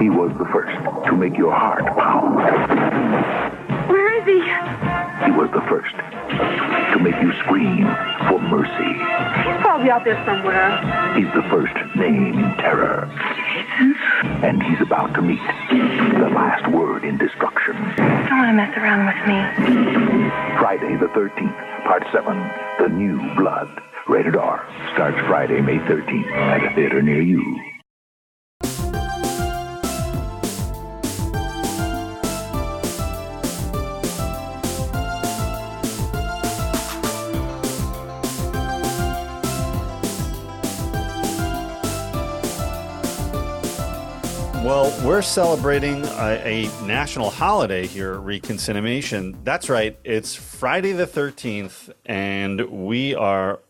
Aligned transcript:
He 0.00 0.10
was 0.10 0.30
the 0.38 0.44
first 0.46 0.72
to 1.06 1.12
make 1.16 1.36
your 1.36 1.52
heart 1.52 1.84
pound. 1.98 2.36
Where 3.90 4.14
is 4.14 4.24
he? 4.24 4.38
He 5.24 5.32
was 5.32 5.50
the 5.50 5.62
first 5.68 5.94
to 6.92 6.98
make 7.00 7.16
you 7.20 7.32
scream 7.42 7.84
for 8.28 8.38
mercy. 8.38 8.92
He's 9.42 9.60
probably 9.60 9.90
out 9.90 10.04
there 10.04 10.22
somewhere. 10.24 10.78
He's 11.18 11.32
the 11.34 11.42
first 11.50 11.74
name 11.96 12.38
in 12.38 12.54
terror. 12.58 13.10
And 14.42 14.62
he's 14.62 14.80
about 14.80 15.14
to 15.14 15.22
meet 15.22 15.42
the 15.68 16.30
last 16.30 16.70
word 16.70 17.04
in 17.04 17.18
destruction. 17.18 17.74
Don't 17.96 18.38
want 18.38 18.50
to 18.50 18.54
mess 18.54 18.76
around 18.78 19.06
with 19.06 19.20
me. 19.26 19.38
Friday 20.58 20.96
the 20.96 21.08
13th, 21.08 21.84
Part 21.84 22.04
7, 22.12 22.36
The 22.78 22.88
New 22.88 23.34
Blood. 23.34 23.82
Rated 24.06 24.36
R. 24.36 24.64
Starts 24.94 25.18
Friday, 25.26 25.60
May 25.60 25.76
13th 25.78 26.30
at 26.32 26.72
a 26.72 26.74
theater 26.74 27.02
near 27.02 27.20
you. 27.20 27.77
We're 45.04 45.22
celebrating 45.22 46.04
a, 46.04 46.66
a 46.66 46.86
national 46.86 47.30
holiday 47.30 47.86
here 47.86 48.14
at 48.14 48.20
Reconciliation. 48.20 49.38
That's 49.44 49.68
right, 49.68 49.98
it's 50.02 50.34
Friday 50.34 50.92
the 50.92 51.06
13th, 51.06 51.90
and 52.06 52.60
we 52.68 53.14
are 53.14 53.60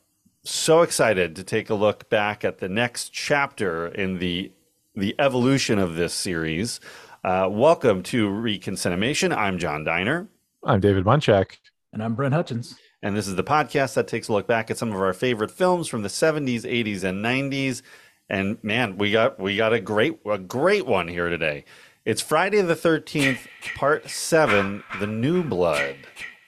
so 0.44 0.82
excited 0.82 1.36
to 1.36 1.44
take 1.44 1.68
a 1.68 1.74
look 1.74 2.08
back 2.08 2.44
at 2.44 2.58
the 2.58 2.68
next 2.68 3.10
chapter 3.10 3.88
in 3.88 4.18
the 4.18 4.52
the 4.96 5.14
evolution 5.18 5.78
of 5.78 5.94
this 5.94 6.12
series. 6.12 6.80
Uh, 7.22 7.48
welcome 7.50 8.02
to 8.02 8.28
Reconciliation. 8.28 9.32
I'm 9.32 9.58
John 9.58 9.84
Diner. 9.84 10.28
I'm 10.64 10.80
David 10.80 11.04
Munchak. 11.04 11.58
And 11.92 12.02
I'm 12.02 12.14
Brent 12.14 12.34
Hutchins. 12.34 12.76
And 13.00 13.16
this 13.16 13.28
is 13.28 13.36
the 13.36 13.44
podcast 13.44 13.94
that 13.94 14.08
takes 14.08 14.26
a 14.26 14.32
look 14.32 14.48
back 14.48 14.70
at 14.70 14.78
some 14.78 14.92
of 14.92 15.00
our 15.00 15.12
favorite 15.12 15.52
films 15.52 15.86
from 15.86 16.02
the 16.02 16.08
70s, 16.08 16.62
80s, 16.62 17.04
and 17.04 17.24
90s. 17.24 17.82
And 18.30 18.62
man, 18.62 18.98
we 18.98 19.10
got 19.10 19.38
we 19.38 19.56
got 19.56 19.72
a 19.72 19.80
great 19.80 20.18
a 20.26 20.38
great 20.38 20.86
one 20.86 21.08
here 21.08 21.28
today. 21.28 21.64
It's 22.04 22.22
Friday 22.22 22.62
the 22.62 22.74
13th, 22.74 23.40
part 23.74 24.08
7, 24.08 24.82
The 24.98 25.06
New 25.06 25.42
Blood. 25.42 25.96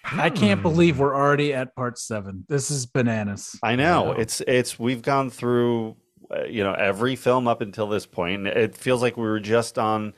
I 0.05 0.31
can't 0.31 0.63
believe 0.63 0.99
we're 0.99 1.15
already 1.15 1.53
at 1.53 1.77
part 1.77 1.99
7. 1.99 2.47
This 2.49 2.71
is 2.71 2.87
bananas. 2.87 3.59
I 3.63 3.77
know. 3.77 4.13
It's 4.13 4.41
it's 4.43 4.79
we've 4.79 5.03
gone 5.03 5.31
through 5.31 5.97
uh, 6.35 6.45
you 6.45 6.65
know 6.65 6.73
every 6.73 7.17
film 7.17 7.49
up 7.49 7.61
until 7.61 7.89
this 7.89 8.07
point. 8.07 8.47
It 8.47 8.77
feels 8.77 9.03
like 9.03 9.17
we 9.17 9.25
were 9.25 9.41
just 9.41 9.79
on 9.79 10.15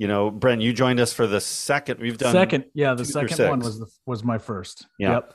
you 0.00 0.08
know, 0.08 0.30
Brent, 0.30 0.62
you 0.62 0.72
joined 0.72 0.98
us 0.98 1.12
for 1.12 1.26
the 1.26 1.42
second. 1.42 2.00
We've 2.00 2.16
done 2.16 2.32
second, 2.32 2.64
yeah. 2.72 2.94
The 2.94 3.04
second 3.04 3.50
one 3.50 3.58
was 3.58 3.80
the, 3.80 3.86
was 4.06 4.24
my 4.24 4.38
first. 4.38 4.86
Yeah. 4.98 5.12
Yep. 5.12 5.34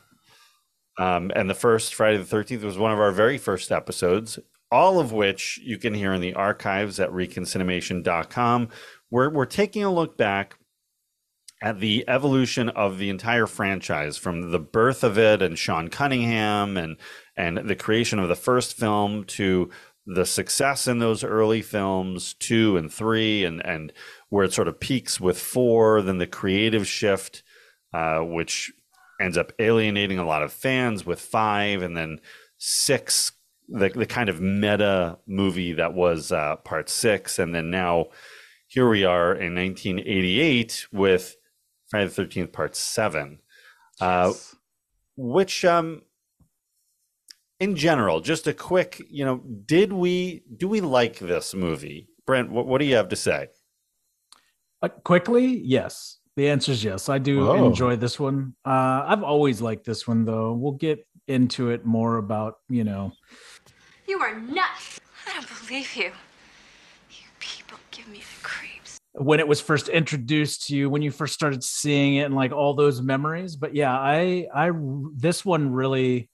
Um, 0.97 1.31
and 1.35 1.47
the 1.47 1.53
first 1.53 1.93
Friday 1.93 2.17
the 2.17 2.35
13th 2.35 2.63
was 2.63 2.75
one 2.75 2.91
of 2.91 2.99
our 2.99 3.11
very 3.11 3.37
first 3.37 3.71
episodes, 3.71 4.39
all 4.75 4.99
of 4.99 5.13
which 5.13 5.57
you 5.63 5.77
can 5.77 5.93
hear 5.93 6.13
in 6.13 6.19
the 6.19 6.33
archives 6.33 6.99
at 6.99 7.09
reconciliation.com. 7.09 8.67
We're, 9.09 9.29
we're 9.29 9.45
taking 9.45 9.85
a 9.85 9.93
look 9.93 10.17
back 10.17 10.57
at 11.63 11.79
the 11.79 12.03
evolution 12.09 12.67
of 12.67 12.97
the 12.97 13.09
entire 13.09 13.47
franchise 13.47 14.17
from 14.17 14.51
the 14.51 14.59
birth 14.59 15.01
of 15.01 15.17
it 15.17 15.41
and 15.41 15.57
Sean 15.57 15.87
Cunningham 15.87 16.75
and, 16.75 16.97
and 17.37 17.69
the 17.69 17.77
creation 17.77 18.19
of 18.19 18.27
the 18.27 18.35
first 18.35 18.73
film 18.73 19.23
to 19.23 19.69
the 20.05 20.25
success 20.25 20.89
in 20.89 20.99
those 20.99 21.23
early 21.23 21.61
films, 21.61 22.33
two 22.33 22.75
and 22.75 22.91
three, 22.91 23.45
and, 23.45 23.65
and 23.65 23.93
where 24.27 24.43
it 24.43 24.51
sort 24.51 24.67
of 24.67 24.81
peaks 24.81 25.21
with 25.21 25.39
four, 25.39 26.01
then 26.01 26.17
the 26.17 26.27
creative 26.27 26.85
shift, 26.85 27.43
uh, 27.93 28.19
which 28.19 28.73
ends 29.21 29.37
up 29.37 29.53
alienating 29.57 30.19
a 30.19 30.25
lot 30.25 30.43
of 30.43 30.51
fans 30.51 31.05
with 31.05 31.21
five, 31.21 31.81
and 31.81 31.95
then 31.95 32.19
six, 32.57 33.31
the, 33.69 33.89
the 33.89 34.05
kind 34.05 34.29
of 34.29 34.41
meta 34.41 35.17
movie 35.27 35.73
that 35.73 35.93
was 35.93 36.31
uh, 36.31 36.57
part 36.57 36.89
six. 36.89 37.39
And 37.39 37.53
then 37.53 37.69
now 37.69 38.07
here 38.67 38.89
we 38.89 39.03
are 39.03 39.31
in 39.33 39.55
1988 39.55 40.87
with 40.91 41.35
Friday 41.89 42.09
the 42.09 42.23
13th, 42.23 42.51
part 42.51 42.75
seven, 42.75 43.39
uh, 44.01 44.33
which, 45.15 45.63
um, 45.63 46.01
in 47.59 47.75
general, 47.75 48.19
just 48.19 48.47
a 48.47 48.53
quick, 48.53 49.01
you 49.09 49.23
know, 49.23 49.37
did 49.65 49.93
we, 49.93 50.43
do 50.57 50.67
we 50.67 50.81
like 50.81 51.19
this 51.19 51.53
movie? 51.53 52.09
Brent, 52.25 52.51
what, 52.51 52.67
what 52.67 52.79
do 52.79 52.85
you 52.85 52.95
have 52.95 53.09
to 53.09 53.15
say? 53.15 53.49
Uh, 54.81 54.89
quickly, 54.89 55.61
yes. 55.63 56.19
The 56.35 56.49
answer 56.49 56.73
is 56.73 56.83
yes. 56.83 57.07
I 57.07 57.17
do 57.17 57.45
Whoa. 57.45 57.67
enjoy 57.67 57.95
this 57.95 58.19
one. 58.19 58.55
Uh, 58.65 59.05
I've 59.07 59.23
always 59.23 59.61
liked 59.61 59.85
this 59.85 60.05
one, 60.05 60.25
though. 60.25 60.53
We'll 60.53 60.73
get 60.73 61.07
into 61.27 61.69
it 61.69 61.85
more 61.85 62.17
about, 62.17 62.55
you 62.69 62.83
know, 62.83 63.13
You 64.07 64.19
are 64.19 64.39
nuts. 64.39 64.99
I 65.27 65.33
don't 65.33 65.47
believe 65.67 65.95
you. 65.95 66.11
You 67.09 67.27
people 67.39 67.77
give 67.91 68.07
me 68.07 68.19
the 68.19 68.43
creeps. 68.43 68.99
when 69.13 69.39
it 69.39 69.47
was 69.47 69.61
first 69.61 69.87
introduced 69.87 70.67
to 70.67 70.75
you, 70.75 70.89
when 70.89 71.01
you 71.01 71.09
first 71.11 71.33
started 71.33 71.63
seeing 71.63 72.15
it, 72.15 72.23
and 72.23 72.35
like 72.35 72.51
all 72.51 72.73
those 72.73 73.01
memories. 73.01 73.55
But 73.55 73.73
yeah, 73.73 73.93
I, 73.93 74.47
I, 74.53 74.71
this 75.15 75.43
one 75.45 75.71
really 75.71 76.29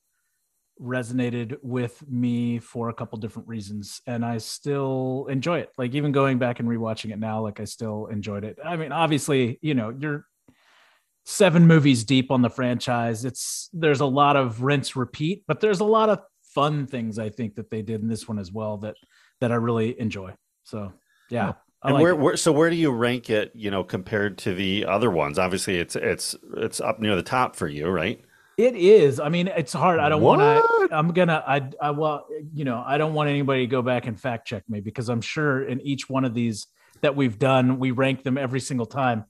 resonated 0.82 1.58
with 1.62 2.02
me 2.10 2.60
for 2.60 2.90
a 2.90 2.94
couple 2.94 3.20
different 3.20 3.48
reasons, 3.48 4.02
and 4.08 4.26
I 4.26 4.40
still 4.40 5.28
enjoy 5.30 5.60
it. 5.60 5.70
Like 5.78 5.94
even 5.94 6.12
going 6.12 6.40
back 6.40 6.60
and 6.60 6.68
rewatching 6.68 7.12
it 7.12 7.20
now, 7.20 7.42
like 7.42 7.60
I 7.60 7.66
still 7.66 8.08
enjoyed 8.08 8.44
it. 8.44 8.58
I 8.64 8.76
mean, 8.76 8.92
obviously, 8.92 9.60
you 9.62 9.76
know, 9.76 9.96
you're 9.98 10.26
seven 11.24 11.68
movies 11.68 12.04
deep 12.04 12.32
on 12.32 12.42
the 12.42 12.50
franchise. 12.50 13.26
It's 13.26 13.70
there's 13.74 14.02
a 14.02 14.06
lot 14.06 14.36
of 14.36 14.64
rinse 14.64 14.96
repeat, 14.96 15.44
but 15.48 15.60
there's 15.60 15.80
a 15.80 15.86
lot 15.86 16.10
of 16.10 16.20
fun 16.54 16.88
things 16.88 17.20
I 17.20 17.30
think 17.30 17.56
that 17.56 17.70
they 17.70 17.82
did 17.82 18.02
in 18.02 18.08
this 18.08 18.28
one 18.28 18.40
as 18.40 18.52
well 18.52 18.78
that 18.78 18.96
that 19.40 19.52
I 19.52 19.56
really 19.56 20.00
enjoy. 20.00 20.34
So 20.64 20.94
yeah. 21.30 21.54
I 21.84 21.88
And 21.88 21.96
like 21.96 22.04
where, 22.04 22.16
where, 22.16 22.38
so 22.38 22.52
where 22.52 22.70
do 22.70 22.76
you 22.76 22.92
rank 22.92 23.30
it? 23.30 23.52
You 23.56 23.72
know, 23.72 23.84
compared 23.84 24.38
to 24.40 24.54
the 24.54 24.86
other 24.86 25.10
ones? 25.10 25.40
Obviously, 25.40 25.78
it's 25.78 25.96
it's 25.96 26.36
it's 26.58 26.80
up 26.80 27.00
near 27.00 27.16
the 27.16 27.24
top 27.24 27.56
for 27.56 27.68
you, 27.68 27.90
right? 27.90 28.22
It 28.58 28.76
is. 28.76 29.20
I 29.20 29.30
mean, 29.30 29.48
it's 29.48 29.74
hard. 29.74 30.00
I 30.00 30.10
don't 30.10 30.22
want 30.22 30.42
to. 30.42 30.96
I'm 30.96 31.14
gonna. 31.14 31.44
I. 31.48 31.70
I 31.82 31.90
well, 31.92 32.28
you 32.54 32.66
know, 32.66 32.84
I 32.86 33.00
don't 33.00 33.16
want 33.16 33.30
anybody 33.30 33.62
to 33.62 33.68
go 33.68 33.82
back 33.82 34.06
and 34.06 34.20
fact 34.20 34.48
check 34.48 34.64
me 34.70 34.80
because 34.80 35.10
I'm 35.10 35.22
sure 35.22 35.64
in 35.64 35.82
each 35.82 36.08
one 36.08 36.26
of 36.26 36.36
these 36.36 36.68
that 37.02 37.16
we've 37.16 37.40
done, 37.40 37.80
we 37.80 37.90
rank 37.90 38.24
them 38.24 38.38
every 38.38 38.60
single 38.60 38.86
time. 38.86 39.26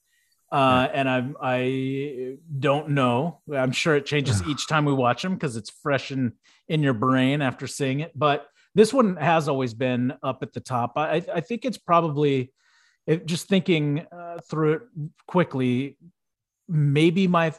Uh, 0.52 0.88
and 0.94 1.10
I'm. 1.10 1.38
I 1.42 2.36
don't 2.60 2.90
know. 2.90 3.40
I'm 3.56 3.72
sure 3.72 3.96
it 3.96 4.06
changes 4.06 4.44
each 4.48 4.68
time 4.68 4.86
we 4.86 4.94
watch 4.94 5.22
them 5.22 5.34
because 5.36 5.56
it's 5.56 5.70
fresh 5.70 6.12
in 6.12 6.34
in 6.68 6.84
your 6.84 6.94
brain 6.94 7.42
after 7.42 7.68
seeing 7.68 8.02
it. 8.02 8.12
But 8.18 8.48
this 8.76 8.94
one 8.94 9.16
has 9.16 9.48
always 9.48 9.74
been 9.74 10.14
up 10.24 10.44
at 10.44 10.52
the 10.54 10.60
top. 10.60 10.94
I. 10.98 11.24
I 11.34 11.42
think 11.42 11.66
it's 11.66 11.78
probably. 11.78 12.52
It, 13.08 13.26
just 13.26 13.48
thinking 13.48 14.06
uh, 14.12 14.40
through 14.48 14.74
it 14.74 14.82
quickly, 15.26 15.98
maybe 16.70 17.28
my 17.28 17.52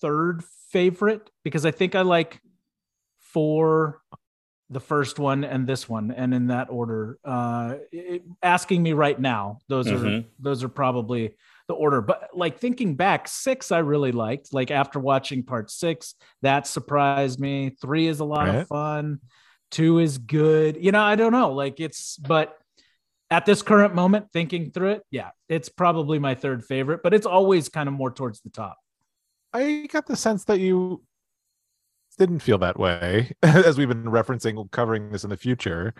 third 0.00 0.44
favorite 0.70 1.30
because 1.42 1.64
I 1.64 1.70
think 1.70 1.94
I 1.94 2.02
like 2.02 2.40
four, 3.18 4.02
the 4.68 4.80
first 4.80 5.18
one 5.18 5.42
and 5.44 5.66
this 5.66 5.88
one, 5.88 6.10
and 6.10 6.34
in 6.34 6.48
that 6.48 6.68
order. 6.70 7.18
Uh, 7.24 7.76
it- 7.92 8.22
asking 8.42 8.82
me 8.82 8.92
right 8.92 9.18
now, 9.18 9.58
those 9.68 9.88
are 9.88 9.96
Mhm. 9.98 10.26
those 10.38 10.62
are 10.62 10.68
probably 10.68 11.34
the 11.70 11.74
order. 11.76 12.00
But 12.02 12.30
like 12.34 12.58
thinking 12.58 12.96
back, 12.96 13.28
six 13.28 13.70
I 13.72 13.78
really 13.78 14.12
liked. 14.12 14.52
Like 14.52 14.70
after 14.70 14.98
watching 14.98 15.44
part 15.44 15.70
six, 15.70 16.14
that 16.42 16.66
surprised 16.66 17.38
me. 17.40 17.70
Three 17.80 18.06
is 18.08 18.20
a 18.20 18.24
lot 18.24 18.48
Right. 18.48 18.56
of 18.56 18.66
fun. 18.68 19.20
Two 19.70 20.00
is 20.00 20.18
good. 20.18 20.76
You 20.82 20.90
know, 20.92 21.00
I 21.02 21.14
don't 21.14 21.32
know. 21.32 21.52
Like 21.52 21.78
it's 21.78 22.16
but 22.16 22.56
at 23.30 23.46
this 23.46 23.62
current 23.62 23.94
moment, 23.94 24.26
thinking 24.32 24.72
through 24.72 24.90
it, 24.90 25.02
yeah, 25.12 25.30
it's 25.48 25.68
probably 25.68 26.18
my 26.18 26.34
third 26.34 26.64
favorite, 26.64 27.00
but 27.04 27.14
it's 27.14 27.26
always 27.26 27.68
kind 27.68 27.88
of 27.88 27.94
more 27.94 28.10
towards 28.10 28.40
the 28.40 28.50
top. 28.50 28.76
I 29.52 29.86
got 29.90 30.06
the 30.06 30.16
sense 30.16 30.44
that 30.46 30.58
you 30.58 31.04
didn't 32.18 32.40
feel 32.40 32.58
that 32.58 32.78
way 32.78 33.32
as 33.42 33.78
we've 33.78 33.88
been 33.88 34.04
referencing 34.04 34.68
covering 34.72 35.10
this 35.12 35.22
in 35.24 35.30
the 35.30 35.36
future. 35.36 35.94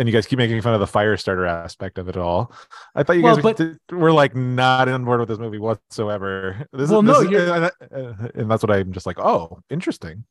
And 0.00 0.08
you 0.08 0.14
guys 0.14 0.26
keep 0.26 0.38
making 0.38 0.58
fun 0.62 0.72
of 0.72 0.80
the 0.80 0.86
fire 0.86 1.14
starter 1.18 1.44
aspect 1.44 1.98
of 1.98 2.08
it 2.08 2.16
all. 2.16 2.52
I 2.94 3.02
thought 3.02 3.16
you 3.16 3.22
Well, 3.22 3.36
guys 3.36 3.42
but- 3.42 3.56
did- 3.58 3.78
were 3.92 4.12
like 4.12 4.34
not 4.34 4.88
on 4.88 5.04
board 5.04 5.20
with 5.20 5.28
this 5.28 5.38
movie 5.38 5.58
whatsoever. 5.58 6.66
This 6.72 6.88
Well, 6.88 7.00
is, 7.00 7.06
no, 7.06 7.20
is- 7.20 7.30
you're- 7.30 7.70
and, 7.92 8.30
and 8.34 8.50
that's 8.50 8.62
what 8.62 8.70
I'm 8.70 8.92
just 8.92 9.04
like, 9.04 9.18
oh, 9.20 9.60
interesting. 9.68 10.24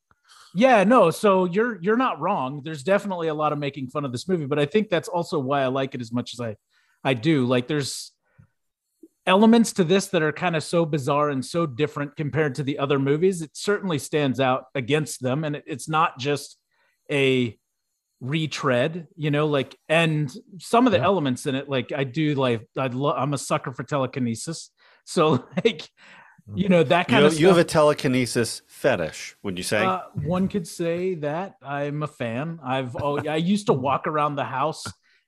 Yeah, 0.55 0.83
no, 0.85 1.11
so 1.11 1.45
you're 1.45 1.79
you're 1.83 1.97
not 1.97 2.19
wrong. 2.19 2.61
There's 2.63 2.81
definitely 2.81 3.27
a 3.27 3.35
lot 3.35 3.53
of 3.53 3.59
making 3.59 3.89
fun 3.89 4.05
of 4.05 4.11
this 4.11 4.27
movie, 4.27 4.47
but 4.47 4.57
I 4.57 4.65
think 4.65 4.89
that's 4.89 5.07
also 5.07 5.37
why 5.37 5.61
I 5.61 5.67
like 5.67 5.93
it 5.93 6.01
as 6.01 6.11
much 6.11 6.33
as 6.33 6.39
I 6.41 6.55
I 7.03 7.13
do. 7.13 7.45
Like 7.45 7.67
there's 7.67 8.11
elements 9.27 9.73
to 9.73 9.83
this 9.83 10.07
that 10.07 10.23
are 10.23 10.31
kind 10.31 10.55
of 10.55 10.63
so 10.63 10.83
bizarre 10.87 11.29
and 11.29 11.45
so 11.45 11.67
different 11.67 12.15
compared 12.15 12.55
to 12.55 12.63
the 12.63 12.79
other 12.79 12.97
movies. 12.97 13.43
It 13.43 13.51
certainly 13.53 13.99
stands 13.99 14.39
out 14.39 14.65
against 14.73 15.21
them 15.21 15.43
and 15.43 15.55
it, 15.57 15.63
it's 15.67 15.87
not 15.87 16.17
just 16.17 16.57
a 17.11 17.55
retread 18.21 19.07
you 19.15 19.31
know 19.31 19.47
like 19.47 19.77
and 19.87 20.33
some 20.59 20.85
of 20.85 20.91
the 20.91 20.97
Yeah. 20.97 21.05
elements 21.05 21.45
in 21.45 21.55
it 21.55 21.69
like 21.69 21.93
i 21.95 22.03
do 22.03 22.35
like 22.35 22.67
i 22.77 22.87
lo- 22.87 23.13
i'm 23.13 23.33
a 23.33 23.37
sucker 23.37 23.71
for 23.71 23.83
telekinesis 23.83 24.71
so 25.05 25.47
like 25.63 25.89
you 26.53 26.67
know 26.67 26.83
that 26.83 27.07
kind 27.07 27.23
have, 27.23 27.33
of 27.33 27.39
you 27.39 27.47
have 27.47 27.57
a 27.57 27.63
telekinesis 27.63 28.61
fetish, 28.67 29.35
would 29.43 29.57
you 29.57 29.63
say? 29.63 29.85
uh, 29.85 30.01
one 30.15 30.49
could 30.49 30.67
say 30.67 31.15
that 31.15 31.55
i'm 31.61 32.03
a 32.03 32.07
fan 32.07 32.59
i've 32.63 32.95
oh 32.97 33.19
i 33.25 33.37
used 33.37 33.67
to 33.67 33.73
walk 33.73 34.05
around 34.05 34.35
the 34.35 34.43
house 34.43 34.83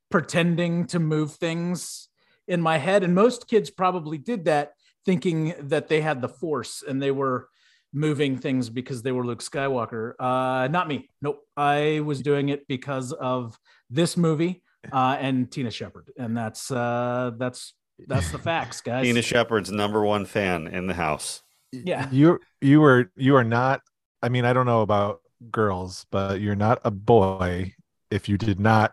pretending 0.10 0.86
to 0.88 1.00
move 1.00 1.34
things 1.36 2.10
in 2.48 2.62
my 2.62 2.78
head 2.78 3.04
and 3.04 3.16
most 3.16 3.48
kids 3.48 3.70
probably 3.70 4.18
did 4.18 4.46
that 4.46 4.74
thinking 5.06 5.54
that 5.60 5.88
they 5.88 6.02
had 6.02 6.22
the 6.22 6.28
force 6.28 6.84
and 6.86 7.02
they 7.02 7.12
were 7.12 7.48
moving 7.94 8.38
things 8.38 8.70
because 8.70 9.02
they 9.02 9.12
were 9.12 9.26
Luke 9.26 9.42
Skywalker. 9.42 10.14
Uh, 10.20 10.68
not 10.70 10.88
me. 10.88 11.10
Nope. 11.22 11.46
I 11.58 12.02
was 12.04 12.22
doing 12.22 12.50
it 12.50 12.68
because 12.68 13.12
of 13.12 13.58
this 13.90 14.16
movie 14.18 14.64
uh, 14.92 15.18
and 15.20 15.52
Tina 15.52 15.72
Shepard, 15.72 16.12
and 16.18 16.36
that's 16.36 16.72
uh, 16.72 17.32
that's 17.38 17.74
that's 18.08 18.32
the 18.32 18.40
facts, 18.40 18.82
guys. 18.90 19.04
Tina 19.06 19.22
Shepard's 19.22 19.72
number 19.72 20.04
one 20.04 20.26
fan 20.26 20.68
in 20.68 20.88
the 20.88 20.94
house. 20.94 21.44
yeah. 21.72 22.08
you 22.12 22.40
you 22.62 22.82
were 22.82 23.10
you 23.16 23.34
are 23.38 23.46
not 23.46 23.80
i 24.22 24.28
mean 24.28 24.44
i 24.44 24.52
don't 24.52 24.66
know 24.66 24.82
about 24.82 25.22
girls 25.52 26.06
but 26.12 26.42
you're 26.42 26.54
not 26.56 26.82
a 26.84 26.92
boy 26.92 27.74
if 28.10 28.28
you 28.28 28.38
did 28.38 28.60
not 28.60 28.92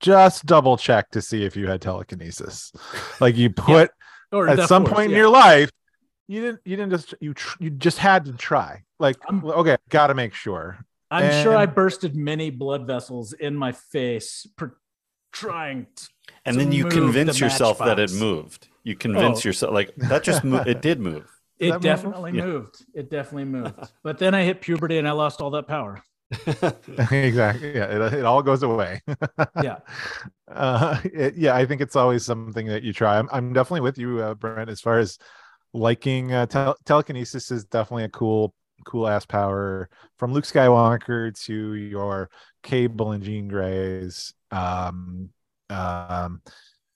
just 0.00 0.46
double 0.46 0.78
check 0.78 1.10
to 1.10 1.20
see 1.20 1.44
if 1.44 1.54
you 1.54 1.66
had 1.66 1.82
telekinesis 1.82 2.72
like 3.20 3.36
you 3.36 3.50
put 3.68 3.90
Or 4.32 4.48
at 4.48 4.66
some 4.68 4.84
Force, 4.84 4.94
point 4.94 5.12
in 5.12 5.18
your 5.18 5.28
life 5.28 5.70
you 6.28 6.40
didn't 6.40 6.60
you 6.64 6.76
didn't 6.76 6.90
just 6.90 7.14
you 7.20 7.34
tr- 7.34 7.56
you 7.60 7.70
just 7.70 7.98
had 7.98 8.24
to 8.26 8.32
try 8.32 8.82
like 8.98 9.16
I'm- 9.28 9.44
okay 9.44 9.76
gotta 9.90 10.14
make 10.14 10.34
sure 10.34 10.78
I'm 11.10 11.42
sure 11.44 11.56
I 11.56 11.66
bursted 11.66 12.16
many 12.16 12.50
blood 12.50 12.86
vessels 12.88 13.32
in 13.34 13.54
my 13.54 13.70
face, 13.70 14.48
per- 14.56 14.76
trying. 15.32 15.86
To, 15.94 16.08
And 16.44 16.54
to 16.54 16.64
then 16.64 16.72
you 16.72 16.86
convince 16.86 17.38
the 17.38 17.44
yourself 17.44 17.78
that 17.78 18.00
it 18.00 18.12
moved. 18.12 18.66
You 18.82 18.96
convince 18.96 19.44
Oh. 19.44 19.48
yourself 19.48 19.72
like 19.72 19.94
that 19.96 20.24
just 20.24 20.42
moved. 20.42 20.66
It 20.66 20.82
did 20.82 20.98
move. 21.00 21.30
It 21.60 21.68
that 21.68 21.74
move? 21.74 21.82
definitely 21.82 22.32
Yeah. 22.32 22.46
moved. 22.46 22.84
It 22.94 23.10
definitely 23.10 23.44
moved. 23.44 23.78
But 24.02 24.18
then 24.18 24.34
I 24.34 24.42
hit 24.42 24.60
puberty 24.60 24.98
and 24.98 25.06
I 25.06 25.12
lost 25.12 25.40
all 25.40 25.50
that 25.50 25.68
power. 25.68 26.02
exactly 27.12 27.74
yeah 27.76 27.84
it, 27.84 28.14
it 28.14 28.24
all 28.24 28.42
goes 28.42 28.62
away 28.62 29.00
Yeah. 29.62 29.76
uh 30.48 30.98
it- 31.04 31.36
yeah 31.36 31.54
i 31.54 31.64
think 31.66 31.80
it's 31.80 31.94
always 31.96 32.24
something 32.24 32.66
that 32.68 32.82
you 32.82 32.92
try 32.92 33.18
i'm, 33.18 33.28
I'm 33.30 33.52
definitely 33.52 33.82
with 33.82 33.98
you 33.98 34.20
uh, 34.20 34.34
brent 34.34 34.70
as 34.70 34.80
far 34.80 34.98
as 34.98 35.18
liking 35.74 36.32
uh, 36.32 36.46
tel- 36.46 36.76
telekinesis 36.86 37.50
is 37.50 37.64
definitely 37.66 38.04
a 38.04 38.08
cool 38.08 38.54
cool 38.86 39.06
ass 39.08 39.26
power. 39.26 39.88
From 40.18 40.32
luke 40.32 40.44
skywalker 40.44 41.38
to 41.44 41.74
your 41.74 42.30
cable 42.62 43.12
and 43.12 43.22
Jean 43.22 43.48
Greys 43.48 44.32
um 44.50 45.28
um 45.68 46.40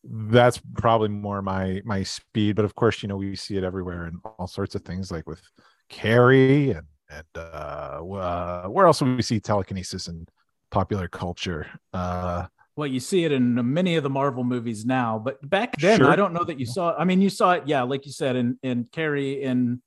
that's 0.05 0.61
probably 0.75 1.09
more 1.09 1.43
my 1.43 1.83
my 1.85 2.03
speed 2.03 2.57
but 2.57 2.65
of 2.65 2.75
course 2.75 3.03
you 3.03 3.09
know 3.09 3.17
we 3.17 3.35
see 3.35 3.57
it 3.57 3.65
everywhere 3.65 4.07
in 4.07 4.21
all 4.39 4.47
sorts 4.47 4.75
of 4.75 4.83
things 4.83 5.11
like 5.11 5.27
with 5.27 5.43
carrie 5.89 6.71
and 6.71 6.87
and 7.11 7.27
uh, 7.37 8.01
uh 8.01 8.67
where 8.67 8.87
else 8.87 9.01
do 9.01 9.17
we 9.17 9.23
see 9.23 9.41
telekinesis 9.41 10.09
in 10.09 10.27
popular 10.71 11.09
culture? 11.09 11.67
Uh 11.93 12.47
Well, 12.79 12.87
you 12.87 13.01
see 13.01 13.25
it 13.25 13.33
in 13.33 13.73
many 13.75 13.97
of 13.97 14.05
the 14.05 14.11
Marvel 14.11 14.45
movies 14.45 14.87
now, 14.87 15.19
but 15.19 15.37
back 15.51 15.77
then 15.81 15.99
Sure. 15.99 16.09
I 16.09 16.15
don't 16.15 16.33
know 16.33 16.45
that 16.45 16.61
you 16.61 16.67
saw. 16.67 16.91
It. 16.91 16.97
I 17.01 17.05
mean, 17.05 17.21
you 17.21 17.29
saw 17.29 17.55
it, 17.55 17.65
yeah, 17.67 17.83
like 17.83 18.07
you 18.07 18.13
said, 18.13 18.37
in 18.37 18.57
in 18.63 18.87
Carrie, 18.93 19.43
in 19.43 19.83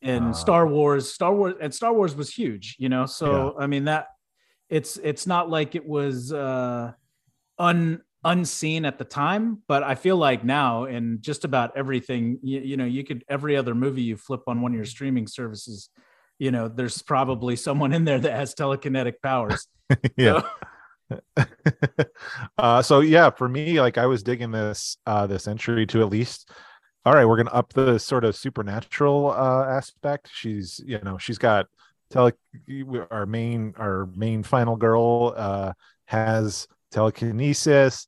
in 0.00 0.22
Uh, 0.28 0.32
Star 0.32 0.66
Wars, 0.66 1.12
Star 1.12 1.34
Wars, 1.34 1.54
and 1.60 1.74
Star 1.74 1.92
Wars 1.92 2.14
was 2.16 2.30
huge, 2.34 2.76
you 2.78 2.88
know. 2.88 3.04
So 3.04 3.54
I 3.58 3.66
mean 3.66 3.84
that 3.84 4.06
it's 4.70 4.96
it's 4.96 5.26
not 5.26 5.50
like 5.50 5.74
it 5.74 5.86
was 5.86 6.32
uh 6.32 6.92
un 7.58 8.00
unseen 8.24 8.86
at 8.86 8.96
the 8.96 9.04
time, 9.04 9.62
but 9.68 9.82
I 9.82 9.94
feel 9.94 10.16
like 10.16 10.42
now 10.44 10.86
in 10.86 11.18
just 11.20 11.44
about 11.44 11.76
everything, 11.76 12.38
you, 12.42 12.60
you 12.60 12.76
know, 12.78 12.86
you 12.86 13.04
could 13.04 13.22
every 13.28 13.54
other 13.54 13.74
movie 13.74 14.00
you 14.00 14.16
flip 14.16 14.44
on 14.46 14.62
one 14.62 14.72
of 14.72 14.76
your 14.76 14.86
streaming 14.86 15.26
services, 15.26 15.90
you 16.38 16.50
know, 16.50 16.68
there's 16.68 17.02
probably 17.02 17.54
someone 17.54 17.92
in 17.92 18.06
there 18.06 18.18
that 18.18 18.32
has 18.32 18.54
telekinetic 18.54 19.16
powers. 19.22 19.68
yeah 20.16 20.40
So- 20.40 20.48
uh 22.58 22.80
so 22.82 23.00
yeah 23.00 23.30
for 23.30 23.48
me 23.48 23.80
like 23.80 23.98
i 23.98 24.06
was 24.06 24.22
digging 24.22 24.50
this 24.50 24.96
uh 25.06 25.26
this 25.26 25.46
entry 25.46 25.86
to 25.86 26.00
at 26.00 26.08
least 26.08 26.50
all 27.04 27.12
right 27.12 27.26
we're 27.26 27.36
gonna 27.36 27.50
up 27.50 27.72
the 27.72 27.98
sort 27.98 28.24
of 28.24 28.34
supernatural 28.34 29.30
uh 29.30 29.66
aspect. 29.66 30.30
She's 30.32 30.80
you 30.86 30.98
know 31.02 31.18
she's 31.18 31.38
got 31.38 31.66
tele 32.10 32.32
our 33.10 33.26
main 33.26 33.74
our 33.76 34.06
main 34.14 34.42
final 34.42 34.76
girl 34.76 35.34
uh 35.36 35.72
has 36.06 36.66
telekinesis 36.90 38.06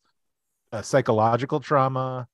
uh, 0.73 0.83
psychological 0.83 1.61
trauma 1.61 2.27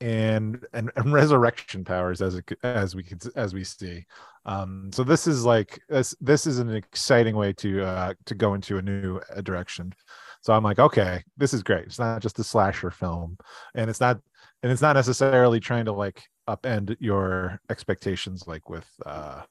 and, 0.00 0.64
and 0.72 0.90
and 0.96 1.12
resurrection 1.12 1.84
powers 1.84 2.22
as 2.22 2.36
it 2.36 2.44
as 2.62 2.94
we 2.94 3.02
could 3.02 3.22
as 3.34 3.52
we 3.52 3.64
see 3.64 4.04
um 4.48 4.90
so 4.92 5.04
this 5.04 5.26
is 5.26 5.44
like 5.44 5.78
this 5.88 6.14
this 6.20 6.46
is 6.46 6.58
an 6.58 6.74
exciting 6.74 7.36
way 7.36 7.52
to 7.52 7.84
uh 7.84 8.14
to 8.24 8.34
go 8.34 8.54
into 8.54 8.78
a 8.78 8.82
new 8.82 9.20
uh, 9.36 9.40
direction. 9.42 9.92
So 10.40 10.52
i'm 10.54 10.64
like 10.64 10.78
okay 10.78 11.22
this 11.36 11.52
is 11.54 11.62
great. 11.62 11.84
It's 11.86 11.98
not 11.98 12.22
just 12.22 12.38
a 12.38 12.44
slasher 12.44 12.90
film 12.90 13.36
and 13.74 13.90
it's 13.90 14.00
not 14.00 14.18
and 14.62 14.72
it's 14.72 14.82
not 14.82 14.96
necessarily 14.96 15.60
trying 15.60 15.84
to 15.84 15.92
like 15.92 16.24
upend 16.48 16.96
your 16.98 17.60
expectations 17.70 18.44
like 18.46 18.70
with 18.70 18.88
uh 19.04 19.42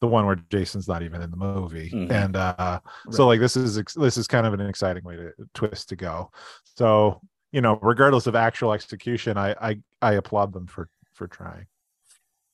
the 0.00 0.08
one 0.08 0.26
where 0.26 0.34
jason's 0.50 0.88
not 0.88 1.02
even 1.04 1.22
in 1.22 1.30
the 1.30 1.36
movie. 1.36 1.90
Mhm. 1.90 2.10
and 2.10 2.34
uh 2.36 2.80
so 3.10 3.26
like 3.28 3.38
this 3.40 3.56
is 3.56 3.76
this 3.94 4.16
is 4.16 4.26
kind 4.26 4.46
of 4.46 4.52
an 4.54 4.60
exciting 4.60 5.04
way 5.04 5.16
to 5.16 5.30
twist 5.54 5.88
to 5.90 5.96
go. 5.96 6.30
So 6.76 7.20
you 7.52 7.60
know 7.60 7.78
regardless 7.82 8.26
of 8.26 8.34
actual 8.34 8.72
execution 8.72 9.36
i 9.36 9.54
i 9.60 9.78
i 10.00 10.12
applaud 10.14 10.52
them 10.52 10.66
for 10.66 10.88
for 11.12 11.28
trying 11.28 11.66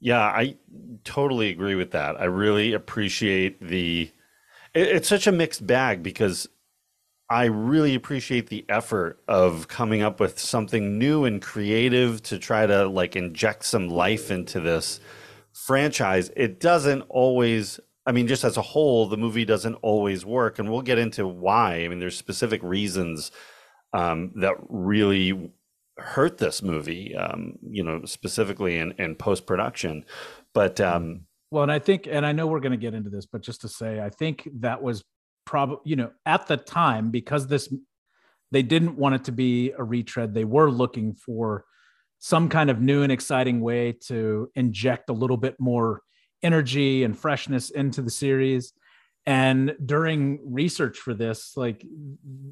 Yeah, 0.00 0.20
I 0.20 0.56
totally 1.04 1.50
agree 1.50 1.74
with 1.74 1.90
that. 1.92 2.20
I 2.20 2.24
really 2.24 2.72
appreciate 2.72 3.60
the. 3.60 4.10
it- 4.74 4.88
it's 4.88 5.08
such 5.08 5.26
a 5.26 5.32
mixed 5.32 5.66
bag 5.66 6.02
because 6.02 6.48
I 7.30 7.46
really 7.46 7.94
appreciate 7.94 8.48
the 8.48 8.64
effort 8.68 9.20
of 9.28 9.68
coming 9.68 10.02
up 10.02 10.20
with 10.20 10.38
something 10.40 10.98
new 10.98 11.24
and 11.24 11.42
creative 11.42 12.22
to 12.24 12.38
try 12.38 12.66
to 12.66 12.88
like 12.88 13.16
inject 13.16 13.64
some 13.66 13.88
life 13.88 14.30
into 14.30 14.60
this 14.60 15.00
franchise. 15.52 16.30
It 16.36 16.60
doesn't 16.60 17.02
always. 17.10 17.80
I 18.06 18.12
mean, 18.12 18.28
just 18.28 18.44
as 18.44 18.56
a 18.56 18.62
whole, 18.62 19.06
the 19.08 19.18
movie 19.18 19.44
doesn't 19.46 19.76
always 19.76 20.24
work, 20.26 20.58
and 20.58 20.70
we'll 20.70 20.82
get 20.82 20.98
into 20.98 21.26
why. 21.28 21.76
I 21.84 21.88
mean, 21.88 22.00
there's 22.00 22.16
specific 22.18 22.62
reasons 22.62 23.30
um, 23.92 24.32
that 24.36 24.54
really 24.68 25.50
hurt 25.98 26.38
this 26.38 26.62
movie, 26.62 27.14
um, 27.16 27.58
you 27.62 27.82
know, 27.82 28.04
specifically 28.04 28.78
in, 28.78 28.92
in 28.98 29.14
post 29.14 29.46
production. 29.46 30.04
But 30.54 30.80
um, 30.80 31.26
Well, 31.50 31.62
and 31.62 31.72
I 31.72 31.78
think, 31.78 32.06
and 32.10 32.24
I 32.24 32.32
know 32.32 32.46
we're 32.46 32.60
going 32.60 32.72
to 32.72 32.78
get 32.78 32.94
into 32.94 33.10
this, 33.10 33.26
but 33.26 33.42
just 33.42 33.62
to 33.62 33.68
say, 33.68 34.00
I 34.00 34.10
think 34.10 34.48
that 34.60 34.82
was 34.82 35.04
probably, 35.44 35.78
you 35.84 35.96
know, 35.96 36.10
at 36.26 36.46
the 36.46 36.56
time, 36.56 37.10
because 37.10 37.46
this, 37.46 37.72
they 38.50 38.62
didn't 38.62 38.96
want 38.96 39.14
it 39.14 39.24
to 39.24 39.32
be 39.32 39.72
a 39.72 39.82
retread. 39.82 40.34
They 40.34 40.44
were 40.44 40.70
looking 40.70 41.14
for 41.14 41.64
some 42.18 42.48
kind 42.48 42.70
of 42.70 42.80
new 42.80 43.02
and 43.02 43.12
exciting 43.12 43.60
way 43.60 43.92
to 44.06 44.50
inject 44.54 45.10
a 45.10 45.12
little 45.12 45.36
bit 45.36 45.56
more 45.58 46.02
energy 46.42 47.04
and 47.04 47.18
freshness 47.18 47.70
into 47.70 48.02
the 48.02 48.10
series. 48.10 48.72
And 49.26 49.76
during 49.84 50.40
research 50.44 50.98
for 50.98 51.12
this, 51.14 51.52
like, 51.56 51.84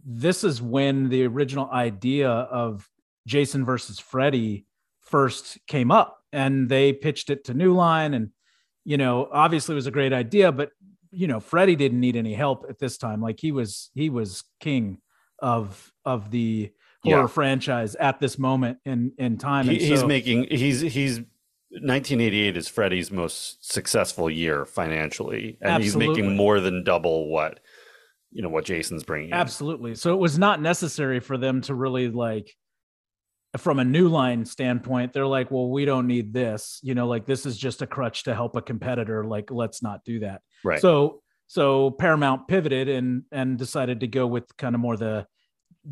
this 0.04 0.44
is 0.44 0.60
when 0.60 1.08
the 1.08 1.24
original 1.24 1.70
idea 1.70 2.28
of 2.30 2.86
Jason 3.26 3.64
versus 3.64 3.98
Freddy 3.98 4.64
first 5.02 5.58
came 5.66 5.90
up 5.90 6.18
and 6.32 6.68
they 6.68 6.92
pitched 6.92 7.28
it 7.30 7.44
to 7.44 7.54
New 7.54 7.74
Line 7.74 8.14
and 8.14 8.30
you 8.84 8.96
know 8.96 9.28
obviously 9.32 9.74
it 9.74 9.76
was 9.76 9.86
a 9.86 9.90
great 9.92 10.12
idea 10.12 10.50
but 10.52 10.70
you 11.10 11.26
know 11.26 11.40
Freddy 11.40 11.76
didn't 11.76 12.00
need 12.00 12.16
any 12.16 12.34
help 12.34 12.64
at 12.68 12.78
this 12.78 12.96
time 12.98 13.20
like 13.20 13.38
he 13.40 13.52
was 13.52 13.90
he 13.94 14.10
was 14.10 14.42
king 14.60 14.98
of 15.40 15.92
of 16.04 16.30
the 16.30 16.70
horror 17.04 17.20
Yeah. 17.22 17.26
franchise 17.26 17.94
at 17.96 18.18
this 18.20 18.38
moment 18.38 18.78
in 18.84 19.12
in 19.18 19.38
time 19.38 19.66
he, 19.66 19.72
And 19.72 19.80
he's 19.80 20.00
so- 20.00 20.06
making 20.06 20.46
he's 20.50 20.80
he's 20.80 21.20
1988 21.70 22.56
is 22.56 22.68
Freddy's 22.68 23.10
most 23.10 23.70
successful 23.70 24.30
year 24.30 24.64
financially, 24.64 25.58
and 25.60 25.82
he's 25.82 25.96
making 25.96 26.34
more 26.36 26.60
than 26.60 26.84
double 26.84 27.28
what 27.28 27.60
you 28.30 28.40
know 28.42 28.48
what 28.48 28.64
Jason's 28.64 29.02
bringing. 29.04 29.30
in. 29.30 29.34
Absolutely. 29.34 29.94
So 29.94 30.12
it 30.14 30.18
was 30.18 30.38
not 30.38 30.60
necessary 30.60 31.20
for 31.20 31.36
them 31.36 31.60
to 31.62 31.74
really 31.74 32.08
like 32.08 32.54
from 33.56 33.78
a 33.78 33.84
new 33.84 34.08
line 34.08 34.44
standpoint, 34.44 35.12
they're 35.12 35.26
like, 35.26 35.50
well, 35.50 35.68
we 35.70 35.84
don't 35.84 36.06
need 36.06 36.32
this, 36.32 36.80
you 36.82 36.94
know, 36.94 37.06
like 37.06 37.26
this 37.26 37.46
is 37.46 37.56
just 37.56 37.82
a 37.82 37.86
crutch 37.86 38.24
to 38.24 38.34
help 38.34 38.56
a 38.56 38.62
competitor. 38.62 39.24
Like, 39.24 39.50
let's 39.50 39.82
not 39.82 40.04
do 40.04 40.20
that. 40.20 40.42
Right. 40.64 40.80
So 40.80 41.22
so 41.46 41.90
Paramount 41.92 42.48
pivoted 42.48 42.88
and 42.88 43.22
and 43.30 43.56
decided 43.56 44.00
to 44.00 44.06
go 44.06 44.26
with 44.26 44.56
kind 44.56 44.74
of 44.74 44.80
more 44.80 44.96
the 44.96 45.26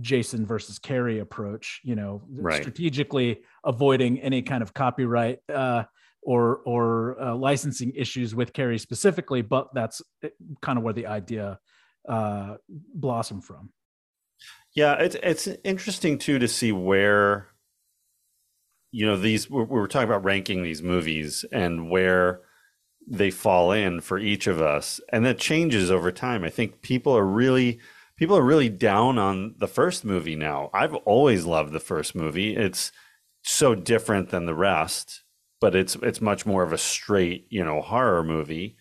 Jason 0.00 0.44
versus 0.44 0.78
Carrie 0.78 1.20
approach, 1.20 1.80
you 1.84 1.94
know, 1.94 2.22
Right. 2.28 2.60
strategically 2.60 3.42
avoiding 3.64 4.20
any 4.20 4.42
kind 4.42 4.62
of 4.62 4.74
copyright 4.74 5.38
uh 5.52 5.84
or 6.22 6.58
or 6.64 7.20
uh, 7.20 7.34
licensing 7.36 7.92
issues 7.94 8.34
with 8.34 8.52
Carrie 8.52 8.78
specifically, 8.78 9.42
but 9.42 9.68
that's 9.74 10.02
kind 10.62 10.78
of 10.78 10.84
where 10.84 10.94
the 10.94 11.06
idea 11.06 11.58
uh 12.08 12.56
blossomed 12.68 13.44
from. 13.44 13.70
Yeah, 14.74 14.94
it's 14.94 15.14
it's 15.22 15.46
interesting 15.62 16.18
too 16.18 16.40
to 16.40 16.48
see 16.48 16.72
where 16.72 17.48
you 18.94 19.04
know 19.04 19.16
these 19.16 19.50
we 19.50 19.58
we 19.58 19.80
were 19.80 19.88
talking 19.88 20.08
about 20.08 20.22
ranking 20.22 20.62
these 20.62 20.80
movies 20.80 21.44
and 21.50 21.90
where 21.90 22.40
they 23.08 23.30
fall 23.30 23.72
in 23.72 24.00
for 24.00 24.18
each 24.18 24.46
of 24.46 24.62
us 24.62 25.00
and 25.12 25.26
that 25.26 25.36
changes 25.36 25.90
over 25.90 26.12
time. 26.12 26.44
I 26.44 26.48
think 26.48 26.80
people 26.80 27.12
are 27.16 27.26
really 27.26 27.80
people 28.16 28.36
are 28.38 28.44
really 28.44 28.68
down 28.68 29.18
on 29.18 29.56
the 29.58 29.66
first 29.66 30.04
movie 30.04 30.36
now. 30.36 30.70
I've 30.72 30.94
always 30.94 31.44
loved 31.44 31.72
the 31.72 31.80
first 31.80 32.14
movie. 32.14 32.54
It's 32.54 32.92
so 33.42 33.74
different 33.74 34.30
than 34.30 34.46
the 34.46 34.54
rest, 34.54 35.24
but 35.60 35.74
it's 35.74 35.96
it's 35.96 36.20
much 36.20 36.46
more 36.46 36.62
of 36.62 36.72
a 36.72 36.78
straight, 36.78 37.46
you 37.50 37.64
know, 37.64 37.80
horror 37.80 38.22
movie. 38.22 38.76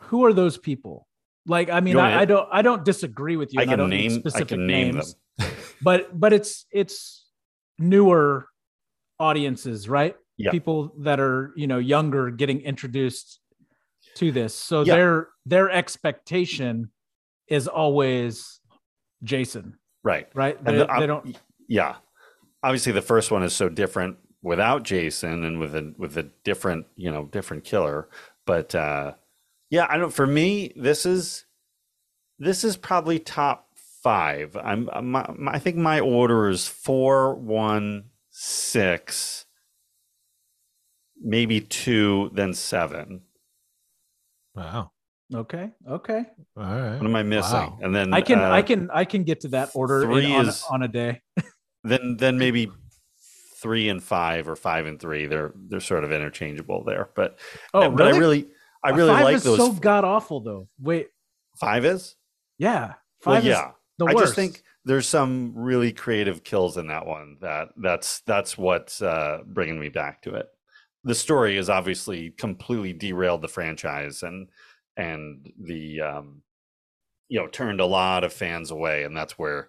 Who 0.00 0.26
are 0.26 0.34
those 0.34 0.58
people? 0.58 1.08
Like, 1.46 1.70
I 1.70 1.80
mean, 1.80 1.96
I? 1.96 2.20
I 2.20 2.24
don't, 2.26 2.48
I 2.52 2.60
don't 2.60 2.84
disagree 2.84 3.36
with 3.36 3.54
you. 3.54 3.60
I 3.60 3.66
can 3.66 3.88
need 3.88 3.88
name 3.88 4.12
I 4.12 4.18
specific 4.18 4.48
can 4.48 4.66
name 4.66 4.94
names, 4.96 5.14
them. 5.38 5.50
but 5.80 6.20
but 6.20 6.34
it's 6.34 6.66
it's 6.70 7.24
newer 7.78 8.48
audiences, 9.18 9.88
right? 9.88 10.16
Yeah. 10.36 10.50
People 10.50 10.92
that 10.98 11.18
are 11.20 11.52
you 11.56 11.66
know 11.66 11.78
younger 11.78 12.30
getting 12.30 12.60
introduced 12.60 13.40
to 14.16 14.30
this, 14.32 14.54
so 14.54 14.82
Yeah. 14.82 14.94
their 14.96 15.28
their 15.46 15.70
expectation 15.70 16.90
is 17.48 17.68
always 17.68 18.60
Jason, 19.22 19.78
Right. 20.02 20.28
right? 20.34 20.62
They, 20.64 20.76
the- 20.76 20.90
uh, 20.92 21.00
they 21.00 21.06
don't. 21.06 21.38
yeah 21.68 21.96
obviously 22.62 22.92
the 22.92 23.02
first 23.02 23.30
one 23.30 23.42
is 23.42 23.52
so 23.54 23.68
different 23.68 24.16
without 24.42 24.82
jason 24.82 25.44
and 25.44 25.58
with 25.60 25.74
a 25.74 25.92
with 25.98 26.16
a 26.16 26.22
different 26.44 26.86
you 26.96 27.10
know 27.10 27.24
different 27.26 27.64
killer 27.64 28.08
but 28.46 28.74
uh 28.74 29.12
yeah 29.70 29.86
i 29.90 29.96
don't 29.96 30.12
for 30.12 30.26
me 30.26 30.72
this 30.76 31.04
is 31.06 31.44
this 32.38 32.62
is 32.64 32.76
probably 32.76 33.18
top 33.18 33.68
five 34.02 34.56
i'm, 34.56 34.88
I'm 34.92 35.10
my, 35.10 35.26
i 35.48 35.58
think 35.58 35.76
my 35.76 36.00
order 36.00 36.48
is 36.48 36.66
four 36.68 37.34
one 37.34 38.04
six 38.38 39.46
maybe 41.22 41.58
two 41.60 42.30
then 42.34 42.52
seven 42.52 43.22
Wow. 44.54 44.92
Okay, 45.34 45.70
okay. 45.88 46.24
All 46.56 46.62
right. 46.64 46.96
what 46.96 47.04
am 47.04 47.16
i 47.16 47.22
missing 47.22 47.52
Wow. 47.56 47.78
and 47.82 47.94
then 47.94 48.12
I 48.14 48.20
can 48.20 48.38
uh, 48.38 48.50
I 48.50 48.60
can 48.62 48.90
I 48.92 49.04
can 49.06 49.24
get 49.24 49.40
to 49.40 49.48
that 49.48 49.70
order 49.74 50.02
three 50.02 50.34
on, 50.34 50.48
is- 50.48 50.62
on 50.70 50.82
a 50.82 50.88
day. 50.88 51.22
then 51.84 52.16
then 52.18 52.36
maybe 52.38 52.70
three 53.62 53.88
and 53.88 54.02
five 54.02 54.48
or 54.48 54.54
five 54.54 54.84
and 54.86 55.00
three 55.00 55.24
they're 55.26 55.52
they're 55.68 55.80
sort 55.80 56.04
of 56.04 56.12
interchangeable 56.12 56.84
there 56.84 57.08
but 57.16 57.38
Oh, 57.72 57.90
but 57.90 58.06
i 58.06 58.10
really 58.10 58.48
i 58.84 58.90
really 58.90 59.12
five 59.14 59.24
like 59.24 59.36
is 59.36 59.44
those 59.44 59.56
so 59.56 59.72
god 59.72 60.04
awful 60.04 60.40
though. 60.40 60.68
Wait, 60.78 61.08
five 61.58 61.84
is 61.86 62.16
yeah, 62.58 62.94
well 63.24 63.36
five 63.36 63.44
yeah 63.46 63.68
is 63.68 63.74
the 63.98 64.04
i 64.06 64.14
worst. 64.14 64.24
just 64.26 64.34
think 64.36 64.62
there's 64.86 65.06
some 65.06 65.52
really 65.54 65.92
creative 65.92 66.42
kills 66.42 66.78
in 66.78 66.86
that 66.86 67.06
one 67.06 67.36
that 67.40 67.68
that's 67.76 68.20
that's 68.20 68.56
what's 68.56 69.02
uh 69.02 69.40
bringing 69.46 69.78
me 69.78 69.90
back 69.90 70.22
to 70.22 70.34
it 70.34 70.46
the 71.04 71.14
story 71.14 71.58
is 71.58 71.68
obviously 71.68 72.30
completely 72.30 72.92
derailed 72.92 73.42
the 73.42 73.48
franchise 73.48 74.22
and 74.22 74.48
and 74.96 75.52
the 75.60 76.00
um 76.00 76.40
you 77.28 77.38
know 77.38 77.46
turned 77.48 77.80
a 77.80 77.86
lot 77.86 78.24
of 78.24 78.32
fans 78.32 78.70
away 78.70 79.02
and 79.02 79.14
that's 79.14 79.38
where 79.38 79.68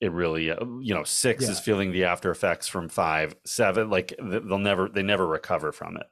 it 0.00 0.12
really 0.12 0.50
uh, 0.50 0.64
you 0.80 0.94
know 0.94 1.02
six 1.02 1.48
is 1.48 1.58
feeling 1.58 1.90
the 1.90 2.04
after 2.04 2.30
effects 2.30 2.68
from 2.68 2.88
five 2.88 3.34
seven 3.44 3.90
like 3.90 4.14
they'll 4.22 4.58
never 4.58 4.88
they 4.88 5.02
never 5.02 5.26
recover 5.26 5.72
from 5.72 5.96
it 5.96 6.06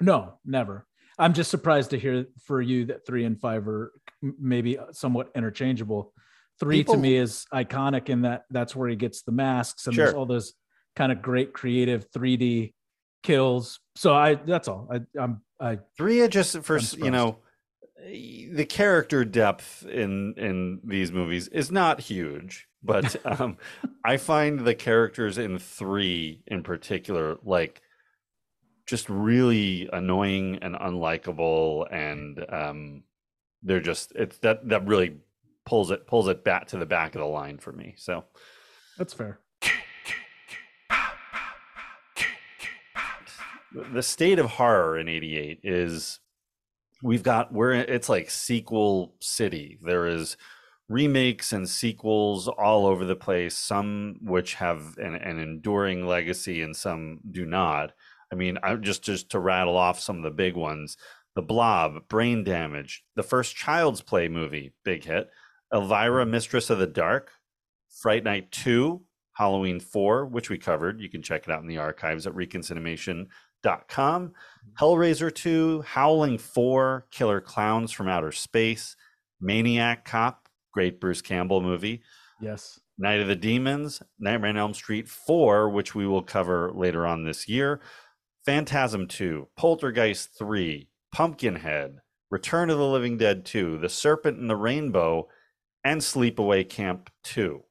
No, 0.00 0.34
never. 0.44 0.86
I'm 1.18 1.34
just 1.34 1.50
surprised 1.50 1.90
to 1.90 1.98
hear 1.98 2.26
for 2.44 2.60
you 2.62 2.84
that 2.86 3.04
three 3.04 3.24
and 3.24 3.40
five 3.40 3.66
are 3.66 3.92
maybe 4.22 4.78
somewhat 4.92 5.30
interchangeable. 5.34 6.12
Three 6.60 6.78
People- 6.78 6.94
to 6.94 7.00
me 7.00 7.16
is 7.16 7.46
iconic 7.52 8.08
in 8.08 8.22
that 8.22 8.44
that's 8.50 8.74
where 8.74 8.88
he 8.88 8.96
gets 8.96 9.22
the 9.22 9.32
masks 9.32 9.86
and 9.86 9.96
there's 9.96 10.14
all 10.14 10.26
those 10.26 10.54
kind 10.96 11.12
of 11.12 11.22
great 11.22 11.52
creative 11.52 12.10
3D 12.10 12.74
kills. 13.22 13.80
So 13.96 14.14
I 14.14 14.34
that's 14.34 14.68
all. 14.68 14.88
I 14.90 15.00
I'm 15.18 15.42
I 15.60 15.78
Three 15.96 16.26
just 16.28 16.58
for 16.62 16.78
you 16.78 17.10
know 17.10 17.38
the 17.98 18.66
character 18.68 19.24
depth 19.24 19.84
in 19.86 20.34
in 20.36 20.80
these 20.84 21.12
movies 21.12 21.48
is 21.48 21.70
not 21.70 22.00
huge, 22.00 22.68
but 22.82 23.16
um, 23.40 23.56
I 24.04 24.16
find 24.16 24.60
the 24.60 24.74
characters 24.74 25.38
in 25.38 25.58
three 25.58 26.42
in 26.46 26.62
particular 26.62 27.38
like 27.42 27.82
just 28.86 29.08
really 29.10 29.88
annoying 29.92 30.58
and 30.62 30.74
unlikable, 30.74 31.86
and 31.92 32.44
um, 32.48 33.02
they're 33.62 33.80
just 33.80 34.12
it's 34.14 34.38
that 34.38 34.68
that 34.68 34.86
really 34.86 35.16
pulls 35.68 35.90
it 35.90 36.06
pulls 36.06 36.28
it 36.28 36.42
back 36.44 36.66
to 36.68 36.78
the 36.78 36.86
back 36.86 37.14
of 37.14 37.20
the 37.20 37.26
line 37.26 37.58
for 37.58 37.72
me. 37.72 37.94
So 37.98 38.24
that's 38.96 39.12
fair. 39.12 39.38
the 43.92 44.02
state 44.02 44.38
of 44.38 44.46
horror 44.46 44.98
in 44.98 45.08
88 45.08 45.60
is 45.62 46.20
we've 47.02 47.22
got 47.22 47.52
we're 47.52 47.72
it's 47.72 48.08
like 48.08 48.30
sequel 48.30 49.14
city 49.20 49.78
there 49.82 50.06
is 50.06 50.38
remakes 50.88 51.52
and 51.52 51.68
sequels 51.68 52.48
all 52.48 52.86
over 52.86 53.04
the 53.04 53.14
place 53.14 53.54
some 53.54 54.16
which 54.22 54.54
have 54.54 54.96
an, 54.96 55.14
an 55.14 55.38
enduring 55.38 56.06
legacy 56.06 56.62
and 56.62 56.74
some 56.74 57.20
do 57.30 57.44
not 57.44 57.92
i 58.32 58.34
mean 58.34 58.56
i 58.62 58.74
just 58.74 59.02
just 59.04 59.30
to 59.30 59.38
rattle 59.38 59.76
off 59.76 60.00
some 60.00 60.16
of 60.16 60.22
the 60.22 60.30
big 60.30 60.56
ones 60.56 60.96
the 61.36 61.42
blob 61.42 62.08
brain 62.08 62.42
damage 62.42 63.04
the 63.16 63.22
first 63.22 63.54
child's 63.54 64.00
play 64.00 64.28
movie 64.28 64.72
big 64.82 65.04
hit 65.04 65.28
elvira 65.72 66.24
mistress 66.24 66.70
of 66.70 66.78
the 66.78 66.86
dark 66.86 67.30
fright 67.90 68.24
night 68.24 68.50
2 68.52 69.02
halloween 69.32 69.80
4 69.80 70.26
which 70.26 70.48
we 70.50 70.58
covered 70.58 71.00
you 71.00 71.08
can 71.08 71.22
check 71.22 71.44
it 71.46 71.50
out 71.52 71.60
in 71.62 71.68
the 71.68 71.78
archives 71.78 72.26
at 72.26 72.34
reconciliation 72.34 73.28
com 73.88 74.32
hellraiser 74.80 75.34
2 75.34 75.82
howling 75.82 76.38
4 76.38 77.06
killer 77.10 77.40
clowns 77.40 77.92
from 77.92 78.08
outer 78.08 78.32
space 78.32 78.96
maniac 79.40 80.04
cop 80.04 80.48
great 80.72 81.00
bruce 81.00 81.22
campbell 81.22 81.60
movie 81.60 82.02
Yes. 82.40 82.78
night 82.96 83.20
of 83.20 83.26
the 83.28 83.36
demons 83.36 84.00
nightmare 84.18 84.50
on 84.50 84.56
elm 84.56 84.74
street 84.74 85.08
4 85.08 85.68
which 85.70 85.94
we 85.94 86.06
will 86.06 86.22
cover 86.22 86.70
later 86.74 87.06
on 87.06 87.24
this 87.24 87.48
year 87.48 87.80
phantasm 88.46 89.06
2 89.06 89.48
poltergeist 89.56 90.38
3 90.38 90.88
pumpkinhead 91.12 91.98
return 92.30 92.70
of 92.70 92.78
the 92.78 92.86
living 92.86 93.16
dead 93.18 93.44
2 93.44 93.78
the 93.78 93.88
serpent 93.88 94.38
and 94.38 94.48
the 94.48 94.56
rainbow 94.56 95.28
and 95.88 96.00
sleepaway 96.00 96.68
camp 96.68 97.10
2 97.24 97.62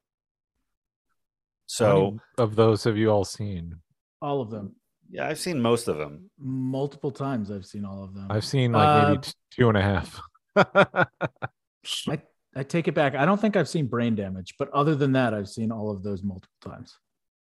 so 1.66 2.12
many 2.12 2.20
of 2.38 2.56
those 2.56 2.84
have 2.86 2.96
you 2.98 3.10
all 3.12 3.26
seen? 3.26 3.76
All 4.22 4.40
of 4.42 4.50
them. 4.50 4.76
yeah 5.10 5.28
i've 5.28 5.40
seen 5.40 5.62
most 5.62 5.88
of 5.88 5.98
them 5.98 6.30
Multiple 6.40 7.12
times 7.12 7.52
I've 7.52 7.66
seen 7.66 7.84
all 7.86 8.04
of 8.04 8.14
them. 8.14 8.28
I've 8.30 8.46
seen 8.46 8.72
like 8.72 8.88
Uh, 8.88 9.10
maybe 9.10 9.28
two 9.52 9.68
and 9.70 9.78
a 9.78 9.82
half. 9.82 10.22
I, 10.56 12.22
I 12.56 12.64
take 12.64 12.88
it 12.88 12.94
back. 12.94 13.16
I 13.16 13.26
don't 13.26 13.40
think 13.40 13.56
I've 13.56 13.70
seen 13.70 13.88
brain 13.88 14.16
damage, 14.16 14.56
but 14.60 14.70
other 14.72 14.96
than 14.96 15.12
that, 15.14 15.34
I've 15.34 15.50
seen 15.50 15.72
all 15.72 15.92
of 15.92 16.04
those 16.04 16.24
multiple 16.24 16.58
times. 16.64 16.98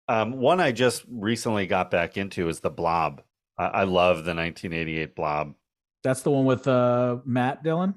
Um, 0.08 0.32
one 0.38 0.60
I 0.60 0.72
just 0.72 1.04
recently 1.10 1.66
got 1.66 1.90
back 1.90 2.16
into 2.16 2.48
is 2.48 2.60
the 2.60 2.70
Blob. 2.70 3.22
I, 3.58 3.64
I 3.66 3.84
love 3.84 4.18
the 4.24 4.34
1988 4.34 5.14
Blob. 5.16 5.54
That's 6.04 6.22
the 6.22 6.30
one 6.30 6.44
with 6.44 6.66
uh 6.68 7.18
Matt 7.24 7.62
Dillon. 7.64 7.94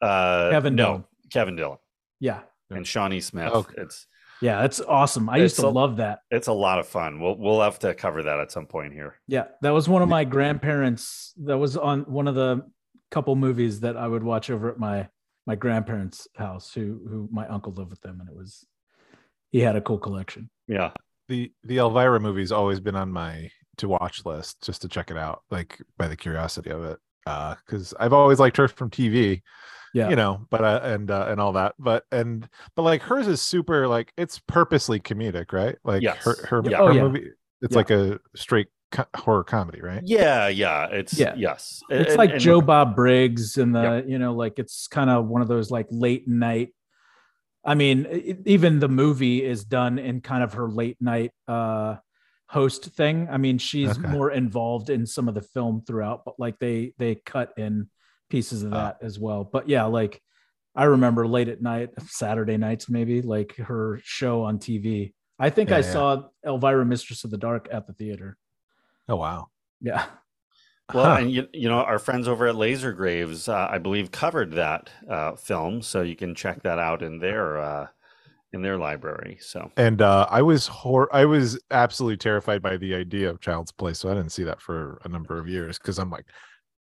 Uh, 0.00 0.50
Kevin 0.50 0.74
no, 0.76 0.84
Dillon. 0.84 1.04
Kevin 1.30 1.56
Dillon 1.56 1.78
Yeah. 2.20 2.40
and 2.70 2.86
Shawnee 2.86 3.20
Smith. 3.20 3.52
Okay. 3.52 3.74
It's 3.78 4.06
Yeah, 4.40 4.64
it's 4.64 4.80
awesome. 4.80 5.28
I 5.28 5.38
used 5.38 5.56
to 5.56 5.66
a- 5.66 5.68
love 5.68 5.96
that. 5.96 6.20
it's 6.30 6.48
a 6.48 6.52
lot 6.52 6.78
of 6.78 6.86
fun. 6.86 7.20
We'll 7.20 7.36
we'll 7.36 7.60
have 7.62 7.78
to 7.80 7.94
cover 7.94 8.22
that 8.24 8.40
at 8.40 8.52
some 8.52 8.66
point 8.66 8.92
here. 8.92 9.16
Yeah, 9.26 9.44
that 9.62 9.70
was 9.70 9.88
one 9.88 10.02
of 10.02 10.08
my 10.08 10.24
grandparents. 10.24 11.32
That 11.44 11.58
was 11.58 11.76
on 11.76 12.02
one 12.02 12.28
of 12.28 12.34
the 12.34 12.66
couple 13.10 13.34
movies 13.36 13.80
that 13.80 13.96
I 13.96 14.06
would 14.06 14.22
watch 14.22 14.50
over 14.50 14.70
at 14.70 14.78
my 14.78 15.08
my 15.46 15.54
grandparents' 15.54 16.28
house. 16.36 16.72
Who 16.74 17.00
who 17.08 17.28
my 17.32 17.46
uncle 17.48 17.72
lived 17.72 17.90
with 17.90 18.00
them, 18.02 18.20
and 18.20 18.28
it 18.28 18.34
was 18.36 18.66
he 19.50 19.60
had 19.60 19.76
a 19.76 19.80
cool 19.80 19.98
collection. 19.98 20.50
Yeah, 20.66 20.90
the 21.28 21.50
the 21.64 21.78
Elvira 21.78 22.20
movie's 22.20 22.52
always 22.52 22.80
been 22.80 22.96
on 22.96 23.10
my 23.10 23.50
to 23.78 23.88
watch 23.88 24.24
list 24.26 24.62
just 24.62 24.82
to 24.82 24.88
check 24.88 25.10
it 25.10 25.16
out, 25.16 25.42
like 25.50 25.80
by 25.96 26.06
the 26.08 26.16
curiosity 26.16 26.70
of 26.70 26.84
it. 26.84 26.98
Uh, 27.26 27.54
because 27.66 27.92
I've 28.00 28.12
always 28.12 28.38
liked 28.40 28.56
her 28.56 28.68
from 28.68 28.90
TV, 28.90 29.42
Yeah, 29.94 30.10
you 30.10 30.16
know, 30.16 30.46
but 30.50 30.62
uh, 30.64 30.80
and 30.82 31.10
uh, 31.10 31.26
and 31.28 31.40
all 31.40 31.52
that, 31.54 31.74
but 31.78 32.04
and 32.12 32.48
but 32.76 32.82
like 32.82 33.02
hers 33.02 33.26
is 33.26 33.40
super 33.40 33.88
like 33.88 34.12
it's 34.18 34.38
purposely 34.38 35.00
comedic, 35.00 35.52
right? 35.52 35.76
Like 35.84 36.02
Yes. 36.02 36.22
her 36.24 36.36
her, 36.48 36.62
Yeah. 36.68 36.76
her 36.78 36.82
Oh, 36.84 36.90
yeah. 36.90 37.02
movie, 37.02 37.30
it's 37.62 37.72
Yeah. 37.72 37.76
like 37.78 37.90
a 37.90 38.20
straight 38.36 38.68
co- 38.92 39.06
horror 39.16 39.44
comedy, 39.44 39.80
right? 39.80 40.02
yeah, 40.04 40.48
yeah. 40.48 40.86
It's 40.86 41.18
Yeah. 41.18 41.34
yes. 41.36 41.82
it's 41.90 42.10
And- 42.10 42.18
like 42.18 42.32
and- 42.32 42.40
Joe 42.40 42.60
Bob 42.60 42.94
Briggs 42.96 43.56
and 43.56 43.74
the 43.74 43.82
Yeah. 43.82 44.02
you 44.06 44.18
know 44.18 44.34
like 44.34 44.58
it's 44.58 44.88
kind 44.88 45.08
of 45.10 45.26
one 45.26 45.40
of 45.42 45.48
those 45.48 45.70
like 45.70 45.86
late 45.90 46.28
night. 46.28 46.68
I 47.64 47.74
mean, 47.74 48.06
e- 48.10 48.36
even 48.46 48.78
the 48.78 48.88
movie 48.88 49.42
is 49.44 49.64
done 49.64 49.98
in 49.98 50.20
kind 50.20 50.42
of 50.42 50.54
her 50.54 50.68
late 50.68 50.96
night 51.00 51.32
uh 51.46 51.96
host 52.50 52.84
thing. 52.94 53.28
I 53.30 53.36
mean, 53.38 53.58
she's 53.58 53.98
Okay. 53.98 54.08
more 54.08 54.30
involved 54.30 54.88
in 54.90 55.04
some 55.06 55.28
of 55.28 55.34
the 55.34 55.42
film 55.42 55.82
throughout, 55.86 56.24
but 56.24 56.34
like 56.38 56.58
they 56.58 56.92
they 56.98 57.14
cut 57.14 57.52
in 57.56 57.88
pieces 58.28 58.62
of 58.62 58.72
Oh. 58.72 58.76
that 58.76 58.98
as 59.02 59.18
well. 59.18 59.44
But 59.44 59.68
yeah, 59.68 59.84
like 59.84 60.20
I 60.74 60.84
remember 60.84 61.26
late 61.26 61.48
at 61.48 61.62
night, 61.62 61.90
Saturday 62.06 62.56
nights, 62.56 62.88
maybe 62.88 63.22
like 63.22 63.56
her 63.56 64.00
show 64.04 64.42
on 64.44 64.58
TV. 64.58 65.12
I 65.38 65.50
think 65.50 65.70
Yeah, 65.70 65.76
I 65.76 65.80
yeah. 65.80 65.92
saw 65.92 66.22
Elvira, 66.46 66.84
Mistress 66.84 67.24
of 67.24 67.30
the 67.30 67.38
Dark 67.38 67.68
at 67.70 67.86
the 67.86 67.92
theater. 67.92 68.36
Oh 69.08 69.16
wow. 69.16 69.48
Yeah. 69.80 70.06
Well, 70.94 71.04
Huh. 71.04 71.20
and 71.20 71.30
you, 71.30 71.46
you 71.52 71.68
know, 71.68 71.80
our 71.80 71.98
friends 71.98 72.26
over 72.28 72.46
at 72.46 72.56
Laser 72.56 72.92
Graves, 72.94 73.46
uh, 73.46 73.68
I 73.70 73.76
believe, 73.76 74.10
covered 74.10 74.52
that 74.52 74.88
uh, 75.06 75.34
film, 75.36 75.82
so 75.82 76.00
you 76.00 76.16
can 76.16 76.34
check 76.34 76.62
that 76.62 76.78
out 76.78 77.02
in 77.02 77.18
their 77.18 77.58
uh, 77.58 77.86
in 78.54 78.62
their 78.62 78.78
library. 78.78 79.36
So 79.38 79.70
And 79.76 80.00
uh, 80.00 80.26
I 80.30 80.40
was 80.40 80.66
hor- 80.66 81.14
I 81.14 81.26
was 81.26 81.60
absolutely 81.70 82.16
terrified 82.16 82.62
by 82.62 82.78
the 82.78 82.94
idea 82.94 83.28
of 83.28 83.38
Child's 83.38 83.70
Play, 83.70 83.92
so 83.92 84.08
I 84.10 84.14
didn't 84.14 84.32
see 84.32 84.44
that 84.44 84.62
for 84.62 84.98
a 85.04 85.10
number 85.10 85.38
of 85.38 85.46
years 85.46 85.76
because 85.76 85.98
I'm 85.98 86.08
like, 86.08 86.24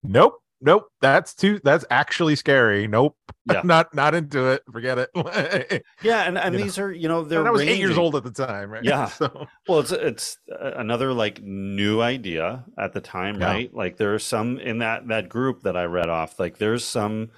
nope, 0.03 0.35
nope, 0.61 0.87
that's 1.01 1.33
too 1.33 1.59
that's 1.63 1.85
actually 1.89 2.35
scary. 2.35 2.87
Nope, 2.87 3.15
Yeah. 3.51 3.61
not 3.63 3.93
not 3.93 4.13
into 4.15 4.47
it. 4.51 4.63
Forget 4.71 4.97
it. 4.97 5.09
yeah, 6.01 6.23
and, 6.23 6.37
and 6.37 6.53
You 6.53 6.59
know. 6.59 6.63
these 6.65 6.77
are 6.79 6.91
you 6.91 7.07
know 7.07 7.23
they're 7.23 7.39
and 7.39 7.47
I 7.47 7.51
was 7.51 7.61
eight 7.61 7.79
years 7.79 7.97
old 7.97 8.15
at 8.15 8.23
the 8.23 8.31
time, 8.31 8.69
right? 8.69 8.83
Yeah. 8.83 9.05
So 9.17 9.47
Well, 9.67 9.79
it's 9.79 9.91
it's 9.91 10.37
uh, 10.51 10.71
another 10.75 11.13
like 11.13 11.41
new 11.41 12.01
idea 12.01 12.65
at 12.77 12.93
the 12.93 13.01
time, 13.01 13.39
Yeah. 13.39 13.47
right? 13.47 13.73
Like 13.73 13.97
there 13.97 14.13
are 14.13 14.19
some 14.19 14.59
in 14.59 14.79
that 14.79 15.07
that 15.07 15.29
group 15.29 15.61
that 15.63 15.77
I 15.77 15.83
read 15.85 16.09
off. 16.09 16.39
Like 16.39 16.57
there's 16.57 16.83
some 16.83 17.29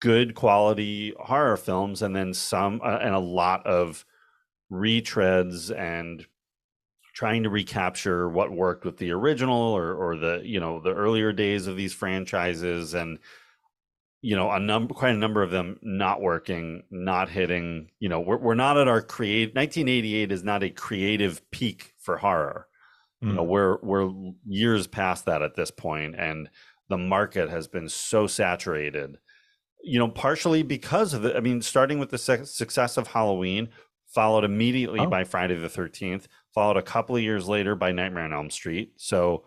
good 0.00 0.34
quality 0.34 1.14
horror 1.18 1.56
films, 1.56 2.02
and 2.02 2.14
then 2.14 2.34
some, 2.34 2.80
uh, 2.84 2.98
and 3.00 3.14
a 3.14 3.18
lot 3.20 3.66
of 3.66 4.04
retreads 4.70 5.76
and 5.76 6.26
trying 7.14 7.44
to 7.44 7.48
recapture 7.50 8.28
what 8.28 8.50
worked 8.50 8.84
with 8.84 8.98
the 8.98 9.10
original 9.12 9.56
or 9.56 9.94
or 9.94 10.16
the 10.16 10.42
you 10.44 10.60
know 10.60 10.80
the 10.80 10.92
earlier 10.92 11.32
days 11.32 11.66
of 11.66 11.76
these 11.76 11.94
franchises 11.94 12.92
and 12.94 13.18
you 14.20 14.34
know 14.36 14.50
a 14.50 14.58
number 14.58 14.94
quite 14.94 15.14
a 15.14 15.18
number 15.18 15.42
of 15.42 15.50
them 15.50 15.78
not 15.82 16.20
working 16.20 16.82
not 16.90 17.28
hitting 17.28 17.90
you 18.00 18.08
know 18.08 18.20
we're, 18.20 18.38
we're 18.38 18.54
not 18.54 18.76
at 18.78 18.88
our 18.88 19.02
create 19.02 19.54
1988 19.54 20.32
is 20.32 20.42
not 20.42 20.62
a 20.62 20.70
creative 20.70 21.40
peak 21.50 21.94
for 21.98 22.16
horror 22.18 22.66
you 23.20 23.32
know 23.32 23.44
Mm. 23.44 23.48
we're 23.48 23.78
we're 23.82 24.10
years 24.46 24.86
past 24.86 25.24
that 25.26 25.40
at 25.40 25.54
this 25.56 25.70
point 25.70 26.14
and 26.18 26.50
the 26.90 26.98
market 26.98 27.48
has 27.48 27.66
been 27.68 27.88
so 27.88 28.26
saturated 28.26 29.16
you 29.82 29.98
know 29.98 30.08
partially 30.08 30.62
because 30.62 31.14
of 31.14 31.24
it 31.24 31.36
i 31.36 31.40
mean 31.40 31.62
starting 31.62 31.98
with 31.98 32.10
the 32.10 32.18
success 32.18 32.96
of 32.96 33.06
halloween 33.08 33.68
followed 34.14 34.44
immediately 34.44 35.00
Oh. 35.00 35.06
by 35.08 35.24
friday 35.24 35.56
the 35.56 35.68
13th 35.68 36.26
followed 36.54 36.76
a 36.76 36.82
couple 36.82 37.16
of 37.16 37.22
years 37.22 37.48
later 37.48 37.74
by 37.74 37.90
nightmare 37.92 38.24
on 38.24 38.32
elm 38.32 38.50
street 38.50 38.92
so 38.96 39.44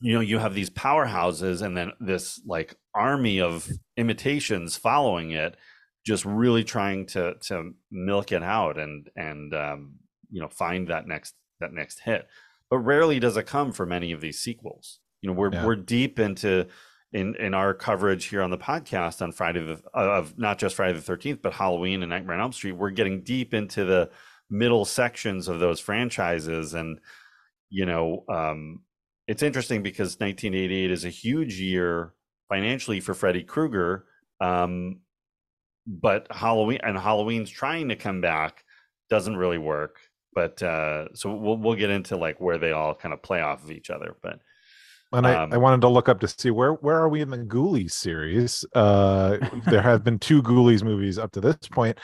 you 0.00 0.12
know 0.14 0.20
you 0.20 0.38
have 0.38 0.54
these 0.54 0.70
powerhouses 0.70 1.62
and 1.62 1.76
then 1.76 1.92
this 2.00 2.40
like 2.46 2.74
army 2.94 3.40
of 3.40 3.68
imitations 3.96 4.76
following 4.76 5.30
it 5.30 5.56
just 6.04 6.24
really 6.24 6.64
trying 6.64 7.06
to 7.06 7.34
to 7.40 7.72
milk 7.90 8.32
it 8.32 8.42
out 8.42 8.78
and 8.78 9.08
and 9.16 9.54
um, 9.54 9.94
you 10.30 10.40
know 10.40 10.48
find 10.48 10.88
that 10.88 11.06
next 11.06 11.34
that 11.60 11.72
next 11.72 12.00
hit 12.00 12.26
but 12.68 12.78
rarely 12.78 13.20
does 13.20 13.36
it 13.36 13.46
come 13.46 13.70
from 13.70 13.92
any 13.92 14.10
of 14.12 14.20
these 14.20 14.38
sequels 14.40 14.98
you 15.20 15.28
know 15.30 15.34
we're 15.34 15.52
Yeah. 15.52 15.64
we're 15.64 15.76
deep 15.76 16.18
into 16.18 16.66
in 17.12 17.34
in 17.36 17.54
our 17.54 17.74
coverage 17.74 18.26
here 18.26 18.42
on 18.42 18.50
the 18.50 18.58
podcast 18.58 19.20
on 19.20 19.32
Friday 19.32 19.60
the 19.60 19.82
of 19.92 20.38
not 20.38 20.58
just 20.58 20.76
Friday 20.76 20.98
the 20.98 21.12
13th 21.12 21.42
but 21.42 21.52
Halloween 21.52 22.02
and 22.02 22.10
Nightmare 22.10 22.36
on 22.36 22.42
Elm 22.42 22.52
Street 22.52 22.72
we're 22.72 22.90
getting 22.90 23.22
deep 23.22 23.52
into 23.52 23.84
the 23.84 24.10
middle 24.50 24.84
sections 24.84 25.48
of 25.48 25.60
those 25.60 25.80
franchises. 25.80 26.74
And 26.74 26.98
you 27.70 27.86
know 27.86 28.24
um 28.28 28.80
it's 29.28 29.42
interesting 29.42 29.82
because 29.82 30.18
1988 30.18 30.90
is 30.90 31.04
a 31.04 31.10
huge 31.10 31.60
year 31.60 32.12
financially 32.48 33.00
for 33.00 33.14
Freddy 33.14 33.42
Krueger. 33.42 34.06
Um 34.40 35.00
but 35.86 36.28
Halloween 36.30 36.80
and 36.82 36.96
Halloween's 36.96 37.50
trying 37.50 37.88
to 37.90 37.96
come 37.96 38.20
back 38.20 38.64
doesn't 39.10 39.36
really 39.36 39.58
work. 39.58 39.98
But 40.34 40.62
uh 40.62 41.14
so 41.14 41.34
we'll 41.34 41.58
we'll 41.58 41.74
get 41.76 41.90
into 41.90 42.16
like 42.16 42.40
where 42.40 42.56
they 42.56 42.72
all 42.72 42.94
kind 42.94 43.12
of 43.12 43.22
play 43.22 43.42
off 43.42 43.62
of 43.64 43.70
each 43.70 43.90
other. 43.90 44.16
But 44.22 44.40
and 45.12 45.26
I, 45.26 45.34
Um, 45.34 45.52
I 45.52 45.56
wanted 45.56 45.80
to 45.82 45.88
look 45.88 46.08
up 46.08 46.20
to 46.20 46.28
see 46.28 46.50
where 46.50 46.72
where 46.74 46.96
are 46.98 47.08
we 47.08 47.20
in 47.20 47.30
the 47.30 47.38
Ghoulies 47.38 47.92
series. 47.92 48.64
Uh, 48.74 49.38
there 49.66 49.82
have 49.82 50.04
been 50.04 50.18
two 50.18 50.42
Ghoulies 50.42 50.82
movies 50.82 51.18
up 51.18 51.32
to 51.32 51.40
this 51.40 51.56
point, 51.70 51.98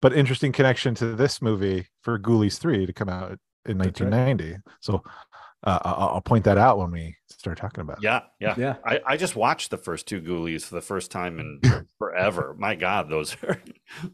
but 0.00 0.12
interesting 0.12 0.52
connection 0.52 0.94
to 0.96 1.14
this 1.14 1.40
movie 1.42 1.86
for 2.02 2.18
Ghoulies 2.18 2.58
three 2.58 2.86
to 2.86 2.92
come 2.92 3.08
out 3.08 3.38
in 3.66 3.78
That's 3.78 4.00
right. 4.00 4.10
1990. 4.10 4.56
So 4.80 5.02
uh, 5.64 5.78
I'll, 5.82 6.08
I'll 6.14 6.20
point 6.20 6.44
that 6.44 6.58
out 6.58 6.78
when 6.78 6.90
we 6.90 7.16
start 7.28 7.56
talking 7.58 7.82
about. 7.82 7.98
it. 7.98 8.04
yeah 8.04 8.22
yeah 8.40 8.54
Yeah. 8.58 8.76
I, 8.84 9.00
I 9.06 9.16
just 9.16 9.36
watched 9.36 9.70
the 9.70 9.78
first 9.78 10.06
two 10.08 10.20
Ghoulies 10.20 10.64
for 10.64 10.74
the 10.74 10.80
first 10.80 11.10
time 11.10 11.38
in 11.38 11.60
forever. 11.98 12.54
My 12.58 12.74
God, 12.74 13.08
those 13.08 13.36
are 13.44 13.60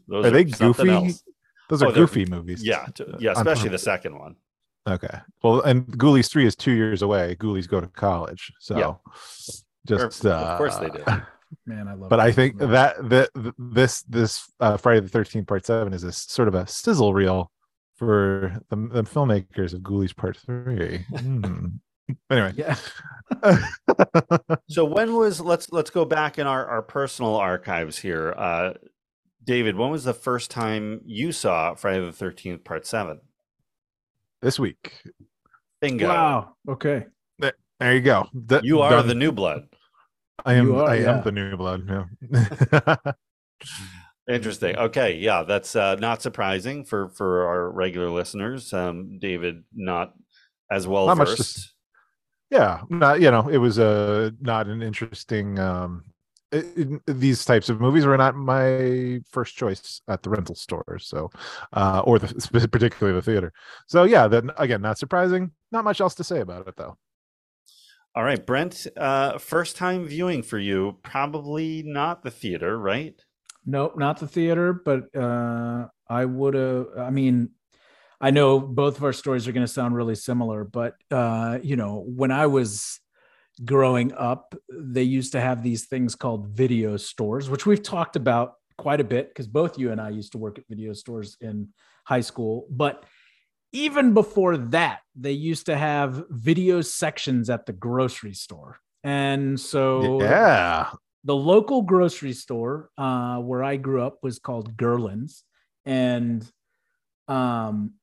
those 0.07 0.25
Are 0.27 0.31
they 0.31 0.43
goofy? 0.45 0.89
else. 0.89 1.23
Those 1.69 1.83
are 1.83 1.87
Oh, 1.89 1.91
goofy 1.91 2.25
movies. 2.25 2.63
Yeah, 2.63 2.85
t- 2.93 3.03
Uh, 3.03 3.17
yeah, 3.19 3.33
especially 3.33 3.69
the 3.69 3.77
second 3.77 4.17
one. 4.17 4.35
Okay. 4.89 5.19
Well, 5.43 5.61
and 5.61 5.85
Ghoulies 5.87 6.29
three 6.29 6.45
is 6.45 6.55
two 6.55 6.71
years 6.71 7.01
away. 7.01 7.35
Ghoulies 7.39 7.67
go 7.67 7.79
to 7.79 7.87
college, 7.87 8.51
so 8.59 8.77
Yeah. 8.77 8.93
just 9.87 10.25
Of- 10.25 10.31
uh, 10.31 10.35
of 10.51 10.57
course 10.57 10.77
they 10.77 10.89
do. 10.89 11.03
Man, 11.65 11.87
I 11.87 11.93
love 11.93 12.03
it. 12.03 12.09
But 12.09 12.19
I 12.19 12.31
think 12.31 12.55
movies. 12.55 12.71
that 12.71 13.09
that 13.09 13.29
th- 13.35 13.53
this 13.57 14.01
this 14.03 14.51
uh, 14.59 14.77
Friday 14.77 14.99
the 15.01 15.09
Thirteenth 15.09 15.47
Part 15.47 15.65
Seven 15.65 15.93
is 15.93 16.03
a 16.03 16.11
sort 16.11 16.47
of 16.47 16.55
a 16.55 16.67
sizzle 16.67 17.13
reel 17.13 17.51
for 17.95 18.55
the, 18.69 18.75
the 18.75 19.03
filmmakers 19.03 19.73
of 19.73 19.81
Ghoulies 19.81 20.15
Part 20.15 20.37
Three. 20.37 21.05
Hmm. 21.15 21.65
Anyway, 22.31 22.53
Yeah. 22.57 22.75
So 24.67 24.83
when 24.85 25.13
was 25.15 25.39
let's 25.41 25.71
let's 25.71 25.89
go 25.91 26.05
back 26.05 26.39
in 26.39 26.47
our 26.47 26.65
our 26.65 26.81
personal 26.81 27.35
archives 27.35 27.97
here. 27.99 28.33
Uh 28.37 28.73
David, 29.43 29.75
when 29.75 29.89
was 29.89 30.03
the 30.03 30.13
first 30.13 30.51
time 30.51 31.01
you 31.05 31.31
saw 31.31 31.73
Friday 31.75 32.03
the 32.03 32.11
Thirteenth 32.11 32.63
Part 32.63 32.85
Seven? 32.85 33.19
This 34.41 34.59
week, 34.59 35.01
Bingo! 35.81 36.07
Wow. 36.07 36.55
Okay. 36.69 37.05
there 37.39 37.95
you 37.95 38.01
go. 38.01 38.27
D- 38.45 38.59
You 38.63 38.81
are 38.81 38.91
done. 38.91 39.07
the 39.07 39.15
new 39.15 39.31
blood. 39.31 39.67
I 40.45 40.53
am. 40.55 40.73
Are, 40.75 40.89
I 40.89 40.95
yeah. 40.95 41.17
am 41.17 41.23
the 41.23 41.31
new 41.31 41.55
blood. 41.57 41.87
Yeah. 41.89 42.95
Interesting. 44.29 44.77
Okay, 44.77 45.15
yeah, 45.15 45.43
that's 45.43 45.75
uh, 45.75 45.95
not 45.95 46.21
surprising 46.21 46.85
for 46.85 47.09
for 47.09 47.47
our 47.47 47.71
regular 47.71 48.09
listeners. 48.09 48.71
Um, 48.73 49.17
David, 49.19 49.63
not 49.73 50.13
as 50.71 50.87
well 50.87 51.07
Not 51.07 51.17
much 51.17 51.35
to 51.37 51.61
yeah 52.51 52.81
not 52.89 53.21
you 53.21 53.29
know 53.31 53.47
it 53.47 53.57
was 53.57 53.77
a 53.77 54.33
not 54.41 54.67
an 54.67 54.81
interesting 54.81 55.59
um 55.59 56.03
it, 56.51 56.65
it- 57.07 57.19
these 57.19 57.45
types 57.45 57.69
of 57.69 57.79
movies 57.81 58.05
were 58.05 58.17
not 58.17 58.35
my 58.35 59.21
first 59.31 59.55
choice 59.55 60.01
at 60.07 60.23
the 60.23 60.29
rental 60.29 60.55
stores 60.55 61.07
so 61.07 61.29
uh 61.73 62.01
or 62.05 62.19
the 62.19 62.27
particularly 62.71 63.15
the 63.17 63.21
theater 63.21 63.53
so 63.87 64.03
yeah 64.03 64.27
then 64.27 64.51
again 64.57 64.81
not 64.81 64.97
surprising 64.97 65.51
not 65.71 65.83
much 65.83 66.01
else 66.01 66.15
to 66.15 66.23
say 66.23 66.39
about 66.41 66.67
it 66.67 66.75
though 66.77 66.97
All 68.15 68.23
right, 68.23 68.43
Brent. 68.43 68.87
Uh, 68.97 69.37
first 69.37 69.75
time 69.77 70.07
viewing 70.07 70.41
for 70.43 70.57
you, 70.57 70.97
probably 71.03 71.83
not 71.85 72.23
the 72.23 72.31
theater, 72.31 72.77
right? 72.77 73.15
Nope, 73.65 73.97
not 73.97 74.19
the 74.19 74.27
theater, 74.27 74.73
but 74.73 75.15
uh, 75.15 75.87
I 76.09 76.25
would 76.25 76.55
have. 76.55 76.87
I 76.97 77.11
mean, 77.11 77.51
I 78.19 78.31
know 78.31 78.59
both 78.59 78.97
of 78.97 79.03
our 79.03 79.13
stories 79.13 79.47
are 79.47 79.51
going 79.51 79.65
to 79.65 79.71
sound 79.71 79.95
really 79.95 80.15
similar, 80.15 80.63
but 80.63 80.95
uh, 81.11 81.59
you 81.61 81.75
know, 81.75 82.03
when 82.07 82.31
I 82.31 82.47
was 82.47 82.99
growing 83.65 84.13
up, 84.13 84.55
they 84.71 85.03
used 85.03 85.31
to 85.33 85.41
have 85.41 85.63
these 85.63 85.85
things 85.85 86.15
called 86.15 86.47
video 86.47 86.97
stores, 86.97 87.49
which 87.49 87.65
we've 87.65 87.83
talked 87.83 88.15
about 88.15 88.53
quite 88.77 89.01
a 89.01 89.03
bit 89.03 89.29
because 89.29 89.47
both 89.47 89.77
you 89.77 89.91
and 89.91 89.99
I 89.99 90.09
used 90.09 90.31
to 90.33 90.37
work 90.37 90.57
at 90.57 90.65
video 90.69 90.93
stores 90.93 91.37
in 91.41 91.69
high 92.05 92.21
school. 92.21 92.65
But 92.69 93.03
even 93.71 94.13
before 94.13 94.57
that, 94.57 94.99
they 95.15 95.33
used 95.33 95.67
to 95.67 95.77
have 95.77 96.23
video 96.29 96.81
sections 96.81 97.49
at 97.49 97.65
the 97.65 97.73
grocery 97.73 98.33
store. 98.33 98.79
And 99.03 99.59
so 99.59 100.21
yeah 100.21 100.91
the 101.23 101.35
local 101.35 101.81
grocery 101.81 102.33
store 102.33 102.89
uh, 102.97 103.37
where 103.37 103.63
I 103.63 103.75
grew 103.75 104.01
up 104.01 104.19
was 104.23 104.39
called 104.39 104.77
Gerlin's, 104.77 105.43
and 105.85 106.49
um, 107.27 107.93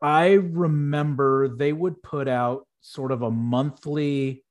I 0.00 0.32
remember 0.32 1.48
they 1.48 1.72
would 1.72 2.02
put 2.02 2.28
out 2.28 2.66
sort 2.82 3.12
of 3.12 3.22
a 3.22 3.30
monthly 3.30 4.44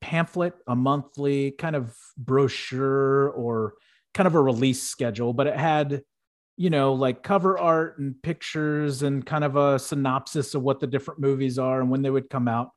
pamphlet, 0.00 0.54
a 0.66 0.74
monthly 0.74 1.50
kind 1.50 1.76
of 1.76 1.94
brochure 2.16 3.28
or 3.30 3.74
kind 4.14 4.26
of 4.26 4.34
a 4.34 4.42
release 4.42 4.82
schedule, 4.82 5.32
but 5.32 5.46
it 5.46 5.56
had 5.56 6.02
you 6.56 6.70
know 6.70 6.94
like 6.94 7.22
cover 7.22 7.58
art 7.58 7.98
and 7.98 8.22
pictures 8.22 9.02
and 9.02 9.24
kind 9.24 9.44
of 9.44 9.56
a 9.56 9.78
synopsis 9.78 10.54
of 10.54 10.62
what 10.62 10.80
the 10.80 10.86
different 10.86 11.20
movies 11.20 11.58
are 11.58 11.80
and 11.80 11.90
when 11.90 12.02
they 12.02 12.10
would 12.10 12.28
come 12.28 12.48
out 12.48 12.70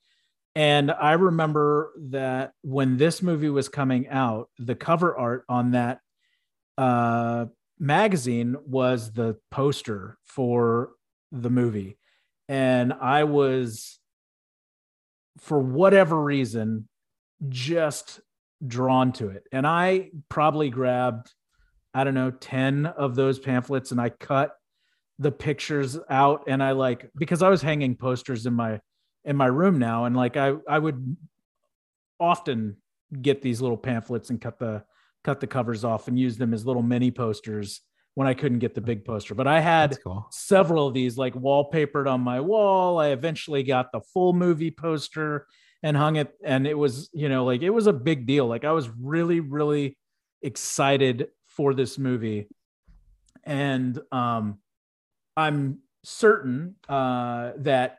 and 0.56 0.92
I 0.92 1.14
remember 1.14 1.94
that 2.10 2.54
when 2.62 2.98
this 2.98 3.22
movie 3.22 3.50
was 3.50 3.70
coming 3.70 4.08
out, 4.10 4.50
the 4.60 4.76
cover 4.76 5.18
art 5.18 5.46
on 5.50 5.72
that 5.72 6.00
uh, 6.78 7.48
magazine 7.80 8.56
was 8.66 9.12
the 9.12 9.38
poster 9.50 10.18
for 10.24 10.92
the 11.32 11.50
movie. 11.50 11.98
And 12.48 12.94
I 12.94 13.24
was, 13.24 14.00
for 15.38 15.60
whatever 15.60 16.22
reason, 16.22 16.88
just 17.50 18.20
drawn 18.66 19.12
to 19.14 19.30
it. 19.30 19.44
And 19.52 19.68
I 19.68 20.12
probably 20.30 20.70
grabbed, 20.70 21.34
I 21.94 22.04
don't 22.04 22.14
know, 22.14 22.32
10 22.32 22.86
of 22.86 23.16
those 23.16 23.40
pamphlets 23.40 23.92
and 23.92 24.00
I 24.00 24.10
cut 24.10 24.56
the 25.20 25.32
pictures 25.32 25.98
out 26.10 26.46
and 26.48 26.64
I 26.64 26.72
like 26.72 27.10
because 27.16 27.42
I 27.42 27.50
was 27.50 27.62
hanging 27.62 27.96
posters 27.96 28.46
in 28.46 28.54
my 28.54 28.80
in 29.24 29.38
my 29.38 29.46
room 29.46 29.78
now 29.78 30.06
and 30.06 30.16
like 30.16 30.36
I 30.38 30.54
I 30.68 30.80
would 30.80 31.16
often 32.20 32.78
get 33.22 33.42
these 33.42 33.62
little 33.62 33.78
pamphlets 33.78 34.32
and 34.32 34.42
cut 34.42 34.58
the 34.58 34.84
cut 35.24 35.40
the 35.40 35.48
covers 35.48 35.84
off 35.84 36.08
and 36.08 36.18
use 36.20 36.38
them 36.38 36.54
as 36.54 36.66
little 36.66 36.82
mini 36.82 37.12
posters 37.12 37.82
when 38.16 38.28
I 38.28 38.34
couldn't 38.34 38.60
get 38.60 38.76
the 38.76 38.82
big 38.82 39.06
poster. 39.06 39.34
But 39.34 39.48
I 39.48 39.60
had 39.60 39.98
cool. 40.04 40.28
several 40.32 40.88
of 40.88 40.94
these 40.94 41.18
like 41.18 41.34
wallpapered 41.34 42.08
on 42.08 42.22
my 42.22 42.40
wall. 42.40 43.00
I 43.00 43.08
eventually 43.08 43.64
got 43.64 43.92
the 43.92 44.02
full 44.02 44.34
movie 44.34 44.72
poster 44.72 45.48
and 45.82 45.98
hung 45.98 46.16
it 46.16 46.34
and 46.44 46.68
it 46.68 46.78
was, 46.78 47.10
you 47.14 47.28
know, 47.28 47.44
like 47.44 47.62
it 47.62 47.72
was 47.72 47.88
a 47.88 47.94
big 47.94 48.26
deal. 48.26 48.48
Like 48.48 48.66
I 48.66 48.72
was 48.72 48.90
really 48.90 49.40
really 49.40 49.98
excited 50.42 51.30
for 51.48 51.74
this 51.74 51.98
movie. 51.98 52.48
And 53.44 54.00
um 54.12 54.60
I'm 55.36 55.80
certain 56.04 56.76
uh 56.88 57.54
that 57.58 57.98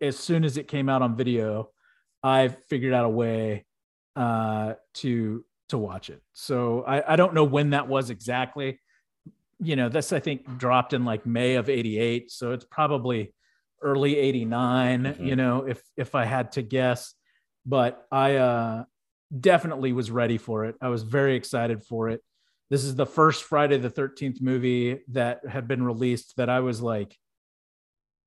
as 0.00 0.16
soon 0.16 0.44
as 0.44 0.56
it 0.56 0.68
came 0.68 0.88
out 0.88 1.02
on 1.02 1.16
video, 1.16 1.70
I 2.22 2.48
figured 2.48 2.94
out 2.94 3.04
a 3.04 3.10
way 3.10 3.66
uh 4.14 4.74
to 4.94 5.44
to 5.68 5.78
watch 5.78 6.10
it. 6.10 6.22
So 6.32 6.82
I, 6.82 7.12
I 7.12 7.16
don't 7.16 7.34
know 7.34 7.44
when 7.44 7.70
that 7.70 7.88
was 7.88 8.10
exactly. 8.10 8.78
You 9.60 9.76
know, 9.76 9.88
this 9.88 10.12
I 10.12 10.20
think 10.20 10.58
dropped 10.58 10.92
in 10.92 11.04
like 11.04 11.26
May 11.26 11.56
of 11.56 11.68
88. 11.68 12.30
So 12.30 12.52
it's 12.52 12.64
probably 12.64 13.34
early 13.82 14.16
89, 14.16 15.04
Mhm. 15.04 15.26
you 15.26 15.36
know, 15.36 15.66
if 15.66 15.82
if 15.96 16.14
I 16.14 16.24
had 16.24 16.52
to 16.52 16.62
guess. 16.62 17.14
But 17.66 18.06
I 18.10 18.36
uh 18.36 18.84
definitely 19.40 19.92
was 19.92 20.10
ready 20.10 20.38
for 20.38 20.64
it. 20.64 20.76
I 20.80 20.88
was 20.88 21.02
very 21.02 21.34
excited 21.36 21.82
for 21.84 22.08
it. 22.08 22.22
This 22.70 22.84
is 22.84 22.94
the 22.96 23.06
first 23.06 23.44
Friday 23.44 23.78
the 23.78 23.90
13th 23.90 24.40
movie 24.40 25.00
that 25.08 25.46
had 25.46 25.66
been 25.68 25.82
released 25.82 26.36
that 26.36 26.48
I 26.48 26.60
was 26.60 26.80
like 26.80 27.16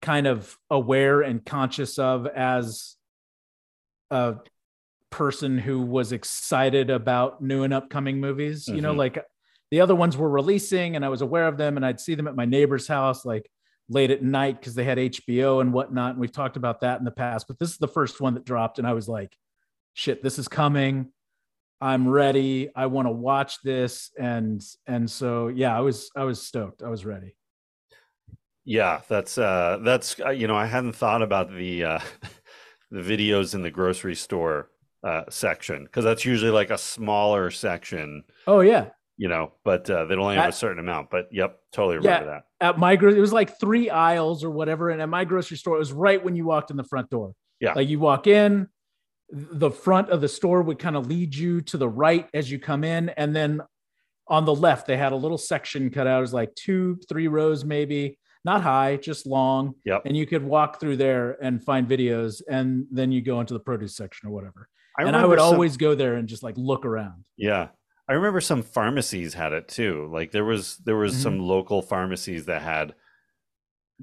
kind 0.01 0.27
of 0.27 0.57
aware 0.69 1.21
and 1.21 1.45
conscious 1.45 1.97
of 1.99 2.25
as 2.27 2.97
a 4.09 4.35
person 5.09 5.57
who 5.57 5.81
was 5.81 6.11
excited 6.11 6.89
about 6.89 7.41
new 7.41 7.63
and 7.63 7.73
upcoming 7.73 8.19
movies. 8.19 8.67
You 8.67 8.81
know, 8.81 8.93
Mhm. 8.93 8.97
like 8.97 9.25
the 9.71 9.81
other 9.81 9.95
ones 9.95 10.17
were 10.17 10.29
releasing 10.29 10.95
and 10.95 11.03
I 11.03 11.09
was 11.09 11.21
aware 11.21 11.47
of 11.47 11.57
them 11.57 11.77
and 11.77 11.85
I'd 11.85 11.99
see 11.99 12.13
them 12.13 12.27
at 12.27 12.35
my 12.35 12.45
neighbor's 12.45 12.87
house 12.87 13.25
like 13.25 13.49
late 13.89 14.11
at 14.11 14.21
night 14.21 14.59
because 14.59 14.75
they 14.75 14.83
had 14.83 14.97
HBO 14.97 15.61
and 15.61 15.73
whatnot. 15.73 16.11
And 16.11 16.19
we've 16.19 16.31
talked 16.31 16.57
about 16.57 16.81
that 16.81 16.99
in 16.99 17.05
the 17.05 17.11
past, 17.11 17.47
but 17.47 17.57
this 17.57 17.71
is 17.71 17.77
the 17.77 17.87
first 17.87 18.21
one 18.21 18.33
that 18.35 18.45
dropped. 18.45 18.79
And 18.79 18.87
I 18.87 18.93
was 18.93 19.07
like, 19.07 19.35
shit, 19.93 20.21
this 20.21 20.37
is 20.37 20.47
coming. 20.47 21.11
I'm 21.79 22.07
ready. 22.07 22.69
I 22.75 22.85
want 22.87 23.07
to 23.07 23.11
watch 23.11 23.61
this. 23.63 24.11
And 24.19 24.61
and 24.85 25.09
so 25.09 25.47
yeah, 25.47 25.75
I 25.75 25.79
was 25.79 26.11
I 26.15 26.25
was 26.25 26.45
stoked. 26.45 26.83
I 26.83 26.89
was 26.89 27.05
ready. 27.05 27.35
Yeah, 28.65 29.01
that's 29.07 29.37
uh 29.37 29.79
that's 29.83 30.19
uh, 30.19 30.29
you 30.29 30.47
know, 30.47 30.55
I 30.55 30.65
hadn't 30.65 30.93
thought 30.93 31.21
about 31.21 31.49
the 31.49 31.83
uh 31.85 31.99
the 32.91 33.01
videos 33.01 33.55
in 33.55 33.61
the 33.61 33.71
grocery 33.71 34.15
store 34.15 34.69
uh 35.03 35.23
section 35.29 35.85
because 35.85 36.03
that's 36.03 36.25
usually 36.25 36.51
like 36.51 36.69
a 36.69 36.77
smaller 36.77 37.49
section, 37.49 38.23
Oh 38.45 38.59
yeah. 38.59 38.89
You 39.17 39.27
know, 39.27 39.51
but 39.63 39.89
uh 39.89 40.05
they 40.05 40.15
only 40.15 40.35
have 40.35 40.49
a 40.49 40.51
certain 40.53 40.79
amount. 40.79 41.09
But 41.11 41.27
yep, 41.31 41.59
totally 41.71 41.95
Yeah. 42.03 42.19
remember 42.19 42.43
that. 42.59 42.65
At 42.65 42.77
my 42.79 42.95
gro- 42.95 43.13
it 43.13 43.19
was 43.19 43.33
like 43.33 43.59
three 43.59 43.89
aisles 43.89 44.43
or 44.43 44.49
whatever. 44.51 44.89
And 44.89 45.01
at 45.01 45.09
my 45.09 45.25
grocery 45.25 45.57
store, 45.57 45.75
it 45.75 45.79
was 45.79 45.93
right 45.93 46.23
when 46.23 46.35
you 46.35 46.45
walked 46.45 46.71
in 46.71 46.77
the 46.77 46.83
front 46.83 47.09
door. 47.09 47.33
Yeah. 47.59 47.73
Like 47.73 47.87
you 47.89 47.99
walk 47.99 48.25
in, 48.27 48.67
the 49.31 49.71
front 49.71 50.09
of 50.09 50.21
the 50.21 50.27
store 50.27 50.61
would 50.61 50.79
kind 50.79 50.95
of 50.95 51.07
lead 51.07 51.35
you 51.35 51.61
to 51.61 51.77
the 51.77 51.87
right 51.89 52.27
as 52.33 52.51
you 52.51 52.59
come 52.59 52.83
in. 52.83 53.09
And 53.09 53.35
then 53.35 53.61
on 54.27 54.45
the 54.45 54.55
left, 54.55 54.87
they 54.87 54.97
had 54.97 55.11
a 55.11 55.15
little 55.15 55.37
section 55.37 55.89
cut 55.89 56.07
out. 56.07 56.17
It 56.19 56.21
was 56.21 56.33
like 56.33 56.53
two, 56.55 56.99
three 57.07 57.27
rows, 57.27 57.63
maybe 57.63 58.17
not 58.43 58.61
high, 58.63 58.97
just 58.97 59.27
long. 59.27 59.75
Yep. 59.85 60.01
And 60.05 60.17
you 60.17 60.25
could 60.25 60.43
walk 60.43 60.79
through 60.79 60.97
there 60.97 61.37
and 61.43 61.63
find 61.63 61.87
videos. 61.87 62.41
And 62.49 62.85
then 62.91 63.11
you 63.11 63.21
go 63.21 63.39
into 63.39 63.53
the 63.53 63.59
produce 63.59 63.95
section 63.95 64.27
or 64.29 64.31
whatever. 64.31 64.67
I 64.97 65.03
and 65.03 65.15
I 65.15 65.25
would 65.25 65.39
some- 65.39 65.53
always 65.53 65.77
go 65.77 65.95
there 65.95 66.15
and 66.15 66.27
just 66.27 66.41
like 66.43 66.55
look 66.57 66.85
around. 66.85 67.23
Yeah. 67.37 67.69
I 68.07 68.13
remember 68.13 68.41
some 68.41 68.61
pharmacies 68.63 69.33
had 69.33 69.53
it 69.53 69.67
too. 69.67 70.09
Like 70.11 70.31
there 70.31 70.45
was 70.45 70.77
there 70.77 70.97
was 70.97 71.13
Mhm. 71.15 71.23
some 71.23 71.39
local 71.39 71.81
pharmacies 71.81 72.45
that 72.45 72.61
had 72.61 72.93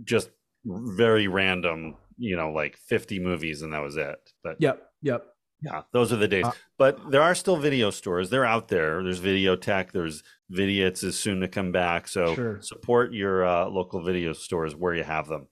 just 0.05 0.31
very 0.65 1.29
random, 1.29 1.97
you 2.17 2.37
know, 2.37 2.51
like 2.53 2.77
50 2.77 3.19
movies 3.21 3.63
and 3.63 3.73
that 3.73 3.83
was 3.83 3.97
it. 3.97 4.19
But 4.43 4.57
Yep. 4.61 4.83
Yep. 5.03 5.27
yeah, 5.63 5.83
those 5.93 6.13
are 6.13 6.17
the 6.17 6.29
days. 6.29 6.47
Uh, 6.47 6.53
but 6.79 7.11
there 7.11 7.23
are 7.23 7.35
still 7.35 7.57
video 7.57 7.91
stores. 7.91 8.31
They're 8.31 8.45
out 8.45 8.69
there. 8.69 9.03
There's 9.03 9.19
Video 9.19 9.57
Tech. 9.57 9.93
there's 9.93 10.23
Vidiots 10.53 11.05
is 11.05 11.19
soon 11.19 11.41
to 11.41 11.49
come 11.49 11.73
back. 11.73 12.09
So 12.09 12.35
Sure. 12.35 12.61
support 12.63 13.13
your 13.13 13.45
uh, 13.45 13.67
local 13.67 14.03
video 14.03 14.33
stores 14.33 14.75
where 14.75 14.95
you 14.95 15.05
have 15.05 15.29
them. 15.29 15.49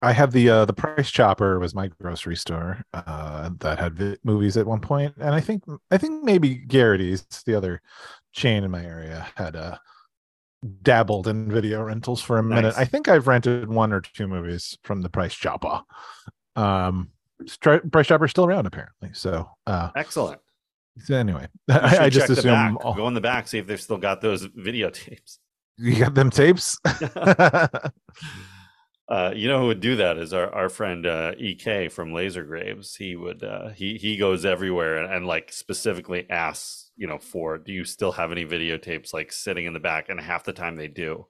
I 0.00 0.12
have 0.12 0.32
the 0.32 0.48
uh, 0.48 0.64
the 0.64 0.72
Price 0.72 1.10
Chopper 1.10 1.58
was 1.58 1.74
my 1.74 1.88
grocery 2.00 2.36
store 2.36 2.84
uh, 2.92 3.50
that 3.58 3.78
had 3.80 3.94
vi- 3.94 4.16
movies 4.22 4.56
at 4.56 4.66
one 4.66 4.80
point, 4.80 5.14
and 5.18 5.34
I 5.34 5.40
think 5.40 5.64
I 5.90 5.98
think 5.98 6.22
maybe 6.22 6.54
Garrity's, 6.54 7.26
the 7.46 7.54
other 7.56 7.82
chain 8.32 8.62
in 8.64 8.70
my 8.70 8.84
area, 8.84 9.26
had 9.34 9.56
uh, 9.56 9.78
dabbled 10.82 11.26
in 11.26 11.50
video 11.50 11.82
rentals 11.82 12.22
for 12.22 12.38
a 12.38 12.42
minute. 12.44 12.74
I 12.76 12.84
think 12.84 13.08
I've 13.08 13.26
rented 13.26 13.68
one 13.68 13.92
or 13.92 14.00
two 14.00 14.28
movies 14.28 14.78
from 14.84 15.02
the 15.02 15.08
Price 15.08 15.34
Chopper. 15.34 15.80
Um, 16.54 17.10
Price 17.60 18.06
Chopper's 18.06 18.30
still 18.30 18.44
around 18.46 18.66
apparently. 18.66 19.10
So, 19.14 19.48
uh, 19.66 19.90
Excellent. 19.96 20.40
so 21.04 21.14
anyway, 21.16 21.48
I, 21.68 21.98
I 22.04 22.08
just 22.10 22.30
assume 22.30 22.78
all- 22.78 22.94
Go 22.94 23.08
in 23.08 23.14
the 23.14 23.20
back, 23.20 23.48
see 23.48 23.58
if 23.58 23.66
they've 23.66 23.80
still 23.80 23.98
got 23.98 24.20
those 24.20 24.46
videotapes. 24.58 25.38
you 25.76 25.98
got 25.98 26.14
them 26.14 26.30
tapes. 26.30 26.78
Uh, 29.08 29.32
you 29.34 29.48
know 29.48 29.60
who 29.60 29.66
would 29.68 29.80
do 29.80 29.96
that 29.96 30.18
is 30.18 30.34
our, 30.34 30.52
our 30.54 30.68
friend 30.68 31.06
uh, 31.06 31.32
Ek 31.38 31.90
from 31.90 32.12
Laser 32.12 32.44
Graves. 32.44 32.94
He 32.94 33.16
would 33.16 33.42
uh, 33.42 33.70
he 33.70 33.96
he 33.96 34.18
goes 34.18 34.44
everywhere 34.44 34.98
and, 34.98 35.12
and 35.12 35.26
like 35.26 35.50
specifically 35.50 36.26
asks 36.28 36.90
you 36.96 37.06
know 37.06 37.18
for 37.18 37.56
do 37.56 37.72
you 37.72 37.84
still 37.84 38.12
have 38.12 38.32
any 38.32 38.44
videotapes 38.44 39.14
like 39.14 39.32
sitting 39.32 39.64
in 39.64 39.72
the 39.72 39.80
back 39.80 40.10
and 40.10 40.20
half 40.20 40.44
the 40.44 40.52
time 40.52 40.76
they 40.76 40.88
do. 40.88 41.26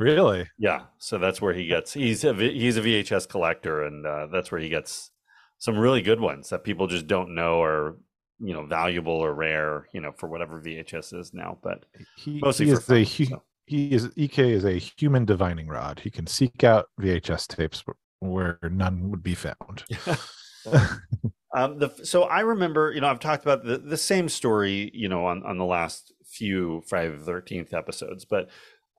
really? 0.00 0.48
Yeah, 0.58 0.86
so 0.98 1.18
that's 1.18 1.40
where 1.40 1.54
he 1.54 1.66
gets 1.68 1.92
he's 1.92 2.24
a 2.24 2.34
he's 2.34 2.76
a 2.76 2.82
VHS 2.82 3.28
collector 3.28 3.84
and 3.84 4.04
uh, 4.04 4.26
that's 4.32 4.50
where 4.50 4.60
he 4.60 4.68
gets 4.68 5.12
some 5.58 5.78
really 5.78 6.02
good 6.02 6.20
ones 6.20 6.50
that 6.50 6.64
people 6.64 6.88
just 6.88 7.06
don't 7.06 7.34
know 7.34 7.62
are 7.62 7.96
you 8.40 8.54
know 8.54 8.64
valuable 8.64 9.12
or 9.12 9.34
rare 9.34 9.88
you 9.92 10.00
know 10.00 10.12
for 10.16 10.28
whatever 10.28 10.60
VHS 10.60 11.18
is 11.18 11.32
now. 11.32 11.58
But 11.62 11.84
He, 12.16 12.40
Mostly 12.42 12.66
he 12.66 12.74
for 12.74 12.78
is 12.78 12.86
fun, 12.86 13.26
so. 13.26 13.42
He 13.68 13.92
is 13.92 14.10
ek 14.16 14.38
is 14.38 14.64
a 14.64 14.78
human 14.78 15.24
divining 15.24 15.68
rod. 15.68 16.00
He 16.00 16.10
can 16.10 16.26
seek 16.26 16.64
out 16.64 16.86
vhs 17.00 17.46
tapes 17.46 17.84
where 18.20 18.58
none 18.62 19.10
would 19.10 19.22
be 19.22 19.34
found. 19.34 19.84
Um, 21.54 21.78
the 21.78 21.90
so 22.04 22.24
I 22.24 22.40
remember, 22.40 22.92
you 22.92 23.00
know, 23.00 23.08
I've 23.08 23.20
talked 23.20 23.42
about 23.42 23.64
the, 23.64 23.78
the 23.78 23.96
same 23.96 24.28
story, 24.28 24.90
you 24.92 25.08
know, 25.08 25.26
on 25.26 25.42
on 25.44 25.58
the 25.58 25.64
last 25.64 26.12
few 26.24 26.82
Friday 26.86 27.16
the 27.16 27.24
Thirteenth 27.24 27.72
episodes, 27.72 28.24
but 28.24 28.50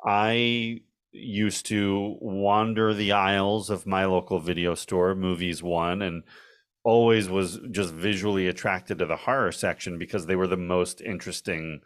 I 0.03 0.81
used 1.11 1.67
to 1.67 2.17
wander 2.21 2.93
the 2.93 3.11
aisles 3.11 3.69
of 3.69 3.85
my 3.85 4.05
local 4.05 4.39
video 4.39 4.73
store, 4.75 5.13
Movies 5.15 5.61
One, 5.61 6.01
and 6.01 6.23
always 6.83 7.29
was 7.29 7.59
just 7.71 7.93
visually 7.93 8.47
attracted 8.47 8.97
to 8.99 9.05
the 9.05 9.15
horror 9.15 9.51
section 9.51 9.99
because 9.99 10.25
they 10.25 10.35
were 10.35 10.47
the 10.47 10.57
most 10.57 11.01
interesting 11.01 11.81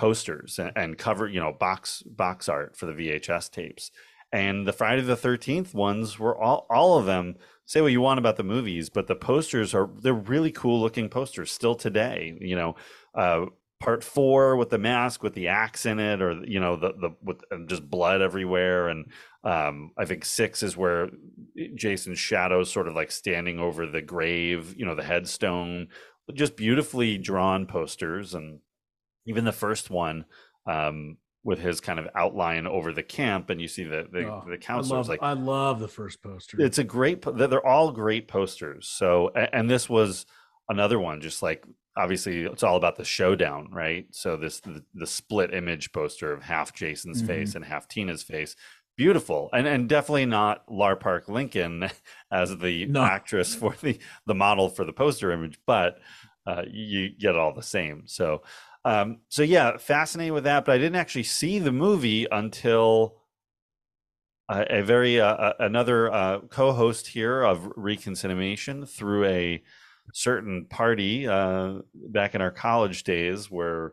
posters 0.00 0.58
and, 0.58 0.72
and 0.76 0.96
cover, 0.96 1.28
you 1.28 1.38
know, 1.38 1.52
box 1.52 2.02
box 2.02 2.48
art 2.48 2.74
for 2.74 2.86
the 2.86 2.92
VHS 2.92 3.50
tapes. 3.50 3.90
And 4.32 4.66
the 4.66 4.72
Friday 4.72 5.02
the 5.02 5.14
Thirteenth 5.16 5.74
ones 5.74 6.18
were 6.18 6.36
all 6.40 6.66
all 6.70 6.96
of 6.96 7.04
them 7.04 7.36
say 7.66 7.82
what 7.82 7.92
you 7.92 8.00
want 8.00 8.18
about 8.18 8.36
the 8.36 8.42
movies, 8.42 8.88
but 8.88 9.08
the 9.08 9.14
posters 9.14 9.74
are 9.74 9.90
they're 10.00 10.14
really 10.14 10.50
cool 10.50 10.80
looking 10.80 11.10
posters 11.10 11.52
still 11.52 11.74
today. 11.74 12.34
You 12.40 12.56
know, 12.56 12.76
uh, 13.14 13.46
part 13.78 14.02
four 14.02 14.56
with 14.56 14.70
the 14.70 14.78
mask 14.78 15.22
with 15.22 15.34
the 15.34 15.48
axe 15.48 15.84
in 15.84 15.98
it, 15.98 16.22
or 16.22 16.42
you 16.44 16.60
know 16.60 16.76
the 16.76 16.92
the 16.92 17.10
with 17.22 17.42
just 17.68 17.90
blood 17.90 18.22
everywhere, 18.22 18.88
and 18.88 19.06
um, 19.44 19.90
I 19.98 20.06
think 20.06 20.24
six 20.24 20.62
is 20.62 20.78
where 20.78 21.10
Jason's 21.74 22.18
shadow 22.18 22.64
sort 22.64 22.88
of 22.88 22.94
like 22.94 23.10
standing 23.10 23.58
over 23.58 23.86
the 23.86 24.02
grave, 24.02 24.74
you 24.78 24.86
know, 24.86 24.94
the 24.94 25.02
headstone, 25.02 25.88
just 26.32 26.56
beautifully 26.56 27.18
drawn 27.18 27.66
posters, 27.66 28.34
and 28.34 28.60
even 29.26 29.44
the 29.44 29.52
first 29.52 29.90
one. 29.90 30.24
Um, 30.66 31.16
with 31.42 31.58
his 31.58 31.80
kind 31.80 31.98
of 31.98 32.06
outline 32.14 32.66
over 32.66 32.92
the 32.92 33.02
camp, 33.02 33.48
and 33.48 33.62
you 33.62 33.66
see 33.66 33.84
the 33.84 34.06
the, 34.12 34.24
Oh, 34.26 34.44
the 34.46 34.58
I 34.68 34.76
love, 34.80 35.08
like 35.08 35.22
I 35.22 35.32
love 35.32 35.80
the 35.80 35.88
first 35.88 36.22
poster. 36.22 36.60
it's 36.60 36.76
a 36.76 36.84
great 36.84 37.22
they're 37.22 37.46
they're 37.48 37.66
all 37.66 37.92
great 37.92 38.28
posters 38.28 38.86
so 38.86 39.30
and 39.30 39.70
this 39.70 39.88
was 39.88 40.26
another 40.68 40.98
one 41.00 41.22
just 41.22 41.40
like 41.42 41.64
obviously 41.96 42.42
it's 42.44 42.62
all 42.62 42.76
about 42.76 42.96
the 42.96 43.04
showdown 43.04 43.70
right 43.72 44.06
so 44.10 44.36
this 44.36 44.60
the, 44.60 44.84
the 44.94 45.06
split 45.06 45.54
image 45.54 45.92
poster 45.92 46.30
of 46.30 46.42
half 46.42 46.74
jason's 46.74 47.22
Mhm. 47.22 47.26
face 47.26 47.54
and 47.54 47.64
half 47.64 47.88
tina's 47.88 48.22
face 48.22 48.54
beautiful 48.98 49.48
and 49.54 49.66
and 49.66 49.88
definitely 49.88 50.26
not 50.26 50.62
lar 50.70 50.94
park 50.94 51.26
lincoln 51.26 51.88
as 52.30 52.56
the 52.58 52.84
No. 52.84 53.02
actress 53.02 53.54
for 53.54 53.74
the 53.80 53.98
the 54.26 54.34
model 54.34 54.68
for 54.68 54.84
the 54.84 54.92
poster 54.92 55.32
image 55.32 55.58
but 55.66 55.98
uh, 56.46 56.62
you 56.70 57.10
get 57.10 57.36
all 57.36 57.52
the 57.52 57.62
same. 57.62 58.04
So, 58.06 58.42
um, 58.84 59.18
so 59.28 59.42
yeah, 59.42 59.76
fascinated 59.76 60.32
with 60.32 60.44
that. 60.44 60.64
But 60.64 60.72
I 60.72 60.78
didn't 60.78 60.96
actually 60.96 61.24
see 61.24 61.58
the 61.58 61.72
movie 61.72 62.26
until 62.30 63.16
a, 64.48 64.80
a 64.80 64.82
very 64.82 65.20
uh, 65.20 65.52
another 65.58 66.12
uh, 66.12 66.40
co-host 66.50 67.08
here 67.08 67.42
of 67.42 67.70
Reconciliation 67.76 68.86
through 68.86 69.26
a 69.26 69.62
certain 70.12 70.66
party 70.66 71.28
uh, 71.28 71.74
back 71.94 72.34
in 72.34 72.40
our 72.40 72.50
college 72.50 73.04
days 73.04 73.50
where 73.50 73.92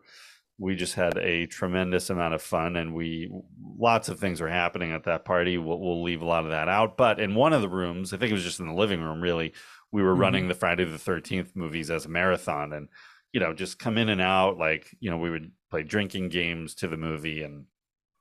we 0.58 0.74
just 0.74 0.94
had 0.94 1.16
a 1.18 1.46
tremendous 1.46 2.10
amount 2.10 2.34
of 2.34 2.42
fun 2.42 2.76
and 2.76 2.92
we 2.92 3.30
lots 3.78 4.08
of 4.08 4.18
things 4.18 4.40
were 4.40 4.48
happening 4.48 4.90
at 4.92 5.04
that 5.04 5.24
party 5.24 5.56
we'll, 5.56 5.78
we'll, 5.78 6.02
leave 6.02 6.20
a 6.20 6.26
lot 6.26 6.44
of 6.44 6.50
that 6.50 6.68
out 6.68 6.96
but 6.96 7.20
in 7.20 7.34
one 7.34 7.52
of 7.52 7.62
the 7.62 7.68
rooms 7.68 8.12
i 8.12 8.16
think 8.16 8.30
it 8.30 8.34
was 8.34 8.42
just 8.42 8.58
in 8.58 8.66
the 8.66 8.74
living 8.74 9.00
room 9.00 9.20
really 9.20 9.52
we 9.92 10.02
were 10.02 10.12
mm-hmm. 10.12 10.20
running 10.20 10.48
the 10.48 10.54
friday 10.54 10.84
the 10.84 10.96
13th 10.96 11.54
movies 11.54 11.90
as 11.90 12.04
a 12.04 12.08
marathon 12.08 12.72
and 12.72 12.88
you 13.32 13.40
know 13.40 13.52
just 13.52 13.78
come 13.78 13.98
in 13.98 14.08
and 14.08 14.20
out 14.20 14.58
like 14.58 14.94
you 15.00 15.10
know 15.10 15.18
we 15.18 15.30
would 15.30 15.50
play 15.70 15.82
drinking 15.82 16.28
games 16.28 16.74
to 16.74 16.88
the 16.88 16.96
movie 16.96 17.42
and 17.42 17.64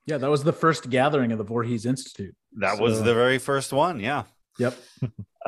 yeah 0.05 0.17
that 0.17 0.29
was 0.29 0.43
the 0.43 0.53
first 0.53 0.89
gathering 0.89 1.31
of 1.31 1.37
the 1.37 1.43
Voorhees 1.43 1.85
Institute 1.85 2.35
that 2.59 2.77
so. 2.77 2.83
was 2.83 3.01
the 3.03 3.13
very 3.13 3.37
first 3.37 3.71
one 3.71 3.99
yeah 3.99 4.23
yep 4.59 4.75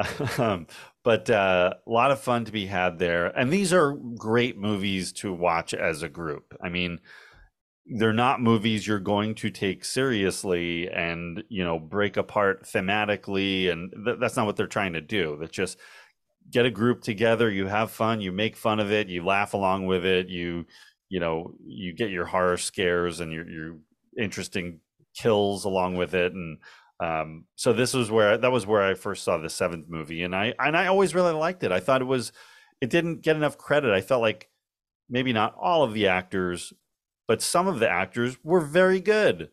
um, 0.38 0.68
but 1.04 1.30
uh, 1.30 1.74
a 1.86 1.90
lot 1.90 2.12
of 2.12 2.20
fun 2.20 2.46
to 2.46 2.52
be 2.52 2.66
had 2.66 3.00
there. 3.00 3.28
And 3.28 3.52
these 3.52 3.74
are 3.74 3.94
great 3.94 4.58
movies 4.58 5.12
to 5.14 5.34
watch 5.34 5.74
as 5.74 6.04
a 6.04 6.10
group. 6.10 6.56
I 6.62 6.70
mean, 6.70 7.00
they're 7.86 8.14
not 8.14 8.42
movies 8.42 8.86
you're 8.86 9.00
going 9.00 9.34
to 9.36 9.50
take 9.50 9.84
seriously 9.84 10.90
and 10.90 11.44
you 11.50 11.64
know 11.64 11.80
break 11.80 12.18
apart 12.18 12.66
thematically, 12.66 13.72
and 13.72 13.92
th- 14.06 14.18
that's 14.20 14.36
not 14.36 14.46
what 14.46 14.56
they're 14.56 14.68
trying 14.68 14.94
to 14.94 15.02
do. 15.02 15.38
That's 15.40 15.52
just 15.52 15.78
get 16.52 16.66
a 16.66 16.72
group 16.72 17.02
together, 17.02 17.50
you 17.50 17.68
have 17.68 17.92
fun, 17.92 18.22
you 18.22 18.32
make 18.32 18.56
fun 18.56 18.80
of 18.80 18.92
it, 18.92 19.08
you 19.08 19.24
laugh 19.24 19.54
along 19.54 19.86
with 19.86 20.06
it, 20.06 20.30
you 20.30 20.66
you 21.10 21.20
know 21.20 21.54
you 21.66 21.94
get 21.94 22.12
your 22.12 22.26
horror 22.26 22.58
scares 22.58 23.20
and 23.20 23.32
your 23.32 23.50
your 23.50 23.78
interesting 24.18 24.80
kills 25.16 25.66
along 25.66 25.96
with 25.96 26.14
it, 26.14 26.34
and 26.34 26.58
um, 27.00 27.46
so 27.56 27.74
this 27.74 27.94
was 27.94 28.12
where 28.12 28.38
that 28.38 28.52
was 28.52 28.66
where 28.66 28.84
I 28.84 28.94
first 28.94 29.24
saw 29.24 29.38
the 29.38 29.50
seventh 29.50 29.88
movie, 29.90 30.24
and 30.24 30.36
I 30.36 30.54
and 30.60 30.76
I 30.76 30.88
always 30.88 31.16
really 31.16 31.34
liked 31.34 31.64
it. 31.64 31.72
I 31.72 31.80
thought 31.80 32.02
it 32.02 32.06
was 32.06 32.32
it 32.82 32.90
didn't 32.90 33.22
get 33.22 33.36
enough 33.36 33.58
credit. 33.58 33.94
I 33.94 34.02
felt 34.02 34.22
like 34.22 34.50
maybe 35.10 35.34
not 35.34 35.56
all 35.60 35.84
of 35.84 35.94
the 35.94 36.08
actors, 36.08 36.74
but 37.28 37.42
some 37.42 37.68
of 37.68 37.80
the 37.80 37.90
actors 37.90 38.38
were 38.44 38.62
very 38.62 39.00
good. 39.00 39.50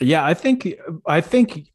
Yeah, 0.00 0.24
I 0.24 0.34
think 0.34 0.68
I 1.06 1.20
think 1.20 1.72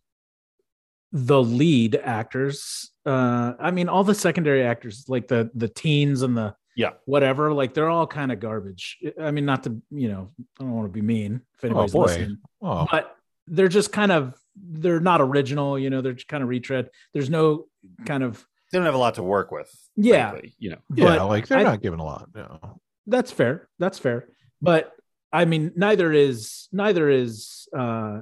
the 1.12 1.41
lead 1.41 1.95
actors. 1.95 2.91
Uh, 3.06 3.54
I 3.60 3.71
mean, 3.71 3.89
all 3.89 4.04
the 4.04 4.15
secondary 4.15 4.63
actors, 4.63 5.06
like 5.08 5.28
the 5.28 5.50
the 5.56 5.67
teens 5.67 6.21
and 6.21 6.38
the 6.38 6.56
yeah 6.76 6.91
whatever, 7.06 7.54
like 7.54 7.74
they're 7.74 7.89
all 7.89 8.08
kind 8.08 8.32
of 8.32 8.39
garbage. 8.39 8.97
I 9.19 9.32
mean, 9.32 9.45
not 9.45 9.63
to 9.63 9.82
you 9.91 10.10
know, 10.10 10.32
I 10.60 10.63
don't 10.63 10.74
want 10.74 10.88
to 10.88 10.93
be 10.93 11.02
mean 11.02 11.41
if 11.56 11.63
oh, 11.63 11.67
anybody's 11.67 11.95
oh, 11.95 12.00
boy. 12.00 12.06
listening, 12.06 12.38
oh. 12.62 12.88
but 12.89 13.15
they're 13.47 13.67
just 13.67 13.91
kind 13.91 14.12
of 14.12 14.36
they're 14.56 15.00
not 15.00 15.21
original. 15.21 15.78
You 15.78 15.89
know, 15.89 16.02
they're 16.02 16.13
just 16.13 16.28
kind 16.28 16.43
of 16.43 16.50
retread. 16.50 16.89
There's 17.13 17.30
no 17.30 17.65
kind 18.06 18.24
of 18.24 18.45
they 18.71 18.78
don't 18.78 18.86
have 18.86 18.95
a 18.95 19.00
lot 19.00 19.15
to 19.15 19.24
work 19.24 19.52
with. 19.52 19.69
Yeah, 19.97 20.30
frankly, 20.30 20.56
you 20.60 20.71
know. 20.71 20.78
Yeah, 20.95 21.24
like 21.24 21.47
they're 21.47 21.60
I, 21.60 21.63
not 21.63 21.82
given 21.82 22.00
a 22.00 22.06
lot. 22.06 22.30
No. 22.34 22.80
That's 23.08 23.32
fair. 23.32 23.67
That's 23.80 24.00
fair. 24.00 24.30
But 24.62 24.93
I 25.34 25.45
mean, 25.45 25.74
neither 25.76 26.12
is 26.13 26.69
neither 26.71 27.10
is 27.10 27.67
uh 27.76 28.21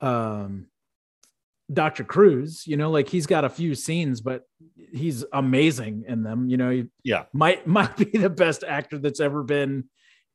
um 0.00 0.66
Dr. 1.72 2.04
Crews, 2.04 2.66
you 2.66 2.76
know, 2.76 2.90
like 2.90 3.08
he's 3.08 3.26
got 3.26 3.44
a 3.44 3.48
few 3.48 3.74
scenes, 3.74 4.20
but 4.20 4.42
he's 4.92 5.24
amazing 5.32 6.04
in 6.06 6.22
them. 6.22 6.48
You 6.48 6.56
know, 6.56 6.70
he 6.70 6.86
yeah, 7.02 7.24
might 7.32 7.66
might 7.66 7.96
be 7.96 8.04
the 8.04 8.30
best 8.30 8.64
actor 8.64 8.98
that's 8.98 9.20
ever 9.20 9.42
been 9.42 9.84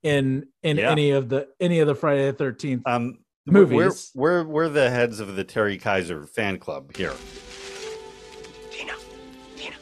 in 0.04 0.48
in 0.64 0.78
yeah. 0.78 0.92
any 0.92 1.12
of 1.12 1.30
the 1.30 1.48
any 1.60 1.80
of 1.80 1.88
the 1.88 1.96
Friday 1.96 2.26
the 2.28 2.34
Thirteenth. 2.34 2.88
Um, 2.88 3.20
movies. 3.52 4.12
We're, 4.16 4.44
we're, 4.44 4.50
we're 4.50 4.70
the 4.70 4.90
heads 4.90 5.20
of 5.20 5.36
the 5.36 5.44
Terry 5.44 5.78
Kiser 5.78 6.26
fan 6.26 6.58
club 6.58 6.96
here. 6.96 7.14
Tina, 8.72 8.94
Tina, 9.56 9.76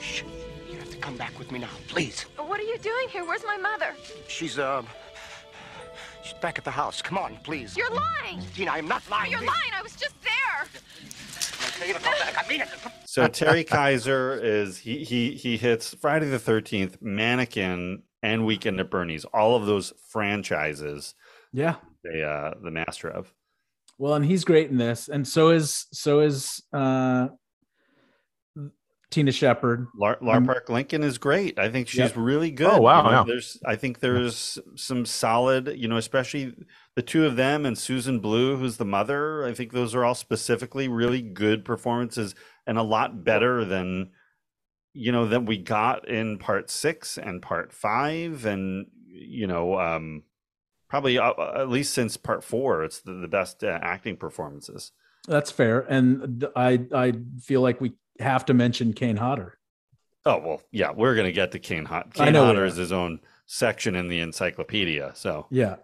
shh, 0.00 0.22
You 0.70 0.78
have 0.78 0.90
to 0.90 0.96
come 0.98 1.16
back 1.16 1.38
with 1.38 1.50
me 1.52 1.58
now, 1.58 1.68
please. 1.88 2.22
What 2.36 2.60
are 2.60 2.64
you 2.64 2.78
doing 2.78 3.08
here? 3.08 3.24
Where's 3.24 3.44
my 3.44 3.56
mother? 3.56 3.94
She's, 4.28 4.58
uh, 4.58 4.82
she's 6.26 6.38
back 6.40 6.58
at 6.58 6.64
the 6.64 6.70
house. 6.70 7.00
Come 7.00 7.18
on, 7.18 7.38
please. 7.42 7.76
You're 7.76 7.90
lying. 7.90 8.42
Tina, 8.54 8.72
I'm 8.72 8.88
not 8.88 9.02
lying. 9.10 9.30
You're 9.30 9.40
lying. 9.40 9.72
I 9.74 9.82
was 9.82 9.96
just 9.96 10.14
there. 10.22 10.32
So 13.04 13.28
Terry 13.28 13.64
Kiser 13.64 14.38
is 14.42 14.78
he 14.78 15.04
he 15.04 15.32
he 15.32 15.56
hits 15.56 15.94
Friday 15.94 16.28
the 16.28 16.38
Thirteenth, 16.38 16.98
Mannequin, 17.00 18.02
and 18.22 18.46
Weekend 18.46 18.80
at 18.80 18.90
Bernie's. 18.90 19.24
All 19.26 19.56
of 19.56 19.66
those 19.66 19.92
franchises. 20.10 21.14
Yeah, 21.52 21.76
the 22.02 22.22
uh, 22.22 22.54
the 22.62 22.70
master 22.70 23.08
of. 23.08 23.32
Well, 23.98 24.14
and 24.14 24.24
he's 24.24 24.44
great 24.44 24.70
in 24.70 24.78
this, 24.78 25.08
and 25.08 25.26
so 25.26 25.50
is 25.50 25.86
so 25.92 26.20
is 26.20 26.62
uh, 26.72 27.28
Tina 29.10 29.32
Shepard. 29.32 29.86
Lar, 29.96 30.18
Lar 30.20 30.36
um, 30.36 30.46
Park 30.46 30.68
Lincoln 30.68 31.02
is 31.02 31.18
great. 31.18 31.58
I 31.58 31.70
think 31.70 31.88
she's 31.88 32.00
yep. 32.00 32.12
really 32.16 32.50
good. 32.50 32.72
Oh 32.72 32.80
wow! 32.80 33.04
You 33.04 33.10
know, 33.12 33.24
There's 33.24 33.58
I 33.64 33.76
think 33.76 34.00
there's 34.00 34.58
some 34.74 35.06
solid, 35.06 35.74
you 35.76 35.88
know, 35.88 35.96
especially 35.96 36.54
the 36.96 37.02
two 37.02 37.24
of 37.24 37.36
them 37.36 37.64
and 37.64 37.78
Susan 37.78 38.20
Blu, 38.20 38.56
who's 38.56 38.76
the 38.76 38.84
mother. 38.84 39.44
I 39.44 39.54
think 39.54 39.72
those 39.72 39.94
are 39.94 40.04
all 40.04 40.14
specifically 40.14 40.88
really 40.88 41.22
good 41.22 41.64
performances 41.64 42.34
and 42.66 42.78
a 42.78 42.82
lot 42.82 43.24
better 43.24 43.64
than 43.64 44.10
you 44.92 45.12
know 45.12 45.26
than 45.26 45.44
we 45.44 45.58
got 45.58 46.08
in 46.08 46.38
part 46.38 46.70
six 46.70 47.16
and 47.16 47.42
part 47.42 47.72
five 47.72 48.44
and 48.44 48.86
you 49.06 49.46
know 49.46 49.78
um 49.78 50.22
probably 50.88 51.18
uh, 51.18 51.32
uh, 51.32 51.52
at 51.56 51.68
least 51.68 51.94
since 51.94 52.16
part 52.16 52.44
four, 52.44 52.84
it's 52.84 53.00
the, 53.00 53.12
the 53.12 53.28
best 53.28 53.62
uh, 53.64 53.78
acting 53.82 54.16
performances. 54.16 54.92
That's 55.26 55.50
fair, 55.50 55.80
and 55.80 56.46
I 56.54 56.86
I 56.94 57.12
feel 57.40 57.60
like 57.60 57.80
we 57.80 57.94
have 58.20 58.44
to 58.46 58.54
mention 58.54 58.92
Kane 58.92 59.16
Hodder. 59.16 59.58
Oh 60.24 60.38
well, 60.38 60.62
yeah, 60.72 60.90
we're 60.90 61.14
gonna 61.14 61.32
get 61.32 61.52
to 61.52 61.58
Kane 61.58 61.84
Hodder. 61.84 62.10
Kane 62.12 62.34
Hodder 62.34 62.64
is 62.64 62.76
his 62.76 62.92
own 62.92 63.20
section 63.46 63.94
in 63.94 64.08
the 64.08 64.20
encyclopedia. 64.20 65.12
So 65.14 65.46
yeah. 65.50 65.76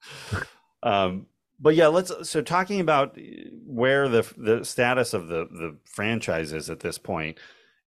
um, 0.82 1.26
but 1.58 1.74
yeah, 1.74 1.88
let's. 1.88 2.12
So 2.28 2.42
talking 2.42 2.80
about 2.80 3.18
where 3.66 4.08
the 4.08 4.32
the 4.36 4.64
status 4.64 5.14
of 5.14 5.28
the 5.28 5.46
the 5.50 5.76
franchise 5.84 6.52
is 6.52 6.70
at 6.70 6.80
this 6.80 6.98
point, 6.98 7.38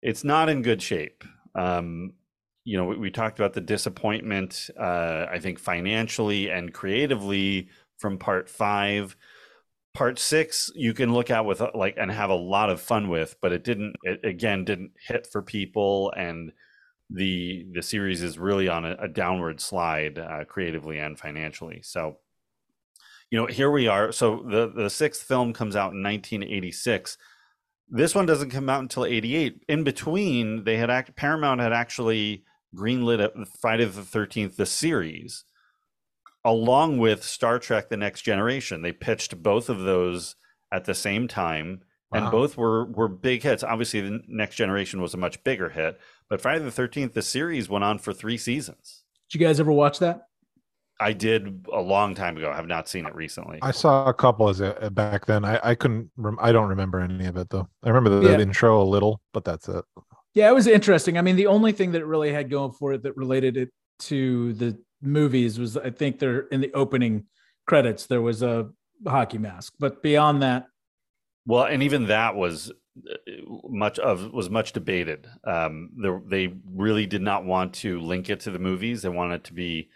it's 0.02 0.24
not 0.24 0.50
in 0.50 0.62
good 0.62 0.82
shape. 0.82 1.24
Um, 1.56 2.14
you 2.64 2.78
know, 2.78 2.86
we, 2.86 2.98
we 2.98 3.12
talked 3.12 3.40
about 3.40 3.54
the 3.54 3.62
disappointment, 3.62 4.70
uh, 4.78 5.26
I 5.30 5.40
think 5.40 5.60
financially 5.60 6.50
and 6.50 6.74
creatively 6.74 7.70
from 7.98 8.18
part 8.18 8.50
five. 8.50 9.16
Part 9.98 10.20
six, 10.20 10.70
you 10.76 10.94
can 10.94 11.12
look 11.12 11.32
at 11.32 11.44
with 11.44 11.60
uh, 11.60 11.72
like 11.74 11.96
and 11.98 12.12
have 12.12 12.30
a 12.30 12.36
lot 12.36 12.70
of 12.70 12.80
fun 12.80 13.10
with, 13.10 13.36
but 13.42 13.52
it 13.52 13.64
didn't. 13.64 13.96
It 14.04 14.24
again 14.24 14.64
didn't 14.64 14.92
hit 15.08 15.26
for 15.26 15.42
people, 15.42 16.14
and 16.16 16.52
the 17.10 17.66
the 17.74 17.82
series 17.82 18.22
is 18.22 18.38
really 18.38 18.70
on 18.70 18.86
a, 18.86 18.96
a 19.00 19.08
downward 19.08 19.60
slide 19.60 20.20
uh, 20.20 20.46
creatively 20.46 21.00
and 21.00 21.18
financially. 21.18 21.82
So, 21.82 22.20
you 23.32 23.40
know, 23.40 23.48
here 23.48 23.72
we 23.72 23.88
are. 23.88 24.12
So 24.12 24.46
the 24.48 24.72
the 24.72 24.92
sixth 24.92 25.24
film 25.24 25.52
comes 25.52 25.76
out 25.76 25.94
in 25.94 26.04
1986. 26.04 27.18
This 27.90 28.14
one 28.14 28.28
doesn't 28.28 28.52
come 28.52 28.70
out 28.70 28.82
until 28.82 29.04
88. 29.04 29.64
In 29.68 29.84
between, 29.84 30.64
they 30.64 30.78
had 30.78 30.92
act, 30.92 31.16
Paramount 31.16 31.60
had 31.60 31.74
actually 31.74 32.44
greenlit 32.76 33.48
Friday 33.60 33.86
the 33.86 34.02
13th, 34.02 34.58
the 34.58 34.68
series, 34.68 35.44
along 36.48 36.98
with 36.98 37.24
Star 37.24 37.60
Trek 37.60 37.90
The 37.90 37.98
Next 37.98 38.22
Generation. 38.22 38.82
They 38.82 38.94
pitched 38.94 39.44
both 39.44 39.70
of 39.70 39.82
those 39.82 40.36
at 40.72 40.86
the 40.86 40.96
same 40.96 41.28
time. 41.28 41.82
Wow. 42.12 42.22
And 42.22 42.32
both 42.32 42.56
were 42.56 42.86
were 42.86 43.10
big 43.10 43.44
hits. 43.44 43.64
Obviously, 43.64 44.00
the 44.00 44.22
Next 44.30 44.56
Generation 44.56 45.02
was 45.02 45.14
a 45.14 45.18
much 45.18 45.44
bigger 45.44 45.70
hit, 45.70 46.00
but 46.30 46.40
Friday 46.40 46.64
the 46.64 46.72
Thirteenth, 46.72 47.14
the 47.14 47.22
series 47.22 47.68
went 47.68 47.84
on 47.84 48.00
for 48.00 48.14
three 48.14 48.38
seasons. 48.38 49.04
Did 49.30 49.40
you 49.40 49.46
guys 49.46 49.60
ever 49.60 49.74
watch 49.74 50.00
that? 50.00 50.22
I 51.02 51.12
did 51.12 51.68
a 51.72 51.82
long 51.82 52.16
time 52.16 52.38
ago. 52.38 52.50
I 52.50 52.56
have 52.56 52.66
not 52.66 52.88
seen 52.88 53.06
it 53.06 53.14
recently. 53.14 53.60
I 53.62 53.72
saw 53.72 54.08
a 54.08 54.14
couple 54.14 54.48
as 54.48 54.62
a, 54.62 54.90
back 54.90 55.26
then. 55.26 55.44
I, 55.44 55.60
I 55.62 55.76
couldn't. 55.76 56.10
Rem- 56.16 56.40
I 56.42 56.54
don't 56.54 56.70
remember 56.70 57.02
any 57.02 57.26
of 57.26 57.36
it 57.36 57.50
though. 57.50 57.68
I 57.84 57.90
remember 57.90 58.10
the, 58.10 58.30
yeah. 58.30 58.38
the 58.38 58.44
intro 58.44 58.82
a 58.82 58.86
little, 58.86 59.20
but 59.34 59.44
that's 59.44 59.68
it. 59.68 59.84
Yeah, 60.34 60.50
it 60.50 60.54
was 60.54 60.66
interesting. 60.66 61.18
I 61.18 61.22
mean, 61.22 61.36
the 61.36 61.48
only 61.48 61.74
thing 61.74 61.92
that 61.92 62.02
it 62.02 62.06
really 62.06 62.32
had 62.32 62.50
going 62.50 62.72
for 62.72 62.94
it 62.94 63.04
that 63.04 63.18
related 63.18 63.58
it 63.58 63.70
to 64.00 64.54
the 64.54 64.80
movies 65.02 65.60
was 65.60 65.78
I 65.78 65.90
think 65.90 66.20
there 66.20 66.42
in 66.48 66.62
the 66.62 66.74
opening 66.74 67.26
credits 67.66 68.06
there 68.06 68.22
was 68.22 68.42
a 68.42 68.70
hockey 69.06 69.38
mask, 69.38 69.74
but 69.80 70.02
beyond 70.02 70.42
that, 70.42 70.68
well, 71.48 71.64
and 71.64 71.82
even 71.82 72.08
that 72.08 72.36
was 72.36 72.72
uh, 73.10 73.32
much 73.70 74.00
of 74.00 74.34
was 74.34 74.50
much 74.50 74.74
debated. 74.74 75.28
Um, 75.46 75.92
they 76.30 76.54
really 76.70 77.06
did 77.06 77.22
not 77.22 77.46
want 77.46 77.74
to 77.76 78.02
link 78.02 78.30
it 78.30 78.42
to 78.42 78.52
the 78.52 78.60
movies; 78.60 79.02
they 79.02 79.10
wanted 79.10 79.36
it 79.36 79.44
to 79.46 79.54
be 79.54 79.90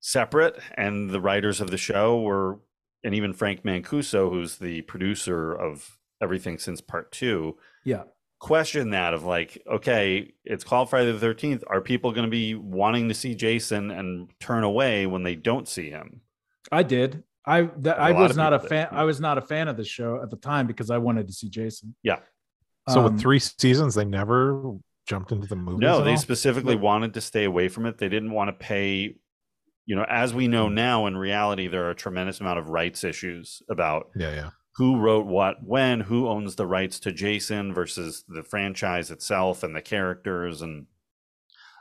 separate. 0.00 0.58
And 0.74 1.10
the 1.10 1.22
writers 1.22 1.60
of 1.60 1.70
the 1.70 1.78
show 1.78 2.20
were, 2.20 2.60
and 3.02 3.14
even 3.14 3.32
Frank 3.32 3.62
Mancuso, 3.62 4.30
who's 4.30 4.56
the 4.56 4.82
producer 4.82 5.54
of 5.54 5.98
everything 6.20 6.58
since 6.58 6.80
part 6.82 7.12
two, 7.12 7.56
yeah, 7.84 8.02
question 8.38 8.90
that 8.90 9.14
of 9.14 9.24
like, 9.24 9.62
okay, 9.70 10.32
it's 10.44 10.64
called 10.64 10.90
Friday 10.90 11.12
the 11.12 11.18
Thirteenth. 11.18 11.64
Are 11.66 11.80
people 11.80 12.12
going 12.12 12.26
to 12.26 12.30
be 12.30 12.54
wanting 12.54 13.08
to 13.08 13.14
see 13.14 13.34
Jason 13.34 13.90
and 13.90 14.30
turn 14.40 14.64
away 14.64 15.06
when 15.06 15.22
they 15.22 15.34
don't 15.34 15.68
see 15.68 15.90
him? 15.90 16.20
I 16.70 16.82
did. 16.82 17.24
I 17.46 17.62
th- 17.62 17.96
I 17.96 18.12
was 18.12 18.36
not 18.36 18.52
a 18.52 18.58
fan. 18.58 18.88
did. 18.90 18.98
I 18.98 19.04
was 19.04 19.20
not 19.20 19.38
a 19.38 19.40
fan 19.40 19.68
of 19.68 19.76
the 19.76 19.84
show 19.84 20.22
at 20.22 20.30
the 20.30 20.36
time 20.36 20.66
because 20.66 20.90
I 20.90 20.98
wanted 20.98 21.26
to 21.28 21.32
see 21.32 21.48
Jason. 21.48 21.94
Yeah. 22.02 22.18
So 22.88 23.00
Um, 23.00 23.12
with 23.12 23.20
three 23.20 23.38
seasons, 23.38 23.94
they 23.94 24.04
never 24.04 24.74
jumped 25.06 25.32
into 25.32 25.46
the 25.46 25.56
movie. 25.56 25.78
No, 25.84 26.04
they 26.04 26.16
specifically 26.16 26.76
wanted 26.76 27.14
to 27.14 27.20
stay 27.20 27.44
away 27.44 27.68
from 27.68 27.86
it. 27.86 27.98
They 27.98 28.08
didn't 28.08 28.32
want 28.32 28.48
to 28.48 28.52
pay. 28.52 29.16
You 29.86 29.96
know, 29.96 30.04
as 30.06 30.34
we 30.34 30.48
know 30.48 30.68
now, 30.68 31.06
in 31.06 31.16
reality, 31.16 31.66
there 31.66 31.84
are 31.86 31.90
a 31.90 31.94
tremendous 31.94 32.40
amount 32.40 32.58
of 32.58 32.68
rights 32.68 33.04
issues 33.04 33.62
about 33.70 34.10
yeah, 34.14 34.34
yeah. 34.34 34.50
Who 34.78 34.96
wrote 34.98 35.26
what 35.26 35.56
when, 35.64 36.00
who 36.00 36.28
owns 36.28 36.54
the 36.54 36.66
rights 36.66 36.98
to 37.00 37.12
Jason 37.12 37.74
versus 37.74 38.24
the 38.28 38.42
franchise 38.44 39.10
itself 39.10 39.62
and 39.64 39.74
the 39.76 39.82
characters 39.82 40.62
and 40.62 40.86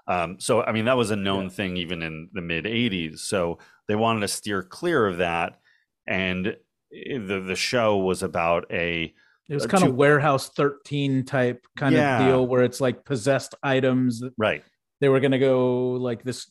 um, 0.07 0.39
so 0.39 0.63
I 0.63 0.71
mean 0.71 0.85
that 0.85 0.97
was 0.97 1.11
a 1.11 1.15
known 1.15 1.43
Yeah. 1.43 1.49
thing 1.49 1.77
even 1.77 2.01
in 2.01 2.29
the 2.33 2.41
mid 2.41 2.65
80s. 2.65 3.19
So 3.19 3.59
they 3.87 3.95
wanted 3.95 4.21
to 4.21 4.27
steer 4.29 4.63
clear 4.63 5.05
of 5.05 5.17
that 5.17 5.59
and 6.07 6.47
eh, 6.47 7.17
the 7.17 7.39
the 7.45 7.55
show 7.55 7.97
was 7.97 8.23
about 8.23 8.65
a 8.71 9.13
It 9.49 9.53
was 9.53 9.67
kind 9.67 9.83
to- 9.83 9.89
of 9.89 9.95
warehouse 9.95 10.49
13 10.49 11.23
type 11.25 11.65
kind 11.77 11.93
Yeah. 11.93 12.19
of 12.19 12.25
deal 12.25 12.47
where 12.47 12.63
it's 12.63 12.79
like 12.81 13.05
possessed 13.05 13.53
items. 13.63 14.23
right 14.37 14.63
They 15.01 15.09
were 15.09 15.19
going 15.19 15.33
to 15.33 15.39
go 15.39 15.91
like 15.91 16.23
this, 16.23 16.49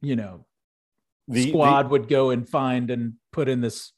you 0.00 0.14
know, 0.16 0.46
the, 1.26 1.42
the- 1.44 1.48
squad 1.50 1.90
would 1.90 2.08
go 2.08 2.30
and 2.30 2.48
find 2.48 2.90
and 2.90 3.14
put 3.32 3.48
in 3.48 3.60
this 3.60 3.92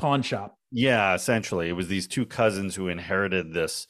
pawn 0.00 0.22
shop. 0.22 0.56
yeah, 0.72 1.14
essentially 1.14 1.68
it 1.68 1.72
was 1.76 1.88
these 1.88 2.06
two 2.08 2.26
cousins 2.26 2.74
who 2.74 2.88
inherited 2.88 3.52
this 3.52 3.86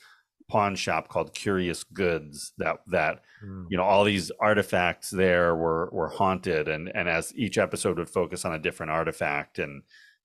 pawn 0.50 0.74
shop 0.74 1.08
called 1.08 1.32
Curious 1.34 1.84
Goods 1.84 2.52
that 2.58 2.78
that 2.88 3.22
Mm. 3.42 3.64
you 3.70 3.78
know 3.78 3.84
all 3.84 4.04
these 4.04 4.30
artifacts 4.38 5.08
there 5.08 5.56
were 5.56 5.88
were 5.92 6.08
haunted 6.08 6.68
and 6.68 6.90
and 6.94 7.08
as 7.08 7.32
each 7.34 7.56
episode 7.56 7.96
would 7.98 8.10
focus 8.10 8.44
on 8.44 8.52
a 8.52 8.58
different 8.58 8.92
artifact 8.92 9.58
and 9.58 9.82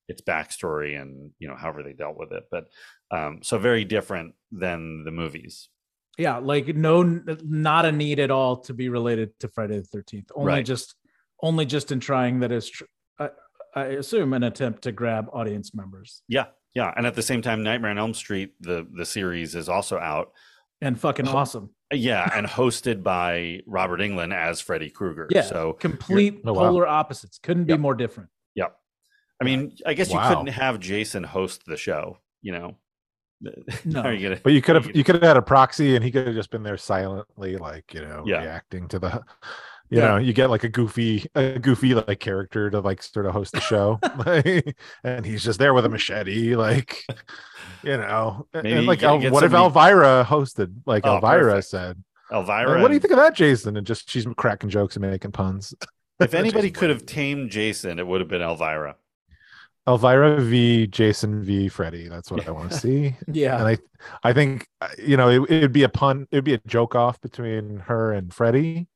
its 0.10 0.22
backstory 0.22 1.02
and 1.02 1.32
you 1.40 1.48
know 1.48 1.56
however 1.56 1.82
they 1.82 1.94
dealt 1.94 2.18
with 2.18 2.34
it 2.34 2.44
but 2.52 2.66
um 3.12 3.40
so 3.42 3.58
very 3.58 3.86
different 3.86 4.34
than 4.52 5.06
the 5.06 5.12
movies 5.12 5.70
Yeah, 6.18 6.38
like 6.40 6.68
no, 6.76 7.04
not 7.44 7.86
a 7.86 7.92
need 7.94 8.20
at 8.20 8.32
all 8.32 8.58
to 8.68 8.74
be 8.74 8.90
related 8.90 9.30
to 9.42 9.48
Friday 9.48 9.80
the 9.80 9.88
13th. 9.98 10.30
Only 10.36 10.48
Right. 10.54 10.66
just, 10.66 10.96
only 11.42 11.66
just 11.66 11.92
in 11.92 12.00
trying 12.00 12.40
that 12.42 12.52
is, 12.52 12.70
tr- 12.70 12.86
I, 13.76 13.82
I 13.82 13.86
assume, 13.86 14.34
an 14.34 14.44
attempt 14.44 14.82
to 14.84 14.92
grab 14.92 15.28
audience 15.34 15.74
members 15.74 16.22
yeah 16.28 16.46
yeah 16.74 16.94
and 16.98 17.06
at 17.06 17.16
the 17.16 17.22
same 17.22 17.42
time 17.42 17.64
nightmare 17.64 17.92
on 17.92 17.98
elm 17.98 18.14
street 18.14 18.54
the 18.60 18.88
the 18.96 19.06
series 19.06 19.56
is 19.56 19.70
also 19.70 19.98
out 19.98 20.32
and 20.82 21.00
fucking 21.00 21.28
Oh, 21.28 21.38
awesome. 21.38 21.70
yeah 21.94 22.30
and 22.38 22.46
hosted 22.48 23.04
by 23.04 23.62
robert 23.66 24.00
englund 24.00 24.34
as 24.34 24.62
freddy 24.62 24.90
krueger 24.90 25.28
Yeah, 25.30 25.42
so 25.42 25.74
complete 25.74 26.42
Oh, 26.46 26.54
wow. 26.54 26.62
polar 26.70 26.88
opposites. 26.88 27.38
Couldn't 27.42 27.66
be 27.66 27.78
more 27.78 27.96
different. 27.96 28.30
yeah 28.56 28.68
i 29.42 29.44
mean 29.46 29.74
i 29.86 29.94
guess 29.94 30.12
you 30.12 30.20
couldn't 30.20 30.48
have 30.48 30.80
jason 30.80 31.24
host 31.24 31.64
the 31.66 31.78
show 31.78 32.18
you 32.42 32.52
know 32.52 32.76
No. 33.86 34.10
You 34.10 34.30
gonna- 34.30 34.40
But 34.42 34.54
you 34.54 34.62
could 34.62 34.78
are 34.78 34.82
have 34.82 34.96
you 34.96 35.04
could 35.04 35.16
have 35.16 35.24
had 35.24 35.38
a 35.38 35.42
proxy, 35.42 35.96
and 35.96 36.04
he 36.04 36.10
could 36.10 36.26
have 36.28 36.36
just 36.36 36.50
been 36.50 36.64
there 36.64 36.78
silently, 36.78 37.58
like 37.58 37.94
you 37.94 38.02
know, 38.02 38.24
Yeah. 38.26 38.42
reacting 38.42 38.88
to 38.88 38.98
the. 38.98 39.24
You 39.90 40.00
Yeah. 40.00 40.08
know, 40.08 40.18
you 40.18 40.34
get 40.34 40.50
like 40.50 40.64
a 40.64 40.70
goofy, 40.70 41.26
a 41.36 41.60
goofy 41.60 41.94
like 41.94 42.20
character 42.20 42.70
to 42.72 42.80
like 42.80 43.04
sort 43.04 43.26
of 43.28 43.34
host 43.34 43.54
the 43.54 43.62
show, 43.62 44.00
and 45.04 45.26
he's 45.26 45.44
just 45.44 45.60
there 45.60 45.74
with 45.74 45.86
a 45.86 45.90
machete, 45.90 46.56
like, 46.56 47.04
you 47.84 47.98
know, 47.98 48.48
Maybe 48.54 48.72
and 48.74 48.88
like, 48.88 49.04
El- 49.04 49.20
get 49.20 49.32
what 49.32 49.44
if 49.44 49.54
Elvira 49.54 50.26
hosted? 50.28 50.74
Like 50.86 51.06
Oh, 51.06 51.16
Elvira 51.16 51.54
perfect. 51.54 51.68
said, 51.68 52.04
elvira 52.32 52.70
like, 52.74 52.82
"What 52.82 52.88
do 52.88 52.94
you 52.96 53.00
think 53.00 53.12
of 53.14 53.20
that, 53.20 53.36
Jason?" 53.36 53.78
And 53.78 53.86
just 53.86 54.10
she's 54.10 54.26
cracking 54.38 54.70
jokes 54.72 54.96
and 54.96 55.06
making 55.06 55.32
puns. 55.32 55.74
if 56.20 56.34
anybody 56.34 56.72
could 56.72 56.90
have 56.90 57.06
tamed 57.06 57.52
jason 57.52 58.00
it 58.00 58.08
would 58.08 58.22
have 58.22 58.30
been 58.30 58.42
elvira 58.42 58.96
Elvira 59.88 60.42
v 60.42 60.88
Jason 60.88 61.44
v 61.44 61.68
Freddy. 61.70 62.08
That's 62.08 62.32
what 62.32 62.48
I 62.48 62.52
want 62.52 62.72
to 62.72 62.78
see. 62.80 63.16
Yeah. 63.32 63.60
and 63.60 63.68
I, 63.68 63.78
I 64.24 64.34
think 64.34 64.68
uh, 64.82 64.88
you 64.98 65.16
know 65.16 65.30
it 65.30 65.40
would 65.62 65.72
be 65.74 65.84
a 65.84 65.90
pun. 65.90 66.28
It'd 66.32 66.44
be 66.44 66.56
a 66.56 66.62
joke 66.66 66.96
off 66.96 67.22
between 67.22 67.78
her 67.86 68.12
and 68.12 68.34
Freddy. 68.34 68.88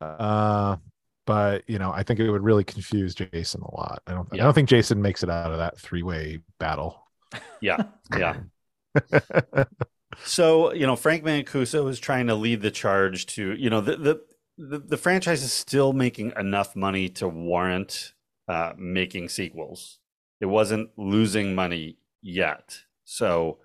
Uh, 0.00 0.76
but 1.26 1.64
you 1.68 1.78
know, 1.78 1.90
I 1.90 2.02
think 2.02 2.20
it 2.20 2.30
would 2.30 2.42
really 2.42 2.64
confuse 2.64 3.14
Jason 3.14 3.62
a 3.62 3.74
lot. 3.74 4.02
I 4.06 4.12
don't. 4.12 4.28
I 4.32 4.36
don't 4.36 4.54
think 4.54 4.68
Jason 4.68 5.00
makes 5.00 5.22
it 5.22 5.30
out 5.30 5.52
of 5.52 5.58
that 5.58 5.78
three 5.78 6.02
way 6.02 6.40
battle. 6.58 7.00
yeah 7.60 7.82
yeah 8.18 8.36
so 10.24 10.72
you 10.72 10.86
know 10.86 10.96
frank 10.96 11.24
mancuso 11.24 11.88
is 11.88 11.98
trying 11.98 12.26
to 12.26 12.34
lead 12.34 12.62
the 12.62 12.70
charge 12.70 13.26
to 13.26 13.54
you 13.54 13.68
know 13.68 13.80
the 13.80 13.96
the 13.96 14.20
the, 14.56 14.78
the 14.78 14.96
franchise 14.96 15.42
is 15.42 15.52
still 15.52 15.92
making 15.92 16.32
enough 16.38 16.76
money 16.76 17.08
to 17.08 17.28
warrant 17.28 18.12
uh, 18.46 18.72
making 18.76 19.28
sequels 19.28 19.98
it 20.40 20.46
wasn't 20.46 20.88
losing 20.96 21.54
money 21.54 21.96
yet 22.22 22.78
so 23.04 23.58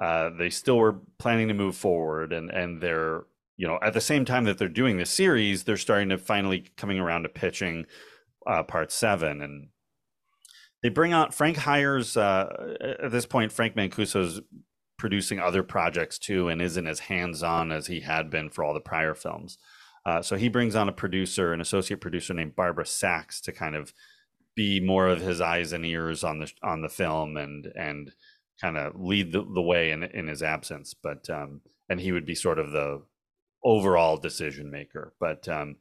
uh, 0.00 0.30
they 0.38 0.48
still 0.48 0.78
were 0.78 0.98
planning 1.18 1.48
to 1.48 1.54
move 1.54 1.76
forward 1.76 2.32
and 2.32 2.50
and 2.50 2.80
they're 2.80 3.24
you 3.60 3.66
know 3.66 3.78
at 3.82 3.92
the 3.92 4.00
same 4.00 4.24
time 4.24 4.44
that 4.44 4.58
they're 4.58 4.68
doing 4.68 4.96
the 4.96 5.06
series 5.06 5.64
they're 5.64 5.76
starting 5.76 6.08
to 6.08 6.18
finally 6.18 6.64
coming 6.76 6.98
around 6.98 7.24
to 7.24 7.28
pitching 7.28 7.84
uh, 8.46 8.62
part 8.62 8.90
seven 8.90 9.42
and 9.42 9.68
they 10.82 10.88
bring 10.88 11.12
out 11.12 11.34
Frank 11.34 11.58
hires 11.58 12.16
uh, 12.16 12.48
at 12.80 13.10
this 13.10 13.26
point. 13.26 13.52
Frank 13.52 13.76
Mancuso's 13.76 14.40
producing 14.98 15.38
other 15.38 15.62
projects 15.62 16.18
too, 16.18 16.48
and 16.48 16.60
isn't 16.62 16.86
as 16.86 17.00
hands 17.00 17.42
on 17.42 17.72
as 17.72 17.86
he 17.86 18.00
had 18.00 18.30
been 18.30 18.50
for 18.50 18.64
all 18.64 18.74
the 18.74 18.80
prior 18.80 19.14
films. 19.14 19.58
Uh, 20.06 20.22
so 20.22 20.36
he 20.36 20.48
brings 20.48 20.74
on 20.74 20.88
a 20.88 20.92
producer, 20.92 21.52
an 21.52 21.60
associate 21.60 22.00
producer 22.00 22.32
named 22.32 22.56
Barbara 22.56 22.86
Sachs, 22.86 23.40
to 23.42 23.52
kind 23.52 23.76
of 23.76 23.92
be 24.56 24.80
more 24.80 25.06
of 25.06 25.20
his 25.20 25.40
eyes 25.40 25.72
and 25.72 25.84
ears 25.84 26.24
on 26.24 26.38
the 26.38 26.50
on 26.62 26.82
the 26.82 26.88
film 26.88 27.36
and 27.36 27.70
and 27.76 28.12
kind 28.60 28.76
of 28.76 28.98
lead 28.98 29.32
the, 29.32 29.42
the 29.42 29.62
way 29.62 29.90
in 29.90 30.02
in 30.02 30.28
his 30.28 30.42
absence. 30.42 30.94
But 30.94 31.28
um, 31.28 31.60
and 31.88 32.00
he 32.00 32.12
would 32.12 32.24
be 32.24 32.34
sort 32.34 32.58
of 32.58 32.72
the 32.72 33.02
overall 33.64 34.16
decision 34.16 34.70
maker. 34.70 35.12
But 35.20 35.48
um, 35.48 35.76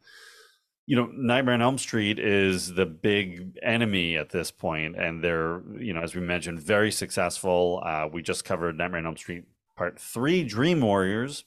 you 0.89 0.95
know, 0.95 1.07
Nightmare 1.13 1.53
on 1.53 1.61
Elm 1.61 1.77
Street 1.77 2.17
is 2.17 2.73
the 2.73 2.87
big 2.87 3.59
enemy 3.61 4.17
at 4.17 4.31
this 4.31 4.49
point, 4.49 4.95
and 4.95 5.23
they're, 5.23 5.61
you 5.77 5.93
know, 5.93 6.01
as 6.01 6.15
we 6.15 6.21
mentioned, 6.21 6.59
very 6.59 6.91
successful. 6.91 7.79
Uh, 7.85 8.07
we 8.11 8.23
just 8.23 8.43
covered 8.43 8.75
Nightmare 8.75 8.97
on 9.01 9.05
Elm 9.05 9.15
Street 9.15 9.43
Part 9.77 9.99
Three, 9.99 10.43
Dream 10.43 10.81
Warriors. 10.81 11.45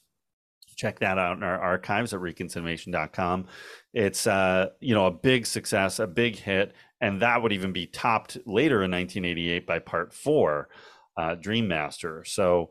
Check 0.76 1.00
that 1.00 1.18
out 1.18 1.38
in 1.38 1.42
our 1.42 1.58
archives 1.58 2.14
at 2.14 2.20
reconciliation.com. 2.20 3.46
It's, 3.92 4.28
uh, 4.28 4.68
you 4.78 4.94
know, 4.94 5.06
a 5.06 5.10
big 5.10 5.44
success, 5.44 5.98
a 5.98 6.06
big 6.06 6.36
hit, 6.36 6.72
and 7.00 7.20
that 7.20 7.42
would 7.42 7.52
even 7.52 7.72
be 7.72 7.88
topped 7.88 8.38
later 8.46 8.84
in 8.84 8.92
1988 8.92 9.66
by 9.66 9.80
Part 9.80 10.14
Four, 10.14 10.68
uh, 11.16 11.34
Dream 11.34 11.66
Master. 11.66 12.22
So, 12.22 12.70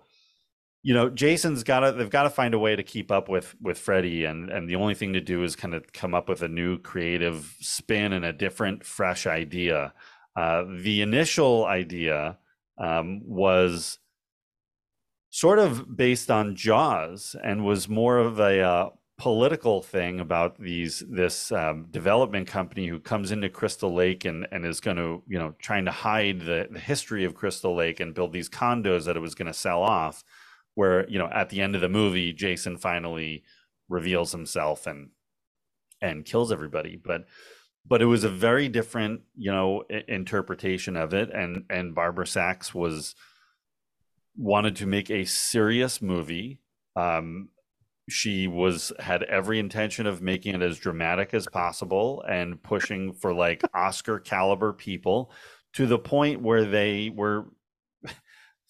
you 0.83 0.93
know 0.93 1.09
jason's 1.09 1.63
got 1.63 1.81
to 1.81 1.91
they've 1.91 2.09
got 2.09 2.23
to 2.23 2.29
find 2.29 2.53
a 2.53 2.59
way 2.59 2.75
to 2.75 2.83
keep 2.83 3.11
up 3.11 3.29
with 3.29 3.55
with 3.61 3.77
freddy 3.77 4.25
and 4.25 4.49
and 4.49 4.69
the 4.69 4.75
only 4.75 4.95
thing 4.95 5.13
to 5.13 5.21
do 5.21 5.43
is 5.43 5.55
kind 5.55 5.73
of 5.73 5.91
come 5.93 6.13
up 6.13 6.27
with 6.27 6.41
a 6.41 6.47
new 6.47 6.77
creative 6.79 7.55
spin 7.59 8.13
and 8.13 8.25
a 8.25 8.33
different 8.33 8.83
fresh 8.85 9.25
idea. 9.27 9.93
Uh, 10.35 10.63
the 10.79 11.01
initial 11.01 11.65
idea 11.65 12.37
um, 12.77 13.21
was 13.25 13.99
sort 15.29 15.59
of 15.59 15.95
based 15.95 16.31
on 16.31 16.55
jaws 16.55 17.35
and 17.43 17.65
was 17.65 17.87
more 17.87 18.17
of 18.17 18.39
a 18.39 18.61
uh, 18.61 18.89
political 19.17 19.81
thing 19.81 20.19
about 20.19 20.59
these 20.59 21.03
this 21.07 21.51
um, 21.51 21.85
development 21.91 22.47
company 22.47 22.87
who 22.87 22.99
comes 22.99 23.31
into 23.31 23.49
crystal 23.49 23.93
lake 23.93 24.25
and 24.25 24.47
and 24.51 24.65
is 24.65 24.79
going 24.79 24.97
to 24.97 25.21
you 25.27 25.37
know 25.37 25.53
trying 25.59 25.85
to 25.85 25.91
hide 25.91 26.39
the, 26.39 26.67
the 26.71 26.79
history 26.79 27.23
of 27.23 27.35
crystal 27.35 27.75
lake 27.75 27.99
and 27.99 28.15
build 28.15 28.33
these 28.33 28.49
condos 28.49 29.05
that 29.05 29.15
it 29.15 29.19
was 29.19 29.35
going 29.35 29.45
to 29.45 29.53
sell 29.53 29.83
off 29.83 30.23
where 30.75 31.07
you 31.09 31.19
know 31.19 31.29
at 31.31 31.49
the 31.49 31.61
end 31.61 31.75
of 31.75 31.81
the 31.81 31.89
movie 31.89 32.33
jason 32.33 32.77
finally 32.77 33.43
reveals 33.89 34.31
himself 34.31 34.87
and 34.87 35.09
and 36.01 36.25
kills 36.25 36.51
everybody. 36.51 36.99
But 37.01 37.25
but 37.85 38.01
it 38.01 38.05
was 38.05 38.23
a 38.23 38.29
very 38.29 38.67
different 38.67 39.21
you 39.35 39.51
know 39.51 39.83
interpretation 40.07 40.97
of 40.97 41.13
it. 41.13 41.29
And 41.29 41.65
and 41.69 41.93
barbara 41.93 42.25
sachs 42.25 42.73
was 42.73 43.15
wanted 44.35 44.77
to 44.77 44.87
make 44.87 45.11
a 45.11 45.25
serious 45.25 46.01
movie. 46.01 46.59
Um 46.95 47.49
she 48.09 48.47
was 48.47 48.91
had 48.99 49.23
every 49.23 49.59
intention 49.59 50.05
of 50.05 50.21
making 50.21 50.55
it 50.55 50.61
as 50.61 50.79
dramatic 50.79 51.33
as 51.33 51.47
possible 51.47 52.23
and 52.27 52.61
pushing 52.61 53.13
for 53.13 53.33
like 53.33 53.61
oscar 53.73 54.19
caliber 54.19 54.73
people 54.73 55.31
to 55.73 55.85
the 55.85 55.99
point 55.99 56.41
where 56.41 56.65
they 56.65 57.09
were 57.09 57.45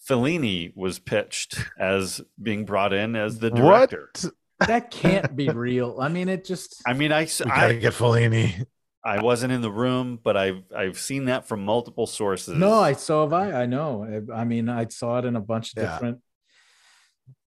Fellini 0.10 0.72
was 0.76 1.00
pitched 1.00 1.60
as 1.80 2.22
being 2.42 2.66
brought 2.66 2.92
in 2.94 3.16
as 3.16 3.40
the 3.40 3.52
director. 3.52 4.10
What? 4.22 4.34
that 4.68 4.92
can't 4.92 5.36
be 5.36 5.50
real. 5.68 5.98
I 6.00 6.08
mean, 6.10 6.28
it 6.30 6.46
just 6.46 6.82
I 6.86 6.94
mean, 6.94 7.12
I 7.12 7.22
We 7.24 7.46
gotta 7.46 7.66
I, 7.68 7.74
get 7.78 7.94
Fellini. 7.94 8.66
I 9.04 9.22
wasn't 9.22 9.52
in 9.54 9.62
the 9.62 9.72
room, 9.72 10.20
but 10.24 10.38
I've 10.38 10.64
I've 10.76 11.00
seen 11.00 11.26
that 11.26 11.48
from 11.48 11.66
multiple 11.66 12.06
sources. 12.08 12.56
no. 12.58 12.74
I 12.80 12.94
so 12.94 13.22
have 13.24 13.34
I. 13.34 13.64
I 13.64 13.66
know. 13.66 14.24
I, 14.32 14.42
I 14.42 14.44
mean, 14.44 14.70
I 14.70 14.86
saw 14.90 15.18
it 15.20 15.26
in 15.26 15.36
a 15.36 15.42
bunch 15.42 15.76
of 15.76 15.82
Yeah. 15.84 15.92
different 15.94 16.20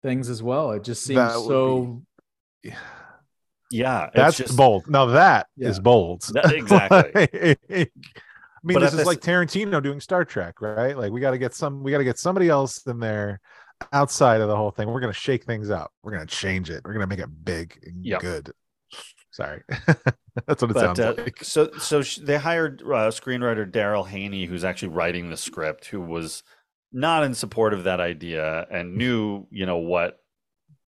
things 0.03 0.29
as 0.29 0.43
well. 0.43 0.73
It 0.73 0.83
just 0.85 1.05
seems 1.05 1.17
That 1.19 1.37
would 1.39 1.47
so. 1.47 2.03
Yeah, 3.71 4.07
it's 4.07 4.15
That's 4.17 4.37
just- 4.37 4.57
bold. 4.57 4.89
Now 4.89 5.07
that 5.07 5.47
is 5.57 5.77
Yeah. 5.77 5.83
bold. 5.83 6.23
That- 6.33 6.53
exactly. 6.53 7.57
I 8.65 8.67
mean, 8.67 8.75
But 8.77 8.81
this 8.81 8.95
is 8.95 9.01
the 9.01 9.07
like 9.07 9.21
Tarantino 9.21 9.83
doing 9.83 10.01
Star 10.01 10.25
Trek, 10.25 10.61
right? 10.61 10.97
Like 10.97 11.13
we 11.13 11.21
got 11.21 11.33
to 11.33 11.39
get 11.39 11.55
some, 11.55 11.83
we 11.83 11.91
got 11.91 11.99
to 11.99 12.05
get 12.05 12.19
somebody 12.19 12.49
else 12.49 12.87
in 12.87 12.99
there 12.99 13.41
outside 13.93 14.41
of 14.41 14.49
the 14.49 14.57
whole 14.57 14.71
thing. 14.71 14.89
We're 14.89 15.01
gonna 15.01 15.13
shake 15.13 15.45
things 15.45 15.71
up. 15.71 15.93
We're 16.03 16.13
gonna 16.13 16.27
change 16.27 16.71
it. 16.71 16.83
We're 16.85 16.95
gonna 16.95 17.07
make 17.07 17.19
it 17.19 17.45
big 17.45 17.79
and 17.85 18.05
Yep. 18.05 18.21
good. 18.21 18.53
Sorry, 19.31 19.63
that's 20.47 20.63
what 20.63 20.71
it 20.71 20.75
but 20.75 20.77
sounds 20.77 21.01
uh, 21.01 21.15
like. 21.19 21.39
so 21.43 21.71
so 21.79 22.03
sh- 22.03 22.21
they 22.23 22.37
hired 22.39 22.83
uh, 22.83 23.11
screenwriter 23.11 23.71
Daryl 23.71 24.07
Haney, 24.07 24.45
who's 24.47 24.65
actually 24.65 24.89
writing 24.89 25.29
the 25.29 25.37
script, 25.37 25.87
who 25.87 26.01
was 26.01 26.43
not 26.93 27.25
in 27.25 27.35
support 27.35 27.75
of 27.75 27.85
that 27.85 28.01
idea 28.01 28.67
and 28.71 28.97
knew 28.97 29.47
you 29.51 29.67
know 29.67 29.79
what 29.79 30.21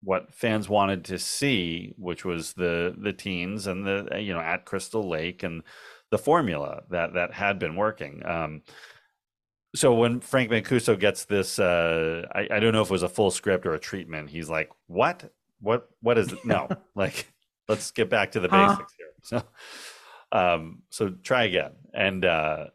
what 0.02 0.34
fans 0.36 0.68
wanted 0.68 1.06
to 1.06 1.18
see, 1.18 1.94
which 1.98 2.26
was 2.26 2.54
the 2.54 2.94
the 2.98 3.14
teens 3.14 3.66
and 3.68 3.86
the 3.86 4.20
you 4.20 4.34
know 4.34 4.42
at 4.42 4.66
Crystal 4.66 5.08
Lake 5.08 5.42
and 5.44 5.64
the 6.14 6.18
formula 6.20 6.84
that 6.92 7.16
that 7.16 7.34
had 7.34 7.58
been 7.58 7.76
working. 7.76 8.24
Um, 8.24 8.62
so 9.74 9.96
when 9.96 10.20
Frank 10.20 10.52
Mancuso 10.52 10.98
gets 10.98 11.26
this, 11.26 11.58
uh, 11.58 12.28
I, 12.32 12.48
I 12.52 12.60
don't 12.60 12.72
know 12.72 12.84
if 12.84 12.90
it 12.90 12.92
was 12.92 13.02
a 13.02 13.10
full 13.10 13.32
script 13.32 13.66
or 13.66 13.74
a 13.74 13.80
treatment. 13.80 14.30
He's 14.30 14.48
like, 14.48 14.70
"What? 14.86 15.34
What? 15.60 15.90
What 16.04 16.20
is 16.20 16.32
it? 16.32 16.46
No, 16.46 16.70
like, 16.96 17.34
let's 17.68 17.90
get 17.90 18.12
back 18.12 18.34
to 18.34 18.40
the 18.40 18.48
Huh? 18.48 18.68
basics 18.68 18.94
here." 18.96 19.08
So, 19.24 19.44
um, 20.32 20.84
so 20.92 21.10
try 21.10 21.46
again, 21.46 21.72
and 21.96 22.24
uh, 22.24 22.68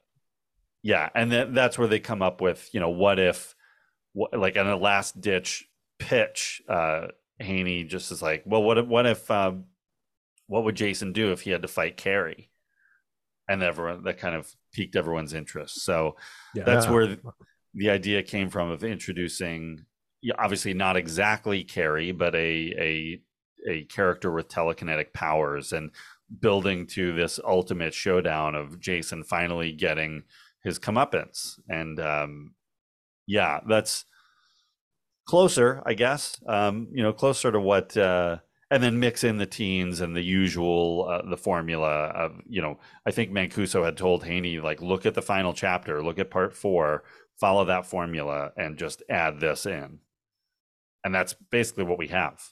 yeah, 0.83 1.09
and 1.15 1.31
then 1.31 1.55
that's 1.55 1.79
where 1.79 1.87
they 1.87 2.01
come 2.01 2.23
up 2.23 2.41
with, 2.41 2.69
you 2.73 2.81
know, 2.81 2.91
what 2.91 3.21
if, 3.21 3.55
what, 4.15 4.37
like, 4.37 4.57
in 4.57 4.67
a 4.67 4.77
last 4.77 5.21
ditch 5.21 5.69
pitch, 6.01 6.61
uh, 6.69 7.09
Haney 7.39 7.85
just 7.85 8.11
is 8.11 8.21
like, 8.21 8.43
"Well, 8.47 8.65
what 8.65 8.79
if, 8.79 8.87
what 8.87 9.07
if, 9.07 9.31
um, 9.31 9.67
what 10.49 10.65
would 10.65 10.75
Jason 10.75 11.13
do 11.13 11.31
if 11.31 11.43
he 11.43 11.51
had 11.53 11.63
to 11.63 11.69
fight 11.69 11.97
Carrie?" 11.97 12.51
And 13.49 13.63
everyone 13.63 14.03
that 14.05 14.19
kind 14.19 14.35
of 14.35 14.55
piqued 14.73 14.97
everyone's 14.97 15.33
interest. 15.35 15.83
So 15.83 16.17
Yeah. 16.55 16.65
that's 16.65 16.89
where 16.89 17.17
the 17.75 17.91
idea 17.91 18.23
came 18.23 18.51
from 18.51 18.71
of 18.71 18.85
introducing 18.85 19.85
obviously 20.37 20.75
not 20.75 20.97
exactly 20.97 21.63
Carrie, 21.65 22.13
but 22.13 22.35
a 22.35 22.75
a 22.79 23.23
a 23.69 23.85
character 23.85 24.31
with 24.33 24.49
telekinetic 24.49 25.13
powers 25.13 25.73
and 25.73 25.91
building 26.41 26.87
to 26.87 27.13
this 27.15 27.41
ultimate 27.45 27.95
showdown 27.95 28.55
of 28.55 28.81
Jason 28.81 29.25
finally 29.25 29.73
getting 29.73 30.25
his 30.63 30.79
comeuppance. 30.79 31.59
And 31.69 31.99
um 32.01 32.55
yeah, 33.27 33.61
that's 33.69 34.05
closer, 35.27 35.83
I 35.85 35.95
guess. 35.95 36.41
Um, 36.47 36.89
you 36.93 37.03
know, 37.03 37.13
closer 37.13 37.53
to 37.53 37.61
what 37.61 37.97
uh 37.97 38.39
and 38.71 38.83
then 38.83 39.01
mix 39.01 39.25
in 39.25 39.39
the 39.39 39.47
teens 39.47 40.01
and 40.01 40.15
the 40.15 40.23
usual 40.23 41.07
uh, 41.09 41.29
the 41.29 41.37
formula 41.37 42.07
of 42.09 42.41
you 42.49 42.61
know 42.61 42.79
i 43.07 43.11
think 43.11 43.31
mancuso 43.31 43.85
had 43.85 43.97
told 43.97 44.25
haney 44.25 44.61
like 44.61 44.83
look 44.83 45.07
at 45.07 45.15
the 45.15 45.23
final 45.23 45.53
chapter 45.53 46.03
look 46.03 46.19
at 46.19 46.31
part 46.31 46.55
four 46.55 47.05
follow 47.41 47.65
that 47.65 47.87
formula 47.87 48.51
and 48.57 48.77
just 48.79 49.03
add 49.09 49.41
this 49.41 49.65
in 49.67 49.99
and 51.05 51.15
that's 51.15 51.35
basically 51.51 51.85
what 51.85 51.99
we 51.99 52.09
have 52.09 52.43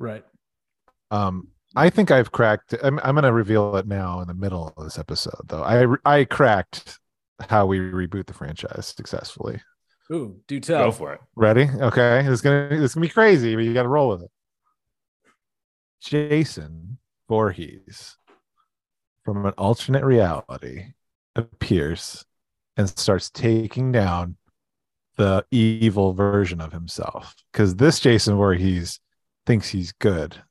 Right. 0.00 0.24
Um, 1.10 1.48
I 1.76 1.90
think 1.90 2.10
I've 2.10 2.32
cracked. 2.32 2.74
I'm, 2.82 2.98
I'm 3.04 3.14
going 3.14 3.24
to 3.24 3.32
reveal 3.32 3.76
it 3.76 3.86
now 3.86 4.20
in 4.20 4.26
the 4.26 4.34
middle 4.34 4.72
of 4.76 4.84
this 4.84 4.98
episode, 4.98 5.42
though. 5.46 5.62
I 5.62 5.86
I 6.04 6.24
cracked 6.24 6.98
how 7.48 7.66
we 7.66 7.78
reboot 7.78 8.26
the 8.26 8.32
franchise 8.32 8.92
successfully. 8.96 9.60
Ooh, 10.10 10.40
do 10.48 10.58
tell. 10.58 10.86
go 10.86 10.90
for 10.90 11.12
it 11.12 11.20
Ready? 11.36 11.68
Okay, 11.80 12.24
it's 12.26 12.40
gonna 12.40 12.68
it's 12.72 12.94
gonna 12.94 13.06
be 13.06 13.10
crazy, 13.10 13.54
but 13.54 13.62
you 13.62 13.72
got 13.72 13.84
to 13.84 13.88
roll 13.88 14.08
with 14.08 14.22
it. 14.22 14.30
Jason 16.00 16.98
Voorhees 17.28 18.16
from 19.24 19.44
an 19.44 19.54
alternate 19.58 20.04
reality 20.04 20.94
appears 21.36 22.24
and 22.76 22.88
starts 22.88 23.30
taking 23.30 23.92
down 23.92 24.36
the 25.16 25.44
evil 25.50 26.12
version 26.12 26.60
of 26.60 26.72
himself 26.72 27.34
because 27.52 27.76
this 27.76 28.00
Jason 28.00 28.36
Voorhees 28.36 29.00
thinks 29.46 29.68
he's 29.68 29.92
good 29.92 30.42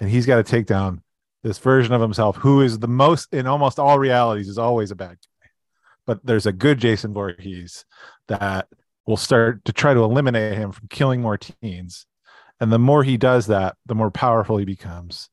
and 0.00 0.10
he's 0.10 0.26
got 0.26 0.36
to 0.36 0.42
take 0.42 0.66
down 0.66 1.02
this 1.42 1.58
version 1.58 1.94
of 1.94 2.00
himself 2.00 2.36
who 2.36 2.60
is 2.60 2.78
the 2.78 2.88
most 2.88 3.32
in 3.32 3.46
almost 3.46 3.78
all 3.78 3.98
realities 3.98 4.48
is 4.48 4.58
always 4.58 4.90
a 4.90 4.96
bad 4.96 5.10
guy 5.10 5.48
but 6.06 6.24
there's 6.24 6.46
a 6.46 6.52
good 6.52 6.78
Jason 6.78 7.12
Voorhees 7.12 7.84
that 8.28 8.68
will 9.06 9.16
start 9.16 9.64
to 9.64 9.72
try 9.72 9.94
to 9.94 10.04
eliminate 10.04 10.56
him 10.56 10.72
from 10.72 10.88
killing 10.88 11.20
more 11.20 11.38
teens. 11.38 12.06
And 12.60 12.72
the 12.72 12.78
more 12.78 13.02
he 13.02 13.16
does 13.16 13.48
that, 13.48 13.76
the 13.86 13.94
more 13.94 14.10
powerful 14.10 14.56
he 14.56 14.64
becomes 14.64 15.28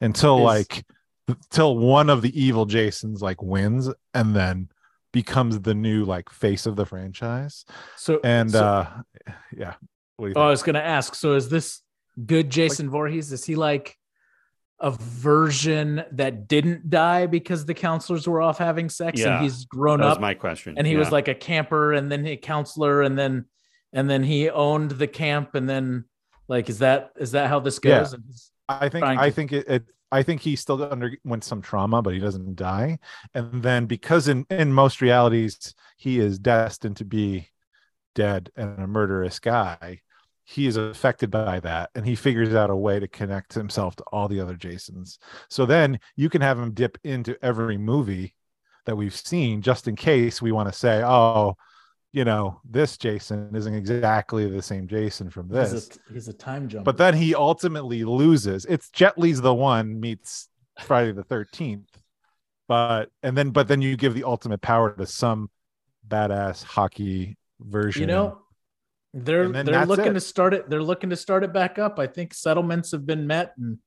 until 0.00 0.38
Is- 0.38 0.44
like 0.44 0.84
until 1.26 1.76
one 1.76 2.08
of 2.08 2.22
the 2.22 2.40
evil 2.40 2.64
Jasons 2.66 3.20
like 3.20 3.42
wins 3.42 3.90
and 4.14 4.34
then 4.34 4.68
becomes 5.12 5.60
the 5.60 5.74
new 5.74 6.04
like 6.04 6.30
face 6.30 6.66
of 6.66 6.76
the 6.76 6.86
franchise. 6.86 7.64
So 7.96 8.20
And 8.22 8.50
so- 8.50 8.64
uh 8.64 8.86
yeah. 9.56 9.74
What 10.16 10.26
do 10.26 10.30
you 10.30 10.34
Oh, 10.36 10.46
I 10.46 10.50
was 10.50 10.62
gonna 10.62 10.78
ask. 10.80 11.14
So 11.14 11.34
is 11.34 11.48
this 11.48 11.82
good 12.24 12.50
Jason 12.50 12.90
Voorhees? 12.90 13.32
Is 13.32 13.44
he 13.44 13.54
like 13.56 13.96
a 14.80 14.90
version 14.92 16.04
that 16.12 16.46
didn't 16.46 16.88
die 16.88 17.26
because 17.26 17.66
the 17.66 17.74
counselors 17.74 18.28
were 18.28 18.40
off 18.40 18.58
having 18.58 18.88
sex 18.88 19.20
Yeah, 19.20 19.34
and 19.36 19.42
he's 19.44 19.64
grown 19.64 19.98
that 19.98 20.06
was 20.06 20.14
up 20.16 20.20
my 20.20 20.34
question 20.34 20.74
and 20.78 20.86
he 20.86 20.96
was 20.96 21.10
like 21.10 21.26
a 21.26 21.34
camper 21.34 21.92
and 21.92 22.10
then 22.12 22.24
a 22.26 22.36
counselor 22.36 23.02
and 23.02 23.18
then 23.18 23.46
and 23.92 24.08
then 24.08 24.22
he 24.22 24.48
owned 24.48 24.92
the 24.92 25.08
camp 25.08 25.56
and 25.56 25.68
then 25.68 26.04
like 26.48 26.68
is 26.68 26.78
that 26.80 27.12
is 27.16 27.32
that 27.32 27.48
how 27.48 27.60
this 27.60 27.78
goes? 27.78 28.12
He's- 28.12 28.50
I 28.68 28.88
think 28.88 29.04
I 29.04 29.28
to- 29.28 29.34
think 29.34 29.52
it, 29.52 29.68
it 29.68 29.84
I 30.10 30.22
think 30.22 30.40
he 30.40 30.56
still 30.56 30.82
underwent 30.82 31.44
some 31.44 31.60
trauma, 31.62 32.02
but 32.02 32.14
he 32.14 32.18
doesn't 32.20 32.56
die. 32.56 32.98
And 33.34 33.62
then 33.62 33.86
because 33.86 34.28
in 34.28 34.46
in 34.50 34.72
most 34.72 35.00
realities 35.00 35.74
he 35.96 36.18
is 36.18 36.38
destined 36.38 36.96
to 36.96 37.04
be 37.04 37.48
dead 38.14 38.50
and 38.56 38.78
a 38.78 38.86
murderous 38.86 39.38
guy, 39.38 40.00
he 40.44 40.66
is 40.66 40.76
affected 40.76 41.30
by 41.30 41.60
that, 41.60 41.90
and 41.94 42.06
he 42.06 42.14
figures 42.14 42.54
out 42.54 42.70
a 42.70 42.76
way 42.76 42.98
to 42.98 43.08
connect 43.08 43.52
himself 43.54 43.96
to 43.96 44.04
all 44.12 44.28
the 44.28 44.40
other 44.40 44.54
Jasons. 44.56 45.18
So 45.48 45.66
then 45.66 46.00
you 46.16 46.28
can 46.30 46.40
have 46.40 46.58
him 46.58 46.72
dip 46.72 46.98
into 47.04 47.36
every 47.44 47.76
movie 47.78 48.34
that 48.86 48.96
we've 48.96 49.14
seen, 49.14 49.60
just 49.60 49.88
in 49.88 49.96
case 49.96 50.40
we 50.40 50.52
want 50.52 50.68
to 50.72 50.78
say, 50.78 51.02
oh. 51.04 51.56
You 52.12 52.24
know, 52.24 52.60
this 52.68 52.96
Jason 52.96 53.54
isn't 53.54 53.74
exactly 53.74 54.48
the 54.48 54.62
same 54.62 54.88
Jason 54.88 55.28
from 55.28 55.48
this 55.48 55.72
he's 55.72 55.88
a, 55.88 56.12
he's 56.12 56.28
a 56.28 56.32
time 56.32 56.68
jump. 56.68 56.84
but 56.84 56.96
then 56.96 57.14
he 57.14 57.34
ultimately 57.34 58.04
loses. 58.04 58.64
It's 58.64 58.88
Jet 58.90 59.18
Li's 59.18 59.40
the 59.40 59.54
one 59.54 60.00
meets 60.00 60.48
Friday 60.80 61.12
the 61.12 61.22
Thirteenth, 61.24 61.90
but 62.66 63.10
and 63.22 63.36
then 63.36 63.50
but 63.50 63.68
then 63.68 63.82
you 63.82 63.96
give 63.96 64.14
the 64.14 64.24
ultimate 64.24 64.62
power 64.62 64.94
to 64.96 65.06
some 65.06 65.50
badass 66.06 66.64
hockey 66.64 67.36
version. 67.60 68.02
you 68.02 68.06
know 68.06 68.38
they're 69.14 69.48
they're 69.48 69.86
looking 69.86 70.06
it. 70.06 70.14
to 70.14 70.20
start 70.20 70.54
it 70.54 70.68
they're 70.70 70.82
looking 70.82 71.10
to 71.10 71.16
start 71.16 71.42
it 71.42 71.52
back 71.52 71.78
up 71.78 71.98
i 71.98 72.06
think 72.06 72.34
settlements 72.34 72.92
have 72.92 73.06
been 73.06 73.26
met 73.26 73.52
and 73.58 73.78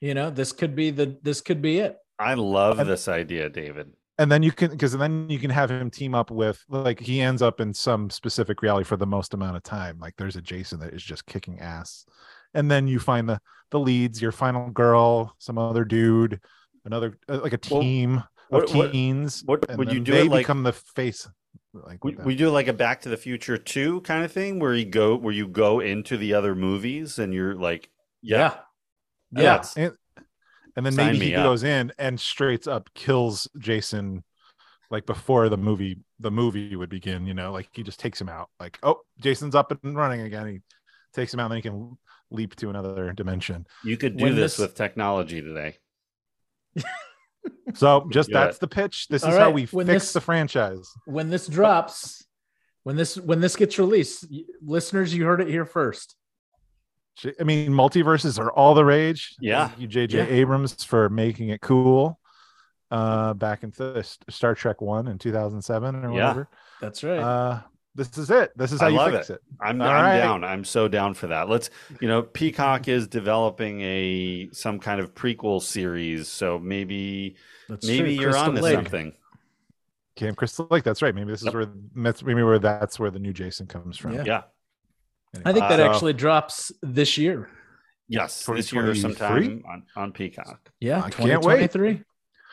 you 0.00 0.14
know 0.14 0.30
this 0.30 0.52
could 0.52 0.74
be 0.74 0.90
the 0.90 1.16
this 1.22 1.40
could 1.40 1.62
be 1.62 1.78
it 1.78 1.96
i 2.18 2.34
love 2.34 2.84
this 2.86 3.08
idea 3.08 3.48
david 3.48 3.92
and 4.18 4.30
then 4.30 4.42
you 4.42 4.52
can 4.52 4.70
because 4.70 4.92
then 4.96 5.28
you 5.28 5.38
can 5.38 5.50
have 5.50 5.70
him 5.70 5.90
team 5.90 6.14
up 6.14 6.30
with 6.30 6.62
like 6.68 7.00
he 7.00 7.20
ends 7.20 7.42
up 7.42 7.60
in 7.60 7.74
some 7.74 8.10
specific 8.10 8.62
reality 8.62 8.84
for 8.84 8.96
the 8.96 9.06
most 9.06 9.34
amount 9.34 9.56
of 9.56 9.62
time. 9.62 9.98
Like 9.98 10.14
there's 10.16 10.36
a 10.36 10.42
Jason 10.42 10.80
that 10.80 10.94
is 10.94 11.02
just 11.02 11.26
kicking 11.26 11.60
ass, 11.60 12.04
and 12.54 12.70
then 12.70 12.86
you 12.86 12.98
find 12.98 13.28
the 13.28 13.40
the 13.70 13.80
leads, 13.80 14.22
your 14.22 14.32
final 14.32 14.70
girl, 14.70 15.34
some 15.38 15.58
other 15.58 15.84
dude, 15.84 16.40
another 16.84 17.18
uh, 17.28 17.40
like 17.42 17.52
a 17.54 17.58
team 17.58 18.22
what- 18.50 18.64
of 18.70 18.74
what- 18.76 18.92
teens. 18.92 19.42
what 19.46 19.68
and 19.68 19.78
would 19.78 19.92
you 19.92 20.00
do 20.00 20.12
They 20.12 20.26
it 20.26 20.30
like- 20.30 20.42
become 20.44 20.62
the 20.62 20.72
face. 20.72 21.28
Like 21.72 22.04
we, 22.04 22.14
we 22.14 22.36
do 22.36 22.50
like 22.50 22.68
a 22.68 22.72
back 22.72 23.00
to 23.00 23.08
the 23.08 23.16
future 23.16 23.58
2 23.58 24.02
kind 24.02 24.24
of 24.24 24.30
thing 24.30 24.60
where 24.60 24.74
you 24.74 24.84
go 24.84 25.16
where 25.16 25.32
you 25.34 25.48
go 25.48 25.80
into 25.80 26.16
the 26.16 26.34
other 26.34 26.54
movies 26.54 27.18
and 27.18 27.34
you're 27.34 27.56
like 27.56 27.90
yeah, 28.22 28.54
yeah 29.32 29.42
that's- 29.42 29.76
and, 29.76 29.92
and 30.76 30.84
then 30.84 30.92
Sign 30.92 31.12
maybe 31.14 31.26
he 31.26 31.34
up. 31.36 31.44
goes 31.44 31.62
in 31.64 31.92
and 31.98 32.18
straight 32.18 32.66
up 32.66 32.90
kills 32.94 33.48
Jason 33.58 34.24
like 34.90 35.06
before 35.06 35.48
the 35.48 35.56
movie 35.56 35.98
the 36.20 36.30
movie 36.30 36.76
would 36.76 36.90
begin, 36.90 37.26
you 37.26 37.34
know, 37.34 37.52
like 37.52 37.68
he 37.72 37.82
just 37.82 37.98
takes 38.00 38.20
him 38.20 38.28
out. 38.28 38.48
Like, 38.60 38.78
oh, 38.82 39.00
Jason's 39.20 39.54
up 39.54 39.72
and 39.84 39.96
running 39.96 40.20
again. 40.20 40.46
He 40.46 40.60
takes 41.12 41.32
him 41.34 41.40
out, 41.40 41.44
and 41.46 41.52
then 41.52 41.56
he 41.58 41.62
can 41.62 41.98
leap 42.30 42.54
to 42.56 42.70
another 42.70 43.12
dimension. 43.12 43.66
you 43.84 43.96
could 43.96 44.16
do 44.16 44.32
this 44.34 44.56
this- 44.56 44.58
with 44.58 44.74
technology 44.74 45.40
today 45.42 45.76
So 47.74 48.08
just 48.12 48.30
Yeah. 48.30 48.44
that's 48.44 48.58
the 48.58 48.68
pitch. 48.68 49.08
This 49.08 49.22
All 49.24 49.30
is 49.32 49.38
how 49.38 49.50
we 49.50 49.66
when 49.66 49.86
fix 49.86 50.04
this- 50.04 50.12
the 50.12 50.20
franchise. 50.20 50.88
when 51.06 51.30
this 51.30 51.46
drops 51.46 52.24
when 52.84 52.96
this 52.96 53.16
when 53.16 53.40
this 53.40 53.56
gets 53.56 53.78
released 53.78 54.26
listeners 54.62 55.14
you 55.14 55.24
heard 55.24 55.40
it 55.40 55.48
here 55.48 55.64
first 55.64 56.10
J- 56.10 56.16
I 57.40 57.44
mean, 57.44 57.70
multiverses 57.70 58.38
are 58.38 58.50
all 58.52 58.74
the 58.74 58.84
rage. 58.84 59.34
Yeah. 59.40 59.68
Thank 59.68 59.80
you, 59.80 59.86
J.J. 59.86 60.18
Yeah. 60.18 60.24
Abrams, 60.26 60.82
for 60.84 61.08
making 61.08 61.50
it 61.50 61.60
cool. 61.60 62.18
Uh, 62.90 63.34
back 63.34 63.62
in 63.64 63.72
th- 63.72 64.04
Star 64.28 64.54
Trek 64.54 64.80
One 64.80 65.08
in 65.08 65.18
2007 65.18 65.96
or 65.96 66.00
Yeah. 66.00 66.06
whatever. 66.28 66.48
that's 66.80 67.02
right 67.02 67.18
Uh, 67.18 67.60
This 67.96 68.16
is 68.18 68.30
it. 68.30 68.50
This 68.56 68.72
is 68.72 68.80
how 68.80 68.86
I 68.86 68.90
you 68.90 68.96
love 68.96 69.12
fix 69.12 69.30
it. 69.30 69.34
it. 69.34 69.40
I'm, 69.60 69.80
I'm 69.80 69.88
right. 70.04 70.18
down. 70.18 70.44
I'm 70.44 70.64
so 70.64 70.86
down 70.88 71.14
for 71.14 71.28
that. 71.28 71.48
Let's, 71.48 71.70
you 72.00 72.08
know, 72.08 72.22
Peacock 72.22 72.86
is 72.96 73.06
developing 73.08 73.80
a 73.82 74.48
some 74.52 74.78
kind 74.80 75.00
of 75.00 75.14
prequel 75.14 75.62
series, 75.62 76.28
so 76.28 76.58
maybe 76.58 77.36
That's 77.68 77.86
maybe 77.86 78.16
true. 78.16 78.24
you're 78.26 78.36
on 78.36 78.46
to 78.46 78.60
Crystal 78.60 78.64
Lake. 78.64 78.74
something. 78.76 79.12
Camp 80.16 80.36
Crystal 80.36 80.66
Lake. 80.70 80.84
That's 80.84 81.02
right. 81.02 81.14
Maybe 81.14 81.30
this 81.32 81.40
is 81.40 81.46
Yep. 81.46 81.54
where 81.54 81.66
that's 81.96 82.22
maybe 82.22 82.42
where 82.42 82.58
that's 82.60 82.98
where 83.00 83.10
the 83.10 83.18
new 83.18 83.32
Jason 83.32 83.66
comes 83.66 83.96
from. 83.98 84.12
Yeah. 84.14 84.24
Yeah. 84.26 84.42
I 85.44 85.52
think 85.52 85.68
that 85.68 85.80
Uh, 85.80 85.84
actually 85.90 86.12
drops 86.12 86.70
this 86.82 87.16
year. 87.18 87.48
Yes, 88.08 88.44
this 88.44 88.72
year 88.72 88.82
2023? 88.82 89.00
sometime 89.00 89.62
on, 89.68 89.82
on 89.96 90.12
Peacock. 90.12 90.70
Yeah, 90.80 90.98
I 91.02 91.10
can't 91.10 91.42
wait. 91.42 91.70
2023. 91.72 92.02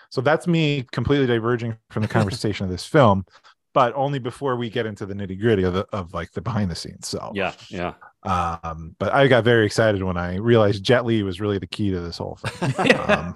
So 0.09 0.21
that's 0.21 0.47
me 0.47 0.85
completely 0.91 1.27
diverging 1.27 1.77
from 1.89 2.01
the 2.03 2.07
conversation 2.09 2.65
of 2.65 2.69
this 2.71 2.85
film, 2.85 3.25
but 3.73 3.93
only 3.95 4.19
before 4.19 4.55
we 4.55 4.69
get 4.69 4.85
into 4.85 5.05
the 5.05 5.13
nitty 5.13 5.39
gritty 5.39 5.63
of 5.63 5.73
the, 5.73 5.85
of 5.93 6.13
like 6.13 6.31
the 6.31 6.41
behind 6.41 6.71
the 6.71 6.75
scenes. 6.75 7.07
So 7.07 7.31
Yeah, 7.33 7.53
yeah. 7.69 7.93
um, 8.23 8.95
but 8.99 9.13
I 9.13 9.27
got 9.27 9.43
very 9.43 9.65
excited 9.65 10.01
when 10.03 10.17
I 10.17 10.35
realized 10.35 10.83
Jet 10.83 11.05
Li 11.05 11.23
was 11.23 11.39
really 11.41 11.57
the 11.59 11.67
key 11.67 11.91
to 11.91 11.99
this 12.01 12.17
whole 12.17 12.35
thing, 12.37 12.95
um, 13.09 13.35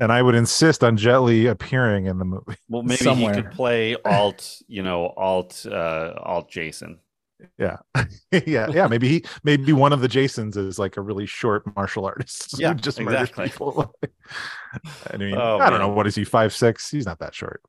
and 0.00 0.10
I 0.12 0.20
would 0.22 0.34
insist 0.34 0.82
on 0.84 0.96
Jet 0.96 1.18
Li 1.20 1.46
appearing 1.46 2.06
in 2.06 2.18
the 2.18 2.24
movie. 2.24 2.56
Well, 2.68 2.82
maybe 2.82 2.96
Somewhere. 2.98 3.34
he 3.34 3.42
could 3.42 3.50
play 3.52 3.96
alt, 4.04 4.60
you 4.68 4.82
know, 4.82 5.08
alt, 5.16 5.64
uh, 5.70 6.12
alt 6.22 6.50
Jason. 6.50 6.98
Yeah, 7.58 7.76
yeah, 8.46 8.68
yeah. 8.70 8.86
Maybe 8.86 9.08
he, 9.08 9.24
maybe 9.44 9.72
one 9.72 9.92
of 9.92 10.00
the 10.00 10.08
Jasons 10.08 10.56
is 10.56 10.78
like 10.78 10.96
a 10.96 11.00
really 11.02 11.26
short 11.26 11.64
martial 11.76 12.04
artist. 12.06 12.52
who 12.56 12.62
Yeah, 12.62 12.74
just 12.74 13.00
murders 13.00 13.30
people. 13.30 13.94
I 15.12 15.16
mean, 15.16 15.34
Oh, 15.36 15.58
I 15.58 15.68
don't 15.70 15.78
man. 15.78 15.88
know. 15.88 15.88
What 15.94 16.06
is 16.06 16.14
he? 16.14 16.24
Five 16.24 16.54
six? 16.54 16.90
He's 16.90 17.04
not 17.06 17.18
that 17.18 17.34
short. 17.34 17.60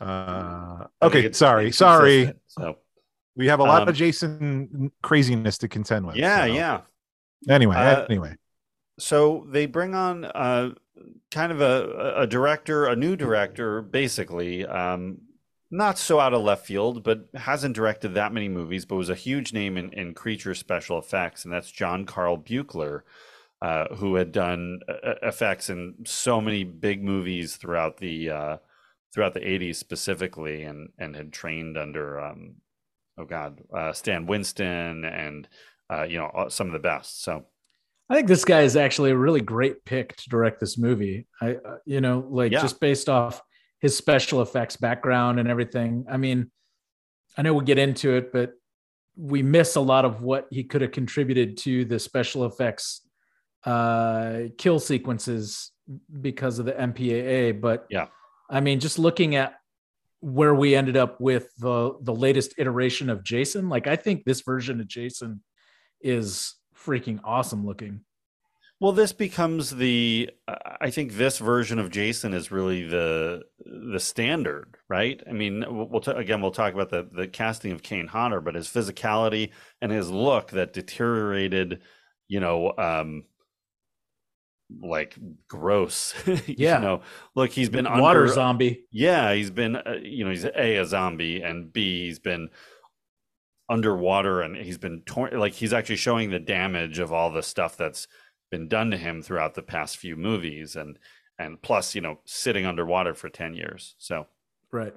Uh, 0.00 0.86
okay, 1.02 1.30
sorry, 1.32 1.70
sorry. 1.72 2.32
So 2.48 2.78
We 3.36 3.46
have 3.48 3.60
a 3.60 3.64
lot 3.64 3.82
Um, 3.82 3.88
of 3.88 3.94
Jason 3.94 4.90
craziness 5.02 5.58
to 5.58 5.68
contend 5.68 6.06
with. 6.06 6.16
yeah, 6.16 6.40
so- 6.46 6.52
yeah. 6.52 6.80
Anyway, 7.48 7.76
Uh, 7.76 8.04
anyway, 8.06 8.34
So 8.98 9.46
they 9.48 9.66
bring 9.66 9.94
on 9.94 10.24
uh, 10.24 10.70
kind 11.30 11.52
of 11.52 11.60
a, 11.60 12.14
a 12.22 12.26
director, 12.26 12.86
a 12.86 12.96
new 12.96 13.14
director, 13.14 13.80
basically. 13.80 14.66
Um, 14.66 15.18
not 15.70 15.98
so 15.98 16.18
out 16.18 16.34
of 16.34 16.42
left 16.42 16.66
field, 16.66 17.02
but 17.02 17.28
hasn't 17.34 17.74
directed 17.76 18.14
that 18.14 18.32
many 18.32 18.48
movies, 18.48 18.84
but 18.84 18.96
was 18.96 19.10
a 19.10 19.14
huge 19.14 19.52
name 19.52 19.76
in, 19.76 19.92
in 19.92 20.14
creature 20.14 20.54
special 20.54 20.98
effects, 20.98 21.44
and 21.44 21.52
that's 21.52 21.70
John 21.70 22.06
Carl 22.06 22.38
Buechler, 22.38 23.02
uh, 23.60 23.94
who 23.96 24.14
had 24.14 24.32
done 24.32 24.80
uh, 24.88 25.14
effects 25.22 25.68
in 25.68 25.94
so 26.06 26.40
many 26.40 26.64
big 26.64 27.02
movies 27.02 27.56
throughout 27.56 27.98
the 27.98 28.30
uh, 28.30 28.56
throughout 29.12 29.34
the 29.34 29.40
'80s 29.40 29.76
specifically, 29.76 30.62
and 30.62 30.90
and 30.98 31.14
had 31.14 31.32
trained 31.32 31.76
under 31.76 32.20
um, 32.20 32.54
oh 33.18 33.24
god, 33.24 33.60
uh, 33.76 33.92
Stan 33.92 34.26
Winston, 34.26 35.04
and 35.04 35.48
uh, 35.90 36.04
you 36.04 36.18
know 36.18 36.46
some 36.48 36.68
of 36.68 36.72
the 36.72 36.78
best. 36.78 37.22
So 37.22 37.44
I 38.08 38.14
think 38.14 38.28
this 38.28 38.44
guy 38.44 38.62
is 38.62 38.76
actually 38.76 39.10
a 39.10 39.16
really 39.16 39.42
great 39.42 39.84
pick 39.84 40.16
to 40.16 40.28
direct 40.30 40.60
this 40.60 40.78
movie. 40.78 41.26
I, 41.42 41.56
uh, 41.56 41.76
you 41.84 42.00
know, 42.00 42.26
like 42.30 42.52
Yeah. 42.52 42.62
just 42.62 42.80
based 42.80 43.08
off 43.10 43.42
his 43.80 43.96
special 43.96 44.42
effects 44.42 44.76
background 44.76 45.38
and 45.38 45.48
everything. 45.48 46.06
I 46.10 46.16
mean, 46.16 46.50
I 47.36 47.42
know 47.42 47.54
we'll 47.54 47.62
get 47.62 47.78
into 47.78 48.14
it, 48.14 48.32
but 48.32 48.52
we 49.16 49.42
miss 49.42 49.76
a 49.76 49.80
lot 49.80 50.04
of 50.04 50.22
what 50.22 50.46
he 50.50 50.64
could 50.64 50.80
have 50.82 50.92
contributed 50.92 51.56
to 51.58 51.84
the 51.84 51.98
special 51.98 52.44
effects 52.44 53.02
uh, 53.64 54.44
kill 54.56 54.78
sequences 54.78 55.72
because 56.20 56.58
of 56.58 56.66
the 56.66 56.72
MPAA. 56.72 57.60
But 57.60 57.86
Yeah. 57.90 58.06
I 58.50 58.60
mean, 58.60 58.80
just 58.80 58.98
looking 58.98 59.34
at 59.34 59.54
where 60.20 60.54
we 60.54 60.74
ended 60.74 60.96
up 60.96 61.20
with 61.20 61.48
the 61.58 61.96
the 62.00 62.14
latest 62.14 62.54
iteration 62.58 63.10
of 63.10 63.22
Jason, 63.22 63.68
like 63.68 63.86
I 63.86 63.96
think 63.96 64.24
this 64.24 64.40
version 64.40 64.80
of 64.80 64.88
Jason 64.88 65.42
is 66.00 66.54
freaking 66.76 67.20
awesome 67.24 67.66
looking. 67.66 68.00
Well, 68.80 68.92
this 68.92 69.12
becomes 69.12 69.70
the. 69.70 70.30
I 70.80 70.90
think 70.90 71.14
this 71.14 71.38
version 71.38 71.80
of 71.80 71.90
Jason 71.90 72.32
is 72.32 72.52
really 72.52 72.84
the 72.86 73.42
the 73.58 73.98
standard, 73.98 74.76
right? 74.88 75.20
I 75.28 75.32
mean, 75.32 75.64
we'll, 75.68 75.88
we'll 75.88 76.02
again 76.16 76.40
we'll 76.40 76.52
talk 76.52 76.74
about 76.74 76.90
the 76.90 77.08
the 77.12 77.26
casting 77.26 77.72
of 77.72 77.82
Kane 77.82 78.06
Hodder, 78.06 78.40
but 78.40 78.54
his 78.54 78.68
physicality 78.68 79.50
and 79.82 79.90
his 79.90 80.10
look 80.10 80.50
that 80.52 80.72
deteriorated, 80.72 81.80
you 82.28 82.38
know, 82.38 82.72
um, 82.78 83.24
like 84.80 85.16
gross. 85.48 86.14
Yeah. 86.46 86.76
you 86.76 86.82
know, 86.84 87.00
look, 87.34 87.50
he's 87.50 87.70
been 87.70 87.84
water 87.84 88.22
under, 88.22 88.28
zombie. 88.28 88.84
yeah, 88.92 89.34
he's 89.34 89.50
been, 89.50 89.76
uh, 89.76 89.96
you 90.02 90.24
know, 90.24 90.30
he's 90.30 90.44
a 90.44 90.76
a 90.76 90.86
zombie, 90.86 91.42
and 91.42 91.72
b 91.72 92.06
he's 92.06 92.18
been 92.18 92.48
underwater, 93.68 94.40
and 94.40 94.56
he's 94.56 94.78
been 94.78 95.02
torn. 95.06 95.38
Like 95.38 95.54
he's 95.54 95.72
actually 95.72 95.96
showing 95.96 96.30
the 96.30 96.38
damage 96.38 96.98
of 96.98 97.12
all 97.12 97.30
the 97.30 97.42
stuff 97.42 97.76
that's 97.76 98.06
been 98.50 98.68
done 98.68 98.90
to 98.90 98.96
him 98.96 99.22
throughout 99.22 99.54
the 99.54 99.62
past 99.62 99.96
few 99.96 100.16
movies, 100.16 100.76
and 100.76 100.98
and 101.38 101.60
plus, 101.62 101.94
you 101.94 102.00
know, 102.00 102.20
sitting 102.24 102.66
underwater 102.66 103.14
for 103.14 103.28
ten 103.28 103.54
years. 103.54 103.94
So 103.98 104.26
Right. 104.70 104.94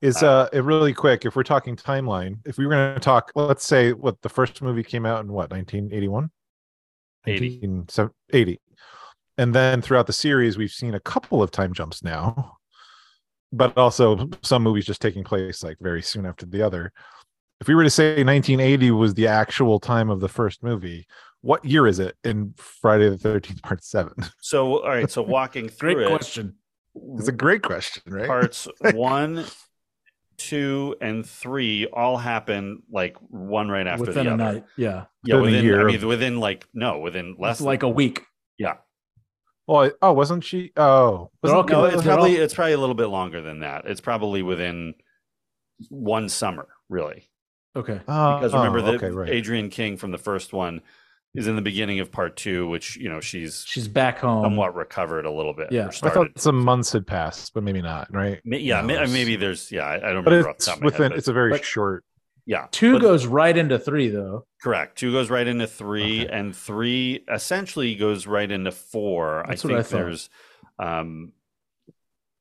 is 0.00 0.22
uh, 0.22 0.48
it 0.52 0.64
really 0.64 0.94
quick? 0.94 1.24
If 1.24 1.36
we're 1.36 1.42
talking 1.42 1.76
timeline, 1.76 2.38
if 2.46 2.56
we 2.58 2.66
were 2.66 2.72
going 2.72 2.94
to 2.94 3.00
talk, 3.00 3.32
let's 3.34 3.66
say 3.66 3.92
what 3.92 4.20
the 4.22 4.28
first 4.28 4.62
movie 4.62 4.84
came 4.84 5.04
out 5.04 5.24
in 5.24 5.32
what 5.32 5.50
1981, 5.50 6.30
80. 7.26 7.66
1980, 7.66 8.60
and 9.38 9.54
then 9.54 9.80
throughout 9.82 10.06
the 10.06 10.12
series, 10.12 10.58
we've 10.58 10.70
seen 10.70 10.94
a 10.94 11.00
couple 11.00 11.42
of 11.42 11.50
time 11.50 11.72
jumps 11.72 12.02
now, 12.02 12.56
but 13.52 13.76
also 13.78 14.28
some 14.42 14.62
movies 14.62 14.84
just 14.84 15.00
taking 15.00 15.24
place 15.24 15.62
like 15.62 15.76
very 15.80 16.02
soon 16.02 16.26
after 16.26 16.44
the 16.44 16.62
other. 16.62 16.92
If 17.60 17.68
we 17.68 17.74
were 17.74 17.84
to 17.84 17.90
say 17.90 18.22
1980 18.24 18.90
was 18.92 19.14
the 19.14 19.26
actual 19.26 19.80
time 19.80 20.10
of 20.10 20.20
the 20.20 20.28
first 20.28 20.62
movie, 20.62 21.06
what 21.42 21.64
year 21.64 21.86
is 21.86 21.98
it 21.98 22.16
in 22.24 22.54
Friday 22.56 23.08
the 23.08 23.16
13th, 23.16 23.62
Part 23.62 23.84
Seven? 23.84 24.14
so 24.40 24.82
all 24.82 24.88
right. 24.88 25.10
So 25.10 25.22
walking 25.36 25.66
Great 25.78 25.94
through 25.96 26.04
it, 26.04 26.08
question. 26.08 26.54
It's 27.16 27.28
a 27.28 27.32
great 27.32 27.62
question, 27.62 28.02
right? 28.12 28.26
parts 28.26 28.66
one, 28.92 29.44
two, 30.36 30.96
and 31.00 31.24
three 31.24 31.86
all 31.86 32.16
happen 32.16 32.82
like 32.90 33.16
one 33.28 33.68
right 33.68 33.86
after 33.86 34.06
Within 34.06 34.24
the 34.26 34.30
a 34.30 34.34
other. 34.34 34.52
night. 34.54 34.64
Yeah. 34.76 35.04
Yeah, 35.24 35.36
Within 35.40 35.64
a 35.64 35.68
within. 35.68 35.80
I 35.80 35.84
mean, 35.84 36.06
within 36.08 36.40
like 36.40 36.66
no, 36.74 36.98
within 36.98 37.36
less 37.38 37.58
It's 37.58 37.66
like 37.66 37.82
a 37.82 37.88
week. 37.88 38.22
yeah. 38.58 38.74
Well, 39.66 39.90
oh, 40.00 40.12
wasn't 40.14 40.44
she? 40.44 40.72
Oh, 40.78 41.30
They're 41.42 41.54
all 41.54 41.62
wasn't- 41.62 41.70
No, 41.72 41.82
They're 41.82 41.92
it's 41.98 42.06
all- 42.06 42.14
probably 42.14 42.36
it's 42.36 42.54
probably 42.54 42.72
a 42.72 42.78
little 42.78 42.94
bit 42.94 43.08
longer 43.08 43.42
than 43.42 43.60
that. 43.60 43.84
It's 43.84 44.00
probably 44.00 44.42
within 44.42 44.94
one 45.90 46.28
summer, 46.28 46.66
really. 46.88 47.28
Okay. 47.76 48.00
Oh, 48.08 48.38
Because 48.38 48.54
remember 48.54 48.78
oh, 48.78 48.82
that 48.82 48.94
okay, 48.94 49.10
right. 49.10 49.30
Adrienne 49.30 49.68
King 49.70 49.96
from 49.98 50.10
the 50.10 50.18
first 50.18 50.52
one 50.52 50.80
is 51.38 51.46
in 51.46 51.56
the 51.56 51.62
beginning 51.62 52.00
of 52.00 52.10
part 52.12 52.36
two, 52.36 52.68
which 52.68 52.96
you 52.96 53.08
know 53.08 53.20
she's 53.20 53.64
She's 53.66 53.88
back 53.88 54.18
home. 54.18 54.44
somewhat 54.44 54.74
recovered 54.74 55.24
a 55.24 55.30
little 55.30 55.54
bit. 55.54 55.72
Yeah. 55.72 55.90
I 56.02 56.06
I 56.06 56.10
thought 56.10 56.28
some 56.38 56.62
months 56.62 56.92
had 56.92 57.06
passed, 57.06 57.54
but 57.54 57.62
maybe 57.62 57.80
not, 57.80 58.12
right? 58.12 58.40
Yeah, 58.44 58.80
No, 58.82 59.06
maybe 59.06 59.36
there's 59.36 59.70
yeah. 59.72 59.84
I, 59.86 59.94
I 59.94 60.12
don't 60.12 60.24
But 60.24 60.30
remember 60.32 60.50
off 60.50 60.56
the 60.56 60.58
it's 60.58 60.66
top 60.66 60.76
of 60.76 60.82
head, 60.82 60.84
within. 60.84 61.08
but- 61.10 61.18
It's 61.18 61.28
a 61.28 61.32
very 61.32 61.50
but- 61.52 61.64
short. 61.64 62.04
yeah. 62.46 62.66
Two 62.70 62.94
but- 62.94 63.02
goes 63.02 63.26
right 63.26 63.56
into 63.56 63.78
three, 63.78 64.08
though. 64.08 64.46
correct. 64.62 64.98
Two 64.98 65.12
goes 65.12 65.30
right 65.30 65.46
into 65.46 65.66
three, 65.66 66.24
Okay. 66.26 66.32
and 66.32 66.54
three 66.54 67.24
essentially 67.32 67.94
goes 67.94 68.26
right 68.26 68.50
into 68.50 68.72
four. 68.72 69.44
That's 69.48 69.64
I 69.64 69.68
what 69.68 69.78
I 69.78 69.82
think 69.82 69.90
there's, 70.02 70.30
um, 70.78 71.32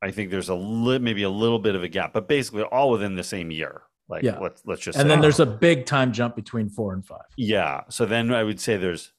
I 0.01 0.11
think 0.11 0.29
there's 0.31 0.49
a 0.49 0.55
li- 0.55 0.99
maybe 0.99 1.23
a 1.23 1.29
little 1.29 1.59
bit 1.59 1.75
of 1.75 1.83
a 1.83 1.87
gap, 1.87 2.13
but 2.13 2.27
basically 2.27 2.63
all 2.63 2.91
within 2.91 3.15
the 3.15 3.23
same 3.23 3.49
year. 3.51 3.81
Like 4.09 4.23
Yeah. 4.23 4.39
let's 4.39 4.61
let's 4.65 4.81
just 4.81 4.97
And 4.97 5.05
say. 5.05 5.09
then 5.09 5.21
there's 5.21 5.39
a 5.39 5.45
big 5.45 5.85
time 5.85 6.13
jump 6.13 6.35
between 6.35 6.69
four 6.69 6.93
and 6.93 7.05
five. 7.05 7.25
Yeah. 7.35 7.81
So 7.89 8.05
then 8.05 8.33
I 8.33 8.43
would 8.43 8.59
say 8.59 8.77
there's 8.77 9.11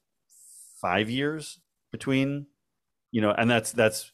five 0.81 1.11
years 1.11 1.61
between, 1.93 2.47
you 3.11 3.21
know, 3.21 3.31
and 3.33 3.51
that's 3.51 3.73
that's 3.73 4.13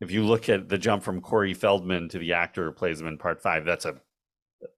if 0.00 0.10
you 0.10 0.24
look 0.24 0.48
at 0.48 0.68
the 0.68 0.78
jump 0.78 1.02
from 1.02 1.20
Corey 1.20 1.54
Feldman 1.54 2.08
to 2.10 2.18
the 2.18 2.32
actor 2.34 2.66
who 2.66 2.72
plays 2.72 3.00
him 3.00 3.06
in 3.06 3.18
part 3.18 3.40
five, 3.40 3.64
that's 3.64 3.84
a 3.84 3.94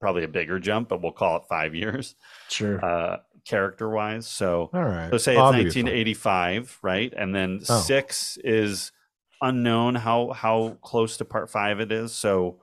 probably 0.00 0.24
a 0.24 0.28
bigger 0.28 0.58
jump, 0.58 0.88
but 0.88 1.00
we'll 1.02 1.12
call 1.12 1.36
it 1.36 1.42
five 1.48 1.74
years, 1.74 2.14
Sure. 2.48 2.84
uh, 2.84 3.18
character 3.46 3.88
wise. 3.88 4.26
So 4.26 4.70
All 4.74 4.82
right. 4.82 5.10
so 5.10 5.16
say 5.18 5.32
it's 5.32 5.40
I'll 5.40 5.52
give 5.52 5.66
you 5.66 5.70
five. 5.70 5.84
1985, 5.84 6.78
right? 6.82 7.12
And 7.16 7.34
then 7.34 7.60
Oh. 7.68 7.80
six 7.80 8.36
is 8.44 8.92
unknown 9.40 9.94
how 9.94 10.30
how 10.32 10.76
close 10.82 11.16
to 11.18 11.24
part 11.24 11.48
five 11.48 11.80
it 11.80 11.90
is. 11.92 12.12
So 12.12 12.60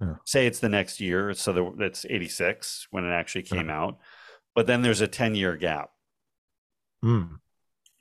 Yeah. 0.00 0.14
say 0.24 0.46
it's 0.46 0.60
the 0.60 0.68
next 0.68 1.00
year, 1.00 1.34
so 1.34 1.52
the, 1.52 1.72
that's 1.76 2.06
86 2.08 2.86
when 2.90 3.04
it 3.04 3.10
actually 3.10 3.42
came 3.42 3.68
out. 3.68 3.98
But 4.54 4.66
then 4.68 4.82
there's 4.82 5.00
a 5.00 5.08
10 5.08 5.34
year 5.34 5.56
gap. 5.56 5.90
Mm, 7.04 7.28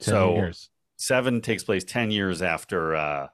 10 0.01 0.13
So 0.13 0.35
years. 0.35 0.69
seven 0.97 1.41
takes 1.41 1.63
place 1.63 1.83
10 1.83 2.11
years 2.11 2.41
after 2.41 2.95
uh 2.95 3.27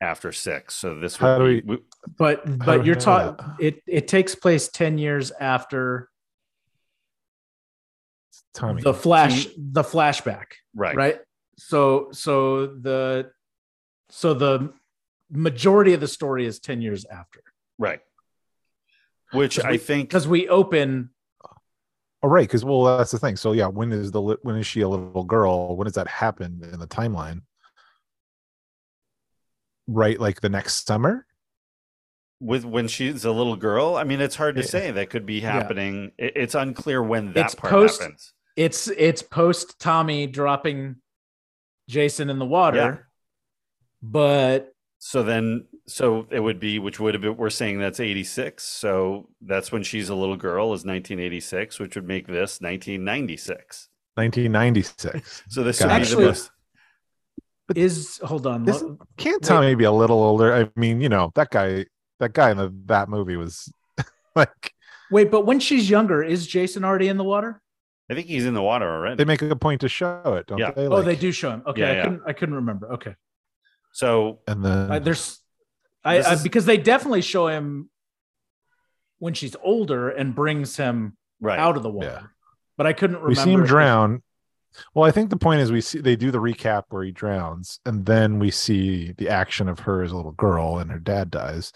after 0.00 0.30
six. 0.32 0.74
So 0.76 0.98
this 1.00 1.16
How 1.16 1.38
would 1.38 1.44
do 1.46 1.62
be, 1.62 1.66
we- 1.66 1.82
but 2.16 2.42
but 2.64 2.80
we 2.80 2.86
you're 2.86 2.94
know 2.96 3.00
talking. 3.00 3.46
It 3.58 3.82
it 3.86 4.06
takes 4.06 4.34
place 4.34 4.68
ten 4.68 4.96
years 4.98 5.32
after 5.40 6.08
Tommy. 8.54 8.82
the 8.82 8.94
flash 8.94 9.46
the 9.56 9.82
flashback, 9.82 10.46
right. 10.74 10.94
right? 10.96 11.18
So 11.58 12.08
so 12.12 12.66
the 12.66 13.30
so 14.10 14.34
the 14.34 14.72
majority 15.30 15.92
of 15.94 16.00
the 16.00 16.08
story 16.08 16.46
is 16.46 16.60
ten 16.60 16.80
years 16.80 17.04
after. 17.06 17.42
Right. 17.78 18.00
which 19.32 19.58
I 19.62 19.76
think 19.76 20.08
because 20.08 20.26
we 20.28 20.48
open 20.48 21.10
Oh, 22.20 22.28
right. 22.28 22.48
Because 22.48 22.64
well, 22.64 22.98
that's 22.98 23.12
the 23.12 23.18
thing. 23.20 23.36
So 23.36 23.52
yeah, 23.52 23.68
when 23.68 23.92
is 23.92 24.10
the 24.10 24.20
when 24.42 24.56
is 24.56 24.66
she 24.66 24.80
a 24.80 24.88
little 24.88 25.22
girl? 25.22 25.76
When 25.76 25.84
does 25.84 25.94
that 25.94 26.08
happen 26.08 26.60
in 26.72 26.80
the 26.80 26.86
timeline? 26.88 27.42
Right, 29.86 30.18
like 30.20 30.40
the 30.40 30.48
next 30.48 30.86
summer. 30.86 31.24
with 32.40 32.64
when 32.64 32.86
she's 32.86 33.24
a 33.24 33.32
little 33.32 33.56
girl. 33.56 33.96
I 33.96 34.04
mean, 34.04 34.20
it's 34.20 34.36
hard 34.36 34.54
to 34.56 34.60
Yeah. 34.62 34.66
say. 34.68 34.90
That 34.92 35.10
could 35.10 35.26
be 35.26 35.40
happening. 35.40 36.12
It- 36.18 36.36
It's 36.36 36.54
unclear 36.54 37.02
when 37.02 37.32
that 37.32 37.46
It's 37.46 37.54
part 37.56 37.70
post- 37.72 38.00
happens. 38.00 38.32
it's 38.54 38.86
it's 38.88 39.22
post 39.22 39.80
Tommy 39.80 40.28
dropping 40.28 41.02
Jason 41.88 42.30
in 42.30 42.38
the 42.38 42.46
water, 42.46 42.76
Yeah. 42.76 42.96
but 44.02 44.72
So 44.98 45.22
then, 45.24 45.66
so 45.88 46.26
it 46.30 46.40
would 46.40 46.60
be, 46.60 46.78
which 46.78 47.00
would 47.00 47.14
have 47.14 47.22
been, 47.22 47.36
we're 47.36 47.50
saying 47.50 47.78
that's 47.80 47.98
86. 48.00 48.62
So 48.62 49.28
that's 49.40 49.72
when 49.72 49.82
she's 49.82 50.08
a 50.10 50.14
little 50.14 50.36
girl 50.36 50.66
is 50.74 50.84
1986, 50.84 51.78
which 51.80 51.94
would 51.96 52.06
make 52.06 52.26
this 52.26 52.60
1996. 52.60 53.88
1996. 54.14 55.42
So 55.48 55.62
this 55.64 55.78
Gotcha. 55.80 55.88
would 55.88 55.96
be 55.98 56.02
Actually- 56.02 56.22
the 56.24 56.28
most, 56.28 56.50
is 57.74 58.18
hold 58.24 58.46
on. 58.46 58.64
This- 58.64 58.82
Can't 59.16 59.42
Wait. 59.42 59.48
Tommy 59.48 59.74
be 59.74 59.84
a 59.84 59.92
little 59.92 60.22
older? 60.22 60.54
I 60.54 60.70
mean, 60.78 61.00
you 61.00 61.08
know, 61.08 61.32
that 61.34 61.50
guy, 61.50 61.86
that 62.20 62.32
guy 62.32 62.50
in 62.50 62.56
the, 62.56 62.72
that 62.86 63.08
movie 63.08 63.36
was 63.36 63.72
like 64.36 64.72
Wait, 65.10 65.30
but 65.30 65.46
when 65.46 65.58
she's 65.58 65.88
younger, 65.88 66.22
is 66.22 66.46
Jason 66.46 66.84
already 66.84 67.08
in 67.08 67.16
the 67.16 67.24
water? 67.24 67.62
I 68.10 68.14
think 68.14 68.26
he's 68.26 68.44
in 68.46 68.54
the 68.54 68.62
water 68.62 68.88
already. 68.90 69.16
they 69.16 69.24
make 69.24 69.42
a 69.42 69.54
point 69.56 69.80
to 69.82 69.88
show 69.88 70.22
it, 70.38 70.46
don't 70.46 70.58
Yeah. 70.58 70.70
they? 70.70 70.86
oh, 70.86 71.02
they 71.02 71.16
do 71.16 71.30
show 71.32 71.50
him. 71.50 71.62
Okay, 71.66 71.80
Yeah, 71.82 71.88
I 71.88 71.92
yeah. 71.94 72.02
couldn't 72.02 72.22
I 72.26 72.32
couldn't 72.32 72.54
remember. 72.56 72.92
Okay, 72.94 73.14
so 73.92 74.40
And 74.46 74.64
then 74.64 74.90
uh, 74.90 74.98
there's 74.98 75.40
I, 76.04 76.18
This 76.18 76.26
I 76.26 76.42
because 76.42 76.64
they 76.66 76.76
definitely 76.76 77.22
show 77.22 77.48
him 77.48 77.90
when 79.18 79.34
she's 79.34 79.56
older 79.62 80.08
and 80.10 80.34
brings 80.34 80.76
him 80.76 81.16
right. 81.40 81.58
out 81.58 81.76
of 81.76 81.82
the 81.82 81.90
water. 81.90 82.06
Yeah. 82.22 82.26
But 82.76 82.86
I 82.86 82.92
couldn't 82.92 83.16
remember. 83.16 83.28
we 83.30 83.34
see 83.34 83.50
him 83.52 83.64
drown. 83.64 84.22
Well, 84.94 85.04
I 85.04 85.10
think 85.10 85.30
the 85.30 85.36
point 85.36 85.60
is 85.60 85.72
we 85.72 85.80
see 85.80 85.98
they 85.98 86.14
do 86.14 86.30
the 86.30 86.38
recap 86.38 86.84
where 86.90 87.02
he 87.02 87.10
drowns, 87.10 87.80
and 87.84 88.06
then 88.06 88.38
we 88.38 88.50
see 88.50 89.12
the 89.18 89.28
action 89.28 89.68
of 89.68 89.80
her 89.80 90.02
as 90.02 90.12
a 90.12 90.16
little 90.16 90.32
girl 90.32 90.78
and 90.78 90.90
her 90.92 90.98
dad 91.00 91.30
dies. 91.30 91.72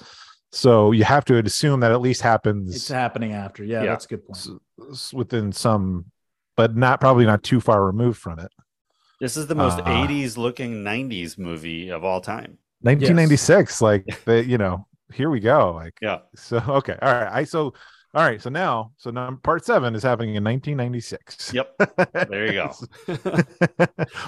So 0.52 0.92
you 0.92 1.02
have 1.04 1.24
to 1.24 1.38
assume 1.38 1.80
that 1.80 1.90
at 1.90 2.00
least 2.02 2.20
happens 2.20 2.76
It's 2.76 2.88
happening 2.88 3.32
after. 3.32 3.64
Yeah, 3.64 3.82
Yeah. 3.82 3.88
that's 3.90 4.04
a 4.04 4.08
good 4.08 4.26
point. 4.26 4.36
s- 4.36 4.50
s- 4.92 5.12
within 5.12 5.50
some, 5.50 6.04
but 6.56 6.76
not 6.76 7.00
probably 7.00 7.24
not 7.24 7.42
too 7.42 7.58
far 7.60 7.84
removed 7.84 8.20
from 8.20 8.38
it. 8.38 8.52
This 9.18 9.36
is 9.36 9.46
the 9.46 9.54
most 9.54 9.78
Uh, 9.80 9.84
80s 9.84 10.36
looking 10.36 10.84
90s 10.84 11.38
movie 11.38 11.88
of 11.88 12.04
all 12.04 12.20
time. 12.20 12.58
1996, 12.82 13.80
like 13.82 14.04
the, 14.24 14.44
you 14.44 14.58
know, 14.58 14.86
here 15.12 15.30
we 15.30 15.40
go. 15.40 15.72
Like 15.74 15.94
Yeah. 16.00 16.18
so, 16.36 16.58
okay, 16.68 16.96
all 17.02 17.12
right. 17.12 17.32
I 17.32 17.44
so 17.44 17.74
all 18.14 18.22
right. 18.22 18.40
So 18.42 18.50
now, 18.50 18.92
so 18.98 19.10
now 19.10 19.38
part 19.42 19.64
seven 19.64 19.94
is 19.94 20.02
happening 20.02 20.34
in 20.34 20.44
1996. 20.44 21.54
Yep. 21.54 22.28
There 22.28 22.46
you 22.46 22.52
go. 22.52 22.72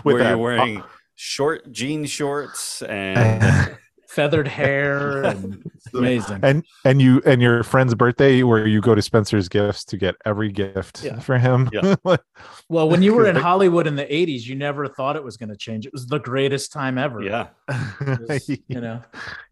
Where 0.03 0.19
that- 0.19 0.29
you're 0.31 0.39
wearing 0.39 0.83
short 1.17 1.71
jean 1.71 2.05
shorts 2.07 2.83
and 2.83 3.77
Feathered 4.09 4.47
hair 4.49 5.25
and 5.25 5.71
amazing. 5.95 6.41
and 6.43 6.65
and 6.85 7.01
you 7.03 7.21
and 7.27 7.43
your 7.43 7.63
friend's 7.63 7.95
birthday 7.95 8.43
where 8.43 8.67
you 8.67 8.81
go 8.81 8.95
to 8.95 9.03
Spencer's 9.03 9.49
gifts 9.49 9.85
to 9.87 9.97
get 9.97 10.15
every 10.25 10.53
gift 10.53 11.03
Yeah. 11.03 11.19
for 11.21 11.39
him. 11.39 11.69
Yeah. 11.73 11.97
Well, 12.71 12.89
when 12.89 13.03
you 13.03 13.13
were 13.15 13.27
in 13.27 13.37
Hollywood 13.51 13.87
in 13.87 13.95
the 13.95 14.05
80s, 14.07 14.47
you 14.47 14.55
never 14.55 14.89
thought 14.89 15.17
it 15.17 15.23
was 15.23 15.37
going 15.37 15.51
to 15.51 15.57
change. 15.57 15.85
It 15.87 15.93
was 15.93 16.07
the 16.07 16.19
greatest 16.19 16.73
time 16.73 16.97
ever. 16.97 17.23
yeah. 17.23 17.49
Was, 18.01 18.49
you 18.49 18.81
know, 18.81 19.03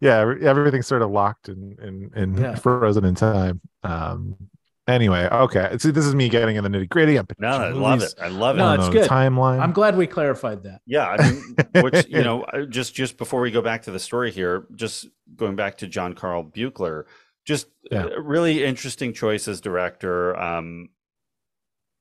yeah, 0.01 0.19
everything's 0.41 0.87
sort 0.87 1.01
of 1.03 1.11
locked 1.11 1.47
and 1.49 1.77
and 1.79 2.11
and 2.15 2.39
Yeah. 2.39 2.55
frozen 2.55 3.05
in 3.05 3.15
time. 3.15 3.61
Um. 3.83 4.35
Anyway, 4.87 5.29
okay. 5.31 5.77
See, 5.77 5.91
this 5.91 6.05
is 6.05 6.13
me 6.13 6.27
getting 6.27 6.57
in 6.57 6.63
the 6.65 6.69
nitty 6.69 6.89
gritty. 6.89 7.17
I'm 7.17 7.25
No, 7.39 7.47
I 7.47 7.69
love 7.69 8.01
it. 8.01 8.13
I 8.21 8.27
love 8.27 8.57
it. 8.57 8.59
No, 8.59 8.73
it's 8.73 8.89
good. 8.89 9.09
Timeline. 9.09 9.59
I'm 9.61 9.71
glad 9.71 9.95
we 9.95 10.07
clarified 10.07 10.63
that. 10.63 10.81
Yeah, 10.85 11.07
I 11.07 11.31
mean, 11.31 11.55
which 11.83 12.05
you 12.09 12.21
know, 12.21 12.45
just 12.69 12.93
just 12.93 13.17
before 13.17 13.39
we 13.39 13.49
go 13.49 13.61
back 13.61 13.83
to 13.83 13.91
the 13.91 13.99
story 13.99 14.31
here, 14.31 14.65
just 14.75 15.07
going 15.37 15.55
back 15.55 15.77
to 15.77 15.87
John 15.87 16.13
Carl 16.15 16.43
Buechler, 16.43 17.05
just 17.45 17.67
Yeah. 17.89 18.07
really 18.19 18.63
interesting 18.65 19.13
choice 19.13 19.47
as 19.47 19.61
director. 19.61 20.35
Um, 20.37 20.89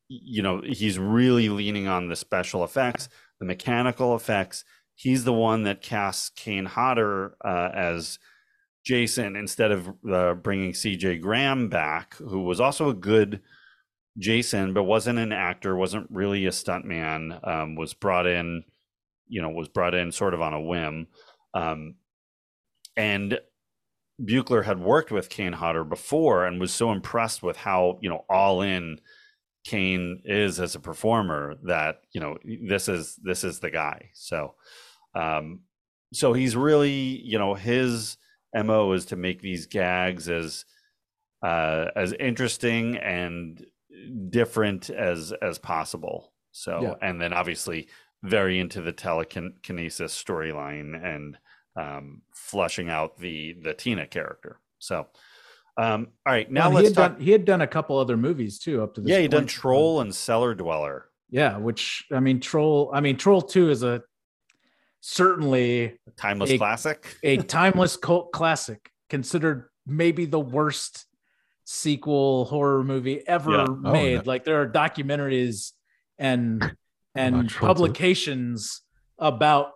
you 0.09 0.43
know, 0.43 0.61
he's 0.61 0.99
really 0.99 1.49
leaning 1.49 1.87
on 1.87 2.09
the 2.09 2.17
special 2.17 2.65
effects, 2.65 3.09
the 3.39 3.47
mechanical 3.47 4.17
effects. 4.17 4.65
He's 4.97 5.23
the 5.25 5.33
one 5.33 5.63
that 5.63 5.83
casts 5.83 6.31
Kane 6.31 6.67
Hodder 6.67 7.37
uh, 7.45 7.71
as 7.73 8.19
Jason 8.85 9.37
instead 9.37 9.71
of 9.71 9.93
uh, 10.11 10.35
bringing 10.35 10.75
C.J. 10.75 11.19
Graham 11.19 11.69
back, 11.69 12.15
who 12.17 12.43
was 12.43 12.61
also 12.61 12.89
a 12.89 12.95
good 12.95 13.41
Jason, 14.19 14.75
but 14.75 14.85
wasn't 14.85 15.19
an 15.19 15.33
actor, 15.33 15.77
wasn't 15.77 16.11
really 16.11 16.47
a 16.47 16.51
stuntman, 16.51 17.47
um, 17.47 17.77
was 17.77 17.95
brought 17.95 18.27
in, 18.27 18.65
you 19.29 19.41
know, 19.41 19.51
was 19.51 19.69
brought 19.69 19.95
in 19.95 20.13
sort 20.13 20.35
of 20.35 20.43
on 20.43 20.53
a 20.53 20.61
whim. 20.61 21.07
Um, 21.55 21.95
and 22.97 23.39
Buechler 24.21 24.65
had 24.65 24.79
worked 24.79 25.11
with 25.11 25.29
Kane 25.29 25.53
Hodder 25.53 25.85
before 25.85 26.47
and 26.47 26.61
was 26.61 26.75
so 26.75 26.93
impressed 26.93 27.43
with 27.43 27.57
how, 27.57 27.99
you 28.03 28.11
know, 28.11 28.25
all 28.29 28.63
in 28.63 29.01
Kane 29.65 30.23
is 30.25 30.61
as 30.61 30.75
a 30.75 30.81
performer 30.81 31.55
that, 31.65 32.03
you 32.13 32.21
know, 32.21 32.37
this 32.69 32.89
is 32.89 33.17
this 33.23 33.45
is 33.45 33.61
the 33.61 33.71
guy. 33.71 34.11
So 34.13 34.55
um 35.15 35.61
so 36.13 36.33
he's 36.33 36.57
really, 36.57 36.91
you 36.91 37.39
know, 37.39 37.55
his 37.55 38.17
MO 38.55 38.93
is 38.93 39.07
to 39.07 39.17
make 39.17 39.41
these 39.41 39.67
gags 39.67 40.29
as 40.29 40.65
uh 41.43 41.87
as 41.97 42.13
interesting 42.13 42.97
and 42.97 43.65
different 44.31 44.91
as 44.91 45.33
as 45.43 45.59
possible. 45.59 46.33
So 46.53 46.81
Yeah. 46.83 47.09
and 47.09 47.21
then 47.21 47.33
obviously 47.33 47.89
very 48.23 48.61
into 48.61 48.81
the 48.81 48.93
telekinesis 48.93 50.23
storyline 50.23 50.95
and 51.05 51.39
um 51.77 52.23
flushing 52.35 52.89
out 52.91 53.17
the 53.19 53.55
the 53.63 53.75
Tina 53.75 54.07
character. 54.07 54.61
So 54.79 55.07
um 55.79 56.09
all 56.27 56.33
right, 56.33 56.51
now 56.51 56.69
Well, 56.69 56.71
he 56.71 56.77
let's 56.77 56.89
had 56.89 56.95
talk 56.95 57.13
done 57.13 57.21
he 57.21 57.31
had 57.33 57.45
done 57.45 57.63
a 57.63 57.67
couple 57.67 57.99
other 57.99 58.17
movies 58.17 58.59
too 58.59 58.83
up 58.83 58.95
to 58.95 59.01
this 59.01 59.11
Yeah, 59.11 59.21
he 59.21 59.29
done. 59.29 59.47
Troll 59.47 60.01
and 60.01 60.15
Cellar 60.15 60.55
Dweller. 60.55 61.07
Yeah, 61.31 61.57
which 61.57 62.05
I 62.13 62.21
mean, 62.21 62.41
Troll. 62.41 62.91
I 62.93 63.01
mean, 63.01 63.17
Troll 63.17 63.41
Two 63.41 63.71
is 63.71 63.83
a 63.83 64.03
certainly 65.03 65.99
Timeless 66.17 66.51
A- 66.51 66.59
classic. 66.59 67.17
a 67.23 67.37
timeless 67.37 67.97
cult 67.99 68.33
classic, 68.33 68.91
considered 69.11 69.69
maybe 69.87 70.25
the 70.25 70.41
worst 70.41 71.05
sequel 71.65 72.45
horror 72.47 72.83
movie 72.85 73.23
ever 73.27 73.51
Yeah. 73.53 73.67
Oh, 73.69 73.75
made. 73.75 74.27
Like 74.27 74.45
there 74.45 74.63
are 74.63 74.67
documentaries 74.69 75.73
and 76.19 76.63
and 77.15 77.35
About 77.37 77.49
Troll 77.51 77.75
2. 77.75 77.75
publications 77.75 78.81
about 79.19 79.73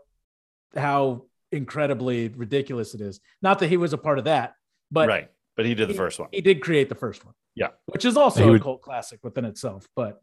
how 0.74 1.24
incredibly 1.52 2.28
ridiculous 2.28 2.94
it 2.94 3.00
is. 3.00 3.20
Not 3.42 3.58
that 3.58 3.68
he 3.68 3.76
was 3.76 3.92
a 3.92 3.98
part 3.98 4.18
of 4.18 4.24
that, 4.24 4.54
but 4.90 5.08
right. 5.08 5.30
But 5.56 5.66
he 5.66 5.74
did 5.74 5.88
the 5.88 5.92
he- 5.92 5.98
first 5.98 6.18
one. 6.18 6.28
he 6.32 6.40
did 6.40 6.60
create 6.62 6.88
the 6.88 6.94
first 6.94 7.24
one. 7.24 7.34
Yeah. 7.54 7.68
which 7.86 8.04
is 8.04 8.16
also 8.18 8.42
He 8.42 8.48
a 8.48 8.52
would- 8.52 8.62
cult 8.62 8.82
classic 8.82 9.20
within 9.22 9.44
itself. 9.46 9.86
But 9.96 10.20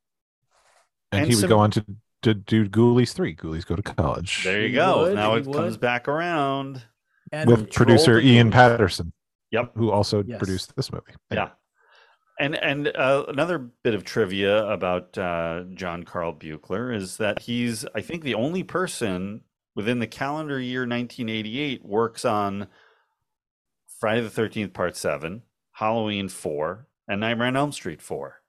and, 1.12 1.22
and 1.22 1.30
he 1.30 1.36
would 1.36 1.42
some- 1.42 1.50
go 1.50 1.60
on 1.60 1.72
to 1.72 1.86
to 2.24 2.34
do 2.34 2.68
Ghoulies 2.68 3.14
three. 3.14 3.36
Ghoulies 3.36 3.66
go 3.66 3.76
to 3.76 3.82
college 3.84 4.44
There 4.44 4.62
you 4.62 4.68
He 4.70 4.74
go. 4.74 5.04
would, 5.04 5.16
now 5.16 5.36
he 5.36 5.42
it 5.42 5.52
comes 5.52 5.78
back 5.78 6.08
around. 6.08 6.84
and 7.32 7.50
with 7.50 7.72
producer 7.72 8.20
Ian 8.20 8.52
Patterson, 8.52 9.14
Yep. 9.52 9.74
who 9.76 9.92
also 9.92 10.24
Yes. 10.24 10.38
produced 10.40 10.76
this 10.76 10.92
movie. 10.92 11.14
Yeah. 11.32 11.50
And 12.40 12.56
and 12.56 12.88
uh, 12.88 13.26
another 13.28 13.60
bit 13.60 13.94
of 13.94 14.04
trivia 14.04 14.66
about 14.68 15.16
uh, 15.18 15.66
John 15.76 16.04
Carl 16.04 16.34
Buechler 16.34 16.96
is 16.96 17.18
that 17.18 17.40
he's, 17.40 17.86
I 17.94 18.02
think, 18.02 18.24
the 18.24 18.34
only 18.34 18.64
person 18.64 19.42
within 19.76 20.00
the 20.00 20.08
calendar 20.08 20.60
year 20.60 20.82
1988 20.82 21.86
works 21.86 22.26
on 22.26 22.68
Friday 24.00 24.22
the 24.22 24.30
13th 24.30 24.74
Part 24.74 24.98
Seven, 24.98 25.44
Halloween 25.74 26.28
Four, 26.28 26.88
and 27.08 27.22
Nightmare 27.22 27.48
on 27.48 27.56
Elm 27.56 27.72
Street 27.72 28.02
Four. 28.02 28.42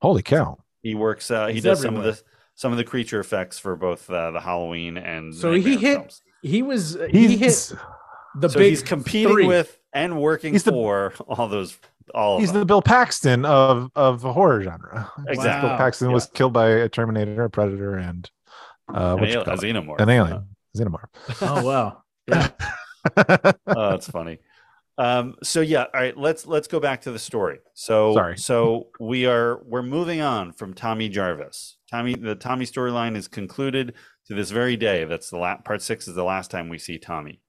Holy 0.00 0.22
cow! 0.22 0.58
He 0.82 0.94
works. 0.94 1.30
Uh, 1.30 1.48
he 1.48 1.54
He's 1.54 1.62
does 1.64 1.82
some 1.82 1.96
of 1.96 2.04
the 2.04 2.20
some 2.54 2.72
of 2.72 2.78
the 2.78 2.84
creature 2.84 3.20
effects 3.20 3.58
for 3.58 3.76
both 3.76 4.08
uh, 4.10 4.30
the 4.30 4.40
Halloween 4.40 4.96
and 4.98 5.34
So 5.34 5.52
he 5.52 5.76
hit 5.76 5.96
films. 5.98 6.22
he 6.42 6.62
was 6.62 6.96
he 7.10 7.28
hit 7.28 7.40
He's 7.40 7.74
the 8.38 8.48
So 8.48 8.58
big 8.58 8.70
he's 8.70 8.82
competing 8.82 9.32
three. 9.32 9.46
with 9.46 9.78
and 9.92 10.20
working 10.20 10.52
He's 10.52 10.64
the- 10.64 10.72
for 10.72 11.12
all 11.28 11.48
those 11.48 11.78
all 12.14 12.34
of 12.36 12.40
he's 12.40 12.50
them. 12.52 12.60
the 12.60 12.66
Bill 12.66 12.82
Paxton 12.82 13.44
of 13.44 13.90
of 13.94 14.20
the 14.22 14.32
horror 14.32 14.62
genre. 14.62 15.10
Exactly. 15.28 15.68
Bill 15.68 15.78
Paxton 15.78 16.12
was 16.12 16.26
killed 16.26 16.52
by 16.52 16.68
a 16.68 16.88
Terminator, 16.88 17.44
a 17.44 17.50
Predator, 17.50 17.96
and 17.96 18.28
uh, 18.92 19.16
An 19.16 19.20
what 19.20 19.30
al- 19.30 19.42
a 19.42 19.56
xenomorph. 19.56 20.00
an 20.00 20.08
alien, 20.10 20.48
xenomorph. 20.76 21.08
Oh 21.42 21.64
wow. 21.64 22.02
Yeah. 22.26 22.48
oh, 23.66 23.90
that's 23.90 24.08
funny. 24.08 24.38
Um, 24.98 25.36
so 25.42 25.60
yeah, 25.60 25.84
all 25.84 26.00
right, 26.00 26.16
let's 26.16 26.46
let's 26.46 26.68
go 26.68 26.80
back 26.80 27.02
to 27.02 27.12
the 27.12 27.18
story. 27.18 27.60
So 27.74 28.14
Sorry. 28.14 28.36
so 28.38 28.88
we 29.00 29.26
are 29.26 29.60
we're 29.64 29.82
moving 29.82 30.20
on 30.20 30.52
from 30.52 30.74
Tommy 30.74 31.08
Jarvis. 31.08 31.76
Tommy 31.92 32.14
the 32.14 32.34
Tommy 32.34 32.64
storyline 32.64 33.16
is 33.16 33.28
concluded 33.28 33.92
to 34.26 34.34
this 34.34 34.50
very 34.50 34.76
day. 34.78 35.04
That's 35.04 35.28
the 35.28 35.36
last 35.36 35.64
part 35.64 35.82
six 35.82 36.08
is 36.08 36.14
the 36.14 36.24
last 36.24 36.50
time 36.50 36.70
we 36.70 36.78
see 36.78 36.98
Tommy. 36.98 37.40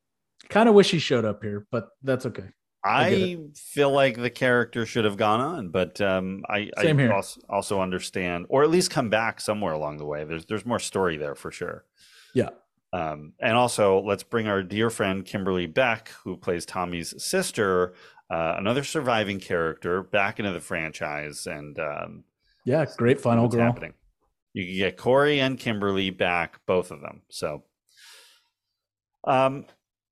kind 0.49 0.67
of 0.67 0.75
wish 0.75 0.91
he 0.91 0.99
showed 0.99 1.23
up 1.23 1.41
here, 1.41 1.65
but 1.71 1.87
that's 2.03 2.25
okay. 2.25 2.49
I 2.85 3.07
I 3.07 3.37
feel 3.55 3.91
like 3.91 4.17
the 4.17 4.29
character 4.29 4.85
should 4.85 5.05
have 5.05 5.15
gone 5.15 5.39
on, 5.39 5.69
but 5.69 6.01
um, 6.01 6.43
I, 6.49 6.69
I 6.77 7.07
also, 7.07 7.39
also 7.49 7.79
understand, 7.79 8.47
or 8.49 8.63
at 8.63 8.69
least 8.69 8.91
come 8.91 9.09
back 9.09 9.39
somewhere 9.39 9.71
along 9.71 9.97
the 9.97 10.05
way. 10.05 10.25
There's 10.25 10.45
there's 10.45 10.65
more 10.65 10.79
story 10.79 11.15
there 11.15 11.35
for 11.35 11.49
sure. 11.49 11.85
Yeah. 12.33 12.49
Um, 12.91 13.33
and 13.39 13.55
also, 13.55 14.01
let's 14.01 14.23
bring 14.23 14.49
our 14.49 14.61
dear 14.61 14.89
friend 14.89 15.25
Kimberly 15.25 15.65
Beck, 15.65 16.09
who 16.25 16.35
plays 16.35 16.65
Tommy's 16.65 17.13
sister, 17.23 17.93
uh, 18.29 18.55
another 18.57 18.83
surviving 18.83 19.39
character, 19.39 20.03
back 20.03 20.39
into 20.39 20.51
the 20.51 20.59
franchise. 20.59 21.47
And 21.47 21.79
um, 21.79 22.25
Yeah, 22.65 22.85
great 22.97 23.21
final 23.21 23.47
girl. 23.47 23.61
happening. 23.61 23.93
You 24.53 24.65
can 24.65 24.75
get 24.75 24.97
Corey 24.97 25.39
and 25.39 25.57
Kimberly 25.59 26.09
back, 26.11 26.59
both 26.65 26.91
of 26.91 27.01
them. 27.01 27.21
So, 27.29 27.63
um, 29.25 29.65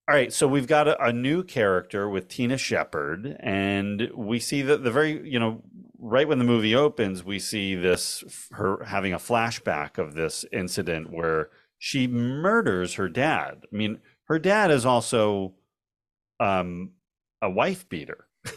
all 0.07 0.15
right. 0.15 0.33
So 0.33 0.47
we've 0.47 0.67
got 0.67 0.87
a, 0.87 1.01
a 1.03 1.13
new 1.13 1.43
character 1.43 2.09
with 2.09 2.27
Tina 2.27 2.57
Shepard, 2.57 3.37
and 3.39 4.09
we 4.15 4.39
see 4.39 4.61
that 4.63 4.83
the 4.83 4.91
very, 4.91 5.27
you 5.29 5.39
know, 5.39 5.61
right 5.99 6.27
when 6.27 6.39
the 6.39 6.43
movie 6.45 6.75
opens, 6.75 7.23
we 7.23 7.37
see 7.39 7.75
this 7.75 8.23
her 8.53 8.83
having 8.85 9.13
a 9.13 9.17
flashback 9.19 9.97
of 9.97 10.15
this 10.15 10.43
incident 10.51 11.11
where 11.11 11.49
she 11.77 12.07
murders 12.07 12.95
her 12.95 13.09
dad. 13.09 13.63
I 13.71 13.75
mean, 13.75 13.99
her 14.25 14.39
dad 14.39 14.71
is 14.71 14.85
also 14.85 15.53
um, 16.39 16.91
a 17.41 17.49
wife 17.49 17.87
beater. 17.89 18.25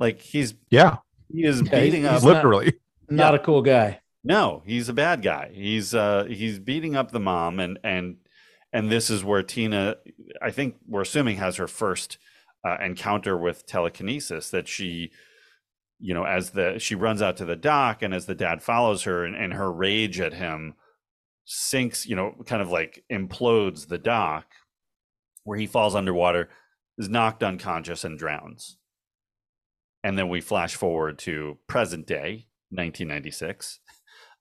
like 0.00 0.20
he's 0.20 0.54
Yeah, 0.70 0.96
he 1.30 1.44
is 1.44 1.60
Yeah, 1.62 1.80
beating 1.80 2.02
he's 2.02 2.10
up 2.10 2.22
not- 2.22 2.34
literally. 2.34 2.74
Not 3.10 3.34
a 3.34 3.38
cool 3.38 3.62
guy. 3.62 4.00
No, 4.24 4.62
he's 4.66 4.88
a 4.88 4.94
bad 4.94 5.22
guy. 5.22 5.50
He's 5.54 5.94
uh 5.94 6.24
he's 6.24 6.58
beating 6.58 6.96
up 6.96 7.10
the 7.10 7.20
mom 7.20 7.60
and 7.60 7.78
and 7.84 8.16
and 8.72 8.90
this 8.90 9.10
is 9.10 9.24
where 9.24 9.42
Tina 9.42 9.96
I 10.42 10.50
think 10.50 10.76
we're 10.86 11.02
assuming 11.02 11.36
has 11.36 11.56
her 11.56 11.68
first 11.68 12.18
uh, 12.66 12.76
encounter 12.82 13.36
with 13.36 13.66
telekinesis 13.66 14.50
that 14.50 14.68
she 14.68 15.10
you 16.00 16.14
know 16.14 16.24
as 16.24 16.50
the 16.50 16.78
she 16.78 16.94
runs 16.94 17.22
out 17.22 17.36
to 17.38 17.44
the 17.44 17.56
dock 17.56 18.02
and 18.02 18.12
as 18.12 18.26
the 18.26 18.34
dad 18.34 18.62
follows 18.62 19.04
her 19.04 19.24
and, 19.24 19.36
and 19.36 19.54
her 19.54 19.72
rage 19.72 20.20
at 20.20 20.34
him 20.34 20.74
sinks, 21.48 22.06
you 22.06 22.14
know, 22.14 22.34
kind 22.44 22.60
of 22.60 22.70
like 22.70 23.04
implodes 23.10 23.88
the 23.88 23.98
dock 23.98 24.46
where 25.44 25.58
he 25.58 25.66
falls 25.66 25.94
underwater, 25.94 26.50
is 26.98 27.08
knocked 27.08 27.42
unconscious 27.42 28.04
and 28.04 28.18
drowns. 28.18 28.76
And 30.04 30.18
then 30.18 30.28
we 30.28 30.42
flash 30.42 30.74
forward 30.74 31.18
to 31.20 31.56
present 31.66 32.06
day, 32.06 32.46
1996, 32.70 33.80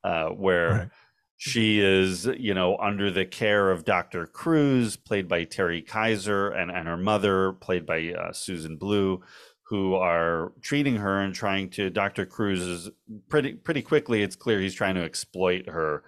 uh, 0.08 0.30
where 0.30 0.70
Right. 0.72 0.90
she 1.38 1.80
is, 1.80 2.26
you 2.26 2.54
know, 2.54 2.78
under 2.78 3.12
the 3.12 3.26
care 3.26 3.70
of 3.72 3.84
Dr. 3.86 4.26
Crews, 4.26 4.96
played 4.96 5.28
by 5.28 5.44
Terry 5.44 5.82
Kiser, 5.82 6.50
and, 6.50 6.72
and 6.72 6.88
her 6.88 6.98
mother, 6.98 7.54
played 7.54 7.86
by 7.86 8.14
uh, 8.14 8.32
Susan 8.32 8.78
Blu, 8.78 9.22
who 9.70 9.96
are 9.96 10.54
treating 10.62 10.96
her 10.96 11.20
and 11.20 11.34
trying 11.36 11.70
to. 11.72 11.90
Dr. 11.90 12.26
Crews 12.26 12.62
is 12.62 12.90
pretty 13.30 13.54
pretty 13.54 13.82
quickly. 13.82 14.24
It's 14.24 14.36
clear 14.36 14.60
he's 14.62 14.74
trying 14.82 14.96
to 14.96 15.04
exploit 15.04 15.68
her 15.70 16.04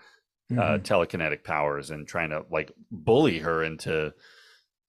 uh, 0.52 0.78
Mhm. 0.80 0.82
telekinetic 0.82 1.44
powers 1.44 1.92
and 1.92 2.08
trying 2.08 2.30
to 2.32 2.44
like 2.50 2.72
bully 2.90 3.40
her 3.40 3.64
into 3.64 4.14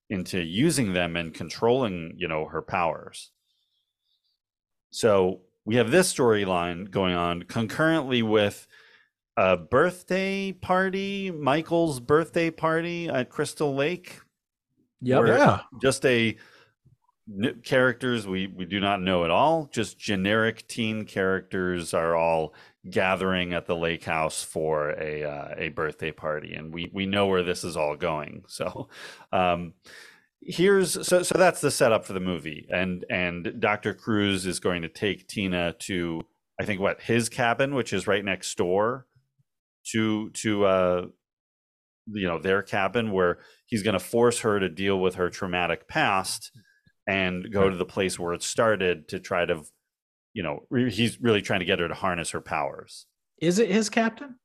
into 0.09 0.39
using 0.43 0.93
them 0.95 1.17
and 1.17 1.35
controlling 1.35 2.15
you 2.17 2.27
know 2.29 2.47
her 2.47 2.63
powers 2.63 3.31
so 4.91 5.43
we 5.65 5.77
have 5.77 5.91
this 5.91 6.13
storyline 6.13 6.91
going 6.91 7.15
on 7.15 7.43
concurrently 7.43 8.23
with 8.23 8.67
a 9.43 9.57
birthday 9.57 10.53
party 10.53 11.31
michael's 11.31 11.99
birthday 12.01 12.51
party 12.51 13.09
at 13.09 13.31
crystal 13.31 13.75
lake 13.75 14.21
Yep. 15.03 15.23
Yeah. 15.29 15.61
just 15.81 16.05
a 16.05 16.37
n- 17.43 17.61
characters 17.65 18.27
we 18.27 18.49
we 18.49 18.67
do 18.67 18.81
not 18.81 19.01
know 19.01 19.25
at 19.25 19.31
all 19.31 19.67
just 19.73 19.99
generic 19.99 20.69
teen 20.69 21.05
characters 21.07 21.95
are 21.95 22.15
all 22.15 22.53
gathering 22.91 23.55
at 23.55 23.65
the 23.67 23.77
lake 23.77 24.05
house 24.05 24.43
for 24.43 24.91
a 24.91 25.25
uh, 25.25 25.55
a 25.57 25.69
birthday 25.71 26.11
party 26.13 26.53
and 26.55 26.73
we 26.75 26.91
we 26.93 27.07
know 27.07 27.27
where 27.29 27.43
this 27.43 27.65
is 27.65 27.77
all 27.79 27.97
going 27.97 28.43
so 28.49 28.89
um 29.33 29.73
here's 30.43 31.07
so 31.07 31.23
so 31.23 31.39
that's 31.39 31.61
the 31.63 31.71
setup 31.71 32.05
for 32.05 32.13
the 32.13 32.21
movie 32.21 32.67
and 32.71 33.05
and 33.11 33.55
Dr. 33.59 33.95
Crews 33.95 34.45
is 34.47 34.61
going 34.61 34.83
to 34.83 34.89
take 34.89 35.27
Tina 35.29 35.75
to 35.81 36.21
I 36.61 36.65
think 36.67 36.81
what 36.81 37.01
his 37.01 37.29
cabin 37.31 37.75
which 37.75 37.93
is 37.95 38.07
right 38.07 38.25
next 38.25 38.55
door 38.59 39.07
to 39.93 40.31
to 40.31 40.65
uh 40.65 41.07
you 42.13 42.27
know 42.27 42.39
their 42.39 42.63
cabin 42.63 43.13
where 43.13 43.39
he's 43.67 43.83
going 43.83 43.93
to 43.95 44.01
force 44.01 44.41
her 44.41 44.59
to 44.59 44.69
deal 44.69 44.99
with 44.99 45.15
her 45.17 45.31
traumatic 45.31 45.87
past 45.89 46.51
and 47.07 47.53
go 47.53 47.69
to 47.69 47.77
the 47.77 47.85
place 47.85 48.19
where 48.19 48.33
it 48.35 48.43
started 48.43 49.09
to 49.09 49.19
try 49.21 49.45
to 49.45 49.63
you 50.35 50.43
know 50.43 50.61
re- 50.71 50.91
he's 50.91 51.21
really 51.21 51.43
trying 51.43 51.61
to 51.61 51.67
get 51.67 51.79
her 51.79 51.89
to 51.89 51.95
harness 51.95 52.31
her 52.31 52.41
powers 52.41 53.07
Is 53.41 53.59
it 53.59 53.71
his 53.71 53.89
captain? 53.89 54.37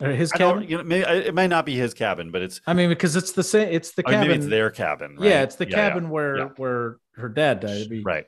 Or 0.00 0.10
his 0.10 0.30
I 0.32 0.38
cabin? 0.38 0.62
you 0.68 0.76
know, 0.78 0.84
may, 0.84 1.00
it 1.00 1.34
might 1.34 1.48
not 1.48 1.66
be 1.66 1.74
his 1.74 1.92
cabin 1.92 2.30
but 2.30 2.40
it's 2.42 2.60
I 2.68 2.72
mean, 2.72 2.88
because 2.88 3.16
it's 3.16 3.32
the 3.32 3.42
same. 3.42 3.68
It's 3.72 3.92
the 3.92 4.04
I 4.06 4.10
mean, 4.10 4.14
cabin. 4.20 4.28
maybe 4.28 4.38
it's 4.42 4.50
their 4.50 4.70
cabin 4.70 5.16
right? 5.16 5.28
Yeah, 5.28 5.42
it's 5.42 5.56
the 5.56 5.68
Yeah, 5.68 5.76
yeah. 5.76 5.88
cabin 5.88 6.10
where 6.10 6.36
yeah. 6.38 6.48
where 6.56 6.98
her 7.16 7.28
dad 7.28 7.60
died. 7.60 7.88
Be 7.88 8.02
right 8.04 8.26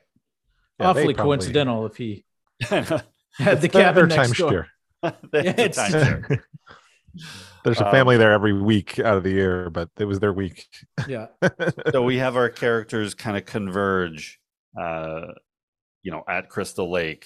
Yeah, 0.79 0.85
they 0.93 0.99
awfully 0.99 1.13
probably- 1.13 1.37
coincidental 1.37 1.85
if 1.85 1.95
he 1.95 2.25
had 2.61 3.61
the 3.61 3.69
cabin 3.69 4.09
their 4.09 4.17
next 4.17 4.37
door. 4.37 4.67
timeshare. 5.03 5.21
Yeah, 5.33 5.41
it's- 5.57 5.75
timeshare. 5.77 6.41
There's 7.63 7.79
a 7.79 7.85
Um, 7.85 7.91
family 7.91 8.17
there 8.17 8.31
every 8.31 8.53
week 8.53 8.97
out 8.99 9.17
of 9.17 9.23
the 9.23 9.31
year, 9.31 9.69
but 9.69 9.89
it 9.99 10.05
was 10.05 10.19
their 10.19 10.33
week. 10.33 10.65
Yeah. 11.07 11.27
so 11.91 12.01
we 12.03 12.17
have 12.17 12.35
our 12.35 12.49
characters 12.49 13.13
kind 13.13 13.37
of 13.37 13.45
converge 13.45 14.39
uh 14.79 15.27
you 16.01 16.11
know 16.11 16.23
at 16.29 16.47
crystal 16.49 16.89
lake 16.89 17.25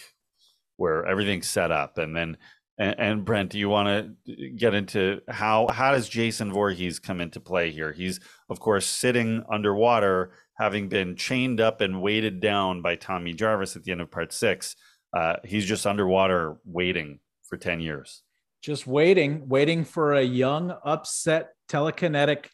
where 0.78 1.06
everything's 1.06 1.48
set 1.48 1.72
up 1.72 2.00
and 2.00 2.16
then 2.16 2.38
and, 2.80 3.00
and 3.00 3.24
brent 3.26 3.52
do 3.52 3.60
you 3.60 3.70
want 3.70 4.18
to 4.26 4.50
get 4.58 4.74
into 4.74 5.22
how 5.30 5.68
how 5.72 5.92
does 5.92 6.10
jason 6.10 6.52
Voorhees 6.52 6.98
come 6.98 7.22
into 7.22 7.40
play 7.40 7.70
here 7.70 7.92
he's 7.94 8.20
of 8.50 8.60
course 8.60 8.88
sitting 8.88 9.44
underwater 9.48 10.32
having 10.58 10.90
been 10.90 11.16
chained 11.16 11.62
up 11.62 11.82
and 11.82 12.02
weighted 12.02 12.40
down 12.40 12.82
by 12.82 12.96
tommy 12.96 13.32
jarvis 13.32 13.76
at 13.76 13.84
the 13.84 13.92
end 13.92 14.02
of 14.02 14.10
part 14.10 14.34
six 14.34 14.76
uh 15.16 15.36
he's 15.44 15.68
just 15.68 15.86
underwater 15.86 16.58
waiting 16.66 17.20
for 17.48 17.58
10 17.58 17.80
years. 17.80 18.22
Just 18.62 18.88
waiting, 18.88 19.48
waiting 19.48 19.84
for 19.86 20.14
a 20.14 20.24
young, 20.24 20.74
upset, 20.84 21.50
telekinetic, 21.70 22.48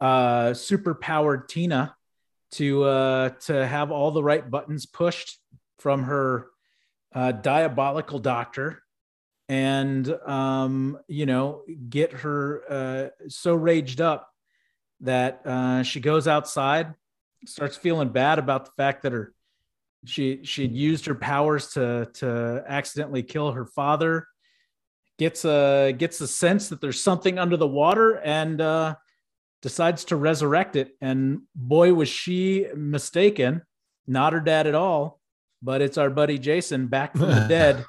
uh, 0.00 0.54
super 0.54 0.94
powered 0.94 1.48
Tina 1.48 1.94
to 2.52 2.84
uh, 2.84 3.28
to 3.46 3.66
have 3.66 3.90
all 3.90 4.10
the 4.10 4.22
right 4.22 4.48
buttons 4.48 4.86
pushed 4.86 5.38
from 5.78 6.04
her 6.04 6.48
uh, 7.14 7.32
diabolical 7.32 8.18
doctor, 8.18 8.82
and 9.48 10.08
um, 10.26 10.98
you 11.06 11.26
know, 11.26 11.62
get 11.88 12.12
her 12.12 12.62
uh, 12.68 13.28
so 13.28 13.54
raged 13.54 14.00
up 14.00 14.28
that 15.00 15.42
uh, 15.44 15.82
she 15.82 16.00
goes 16.00 16.28
outside, 16.28 16.94
starts 17.46 17.76
feeling 17.76 18.08
bad 18.08 18.38
about 18.38 18.64
the 18.64 18.72
fact 18.76 19.02
that 19.02 19.12
her 19.12 19.32
she 20.04 20.40
she'd 20.44 20.72
used 20.72 21.06
her 21.06 21.14
powers 21.14 21.68
to 21.72 22.08
to 22.14 22.64
accidentally 22.66 23.22
kill 23.22 23.52
her 23.52 23.66
father 23.66 24.26
gets 25.20 25.44
a 25.44 25.92
gets 25.96 26.18
a 26.22 26.26
sense 26.26 26.70
that 26.70 26.80
there's 26.80 27.02
something 27.02 27.38
under 27.38 27.58
the 27.58 27.66
water 27.66 28.14
and 28.14 28.58
uh, 28.58 28.94
decides 29.60 30.04
to 30.06 30.16
resurrect 30.16 30.76
it. 30.76 30.96
And 31.02 31.42
boy, 31.54 31.92
was 31.92 32.08
she 32.08 32.66
mistaken! 32.74 33.62
Not 34.06 34.32
her 34.32 34.40
dad 34.40 34.66
at 34.66 34.74
all, 34.74 35.20
but 35.62 35.82
it's 35.82 35.98
our 35.98 36.08
buddy 36.08 36.38
Jason 36.38 36.86
back 36.86 37.12
from 37.12 37.28
the 37.28 37.46
dead. 37.48 37.84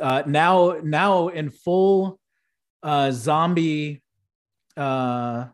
Uh, 0.00 0.24
now, 0.26 0.78
now 0.82 1.28
in 1.28 1.50
full 1.50 2.18
uh, 2.82 3.12
zombie, 3.12 4.02
uh, 4.76 5.46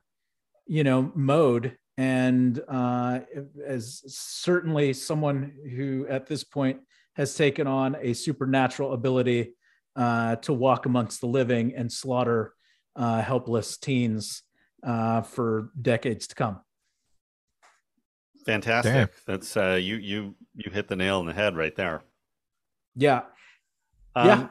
you 0.67 0.85
know, 0.85 1.13
mode, 1.15 1.77
and 1.99 2.63
uh, 2.69 3.19
as 3.67 4.03
certainly 4.07 4.93
someone 4.93 5.53
who 5.75 6.07
at 6.09 6.27
this 6.29 6.45
point 6.45 6.79
has 7.17 7.35
taken 7.35 7.67
on 7.67 7.97
a 8.01 8.13
supernatural 8.13 8.93
ability 8.93 9.55
uh, 9.97 10.37
to 10.37 10.53
walk 10.53 10.87
amongst 10.87 11.21
the 11.21 11.27
living 11.27 11.75
and 11.75 11.93
slaughter 11.93 12.55
uh, 12.95 13.21
helpless 13.21 13.77
teens 13.77 14.43
uh, 14.85 15.23
for 15.23 15.71
decades 15.83 16.29
to 16.29 16.37
come. 16.37 16.61
fantastic 18.47 18.93
Damn. 18.93 19.09
that's 19.27 19.57
uh 19.57 19.79
you 19.81 19.97
you 19.97 20.35
you 20.55 20.71
hit 20.71 20.87
the 20.89 20.97
nail 20.97 21.19
on 21.19 21.27
the 21.27 21.35
head 21.35 21.57
right 21.57 21.75
there 21.75 22.03
Yeah, 22.95 23.23
um, 24.15 24.27
yeah, 24.27 24.49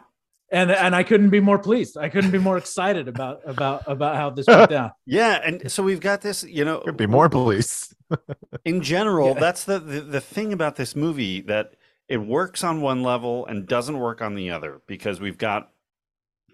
and 0.52 0.72
and 0.72 0.96
I 0.96 1.04
couldn't 1.04 1.30
be 1.30 1.40
more 1.40 1.60
pleased. 1.60 1.98
I 1.98 2.10
couldn't 2.10 2.32
be 2.32 2.38
more 2.40 2.58
excited 2.58 3.08
about 3.08 3.42
about 3.46 3.84
about 3.88 4.16
how 4.16 4.30
this 4.30 4.48
went 4.48 4.70
down. 4.70 4.92
yeah 5.06 5.40
and 5.44 5.72
so 5.72 5.84
we've 5.84 6.00
got 6.00 6.22
this 6.22 6.44
you 6.44 6.64
know 6.66 6.80
Could 6.80 6.98
be 6.98 7.08
more 7.08 7.30
police. 7.30 7.94
in 8.66 8.82
general 8.82 9.30
Yeah. 9.34 9.40
that's 9.40 9.64
the, 9.66 9.80
the 9.80 10.02
the 10.02 10.22
thing 10.22 10.54
about 10.54 10.76
this 10.78 10.96
movie 10.96 11.42
that 11.42 11.74
it 12.08 12.18
works 12.18 12.64
on 12.64 12.80
one 12.82 13.04
level 13.04 13.46
and 13.48 13.68
doesn't 13.68 14.00
work 14.00 14.22
on 14.22 14.36
the 14.36 14.50
other 14.52 14.82
because 14.88 15.20
we've 15.20 15.38
got 15.38 15.72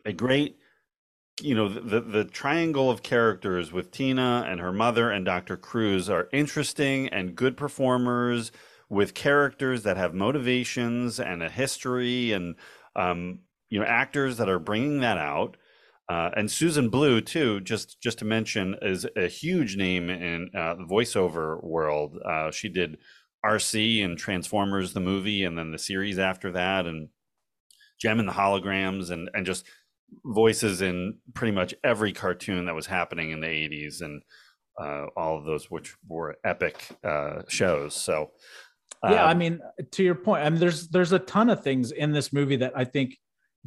a 0.06 0.14
great 0.14 0.58
you 1.42 1.56
know 1.56 1.68
the 1.70 2.00
the 2.02 2.26
triangle 2.26 2.90
of 2.92 3.04
characters 3.04 3.72
with 3.72 3.92
Tina 3.92 4.46
and 4.48 4.60
her 4.60 4.72
mother 4.74 5.10
and 5.12 5.26
Dr. 5.26 5.58
Crews 5.58 6.10
are 6.10 6.30
interesting 6.32 7.08
and 7.10 7.36
good 7.36 7.58
performers 7.58 8.52
with 8.90 9.14
characters 9.16 9.84
that 9.84 9.98
have 9.98 10.14
motivations 10.14 11.20
and 11.20 11.42
a 11.42 11.50
history 11.50 12.32
and 12.32 12.56
um, 12.96 13.40
you 13.74 13.80
know 13.80 13.86
actors 13.86 14.38
that 14.38 14.50
are 14.50 14.60
bringing 14.60 15.00
that 15.00 15.18
out 15.18 15.58
uh, 16.10 16.30
and 16.36 16.52
Susan 16.52 16.90
Blu 16.90 17.22
too. 17.22 17.62
Just 17.62 18.02
just 18.02 18.20
to 18.20 18.26
mention, 18.26 18.76
is 18.82 19.08
a 19.16 19.28
huge 19.28 19.78
name 19.78 20.10
in 20.10 20.50
uh, 20.56 20.76
the 20.76 20.84
voiceover 20.84 21.64
world. 21.64 22.18
Uh, 22.24 22.52
she 22.52 22.70
did 22.70 22.98
Arcee 23.46 24.04
and 24.04 24.18
Transformers 24.18 24.94
the 24.94 25.00
movie, 25.00 25.44
and 25.44 25.58
then 25.58 25.72
the 25.72 25.80
series 25.80 26.20
after 26.20 26.52
that, 26.52 26.86
and 26.86 27.10
Jem 28.00 28.20
and 28.20 28.28
the 28.28 28.34
Holograms, 28.34 29.12
and 29.12 29.30
and 29.34 29.46
just 29.46 29.66
voices 30.26 30.82
in 30.82 31.18
pretty 31.34 31.54
much 31.54 31.74
every 31.84 32.12
cartoon 32.12 32.66
that 32.66 32.76
was 32.76 32.86
happening 32.86 33.32
in 33.32 33.40
the 33.40 33.48
'80s, 33.48 34.02
and 34.02 34.22
uh, 34.80 35.06
all 35.16 35.38
of 35.38 35.46
those 35.46 35.72
which 35.72 35.96
were 36.08 36.36
epic 36.44 36.86
uh, 37.04 37.44
shows. 37.48 37.96
So. 37.96 38.32
yeah, 39.04 39.26
I 39.26 39.32
um, 39.32 39.38
mean, 39.38 39.60
to 39.92 40.04
your 40.04 40.16
point, 40.16 40.44
I 40.44 40.50
mean, 40.50 40.60
there's 40.60 40.90
there's 40.90 41.14
a 41.14 41.20
ton 41.20 41.50
of 41.50 41.64
things 41.64 41.92
in 41.92 42.12
this 42.12 42.34
movie 42.34 42.58
that 42.58 42.74
I 42.76 42.84
think 42.84 43.18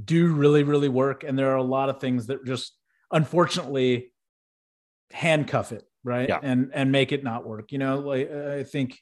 do 0.02 0.34
really 0.34 0.62
really 0.62 0.88
work, 0.88 1.24
and 1.24 1.38
there 1.38 1.50
are 1.52 1.56
a 1.56 1.62
lot 1.62 1.88
of 1.88 2.00
things 2.00 2.26
that 2.26 2.44
just 2.44 2.76
unfortunately 3.10 4.12
handcuff 5.12 5.72
it, 5.72 5.84
right? 6.04 6.28
Yeah. 6.28 6.40
And 6.42 6.70
and 6.74 6.92
make 6.92 7.12
it 7.12 7.24
not 7.24 7.46
work. 7.46 7.72
You 7.72 7.78
know, 7.78 7.98
like 8.00 8.30
I 8.30 8.62
think, 8.62 8.98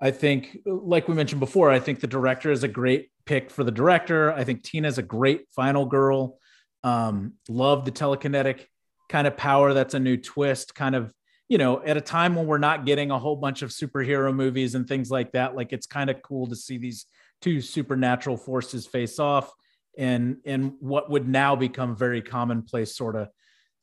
I 0.00 0.10
think, 0.10 0.58
like 0.66 1.08
we 1.08 1.14
mentioned 1.14 1.40
before, 1.40 1.70
I 1.70 1.80
think 1.80 2.00
the 2.00 2.06
director 2.06 2.50
is 2.50 2.64
a 2.64 2.68
great 2.68 3.10
pick 3.26 3.50
for 3.50 3.64
the 3.64 3.70
director. 3.70 4.32
I 4.32 4.44
think 4.44 4.62
Tina's 4.62 4.98
a 4.98 5.02
great 5.02 5.46
final 5.54 5.86
girl. 5.86 6.38
Um, 6.84 7.34
love 7.48 7.84
the 7.84 7.92
telekinetic 7.92 8.66
kind 9.08 9.26
of 9.26 9.36
power. 9.36 9.74
That's 9.74 9.94
a 9.94 10.00
new 10.00 10.16
twist, 10.16 10.74
kind 10.74 10.94
of 10.94 11.12
you 11.48 11.56
know, 11.56 11.82
at 11.82 11.96
a 11.96 12.00
time 12.00 12.34
when 12.34 12.46
we're 12.46 12.58
not 12.58 12.84
getting 12.84 13.10
a 13.10 13.18
whole 13.18 13.36
bunch 13.36 13.62
of 13.62 13.70
superhero 13.70 14.34
movies 14.34 14.74
and 14.74 14.86
things 14.86 15.10
like 15.10 15.32
that, 15.32 15.56
like 15.56 15.72
it's 15.72 15.86
kind 15.86 16.10
of 16.10 16.20
cool 16.20 16.46
to 16.46 16.54
see 16.54 16.76
these 16.76 17.06
two 17.40 17.62
supernatural 17.62 18.36
forces 18.36 18.86
face 18.86 19.18
off 19.18 19.50
and 19.98 20.38
in 20.44 20.76
what 20.80 21.10
would 21.10 21.28
now 21.28 21.54
become 21.56 21.94
very 21.96 22.22
commonplace 22.22 22.96
sort 22.96 23.16
of 23.16 23.28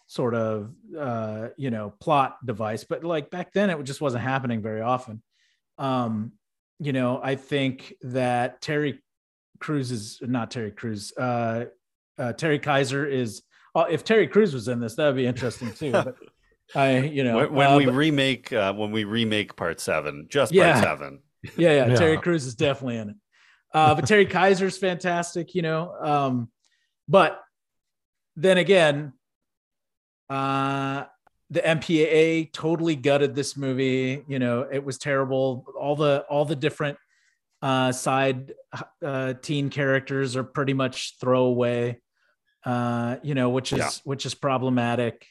sort 0.07 0.33
of 0.33 0.71
uh 0.97 1.49
you 1.57 1.69
know 1.69 1.93
plot 1.99 2.37
device 2.45 2.83
but 2.83 3.03
like 3.03 3.29
back 3.29 3.51
then 3.53 3.69
it 3.69 3.83
just 3.83 4.01
wasn't 4.01 4.23
happening 4.23 4.61
very 4.61 4.81
often 4.81 5.21
um 5.77 6.31
you 6.79 6.93
know 6.93 7.19
i 7.23 7.35
think 7.35 7.93
that 8.01 8.61
terry 8.61 9.01
Crews 9.59 9.91
is 9.91 10.19
not 10.21 10.51
terry 10.51 10.71
Crews. 10.71 11.11
uh, 11.17 11.65
uh 12.17 12.33
terry 12.33 12.59
kiser 12.59 13.05
is 13.05 13.41
uh, 13.73 13.85
if 13.89 14.03
terry 14.03 14.27
Crews 14.27 14.53
was 14.53 14.67
in 14.67 14.79
this 14.79 14.95
that 14.95 15.07
would 15.07 15.15
be 15.15 15.25
interesting 15.27 15.73
too 15.73 15.91
but 15.91 16.15
i 16.75 16.97
you 16.99 17.23
know 17.23 17.37
when, 17.37 17.53
when 17.53 17.67
uh, 17.71 17.77
we 17.77 17.85
but- 17.85 17.93
remake 17.95 18.53
uh, 18.53 18.73
when 18.73 18.91
we 18.91 19.03
remake 19.03 19.55
part 19.55 19.79
seven, 19.79 20.27
just 20.29 20.51
Yeah. 20.53 20.73
part 20.73 20.83
seven. 20.83 21.19
yeah, 21.57 21.71
yeah, 21.73 21.87
Yeah. 21.89 21.95
Terry 21.95 22.17
Crews 22.17 22.45
is 22.45 22.55
definitely 22.55 22.97
in 22.97 23.09
it. 23.09 23.15
Uh, 23.75 23.93
but 23.93 24.07
Terry 24.07 24.25
Kiser's 24.25 24.77
fantastic, 24.77 25.53
you 25.53 25.61
know. 25.61 25.93
Um, 25.99 26.49
but 27.09 27.41
then 28.37 28.57
again, 28.57 29.11
uh, 30.29 31.03
the 31.49 31.59
MPAA 31.59 32.53
totally 32.53 32.95
gutted 32.95 33.35
this 33.35 33.57
movie. 33.57 34.23
You 34.27 34.39
know, 34.39 34.61
it 34.61 34.83
was 34.83 34.97
terrible. 34.97 35.65
All 35.77 35.97
the 35.97 36.25
all 36.29 36.45
the 36.45 36.55
different 36.55 36.97
uh, 37.61 37.91
side 37.91 38.53
uh, 39.03 39.33
teen 39.41 39.69
characters 39.69 40.37
are 40.37 40.43
pretty 40.45 40.73
much 40.73 41.17
throwaway. 41.19 41.99
Uh, 42.63 43.17
you 43.23 43.35
know, 43.35 43.49
which 43.49 43.73
is 43.73 43.79
Yeah. 43.79 43.89
which 44.05 44.25
is 44.25 44.33
problematic. 44.33 45.27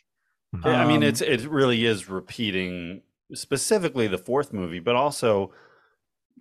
Yeah, 0.65 0.83
I 0.83 0.87
mean, 0.87 0.99
Um, 0.99 1.03
it's 1.05 1.23
it 1.23 1.49
really 1.49 1.87
is 1.87 2.11
repeating 2.11 3.03
specifically 3.33 4.07
the 4.07 4.19
fourth 4.19 4.53
movie, 4.53 4.81
but 4.81 4.95
also 4.95 5.51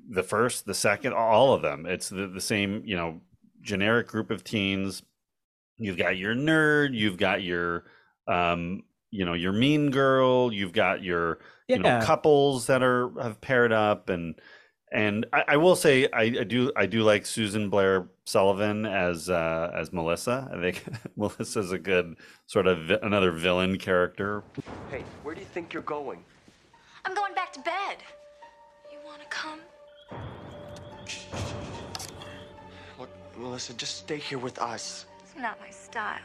the 0.09 0.23
first, 0.23 0.65
the 0.65 0.73
second, 0.73 1.13
all 1.13 1.53
of 1.53 1.61
them. 1.61 1.85
It's 1.85 2.09
the, 2.09 2.27
the 2.27 2.41
same, 2.41 2.83
you 2.85 2.95
know, 2.95 3.21
generic 3.61 4.07
group 4.07 4.31
of 4.31 4.43
teens. 4.43 5.03
You've 5.77 5.97
got 5.97 6.17
your 6.17 6.35
nerd, 6.35 6.93
you've 6.93 7.17
got 7.17 7.41
your, 7.41 7.85
um, 8.27 8.83
you 9.11 9.25
know, 9.25 9.33
your 9.33 9.53
mean 9.53 9.91
girl, 9.91 10.51
you've 10.53 10.73
got 10.73 11.03
your, 11.03 11.39
you 11.67 11.79
know, 11.79 12.01
couples 12.03 12.67
that 12.67 12.83
are 12.83 13.11
have 13.21 13.39
paired 13.41 13.71
up, 13.71 14.09
and 14.09 14.35
and 14.91 15.25
I, 15.33 15.43
I 15.49 15.57
will 15.57 15.75
say 15.75 16.07
I, 16.13 16.21
I 16.21 16.43
do 16.43 16.71
I 16.75 16.85
do 16.85 17.03
like 17.03 17.25
Susan 17.25 17.69
Blair 17.69 18.07
Sullivan 18.25 18.85
as 18.85 19.29
uh, 19.29 19.71
as 19.73 19.91
Melissa. 19.91 20.49
I 20.53 20.59
think 20.59 20.83
Melissa's 21.17 21.71
a 21.71 21.79
good 21.79 22.15
sort 22.45 22.67
of 22.67 22.87
vi- 22.87 22.99
another 23.01 23.31
villain 23.31 23.77
character. 23.77 24.43
Hey, 24.91 25.03
where 25.23 25.33
do 25.33 25.41
you 25.41 25.47
think 25.47 25.73
you're 25.73 25.83
going? 25.83 26.23
I'm 27.05 27.15
going 27.15 27.33
back 27.33 27.51
to 27.53 27.61
bed. 27.61 27.97
You 28.91 28.99
want 29.05 29.21
to 29.21 29.27
come? 29.27 29.59
Look, 32.99 33.09
Melissa, 33.37 33.73
just 33.73 33.97
stay 33.97 34.17
here 34.17 34.37
with 34.37 34.59
us. 34.59 35.05
It's 35.21 35.35
not 35.37 35.59
my 35.59 35.69
style. 35.69 36.19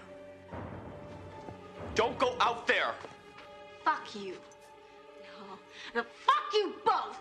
Don't 1.95 2.19
go 2.19 2.35
out 2.41 2.67
there! 2.67 2.93
Fuck 3.85 4.15
you. 4.15 4.35
No. 5.23 5.59
No, 5.95 6.03
fuck 6.03 6.53
you 6.53 6.75
both! 6.85 7.19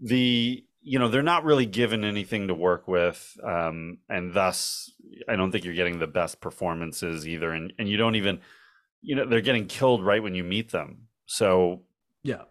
the 0.00 0.62
you 0.82 0.98
know 0.98 1.08
they're 1.08 1.22
not 1.22 1.44
really 1.44 1.64
given 1.64 2.04
anything 2.04 2.48
to 2.48 2.54
work 2.54 2.86
with 2.86 3.34
um 3.42 3.96
and 4.10 4.34
thus 4.34 4.90
i 5.26 5.34
don't 5.34 5.50
think 5.50 5.64
you're 5.64 5.74
getting 5.74 5.98
the 5.98 6.06
best 6.06 6.38
performances 6.40 7.26
either 7.26 7.50
and 7.52 7.72
and 7.78 7.88
you 7.88 7.96
don't 7.96 8.14
even 8.14 8.38
you 9.00 9.16
know 9.16 9.24
they're 9.24 9.40
getting 9.40 9.66
killed 9.66 10.04
right 10.04 10.22
when 10.22 10.34
you 10.34 10.44
meet 10.44 10.70
them 10.70 11.08
so 11.24 11.80
Yeah. 12.22 12.42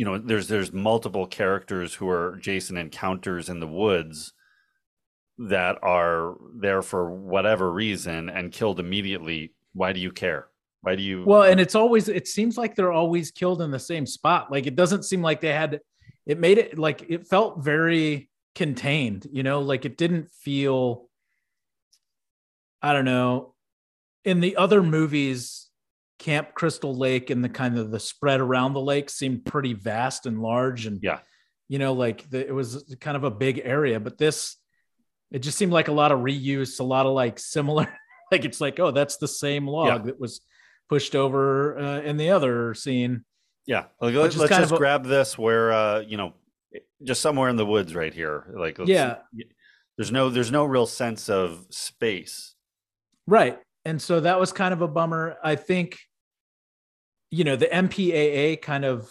You 0.00 0.06
know 0.06 0.16
there's 0.16 0.48
there's 0.48 0.72
multiple 0.72 1.26
characters 1.26 1.92
who 1.92 2.08
are 2.08 2.38
jason 2.40 2.78
encounters 2.78 3.50
in 3.50 3.60
the 3.60 3.66
woods 3.66 4.32
that 5.36 5.76
are 5.82 6.36
there 6.54 6.80
for 6.80 7.10
whatever 7.10 7.70
reason 7.70 8.30
and 8.30 8.50
killed 8.50 8.80
immediately 8.80 9.52
why 9.74 9.92
do 9.92 10.00
you 10.00 10.10
care 10.10 10.46
why 10.80 10.96
do 10.96 11.02
you 11.02 11.24
Well, 11.26 11.42
and 11.42 11.60
it's 11.60 11.74
always 11.74 12.08
it 12.08 12.26
seems 12.26 12.56
like 12.56 12.74
they're 12.74 12.92
always 12.92 13.30
killed 13.30 13.60
in 13.60 13.70
the 13.70 13.78
same 13.78 14.06
spot. 14.06 14.50
Like 14.50 14.66
it 14.66 14.76
doesn't 14.76 15.04
seem 15.04 15.20
like 15.20 15.42
they 15.42 15.52
had 15.52 15.80
it 16.24 16.38
made 16.38 16.56
it 16.56 16.78
like 16.78 17.04
it 17.06 17.26
felt 17.26 17.62
very 17.62 18.30
contained, 18.54 19.26
you 19.30 19.42
know, 19.42 19.60
like 19.60 19.84
it 19.84 19.98
didn't 19.98 20.30
feel 20.30 21.10
I 22.80 22.94
don't 22.94 23.04
know. 23.04 23.54
In 24.24 24.40
the 24.40 24.56
other 24.56 24.82
movies, 24.82 25.69
Camp 26.20 26.54
Crystal 26.54 26.94
Lake 26.94 27.30
and 27.30 27.42
the 27.42 27.48
kind 27.48 27.76
of 27.78 27.90
the 27.90 27.98
spread 27.98 28.40
around 28.40 28.74
the 28.74 28.80
lake 28.80 29.10
seemed 29.10 29.44
pretty 29.44 29.72
vast 29.72 30.26
and 30.26 30.40
large 30.40 30.86
and 30.86 31.00
Yeah. 31.02 31.18
you 31.68 31.78
know, 31.80 31.92
like 31.94 32.28
the, 32.30 32.46
it 32.46 32.54
was 32.54 32.94
kind 33.00 33.16
of 33.16 33.24
a 33.24 33.30
big 33.30 33.60
area, 33.64 33.98
but 33.98 34.16
this 34.18 34.56
it 35.32 35.40
just 35.40 35.56
seemed 35.58 35.72
like 35.72 35.88
a 35.88 35.92
lot 35.92 36.12
of 36.12 36.20
reuse, 36.20 36.78
a 36.78 36.84
lot 36.84 37.06
of 37.06 37.12
like 37.14 37.38
similar 37.38 37.88
like 38.30 38.44
it's 38.44 38.60
like, 38.60 38.78
oh, 38.78 38.92
that's 38.92 39.16
the 39.16 39.26
same 39.28 39.66
log 39.66 39.86
Yeah. 39.88 39.98
that 40.06 40.20
was 40.20 40.40
pushed 40.88 41.14
over 41.16 41.78
uh, 41.78 42.00
in 42.02 42.16
the 42.16 42.30
other 42.30 42.74
scene. 42.74 43.24
Yeah, 43.66 43.84
like, 44.00 44.14
let's, 44.14 44.36
let's 44.36 44.54
just 44.56 44.72
a- 44.72 44.76
grab 44.76 45.04
this 45.04 45.36
where 45.38 45.72
uh, 45.72 46.00
you 46.00 46.16
know, 46.16 46.34
just 47.02 47.20
somewhere 47.22 47.48
in 47.48 47.56
the 47.56 47.66
woods 47.66 47.94
right 47.94 48.12
here. 48.12 48.52
Like, 48.56 48.78
Yeah. 48.84 49.16
there's 49.96 50.12
no 50.12 50.28
there's 50.30 50.50
no 50.52 50.64
real 50.64 50.86
sense 50.86 51.28
of 51.30 51.66
space. 51.70 52.54
Right. 53.26 53.58
And 53.86 54.00
so 54.02 54.20
that 54.20 54.38
was 54.38 54.52
kind 54.52 54.74
of 54.74 54.82
a 54.82 54.88
bummer. 54.88 55.36
I 55.42 55.54
think, 55.56 55.98
you 57.30 57.44
know, 57.44 57.56
the 57.56 57.66
MPAA 57.66 58.60
kind 58.60 58.84
of, 58.84 59.10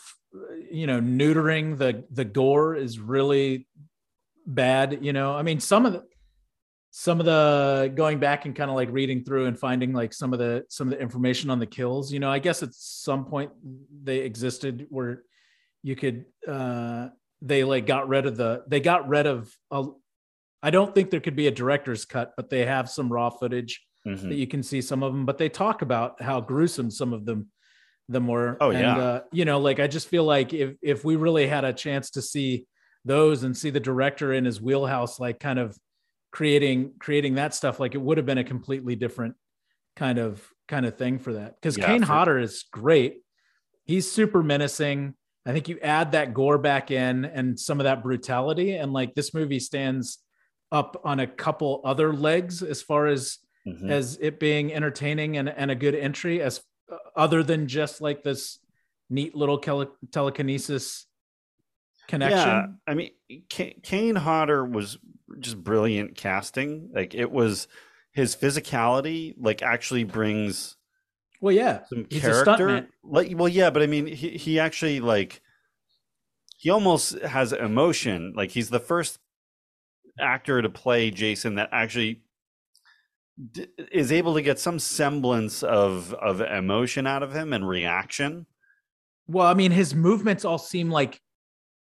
you 0.72 0.88
know, 0.88 0.99
neutering 0.99 1.78
the 1.78 2.03
the 2.11 2.26
gore 2.26 2.76
is 2.76 2.99
really 2.99 3.67
bad. 4.45 4.99
You 5.01 5.13
know, 5.13 5.34
I 5.34 5.41
mean, 5.41 5.59
some 5.59 5.86
of 5.86 5.93
the 5.93 6.03
some 6.91 7.20
of 7.20 7.26
the 7.26 7.91
going 7.95 8.20
back 8.20 8.45
and 8.45 8.55
kind 8.55 8.70
of 8.70 8.76
like 8.76 8.89
reading 8.91 9.24
through 9.24 9.45
and 9.45 9.57
finding 9.57 9.93
like 9.93 10.11
some 10.13 10.34
of 10.34 10.39
the 10.39 10.65
some 10.70 10.88
of 10.88 10.91
the 10.97 11.01
information 11.01 11.49
on 11.49 11.59
the 11.59 11.65
kills. 11.65 12.11
You 12.11 12.20
know, 12.20 12.30
I 12.32 12.39
guess 12.39 12.61
at 12.63 12.74
some 12.74 13.26
point 13.26 13.51
they 14.03 14.20
existed 14.20 14.88
where 14.89 15.24
you 15.84 15.95
could 15.95 16.26
uh 16.47 17.09
they 17.41 17.63
like 17.63 17.86
got 17.86 18.09
rid 18.09 18.26
of 18.26 18.36
the 18.36 18.63
they 18.67 18.82
got 18.82 19.07
rid 19.07 19.26
of 19.28 19.55
a, 19.72 19.86
I 20.61 20.72
don't 20.72 20.93
think 20.93 21.09
there 21.09 21.22
could 21.22 21.38
be 21.38 21.47
a 21.47 21.51
director's 21.51 22.03
cut, 22.03 22.34
but 22.36 22.49
they 22.49 22.65
have 22.65 22.89
some 22.89 23.11
raw 23.11 23.30
footage 23.30 23.86
Mhm. 24.07 24.30
that 24.30 24.36
you 24.36 24.47
can 24.47 24.63
see 24.63 24.82
some 24.82 25.03
of 25.03 25.11
them, 25.13 25.26
but 25.26 25.38
they 25.38 25.49
talk 25.49 25.82
about 25.82 26.22
how 26.22 26.39
gruesome 26.41 26.89
some 26.89 27.11
of 27.13 27.26
them 27.26 27.51
them 28.10 28.24
more 28.24 28.57
Oh, 28.60 28.72
and, 28.72 28.80
yeah. 28.82 28.97
uh, 28.97 29.22
you 29.32 29.45
know, 29.45 29.60
like 29.60 29.80
I 29.80 29.88
just 29.88 30.07
feel 30.10 30.24
like 30.26 30.53
if 30.53 30.76
if 30.82 31.05
we 31.05 31.16
really 31.16 31.47
had 31.47 31.64
a 31.64 31.72
chance 31.72 32.10
to 32.12 32.22
see 32.22 32.66
those 33.05 33.43
and 33.43 33.55
see 33.55 33.70
the 33.70 33.80
director 33.80 34.34
in 34.34 34.43
his 34.45 34.60
wheelhouse, 34.62 35.20
like 35.20 35.39
kind 35.39 35.60
of 35.60 35.78
creating 36.32 36.93
creating 36.99 37.36
that 37.36 37.53
stuff, 37.53 37.80
like 37.80 37.95
it 37.95 38.01
would 38.01 38.18
have 38.18 38.26
been 38.26 38.38
a 38.38 38.43
completely 38.43 38.95
different 38.95 39.36
kind 39.95 40.18
of 40.20 40.45
kind 40.68 40.86
of 40.86 40.97
thing 40.97 41.20
for 41.20 41.34
that. 41.34 41.55
Because 41.55 41.78
Yeah, 41.78 41.86
Kane 41.88 42.01
for- 42.01 42.07
Hodder 42.07 42.39
is 42.39 42.66
great. 42.72 43.22
He's 43.86 44.12
super 44.12 44.43
menacing. 44.43 45.16
I 45.45 45.53
think 45.53 45.68
you 45.70 45.80
add 45.82 46.12
that 46.12 46.34
gore 46.34 46.57
back 46.60 46.91
in 46.91 47.26
and 47.26 47.60
some 47.60 47.80
of 47.80 47.86
that 47.86 48.03
brutality, 48.03 48.76
and 48.76 48.91
like 48.93 49.16
this 49.16 49.34
movie 49.34 49.60
stands 49.60 50.20
up 50.72 51.01
on 51.03 51.20
a 51.20 51.26
couple 51.28 51.82
other 51.86 52.14
legs 52.14 52.62
as 52.62 52.82
far 52.82 53.07
as 53.07 53.38
Mhm. 53.68 53.89
as 53.89 54.18
it 54.22 54.39
being 54.39 54.74
entertaining 54.74 55.36
and, 55.38 55.49
and 55.49 55.70
a 55.72 55.76
good 55.76 55.93
entry 55.95 56.41
as 56.41 56.62
other 57.16 57.44
than 57.44 57.68
just 57.68 58.02
like 58.02 58.24
this 58.24 58.60
neat 59.10 59.36
little 59.36 59.58
tele- 59.58 59.92
telekinesis 60.12 61.06
connection. 62.08 62.40
Yeah, 62.40 62.66
I 62.88 62.94
mean, 62.94 63.12
K- 63.50 63.78
Kane 63.82 64.16
Hodder 64.16 64.66
was 64.66 64.98
just 65.40 65.64
brilliant 65.64 66.16
casting. 66.16 66.90
Like 66.94 67.14
it 67.14 67.32
was 67.32 67.68
his 68.12 68.36
physicality, 68.36 69.36
like 69.40 69.62
actually 69.62 70.04
brings 70.04 70.76
Well, 71.42 71.54
yeah, 71.54 71.82
some 71.88 72.08
he's 72.10 72.22
character. 72.22 72.88
Like, 73.04 73.32
well, 73.36 73.48
yeah, 73.48 73.70
but 73.70 73.82
I 73.84 73.88
mean, 73.88 74.08
he 74.08 74.30
he 74.32 74.60
actually 74.60 75.00
like 75.00 75.42
he 76.58 76.70
almost 76.70 77.20
has 77.20 77.54
emotion. 77.54 78.34
Like 78.36 78.52
he's 78.52 78.70
the 78.70 78.80
first 78.80 79.20
actor 80.20 80.62
to 80.62 80.70
play 80.70 81.12
Jason 81.12 81.56
that 81.56 81.70
actually 81.72 82.24
d- 83.52 83.68
is 83.92 84.12
able 84.12 84.34
to 84.36 84.42
get 84.42 84.60
some 84.60 84.80
semblance 84.80 85.64
of 85.64 86.14
of 86.14 86.42
emotion 86.42 87.08
out 87.08 87.24
of 87.24 87.34
him 87.34 87.54
and 87.54 87.68
reaction. 87.68 88.46
Well, 89.28 89.46
I 89.48 89.54
mean, 89.54 89.72
his 89.72 89.94
movements 89.94 90.44
all 90.46 90.58
seem 90.58 90.90
like 90.90 91.20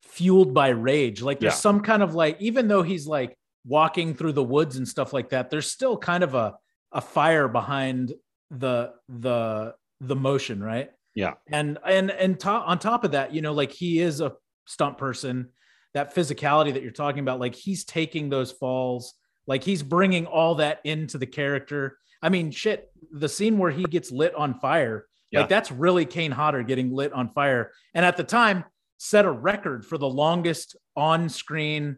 fueled 0.02 0.52
by 0.54 0.68
rage. 0.68 1.22
Like 1.22 1.40
there's 1.40 1.54
Yeah. 1.54 1.58
some 1.58 1.80
kind 1.80 2.02
of 2.02 2.14
like, 2.14 2.36
even 2.40 2.68
though 2.68 2.82
he's 2.82 3.06
like 3.06 3.36
walking 3.64 4.14
through 4.14 4.32
the 4.32 4.42
woods 4.44 4.76
and 4.76 4.86
stuff 4.88 5.12
like 5.12 5.30
that, 5.30 5.50
there's 5.50 5.70
still 5.70 5.96
kind 5.96 6.24
of 6.24 6.34
a 6.34 6.54
a 6.92 7.00
fire 7.00 7.48
behind 7.48 8.12
the 8.50 8.92
the 9.08 9.74
the 10.00 10.16
motion, 10.16 10.62
right? 10.62 10.90
Yeah. 11.14 11.34
And 11.50 11.78
and 11.84 12.10
and 12.10 12.38
to, 12.40 12.50
on 12.50 12.78
top 12.78 13.04
of 13.04 13.12
that, 13.12 13.32
you 13.34 13.42
know, 13.42 13.52
like 13.52 13.72
he 13.72 14.00
is 14.00 14.20
a 14.20 14.32
stunt 14.66 14.98
person. 14.98 15.50
That 15.94 16.14
physicality 16.14 16.74
that 16.74 16.82
you're 16.82 16.92
talking 16.92 17.20
about, 17.20 17.40
like 17.40 17.54
he's 17.54 17.84
taking 17.84 18.28
those 18.28 18.52
falls, 18.52 19.14
like 19.48 19.64
he's 19.64 19.82
bringing 19.82 20.26
all 20.26 20.54
that 20.56 20.80
into 20.84 21.18
the 21.18 21.26
character. 21.26 21.98
I 22.22 22.28
mean, 22.28 22.50
shit, 22.52 22.90
the 23.10 23.28
scene 23.28 23.58
where 23.58 23.70
he 23.72 23.82
gets 23.84 24.12
lit 24.12 24.34
on 24.34 24.60
fire, 24.60 25.06
Yeah. 25.30 25.40
like 25.40 25.48
that's 25.48 25.72
really 25.72 26.04
Kane 26.06 26.30
Hodder 26.32 26.62
getting 26.62 26.94
lit 26.94 27.12
on 27.12 27.30
fire. 27.30 27.72
And 27.94 28.04
at 28.04 28.16
the 28.16 28.24
time, 28.24 28.64
set 28.98 29.24
a 29.24 29.30
record 29.30 29.84
for 29.86 29.96
the 29.98 30.08
longest 30.08 30.76
on-screen, 30.96 31.96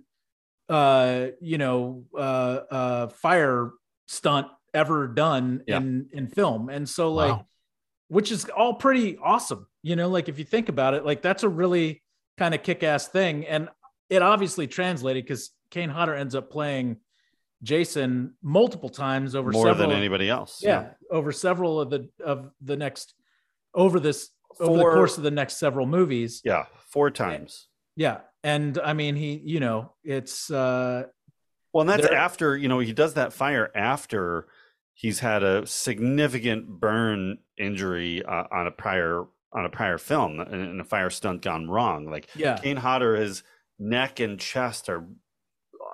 uh, 0.68 1.28
you 1.40 1.58
know, 1.58 2.04
uh, 2.14 2.18
uh, 2.70 3.08
fire 3.08 3.72
stunt 4.06 4.46
ever 4.72 5.08
done 5.08 5.62
Yeah. 5.66 5.78
in 5.78 6.08
in 6.12 6.28
film. 6.28 6.68
And 6.68 6.88
so, 6.88 7.12
like, 7.12 7.32
Wow. 7.32 7.46
which 8.08 8.30
is 8.30 8.44
all 8.50 8.74
pretty 8.74 9.16
awesome. 9.18 9.66
You 9.82 9.96
know, 9.96 10.08
like 10.08 10.28
if 10.28 10.38
you 10.38 10.44
think 10.44 10.68
about 10.68 10.94
it, 10.94 11.04
like 11.04 11.22
that's 11.22 11.42
a 11.42 11.48
really 11.48 12.02
kind 12.38 12.54
of 12.54 12.62
kick-ass 12.62 13.08
thing, 13.08 13.46
and 13.46 13.68
it 14.08 14.22
obviously 14.22 14.66
translated 14.66 15.24
because 15.24 15.50
Kane 15.70 15.90
Hodder 15.90 16.14
ends 16.14 16.34
up 16.34 16.50
playing 16.50 16.98
Jason 17.62 18.34
multiple 18.42 18.88
times 18.88 19.34
over 19.34 19.50
more 19.50 19.66
several 19.66 19.88
than 19.88 19.96
anybody 19.96 20.28
else. 20.28 20.60
yeah, 20.62 20.90
over 21.10 21.32
several 21.32 21.80
of 21.80 21.90
the 21.90 22.08
of 22.24 22.50
the 22.62 22.76
next 22.76 23.14
over 23.74 24.00
this 24.00 24.30
over 24.58 24.78
the 24.78 24.84
course 24.84 25.16
of 25.16 25.22
the 25.22 25.30
next 25.30 25.56
several 25.56 25.86
movies. 25.86 26.40
Yeah, 26.44 26.66
four 26.88 27.10
times. 27.10 27.68
Yeah. 27.96 28.18
And 28.42 28.78
I 28.78 28.94
mean 28.94 29.16
he, 29.16 29.40
you 29.44 29.60
know, 29.60 29.92
it's 30.02 30.50
uh 30.50 31.04
Well, 31.72 31.82
and 31.82 31.90
that's 31.90 32.06
after, 32.06 32.56
you 32.56 32.68
know, 32.68 32.78
he 32.78 32.92
does 32.92 33.14
that 33.14 33.32
fire 33.32 33.70
after 33.74 34.48
he's 34.94 35.20
had 35.20 35.42
a 35.42 35.66
significant 35.66 36.68
burn 36.68 37.38
injury 37.58 38.24
uh, 38.24 38.44
on 38.50 38.66
a 38.66 38.70
prior 38.70 39.24
on 39.52 39.64
a 39.64 39.70
prior 39.70 39.98
film 39.98 40.40
and 40.40 40.54
and 40.54 40.80
a 40.80 40.84
fire 40.84 41.10
stunt 41.10 41.42
gone 41.42 41.68
wrong. 41.68 42.06
Like 42.06 42.28
yeah. 42.34 42.58
Kane 42.58 42.76
Hodder, 42.76 43.16
his 43.16 43.42
neck 43.78 44.20
and 44.20 44.38
chest 44.38 44.88
are 44.88 45.06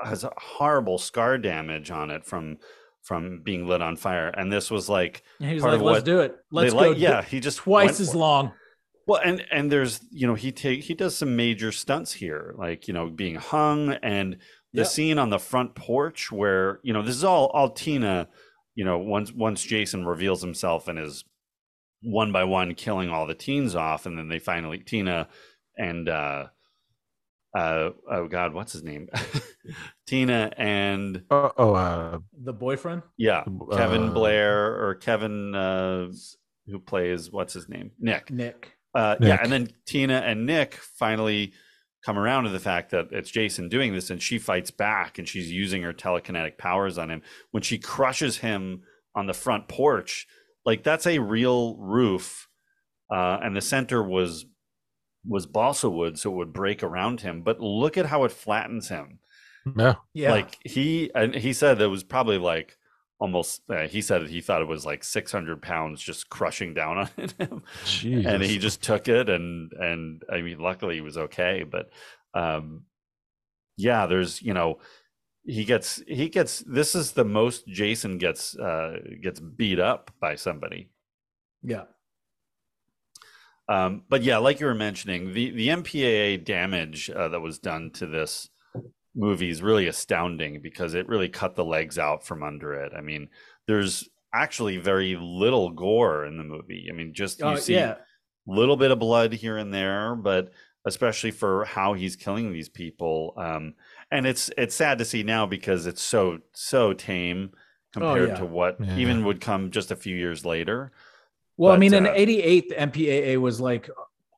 has 0.06 0.24
a 0.24 0.32
horrible 0.36 0.98
scar 0.98 1.38
damage 1.38 1.90
on 1.90 2.10
it 2.10 2.24
from 2.24 2.58
from 3.02 3.40
being 3.44 3.66
lit 3.68 3.80
on 3.82 3.96
fire. 3.96 4.28
And 4.28 4.50
this 4.50 4.70
was 4.70 4.88
like 4.88 5.22
And 5.40 5.50
he 5.50 5.60
part 5.60 5.72
like, 5.72 5.80
of 5.80 5.86
let's 5.86 5.96
what 5.98 6.04
do 6.04 6.20
it. 6.20 6.36
Let's 6.50 6.72
go 6.72 6.78
like. 6.90 6.98
Yeah, 6.98 7.22
he 7.22 7.40
just 7.40 7.58
twice 7.58 8.00
as 8.00 8.14
it. 8.14 8.18
long. 8.18 8.52
Well, 9.06 9.20
and 9.24 9.44
and 9.52 9.70
there's 9.70 10.00
you 10.10 10.26
know 10.26 10.34
he 10.34 10.50
take 10.50 10.82
he 10.82 10.94
does 10.94 11.16
some 11.16 11.36
major 11.36 11.70
stunts 11.70 12.12
here, 12.12 12.54
like 12.58 12.88
you 12.88 12.94
know 12.94 13.08
being 13.08 13.36
hung 13.36 13.92
and 14.02 14.38
the 14.72 14.82
Yep. 14.82 14.86
scene 14.88 15.18
on 15.18 15.30
the 15.30 15.38
front 15.38 15.74
porch 15.74 16.30
where 16.32 16.80
you 16.82 16.92
know 16.92 17.02
this 17.02 17.14
is 17.16 17.24
all 17.24 17.46
all 17.54 17.70
Tina, 17.70 18.28
you 18.74 18.84
know 18.84 18.98
once 18.98 19.32
once 19.32 19.62
Jason 19.62 20.04
reveals 20.04 20.42
himself 20.42 20.88
and 20.88 20.98
is 20.98 21.24
one 22.02 22.30
by 22.32 22.44
one 22.44 22.74
killing 22.74 23.08
all 23.08 23.26
the 23.26 23.34
teens 23.34 23.74
off, 23.76 24.06
and 24.06 24.18
then 24.18 24.28
they 24.28 24.38
finally 24.40 24.78
Tina 24.78 25.28
and 25.78 26.08
uh 26.08 26.46
uh 27.56 27.90
oh 28.10 28.26
god 28.28 28.52
what's 28.54 28.72
his 28.72 28.82
name 28.82 29.08
Tina 30.06 30.50
and 30.56 31.22
Oh, 31.30 31.52
oh 31.56 31.74
uh, 31.74 32.18
The 32.44 32.52
boyfriend? 32.52 33.02
yeah 33.16 33.44
Kevin 33.72 34.08
Uh, 34.08 34.12
Blair 34.12 34.86
or 34.86 34.94
Kevin 34.96 35.54
uh 35.54 36.08
who 36.68 36.78
plays 36.80 37.30
what's 37.30 37.54
his 37.54 37.68
name 37.68 37.92
Nick 37.98 38.30
Nick. 38.30 38.72
uh, 38.94 39.16
yeah, 39.20 39.38
and 39.42 39.50
then 39.52 39.68
Tina 39.86 40.18
and 40.18 40.46
Nick 40.46 40.74
finally 40.74 41.52
come 42.04 42.18
around 42.18 42.44
to 42.44 42.50
the 42.50 42.60
fact 42.60 42.90
that 42.90 43.08
it's 43.12 43.30
Jason 43.30 43.68
doing 43.68 43.92
this, 43.92 44.10
and 44.10 44.22
she 44.22 44.38
fights 44.38 44.70
back, 44.70 45.18
and 45.18 45.28
she's 45.28 45.50
using 45.50 45.82
her 45.82 45.92
telekinetic 45.92 46.56
powers 46.56 46.98
on 46.98 47.10
him. 47.10 47.20
When 47.50 47.62
she 47.64 47.78
crushes 47.78 48.38
him 48.38 48.82
on 49.14 49.26
the 49.26 49.34
front 49.34 49.66
porch, 49.68 50.26
like 50.64 50.82
that's 50.84 51.06
a 51.06 51.18
real 51.18 51.76
roof, 51.78 52.48
uh, 53.10 53.38
and 53.42 53.56
the 53.56 53.60
center 53.60 54.02
was 54.02 54.44
was 55.28 55.46
balsa 55.46 55.90
wood, 55.90 56.18
so 56.18 56.30
it 56.30 56.36
would 56.36 56.52
break 56.52 56.82
around 56.82 57.20
him. 57.20 57.42
But 57.42 57.60
look 57.60 57.96
at 57.96 58.06
how 58.06 58.24
it 58.24 58.32
flattens 58.32 58.88
him. 58.88 59.18
yeah. 59.76 59.94
Yeah. 60.14 60.30
Like 60.32 60.58
he 60.64 61.10
and 61.14 61.34
he 61.34 61.52
said 61.52 61.80
it 61.80 61.86
was 61.86 62.04
probably 62.04 62.38
like 62.38 62.76
almost. 63.18 63.62
Uh, 63.68 63.88
he 63.88 64.02
said 64.02 64.28
he 64.28 64.40
thought 64.40 64.62
it 64.62 64.68
was 64.68 64.86
like 64.86 65.02
six 65.04 65.32
hundred 65.32 65.62
pounds 65.62 66.00
just 66.02 66.28
crushing 66.28 66.74
down 66.74 66.98
on 66.98 67.08
him 67.38 67.62
Jesus. 67.84 68.26
and 68.26 68.42
he 68.42 68.58
just 68.58 68.82
took 68.82 69.08
it 69.08 69.28
and 69.28 69.72
and 69.72 70.22
i 70.30 70.40
mean 70.40 70.58
luckily 70.58 70.96
he 70.96 71.00
was 71.00 71.16
okay 71.16 71.64
but 71.68 71.90
um 72.34 72.82
yeah 73.76 74.06
there's 74.06 74.42
you 74.42 74.52
know 74.54 74.78
he 75.44 75.64
gets 75.64 76.02
he 76.06 76.28
gets 76.28 76.60
this 76.60 76.94
is 76.94 77.12
the 77.12 77.24
most 77.24 77.66
jason 77.66 78.18
gets 78.18 78.56
uh 78.58 78.96
gets 79.22 79.40
beat 79.40 79.78
up 79.78 80.10
by 80.20 80.34
somebody 80.34 80.90
yeah. 81.62 81.84
Um 83.68 84.02
but 84.08 84.22
yeah 84.22 84.36
like 84.38 84.60
you 84.60 84.66
were 84.66 84.74
mentioning 84.74 85.32
the 85.32 85.50
the 85.50 85.68
mpaa 85.68 86.42
damage 86.44 87.10
uh, 87.10 87.28
that 87.28 87.40
was 87.40 87.58
done 87.58 87.90
to 87.92 88.06
this 88.06 88.48
movie 89.14 89.48
is 89.50 89.62
really 89.62 89.86
astounding 89.86 90.60
because 90.62 90.94
it 90.94 91.08
really 91.08 91.28
cut 91.28 91.54
the 91.54 91.64
legs 91.64 91.98
out 91.98 92.24
from 92.26 92.42
under 92.42 92.74
it 92.74 92.92
i 92.96 93.00
mean 93.00 93.28
there's 93.66 94.08
actually 94.34 94.76
very 94.76 95.16
little 95.20 95.70
gore 95.70 96.24
in 96.26 96.36
the 96.36 96.44
movie 96.44 96.86
i 96.90 96.92
mean 96.94 97.12
just 97.14 97.40
you 97.40 97.46
Uh, 97.46 97.56
see 97.56 97.74
yeah. 97.74 97.94
little 98.46 98.76
bit 98.76 98.90
of 98.90 98.98
blood 98.98 99.32
here 99.32 99.56
and 99.56 99.72
there, 99.74 100.14
but 100.14 100.52
especially 100.84 101.32
for 101.32 101.64
how 101.64 101.94
he's 101.94 102.14
killing 102.14 102.52
these 102.52 102.68
people. 102.68 103.34
Um, 103.36 103.74
and 104.12 104.24
it's 104.24 104.50
it's 104.56 104.74
sad 104.74 104.98
to 104.98 105.04
see 105.04 105.24
now 105.24 105.46
because 105.46 105.84
it's 105.86 106.02
so 106.02 106.38
so 106.52 106.92
tame 106.92 107.50
compared 107.92 108.30
Oh, 108.30 108.32
yeah. 108.34 108.38
to 108.38 108.44
what 108.46 108.76
Yeah. 108.80 108.96
even 108.98 109.24
would 109.24 109.40
come 109.40 109.70
just 109.72 109.90
a 109.90 109.96
few 109.96 110.14
years 110.14 110.44
later. 110.44 110.92
Well, 111.56 111.72
I 111.72 111.76
But, 111.76 111.80
mean, 111.80 111.94
in 111.94 112.06
uh, 112.06 112.12
'88, 112.14 112.68
the 112.70 112.74
MPAA 112.74 113.36
was 113.38 113.60
like 113.60 113.88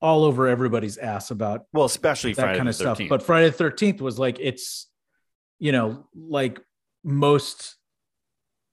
all 0.00 0.22
over 0.24 0.46
everybody's 0.46 0.96
ass 0.98 1.30
about 1.30 1.66
Well, 1.72 1.84
especially 1.86 2.32
that 2.34 2.42
Friday 2.42 2.58
kind 2.58 2.68
of 2.68 2.74
stuff. 2.76 3.00
But 3.08 3.22
Friday 3.22 3.46
the 3.46 3.52
Thirteenth 3.56 4.00
was 4.00 4.18
like 4.18 4.38
it's, 4.40 4.86
you 5.58 5.72
know, 5.72 6.06
like 6.14 6.60
most 7.04 7.76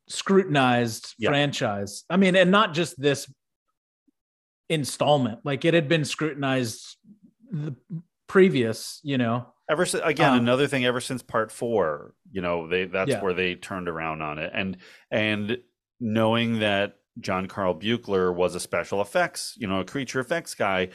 scrutinized 0.07 1.15
Yeah. 1.17 1.29
franchise. 1.29 2.03
I 2.09 2.17
mean, 2.17 2.35
and 2.35 2.51
not 2.51 2.73
just 2.73 2.99
this 3.01 3.27
installment. 4.69 5.39
Like 5.43 5.65
it 5.65 5.73
had 5.73 5.87
been 5.87 6.05
scrutinized 6.05 6.97
the 7.51 7.75
previous, 8.27 8.99
you 9.03 9.17
know. 9.17 9.47
ever 9.69 9.85
since 9.85 10.03
again 10.05 10.33
um, 10.33 10.39
another 10.39 10.67
thing 10.67 10.85
ever 10.85 11.01
since 11.01 11.23
part 11.23 11.51
four 11.51 12.13
you 12.31 12.39
know 12.41 12.67
they 12.67 12.85
that's 12.85 13.09
Yeah. 13.09 13.21
where 13.23 13.33
they 13.33 13.55
turned 13.55 13.87
around 13.89 14.21
on 14.21 14.37
it 14.37 14.51
and 14.53 14.77
and 15.09 15.57
knowing 15.99 16.59
that 16.59 16.97
john 17.19 17.47
carl 17.47 17.73
buechler 17.73 18.33
was 18.33 18.55
a 18.55 18.59
special 18.59 19.01
effects 19.01 19.53
you 19.57 19.67
know 19.67 19.79
a 19.79 19.85
creature 19.85 20.19
effects 20.19 20.53
guy 20.55 20.89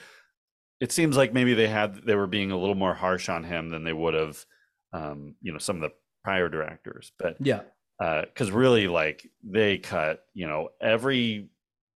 it 0.80 0.92
seems 0.92 1.16
like 1.16 1.32
maybe 1.32 1.54
they 1.54 1.68
had 1.68 1.94
they 2.06 2.14
were 2.14 2.26
being 2.26 2.50
a 2.50 2.58
little 2.58 2.74
more 2.74 2.94
harsh 2.94 3.28
on 3.28 3.44
him 3.44 3.70
than 3.70 3.84
they 3.84 3.92
would 3.92 4.14
have 4.14 4.44
um 4.92 5.34
you 5.40 5.52
know 5.52 5.58
some 5.58 5.76
of 5.76 5.82
the 5.82 5.90
prior 6.24 6.48
directors 6.48 7.12
but 7.18 7.36
Yeah. 7.40 7.62
because 7.98 8.50
really 8.50 8.86
like 8.88 9.26
they 9.42 9.78
cut 9.78 10.22
you 10.34 10.46
know 10.46 10.68
every 10.80 11.48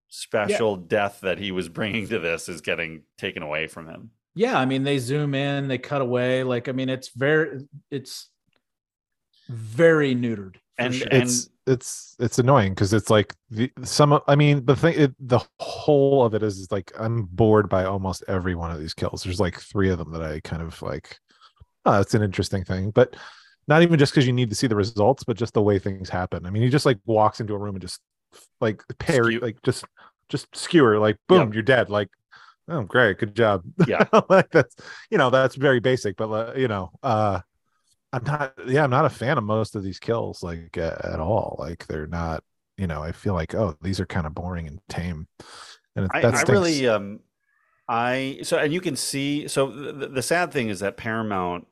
special 0.08 0.76
death 0.76 1.20
that 1.22 1.38
he 1.38 1.50
was 1.50 1.68
bringing 1.68 2.06
to 2.08 2.18
this 2.18 2.48
is 2.48 2.60
getting 2.60 3.02
taken 3.18 3.42
away 3.42 3.66
from 3.66 3.88
him 3.88 4.10
Yeah, 4.34 4.58
I 4.58 4.64
mean 4.64 4.84
they 4.84 4.98
zoom 4.98 5.34
in, 5.34 5.68
they 5.68 5.78
cut 5.78 6.00
away. 6.02 6.42
Like 6.44 6.68
I 6.68 6.72
mean, 6.72 6.88
it's 6.88 7.08
very, 7.08 7.66
it's 7.90 8.30
very 9.48 10.14
neutered. 10.14 10.56
For 10.76 10.82
And- 10.84 10.94
sure. 10.94 11.08
and- 11.10 11.22
it's 11.22 11.48
it's 11.66 12.14
it's 12.20 12.38
annoying 12.38 12.72
because 12.74 12.92
it's 12.92 13.08
like 13.08 13.34
the 13.50 13.70
some 13.84 14.20
i 14.28 14.36
mean 14.36 14.66
the 14.66 14.76
thing 14.76 14.94
it, 14.98 15.14
the 15.18 15.40
whole 15.58 16.22
of 16.22 16.34
it 16.34 16.42
is, 16.42 16.58
is 16.58 16.70
like 16.70 16.92
i'm 16.98 17.22
bored 17.22 17.70
by 17.70 17.84
almost 17.86 18.22
every 18.28 18.54
one 18.54 18.70
of 18.70 18.78
these 18.78 18.92
kills 18.92 19.22
there's 19.22 19.40
like 19.40 19.58
three 19.58 19.88
of 19.88 19.96
them 19.96 20.12
that 20.12 20.22
i 20.22 20.40
kind 20.40 20.60
of 20.60 20.82
like 20.82 21.16
oh 21.86 22.00
it's 22.02 22.12
an 22.12 22.22
interesting 22.22 22.64
thing 22.64 22.90
but 22.90 23.16
not 23.66 23.80
even 23.80 23.98
just 23.98 24.12
because 24.12 24.26
you 24.26 24.32
need 24.34 24.50
to 24.50 24.54
see 24.54 24.66
the 24.66 24.76
results 24.76 25.24
but 25.24 25.38
just 25.38 25.54
the 25.54 25.62
way 25.62 25.78
things 25.78 26.10
happen 26.10 26.44
i 26.44 26.50
mean 26.50 26.62
he 26.62 26.68
just 26.68 26.84
like 26.84 26.98
walks 27.06 27.40
into 27.40 27.54
a 27.54 27.58
room 27.58 27.76
and 27.76 27.80
just 27.82 28.00
like 28.60 28.82
parry 28.98 29.36
Skew- 29.36 29.40
like 29.40 29.56
just 29.62 29.86
just 30.28 30.54
skewer 30.54 30.98
like 30.98 31.16
boom 31.28 31.46
Yep. 31.48 31.54
you're 31.54 31.62
dead 31.62 31.88
like 31.88 32.08
Oh, 32.66 32.80
great, 32.82 33.18
good 33.18 33.34
job. 33.36 33.62
Yeah. 33.86 34.04
like 34.30 34.50
that's 34.50 34.74
you 35.10 35.18
know 35.18 35.28
that's 35.28 35.54
very 35.54 35.80
basic, 35.80 36.16
but 36.16 36.30
uh, 36.30 36.54
you 36.56 36.66
know, 36.66 36.92
uh, 37.02 37.40
I'm 38.14 38.24
not. 38.24 38.54
Yeah, 38.66 38.84
I'm 38.84 38.90
not 38.90 39.04
a 39.04 39.10
fan 39.10 39.38
of 39.38 39.44
most 39.44 39.74
of 39.74 39.82
these 39.82 39.98
kills, 39.98 40.42
like 40.42 40.78
uh, 40.78 40.96
at 41.02 41.20
all. 41.20 41.56
Like 41.58 41.86
they're 41.86 42.06
not. 42.06 42.44
You 42.76 42.86
know, 42.86 43.02
I 43.02 43.12
feel 43.12 43.34
like 43.34 43.54
oh, 43.54 43.76
these 43.82 44.00
are 44.00 44.06
kind 44.06 44.26
of 44.26 44.34
boring 44.34 44.66
and 44.66 44.80
tame. 44.88 45.28
And 45.96 46.08
I, 46.12 46.22
I 46.22 46.42
really 46.48 46.88
um 46.88 47.20
I 47.88 48.40
so 48.42 48.58
and 48.58 48.72
you 48.72 48.80
can 48.80 48.96
see 48.96 49.46
so 49.46 49.70
the, 49.70 50.08
the 50.08 50.22
sad 50.22 50.52
thing 50.52 50.68
is 50.68 50.80
that 50.80 50.96
Paramount 50.96 51.66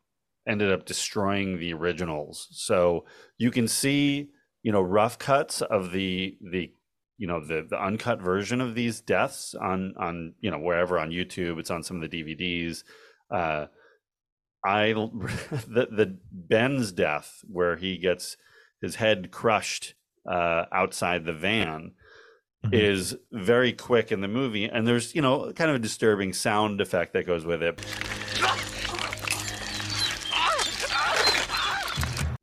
ended 0.46 0.70
up 0.72 0.86
destroying 0.86 1.58
the 1.58 1.72
originals. 1.72 2.48
So 2.52 3.04
you 3.38 3.50
can 3.50 3.66
see, 3.66 4.30
you 4.62 4.72
know, 4.72 4.82
rough 4.82 5.18
cuts 5.18 5.60
of 5.62 5.92
the 5.92 6.36
the 6.40 6.72
you 7.18 7.26
know 7.26 7.44
the 7.44 7.66
the 7.68 7.80
uncut 7.80 8.20
version 8.20 8.60
of 8.60 8.74
these 8.74 9.00
deaths 9.00 9.54
on 9.54 9.94
on 9.98 10.34
you 10.40 10.50
know 10.50 10.58
wherever 10.58 10.98
on 10.98 11.10
YouTube. 11.10 11.58
It's 11.58 11.70
on 11.70 11.82
some 11.82 12.02
of 12.02 12.10
the 12.10 12.22
DVDs. 12.22 12.84
Uh, 13.30 13.66
I 14.64 14.92
the 14.92 15.88
the 15.90 16.18
Ben's 16.30 16.92
death 16.92 17.40
where 17.48 17.76
he 17.76 17.98
gets 17.98 18.36
his 18.80 18.96
head 18.96 19.30
crushed 19.30 19.94
uh, 20.28 20.64
outside 20.72 21.24
the 21.24 21.32
van 21.32 21.92
Mhm. 22.64 22.74
is 22.74 23.16
very 23.32 23.72
quick 23.72 24.12
in 24.12 24.20
the 24.20 24.28
movie, 24.28 24.66
and 24.66 24.86
there's 24.86 25.16
you 25.16 25.20
know 25.20 25.52
kind 25.52 25.68
of 25.68 25.74
a 25.74 25.80
disturbing 25.80 26.32
sound 26.32 26.80
effect 26.80 27.12
that 27.14 27.26
goes 27.26 27.44
with 27.44 27.60
it. 27.60 27.84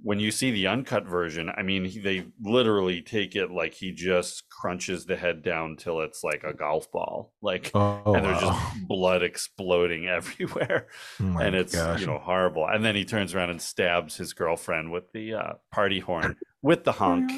When 0.09 0.19
you 0.19 0.31
see 0.31 0.49
the 0.49 0.65
uncut 0.65 1.05
version, 1.05 1.51
I 1.55 1.61
mean, 1.61 1.85
he- 1.85 1.99
they 1.99 2.25
literally 2.41 2.99
take 2.99 3.35
it 3.35 3.51
like 3.51 3.75
he 3.75 3.91
just 3.91 4.49
crunches 4.49 5.05
the 5.05 5.15
head 5.15 5.43
down 5.43 5.75
till 5.77 6.01
it's 6.01 6.23
like 6.23 6.43
a 6.43 6.51
golf 6.51 6.91
ball, 6.91 7.31
like, 7.43 7.69
Oh, 7.75 8.01
and 8.15 8.25
there's 8.25 8.41
wow. 8.41 8.59
just 8.73 8.87
blood 8.87 9.21
exploding 9.21 10.07
everywhere 10.17 10.87
Oh 11.21 11.37
and 11.37 11.53
it's 11.55 11.75
gosh. 11.75 12.01
you 12.01 12.07
know 12.07 12.17
horrible. 12.17 12.65
And 12.67 12.83
then 12.83 12.95
he 12.95 13.05
turns 13.05 13.35
around 13.35 13.51
and 13.51 13.61
stabs 13.61 14.15
his 14.17 14.33
girlfriend 14.33 14.91
with 14.91 15.11
the 15.13 15.35
uh, 15.35 15.53
party 15.71 15.99
horn 15.99 16.35
with 16.63 16.85
the 16.85 16.93
honk. 16.93 17.31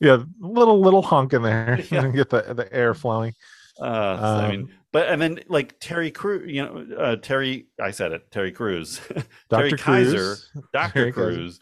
yeah, 0.00 0.22
little 0.40 0.80
little 0.80 1.02
honk 1.02 1.34
in 1.34 1.42
there. 1.42 1.78
Yeah. 1.90 2.08
Get 2.08 2.30
the 2.30 2.54
the 2.54 2.72
air 2.72 2.94
flowing. 2.94 3.34
Uh, 3.80 4.16
so, 4.16 4.22
I 4.46 4.50
mean, 4.50 4.60
Um, 4.62 4.68
but 4.92 5.08
and 5.08 5.22
then 5.22 5.40
like 5.48 5.78
Terry 5.80 6.10
Crews, 6.10 6.50
you 6.50 6.62
know, 6.64 6.96
uh, 6.98 7.16
Terry, 7.16 7.66
I 7.80 7.92
said 7.92 8.12
it, 8.12 8.30
Terry 8.30 8.52
Crews, 8.52 9.00
Terry 9.50 9.70
Dr. 9.70 9.76
Kiser, 9.76 10.12
Crews. 10.12 10.50
Doctor. 10.72 11.12
Crews. 11.12 11.60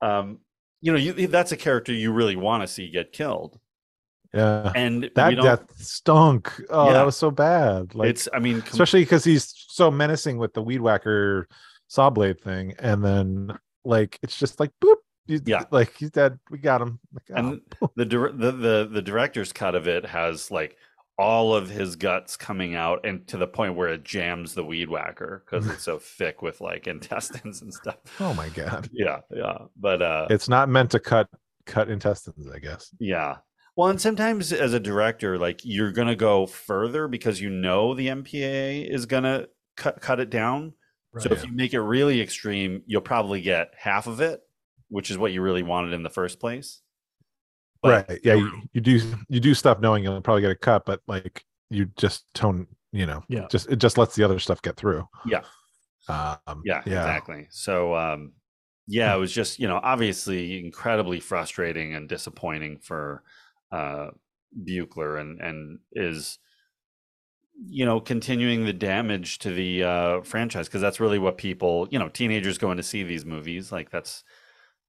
Um, 0.00 0.38
you 0.80 0.92
know, 0.92 0.98
you, 0.98 1.26
that's 1.28 1.52
a 1.52 1.56
character 1.56 1.92
you 1.92 2.12
really 2.12 2.36
want 2.36 2.62
to 2.62 2.66
see 2.66 2.90
get 2.90 3.12
killed, 3.12 3.58
Yeah. 4.34 4.72
and 4.74 5.10
That 5.14 5.36
death 5.36 5.64
stunk. 5.76 6.52
Oh, 6.70 6.86
Yeah. 6.86 6.92
that 6.94 7.06
was 7.06 7.16
so 7.16 7.30
bad. 7.30 7.94
Like 7.94 8.10
it's. 8.10 8.28
I 8.32 8.38
mean, 8.38 8.60
com- 8.60 8.70
especially 8.72 9.02
because 9.02 9.24
he's 9.24 9.52
so 9.68 9.90
menacing 9.90 10.38
with 10.38 10.54
the 10.54 10.62
weed 10.62 10.80
whacker 10.80 11.48
saw 11.88 12.10
blade 12.10 12.40
thing, 12.40 12.74
and 12.78 13.04
then 13.04 13.56
like 13.84 14.18
it's 14.22 14.38
just 14.38 14.58
like 14.60 14.70
boop. 14.82 14.96
He's, 15.26 15.40
Yeah. 15.46 15.64
like 15.70 15.94
he's 15.96 16.10
dead. 16.10 16.38
We 16.50 16.58
got 16.58 16.82
him. 16.82 16.98
Like, 17.12 17.24
oh. 17.30 17.34
and 17.36 17.60
the, 17.96 18.04
the 18.04 18.52
the 18.52 18.88
the 18.92 19.02
director's 19.02 19.52
cut 19.52 19.74
of 19.76 19.86
it 19.86 20.04
has 20.06 20.50
like 20.50 20.76
all 21.22 21.54
of 21.54 21.70
his 21.70 21.94
guts 21.96 22.36
coming 22.36 22.74
out 22.74 23.00
and 23.06 23.26
to 23.28 23.36
the 23.36 23.46
point 23.46 23.76
where 23.76 23.88
it 23.88 24.04
jams 24.04 24.54
the 24.54 24.64
weed 24.64 24.88
whacker 24.90 25.44
because 25.46 25.66
it's 25.68 25.84
so 25.84 25.98
thick 26.18 26.42
with 26.42 26.60
like 26.60 26.86
intestines 26.88 27.62
and 27.62 27.72
stuff 27.72 27.96
oh 28.20 28.34
my 28.34 28.48
god, 28.50 28.88
yeah 28.92 29.20
yeah 29.34 29.58
but 29.80 30.02
uh 30.02 30.26
it's 30.30 30.48
not 30.48 30.68
meant 30.68 30.90
to 30.90 30.98
cut 30.98 31.28
cut 31.64 31.88
intestines. 31.88 32.48
I 32.52 32.58
guess. 32.58 32.90
yeah 32.98 33.36
well 33.76 33.88
and 33.88 34.00
sometimes 34.00 34.52
as 34.52 34.74
a 34.74 34.80
director 34.80 35.38
like 35.38 35.60
you're 35.64 35.92
gonna 35.92 36.16
go 36.16 36.44
further 36.46 37.06
because 37.08 37.40
you 37.40 37.48
know 37.48 37.94
the 37.94 38.08
mpa 38.08 38.86
is 38.86 39.06
gonna 39.06 39.46
cut 39.76 40.00
cut 40.00 40.20
it 40.20 40.28
down 40.28 40.74
so 41.18 41.28
Right. 41.30 41.38
if 41.38 41.44
you 41.46 41.52
make 41.52 41.72
it 41.72 41.80
really 41.80 42.20
extreme 42.20 42.82
you'll 42.86 43.00
probably 43.00 43.40
get 43.40 43.72
half 43.78 44.06
of 44.06 44.20
it 44.20 44.40
which 44.88 45.10
is 45.10 45.16
what 45.16 45.32
you 45.32 45.40
really 45.40 45.62
wanted 45.62 45.94
in 45.94 46.02
the 46.02 46.10
first 46.10 46.38
place 46.40 46.81
But- 47.82 48.08
right. 48.08 48.20
Yeah. 48.22 48.34
You, 48.34 48.62
you 48.72 48.80
do 48.80 49.00
you 49.28 49.40
do 49.40 49.54
stuff 49.54 49.80
knowing 49.80 50.04
you'll 50.04 50.20
probably 50.20 50.42
get 50.42 50.50
a 50.50 50.56
cut, 50.56 50.84
but 50.86 51.00
like 51.06 51.44
you 51.70 51.86
just 51.96 52.24
tone. 52.34 52.66
You 52.92 53.06
know. 53.06 53.22
Yeah. 53.28 53.46
Just 53.50 53.70
it 53.70 53.76
just 53.76 53.96
lets 53.98 54.14
the 54.14 54.22
other 54.22 54.38
stuff 54.38 54.60
get 54.62 54.76
through. 54.76 55.08
Yeah. 55.26 55.42
Um, 56.08 56.62
yeah, 56.64 56.80
exactly 56.80 57.46
so 57.50 57.94
um 57.94 58.32
yeah 58.88 59.14
it 59.14 59.18
was 59.18 59.32
just 59.32 59.60
you 59.60 59.68
know 59.68 59.78
obviously 59.84 60.58
incredibly 60.58 61.20
frustrating 61.20 61.94
and 61.94 62.08
disappointing 62.08 62.78
for 62.82 63.22
uh 63.70 64.08
buechler 64.64 65.20
and 65.20 65.40
and 65.40 65.78
is 65.92 66.40
you 67.64 67.86
know 67.86 68.00
continuing 68.00 68.64
the 68.64 68.72
damage 68.72 69.38
to 69.38 69.50
the 69.50 69.84
uh 69.84 70.20
franchise 70.22 70.66
because 70.66 70.80
that's 70.80 70.98
really 70.98 71.20
what 71.20 71.38
people 71.38 71.86
you 71.92 72.00
know 72.00 72.08
teenagers 72.08 72.58
going 72.58 72.78
to 72.78 72.82
see 72.82 73.04
these 73.04 73.24
movies 73.24 73.70
like 73.70 73.88
that's 73.90 74.24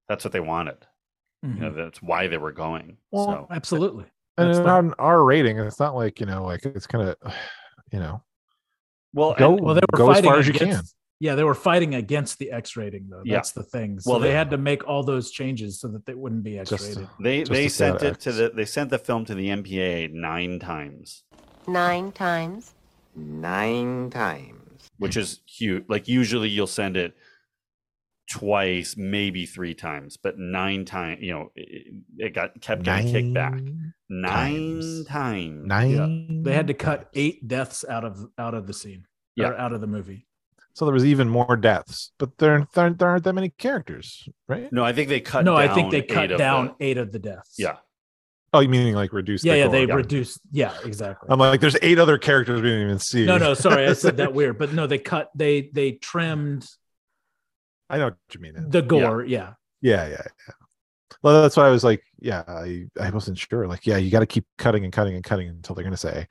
that's 0.09 0.25
what 0.25 0.31
they 0.31 0.39
wanted 0.39 0.77
Mhm. 1.43 1.55
you 1.55 1.61
know 1.61 1.71
that's 1.73 2.01
why 2.01 2.27
they 2.27 2.37
were 2.37 2.51
going 2.53 2.97
Well, 3.11 3.25
so 3.25 3.47
Absolutely. 3.51 4.05
And 4.37 4.47
That's 4.47 4.57
it's 4.57 4.63
the- 4.63 4.67
not 4.67 4.83
an 4.83 4.93
R 4.97 5.23
rating. 5.23 5.59
It's 5.59 5.79
not 5.79 5.93
like 5.95 6.19
you 6.19 6.25
know, 6.25 6.43
like 6.43 6.65
it's 6.65 6.87
kind 6.87 7.07
of, 7.09 7.15
you 7.91 7.99
know, 7.99 8.23
well 9.13 9.35
go 9.37 9.55
and- 9.55 9.63
Well, 9.65 9.75
they 9.75 9.81
were 9.91 9.97
go 9.97 10.09
as 10.09 10.15
fighting 10.17 10.29
far 10.31 10.39
as 10.39 10.47
you 10.47 10.53
against, 10.55 10.77
can. 10.79 10.83
Yeah, 11.19 11.35
they 11.35 11.43
were 11.43 11.53
fighting 11.53 11.95
against 11.95 12.39
the 12.39 12.51
X 12.51 12.75
rating 12.75 13.07
though. 13.09 13.21
Yeah. 13.23 13.35
That's 13.35 13.51
the 13.51 13.63
thing. 13.63 13.99
So 13.99 14.11
Well, 14.11 14.19
they, 14.19 14.29
they- 14.29 14.33
had 14.33 14.49
to 14.51 14.57
make 14.57 14.87
all 14.87 15.03
those 15.03 15.29
changes 15.31 15.79
so 15.79 15.87
that 15.89 16.05
they 16.05 16.15
wouldn't 16.15 16.43
be 16.43 16.57
X 16.59 16.69
Just 16.71 16.87
rated. 16.89 17.07
they 17.19 17.39
just 17.41 17.51
they 17.51 17.63
to 17.65 17.69
stay 17.69 17.87
out 17.89 17.99
sent 17.99 18.09
of 18.11 18.17
it 18.17 18.19
to 18.21 18.31
the 18.31 18.49
they 18.55 18.65
sent 18.65 18.89
the 18.89 18.97
film 18.99 19.23
to 19.25 19.35
the 19.35 19.47
mpa 19.49 20.11
nine 20.11 20.59
times 20.59 21.23
Nine 21.67 22.11
times. 22.11 22.73
Nine 23.15 24.09
times. 24.09 24.89
which 24.97 25.15
is 25.17 25.39
huge. 25.45 25.83
Like 25.87 26.07
usually 26.07 26.49
you'll 26.49 26.67
send 26.67 26.97
it 26.97 27.15
twice, 28.33 28.95
maybe 28.97 29.45
three 29.45 29.73
times, 29.75 30.17
but 30.17 30.37
nine 30.39 30.85
times, 30.85 31.21
you 31.21 31.31
know, 31.31 31.51
it, 31.55 31.93
it 32.17 32.33
got 32.33 32.59
kept 32.61 32.83
getting 32.83 33.11
kicked 33.11 33.33
back 33.33 33.53
nine 34.09 34.79
times. 34.81 35.05
times. 35.05 35.67
Nine. 35.67 36.43
They 36.43 36.53
had 36.53 36.67
to 36.67 36.73
cut 36.73 37.09
eight 37.13 37.47
deaths 37.47 37.85
out 37.87 38.03
of 38.03 38.25
out 38.37 38.53
of 38.53 38.65
the 38.67 38.73
scene. 38.73 39.05
Yeah. 39.35 39.49
Or 39.49 39.57
out 39.57 39.73
of 39.73 39.81
the 39.81 39.87
movie. 39.87 40.25
So 40.73 40.85
there 40.85 40.93
was 40.93 41.05
even 41.05 41.29
more 41.29 41.55
deaths, 41.55 42.11
but 42.17 42.37
there, 42.39 42.67
there, 42.73 42.89
there 42.91 43.09
aren't 43.09 43.23
that 43.25 43.33
many 43.33 43.49
characters, 43.49 44.27
right? 44.47 44.71
No, 44.73 44.83
I 44.83 44.91
think 44.93 45.09
they 45.09 45.21
cut. 45.21 45.45
no, 45.45 45.55
I 45.55 45.67
think 45.67 45.85
down 45.85 45.89
they 45.91 45.97
eight 45.99 46.07
cut 46.09 46.31
of 46.31 46.37
down 46.39 46.65
the- 46.79 46.85
eight 46.85 46.97
of 46.97 47.11
the 47.11 47.19
deaths. 47.19 47.55
yeah, 47.59 47.77
Oh, 48.55 48.59
you 48.59 48.69
meaning 48.69 48.93
like 48.95 49.13
reduced? 49.13 49.43
Yeah, 49.43 49.53
the 49.53 49.59
yeah, 49.59 49.67
they 49.67 49.85
yeah. 49.87 49.93
reduced. 49.93 50.39
Yeah, 50.51 50.73
exactly. 50.83 51.29
I'm 51.31 51.39
like, 51.39 51.59
there's 51.61 51.77
eight 51.83 51.99
other 51.99 52.17
characters 52.19 52.61
we 52.61 52.69
didn't 52.69 52.83
even 52.85 52.99
see. 52.99 53.25
no, 53.25 53.37
no, 53.37 53.53
sorry, 53.53 53.87
I 53.87 53.93
said 53.93 54.17
that 54.23 54.33
weird, 54.33 54.57
but 54.57 54.73
no, 54.73 54.87
they 54.87 54.97
cut. 54.99 55.29
They 55.35 55.69
they 55.73 55.91
trimmed 55.93 56.67
I 57.89 57.97
know 57.97 58.05
what 58.05 58.15
you 58.33 58.39
mean. 58.39 58.69
the 58.69 58.81
gore. 58.81 59.23
Yeah, 59.23 59.53
Yeah, 59.81 60.07
yeah, 60.07 60.21
yeah. 60.47 60.53
Well, 61.21 61.41
that's 61.41 61.55
why 61.55 61.67
I 61.67 61.69
was 61.69 61.83
like, 61.83 62.03
yeah, 62.19 62.43
I, 62.47 62.85
I 62.99 63.09
wasn't 63.11 63.37
sure. 63.37 63.67
Like, 63.67 63.85
yeah, 63.85 63.97
you 63.97 64.11
got 64.11 64.19
to 64.21 64.25
keep 64.25 64.45
cutting 64.57 64.83
and 64.83 64.91
cutting 64.91 65.15
and 65.15 65.23
cutting 65.23 65.47
until 65.47 65.75
they're 65.75 65.83
gonna 65.83 65.95
say, 65.97 66.27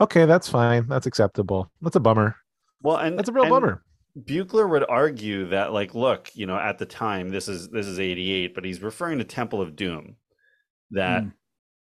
okay, 0.00 0.26
that's 0.26 0.48
fine, 0.48 0.86
that's 0.88 1.06
acceptable. 1.06 1.70
That's 1.80 1.96
a 1.96 2.00
bummer. 2.00 2.36
well, 2.82 2.96
and 2.98 3.18
That's 3.18 3.28
a 3.28 3.32
real 3.32 3.44
and 3.44 3.50
bummer. 3.50 3.82
Buechler 4.24 4.68
would 4.68 4.84
argue 4.88 5.48
that, 5.48 5.72
like, 5.72 5.94
look, 5.94 6.30
you 6.34 6.46
know, 6.46 6.58
at 6.58 6.78
the 6.78 6.84
time, 6.86 7.30
this 7.30 7.48
is 7.48 7.68
this 7.70 7.86
is 7.86 7.98
'88, 7.98 8.54
but 8.54 8.64
he's 8.64 8.82
referring 8.82 9.18
to 9.18 9.24
Temple 9.24 9.60
of 9.62 9.74
Doom. 9.74 10.16
That 10.90 11.22
Mm. 11.24 11.32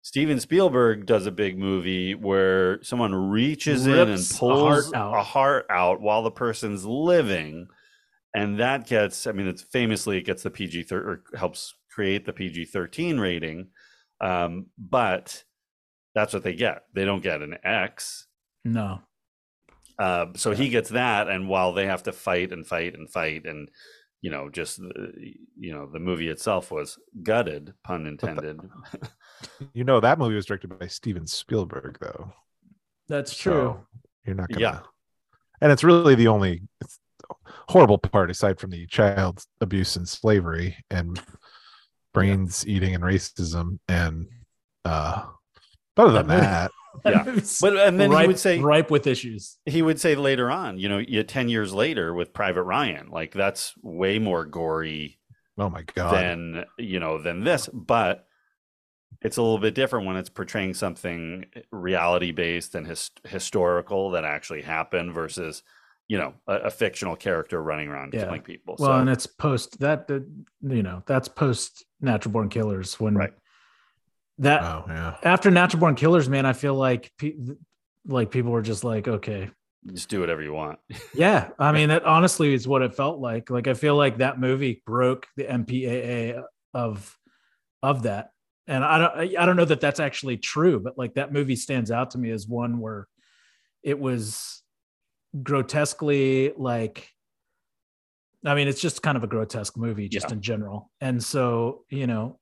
Steven 0.02 0.40
Spielberg 0.40 1.06
does 1.06 1.26
a 1.26 1.32
big 1.32 1.58
movie 1.58 2.16
where 2.16 2.82
someone 2.84 3.14
reaches 3.16 3.88
in 3.88 3.94
and 3.98 4.10
Rips 4.12 4.36
a 4.36 4.40
pulls 4.40 4.92
heart 4.92 4.96
out. 4.96 5.18
a 5.18 5.24
heart 5.24 5.66
out 5.70 6.02
while 6.02 6.24
the 6.24 6.32
person's 6.32 6.86
living, 6.86 7.68
and 8.34 8.60
that 8.60 8.88
gets, 8.88 9.26
I 9.28 9.32
mean, 9.32 9.48
it's 9.48 9.62
famously 9.64 10.18
it 10.18 10.26
gets 10.26 10.44
the 10.44 10.50
PG 10.52 10.84
thir- 10.84 11.10
or 11.10 11.24
helps 11.38 11.74
create 11.92 12.26
the 12.26 12.34
PG 12.34 12.66
thirteen 12.66 13.20
rating, 13.20 13.70
um, 14.22 14.68
but 14.78 15.44
that's 16.16 16.34
what 16.34 16.44
they 16.44 16.54
get. 16.56 16.84
They 16.94 17.06
don't 17.06 17.24
get 17.24 17.42
an 17.42 17.58
X. 17.64 18.28
no, 18.66 19.02
Uh, 20.00 20.28
so 20.36 20.52
he 20.52 20.70
gets 20.70 20.90
that, 20.90 21.28
and 21.28 21.48
while 21.50 21.74
they 21.74 21.86
have 21.88 22.04
to 22.04 22.12
fight 22.12 22.52
and 22.52 22.66
fight 22.66 22.94
and 22.96 23.10
fight, 23.10 23.46
and 23.46 23.70
you 24.22 24.32
know, 24.32 24.50
just 24.50 24.78
the, 24.78 25.14
you 25.60 25.74
know, 25.74 25.88
the 25.92 26.00
movie 26.00 26.28
itself 26.28 26.72
was 26.72 26.98
gutted, 27.24 27.74
pun 27.84 28.06
intended. 28.08 28.60
You 29.76 29.84
know 29.84 30.00
that 30.00 30.18
movie 30.18 30.34
was 30.34 30.48
directed 30.48 30.80
by 30.80 30.88
Steven 30.88 31.28
Spielberg, 31.28 32.00
though. 32.02 32.34
that's 33.08 33.36
true. 33.38 33.52
So 33.54 33.86
you're 34.26 34.36
not 34.36 34.50
gonna. 34.50 34.60
Yeah. 34.62 34.80
And 35.62 35.72
it's 35.72 35.84
really 35.84 36.16
the 36.16 36.28
only 36.28 36.64
it's 36.82 37.00
horrible 37.70 37.98
part, 37.98 38.30
aside 38.32 38.60
from 38.60 38.72
the 38.72 38.86
child 38.88 39.44
abuse 39.62 39.96
and 39.96 40.08
slavery 40.08 40.76
and 40.90 41.22
brains 42.14 42.68
eating 42.68 42.96
and 42.96 43.04
racism, 43.04 43.80
and 43.88 44.28
uh, 44.86 45.24
other 45.96 46.14
than 46.14 46.28
That 46.28 46.72
Yeah. 47.06 47.24
But 47.62 47.78
and 47.78 48.00
then 48.00 48.10
ripe, 48.10 48.22
he 48.24 48.28
would 48.28 48.40
say 48.40 48.60
ripe 48.60 48.90
with 48.90 49.06
issues. 49.06 49.58
he 49.66 49.82
would 49.82 50.00
say 50.00 50.16
later 50.16 50.50
on, 50.50 50.80
you 50.80 50.90
know, 50.90 51.24
ten 51.24 51.48
years 51.50 51.74
later 51.74 52.14
with 52.14 52.34
Private 52.34 52.64
Ryan, 52.64 53.10
like 53.10 53.34
that's 53.34 53.74
way 53.84 54.20
more 54.20 54.46
gory 54.46 55.20
oh 55.58 55.70
my 55.70 55.84
god, 55.84 56.14
than 56.14 56.66
you 56.78 57.00
know 57.00 57.22
than 57.22 57.44
this. 57.44 57.70
But 57.72 58.26
it's 59.22 59.38
a 59.38 59.42
little 59.42 59.60
bit 59.60 59.76
different 59.76 60.06
when 60.06 60.16
it's 60.16 60.30
portraying 60.30 60.74
something 60.74 61.46
reality 61.72 62.32
based 62.32 62.76
and 62.76 62.86
his, 62.86 63.10
historical 63.26 64.12
that 64.12 64.26
actually 64.26 64.62
happened 64.62 65.14
versus 65.14 65.64
you 66.08 66.18
know 66.18 66.34
a, 66.48 66.56
a 66.56 66.70
fictional 66.72 67.16
character 67.16 67.62
running 67.62 67.88
around 67.90 68.14
Yeah. 68.14 68.26
killing 68.26 68.42
people 68.42 68.76
Well, 68.80 68.90
so 68.90 68.94
and 69.00 69.10
it's 69.10 69.28
post 69.28 69.80
that, 69.80 70.08
that 70.08 70.26
you 70.62 70.84
know 70.84 71.04
that's 71.06 71.28
post 71.28 71.86
Natural 72.02 72.32
Born 72.32 72.50
Killers 72.50 73.00
when 73.00 73.16
Right. 73.16 73.34
that 74.40 74.64
Oh 74.64 74.86
yeah. 74.88 75.18
after 75.24 75.52
Natural 75.52 75.80
Born 75.80 75.96
Killers, 75.96 76.30
man, 76.30 76.46
I 76.46 76.54
feel 76.54 76.76
like 76.76 77.12
pe- 77.18 77.36
like 78.06 78.32
people 78.32 78.52
were 78.52 78.62
just 78.62 78.84
like, 78.84 79.08
okay, 79.08 79.50
just 79.94 80.10
do 80.10 80.20
whatever 80.20 80.42
you 80.42 80.54
want 80.54 80.80
yeah. 81.14 81.50
I 81.60 81.72
mean, 81.72 81.90
that 81.90 82.04
honestly 82.06 82.54
is 82.54 82.68
what 82.68 82.82
it 82.82 82.96
felt 82.96 83.20
like. 83.20 83.50
Like 83.50 83.68
I 83.68 83.74
feel 83.74 83.96
like 83.96 84.18
that 84.18 84.40
movie 84.40 84.82
broke 84.86 85.28
the 85.36 85.44
MPAA 85.46 86.44
of 86.74 87.18
of 87.84 88.04
that, 88.04 88.32
and 88.68 88.84
I 88.84 88.98
don't 88.98 89.38
I 89.38 89.46
don't 89.46 89.56
know 89.56 89.66
that 89.66 89.82
that's 89.82 90.00
actually 90.00 90.38
true, 90.38 90.80
but 90.80 90.98
like 90.98 91.16
that 91.16 91.32
movie 91.34 91.56
stands 91.56 91.92
out 91.92 92.12
to 92.12 92.18
me 92.18 92.32
as 92.32 92.48
one 92.48 92.80
where 92.80 93.08
it 93.84 94.00
was 94.00 94.62
grotesquely 95.44 96.54
like. 96.58 97.10
I 98.46 98.54
mean, 98.56 98.68
it's 98.68 98.80
just 98.82 99.02
kind 99.02 99.18
of 99.18 99.24
a 99.24 99.28
grotesque 99.28 99.76
movie, 99.78 100.08
just 100.08 100.28
Yeah. 100.30 100.36
in 100.36 100.42
general, 100.42 100.92
and 101.02 101.22
so 101.24 101.86
you 101.90 102.08
know, 102.08 102.40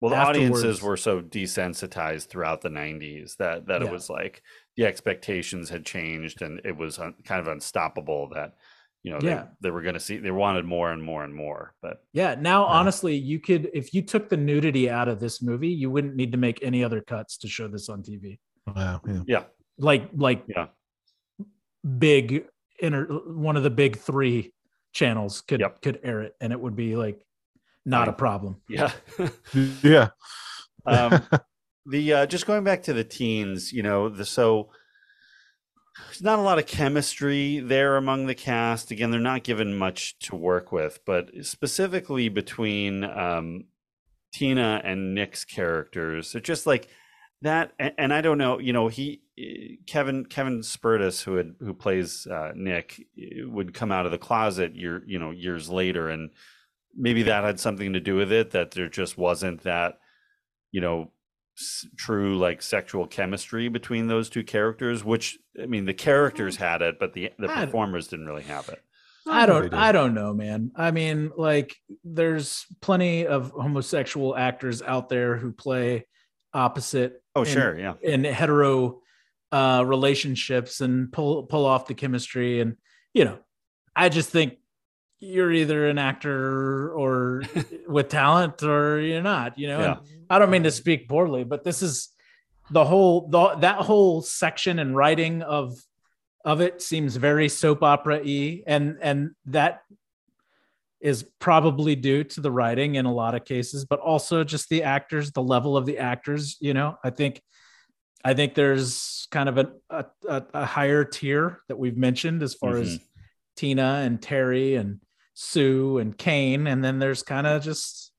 Well, 0.00 0.10
the 0.10 0.16
afterwards- 0.16 0.60
audiences 0.60 0.82
were 0.82 0.96
so 0.96 1.22
desensitized 1.22 2.26
throughout 2.28 2.60
the 2.62 2.68
90s 2.68 3.36
that 3.36 3.66
that 3.66 3.80
Yeah. 3.80 3.88
it 3.88 3.92
was 3.92 4.10
like 4.10 4.42
the 4.76 4.84
expectations 4.86 5.70
had 5.70 5.86
changed 5.86 6.42
and 6.42 6.60
it 6.64 6.76
was 6.76 6.98
un, 6.98 7.14
kind 7.24 7.40
of 7.40 7.46
unstoppable 7.46 8.28
that 8.34 8.56
you 9.04 9.12
know 9.12 9.18
Yeah. 9.22 9.44
they, 9.44 9.68
they 9.68 9.70
were 9.70 9.82
going 9.82 9.94
to 9.94 10.00
see 10.00 10.16
they 10.18 10.32
wanted 10.32 10.64
more 10.64 10.90
and 10.92 11.02
more 11.02 11.22
and 11.24 11.32
more 11.34 11.74
but 11.80 12.02
Yeah. 12.12 12.34
Now, 12.34 12.64
honestly, 12.64 13.14
you 13.16 13.38
could, 13.38 13.70
if 13.72 13.94
you 13.94 14.02
took 14.02 14.28
the 14.28 14.36
nudity 14.36 14.90
out 14.90 15.08
of 15.08 15.20
this 15.20 15.40
movie, 15.40 15.68
you 15.68 15.90
wouldn't 15.90 16.16
need 16.16 16.32
to 16.32 16.38
make 16.38 16.60
any 16.62 16.82
other 16.82 17.00
cuts 17.00 17.36
to 17.38 17.48
show 17.48 17.68
this 17.68 17.88
on 17.88 18.02
TV. 18.02 18.40
Wow, 18.66 19.00
yeah. 19.06 19.22
yeah 19.26 19.44
Like, 19.78 20.10
like 20.12 20.44
yeah 20.48 20.66
big 21.98 22.46
inner 22.80 23.04
one 23.04 23.56
of 23.56 23.62
the 23.62 23.70
big 23.70 23.98
three 23.98 24.52
channels 24.92 25.40
could 25.42 25.60
Yep. 25.60 25.82
could 25.82 26.00
air 26.02 26.22
it, 26.22 26.34
and 26.40 26.52
it 26.52 26.60
would 26.60 26.76
be 26.76 26.96
like 26.96 27.24
not 27.84 28.08
a 28.08 28.12
problem. 28.12 28.56
yeah 28.68 28.90
Yeah. 29.82 30.08
um, 30.86 31.22
the 31.86 32.12
uh, 32.12 32.26
just 32.26 32.46
going 32.46 32.64
back 32.64 32.82
to 32.84 32.92
the 32.92 33.04
teens, 33.04 33.72
you 33.72 33.82
know, 33.82 34.08
the 34.08 34.24
so 34.24 34.70
there's 36.06 36.22
not 36.22 36.38
a 36.38 36.42
lot 36.42 36.58
of 36.58 36.66
chemistry 36.66 37.60
there 37.60 37.96
among 37.96 38.26
the 38.26 38.34
cast. 38.34 38.90
Again, 38.90 39.10
they're 39.10 39.20
not 39.20 39.44
given 39.44 39.76
much 39.76 40.18
to 40.20 40.34
work 40.34 40.72
with, 40.72 40.98
but 41.06 41.30
specifically 41.42 42.28
between 42.28 43.04
um, 43.04 43.64
Tina 44.32 44.80
and 44.84 45.14
Nick's 45.14 45.44
characters, 45.44 46.32
they're 46.32 46.40
just 46.40 46.66
like 46.66 46.88
that. 47.44 47.72
And, 47.78 47.92
and 47.96 48.14
I 48.14 48.20
don't 48.20 48.38
know, 48.38 48.58
you 48.58 48.72
know, 48.72 48.88
he 48.88 49.22
Kevin 49.86 50.26
Kevin 50.26 50.60
Spirtas, 50.60 51.22
who 51.22 51.36
had 51.36 51.54
who 51.60 51.72
plays 51.72 52.26
uh, 52.26 52.52
Nick, 52.54 53.06
would 53.46 53.72
come 53.72 53.90
out 53.90 54.06
of 54.06 54.12
the 54.12 54.18
closet 54.18 54.76
year, 54.76 55.02
you 55.06 55.18
know, 55.18 55.30
years 55.30 55.70
later, 55.70 56.08
and 56.08 56.30
maybe 56.96 57.24
that 57.24 57.44
had 57.44 57.60
something 57.60 57.92
to 57.92 58.00
do 58.00 58.16
with 58.16 58.32
it 58.32 58.52
that 58.52 58.72
there 58.72 58.88
just 58.88 59.18
wasn't 59.18 59.62
that 59.62 59.98
you 60.70 60.80
know 60.80 61.10
s- 61.58 61.86
true 61.96 62.38
like 62.38 62.62
sexual 62.62 63.06
chemistry 63.06 63.68
between 63.68 64.06
those 64.06 64.28
two 64.28 64.44
characters 64.44 65.04
which 65.04 65.38
i 65.60 65.66
mean 65.66 65.86
the 65.86 65.94
characters 65.94 66.56
had 66.56 66.82
it 66.82 66.98
but 66.98 67.12
the 67.12 67.30
the 67.38 67.48
performers 67.48 68.08
didn't 68.08 68.26
really 68.26 68.42
have 68.42 68.68
it 68.68 68.82
I 69.26 69.46
don't. 69.46 69.72
I 69.72 69.92
don't 69.92 70.12
know, 70.12 70.34
man. 70.34 70.72
I 70.76 70.90
mean, 70.90 71.32
like, 71.34 71.76
there's 72.04 72.66
plenty 72.82 73.26
of 73.26 73.52
homosexual 73.52 74.36
actors 74.36 74.82
out 74.82 75.08
there 75.08 75.38
who 75.38 75.50
play 75.50 76.06
opposite 76.52 77.23
oh 77.36 77.42
in- 77.42 77.46
sure 77.48 77.78
yeah 77.78 77.94
in 78.02 78.24
hetero 78.24 79.00
uh 79.52 79.82
relationships 79.86 80.80
and 80.80 81.12
pull 81.12 81.44
pull 81.44 81.64
off 81.64 81.86
the 81.86 81.94
chemistry 81.94 82.60
and 82.60 82.76
you 83.12 83.24
know 83.24 83.38
i 83.94 84.08
just 84.08 84.30
think 84.30 84.54
you're 85.20 85.52
either 85.52 85.88
an 85.88 85.96
actor 85.98 86.92
or 86.92 87.42
with 87.88 88.08
talent 88.08 88.62
or 88.62 89.00
you're 89.00 89.22
not 89.22 89.58
you 89.58 89.68
know 89.68 89.80
Yeah. 89.80 89.96
i 90.28 90.38
don't 90.38 90.50
mean 90.50 90.64
to 90.64 90.70
speak 90.70 91.08
poorly 91.08 91.44
but 91.44 91.64
this 91.64 91.82
is 91.82 92.08
the 92.70 92.84
whole 92.84 93.28
the, 93.28 93.56
that 93.56 93.76
whole 93.78 94.22
section 94.22 94.78
and 94.78 94.96
writing 94.96 95.42
of 95.42 95.76
of 96.44 96.60
it 96.60 96.82
seems 96.82 97.16
very 97.16 97.48
soap 97.48 97.82
opera 97.82 98.20
y 98.24 98.62
and 98.66 98.98
and 99.00 99.30
that 99.46 99.80
is 101.04 101.24
probably 101.38 101.94
due 101.94 102.24
to 102.24 102.40
the 102.40 102.50
writing 102.50 102.94
in 102.94 103.04
a 103.04 103.12
lot 103.12 103.34
of 103.34 103.44
cases 103.44 103.84
but 103.84 104.00
also 104.00 104.42
just 104.42 104.68
the 104.70 104.82
actors 104.82 105.30
the 105.32 105.42
level 105.42 105.76
of 105.76 105.86
the 105.86 105.98
actors 105.98 106.56
you 106.60 106.74
know? 106.74 106.96
I 107.04 107.10
think 107.10 107.40
i 108.24 108.34
think 108.34 108.54
there's 108.54 109.28
kind 109.30 109.48
of 109.48 109.58
a 109.58 109.72
a, 109.90 110.42
a, 110.54 110.64
higher 110.64 111.04
tier 111.04 111.60
that 111.68 111.78
we've 111.78 111.96
mentioned 111.96 112.42
as 112.42 112.54
far 112.54 112.78
as 112.78 112.88
mm-hmm. 112.88 113.04
tina 113.56 114.00
and 114.04 114.20
terry 114.22 114.76
and 114.76 115.00
sue 115.34 115.98
and 115.98 116.16
kane 116.16 116.66
and 116.66 116.82
then 116.82 116.98
there's 116.98 117.22
kind 117.22 117.46
of 117.46 117.62
just 117.62 118.12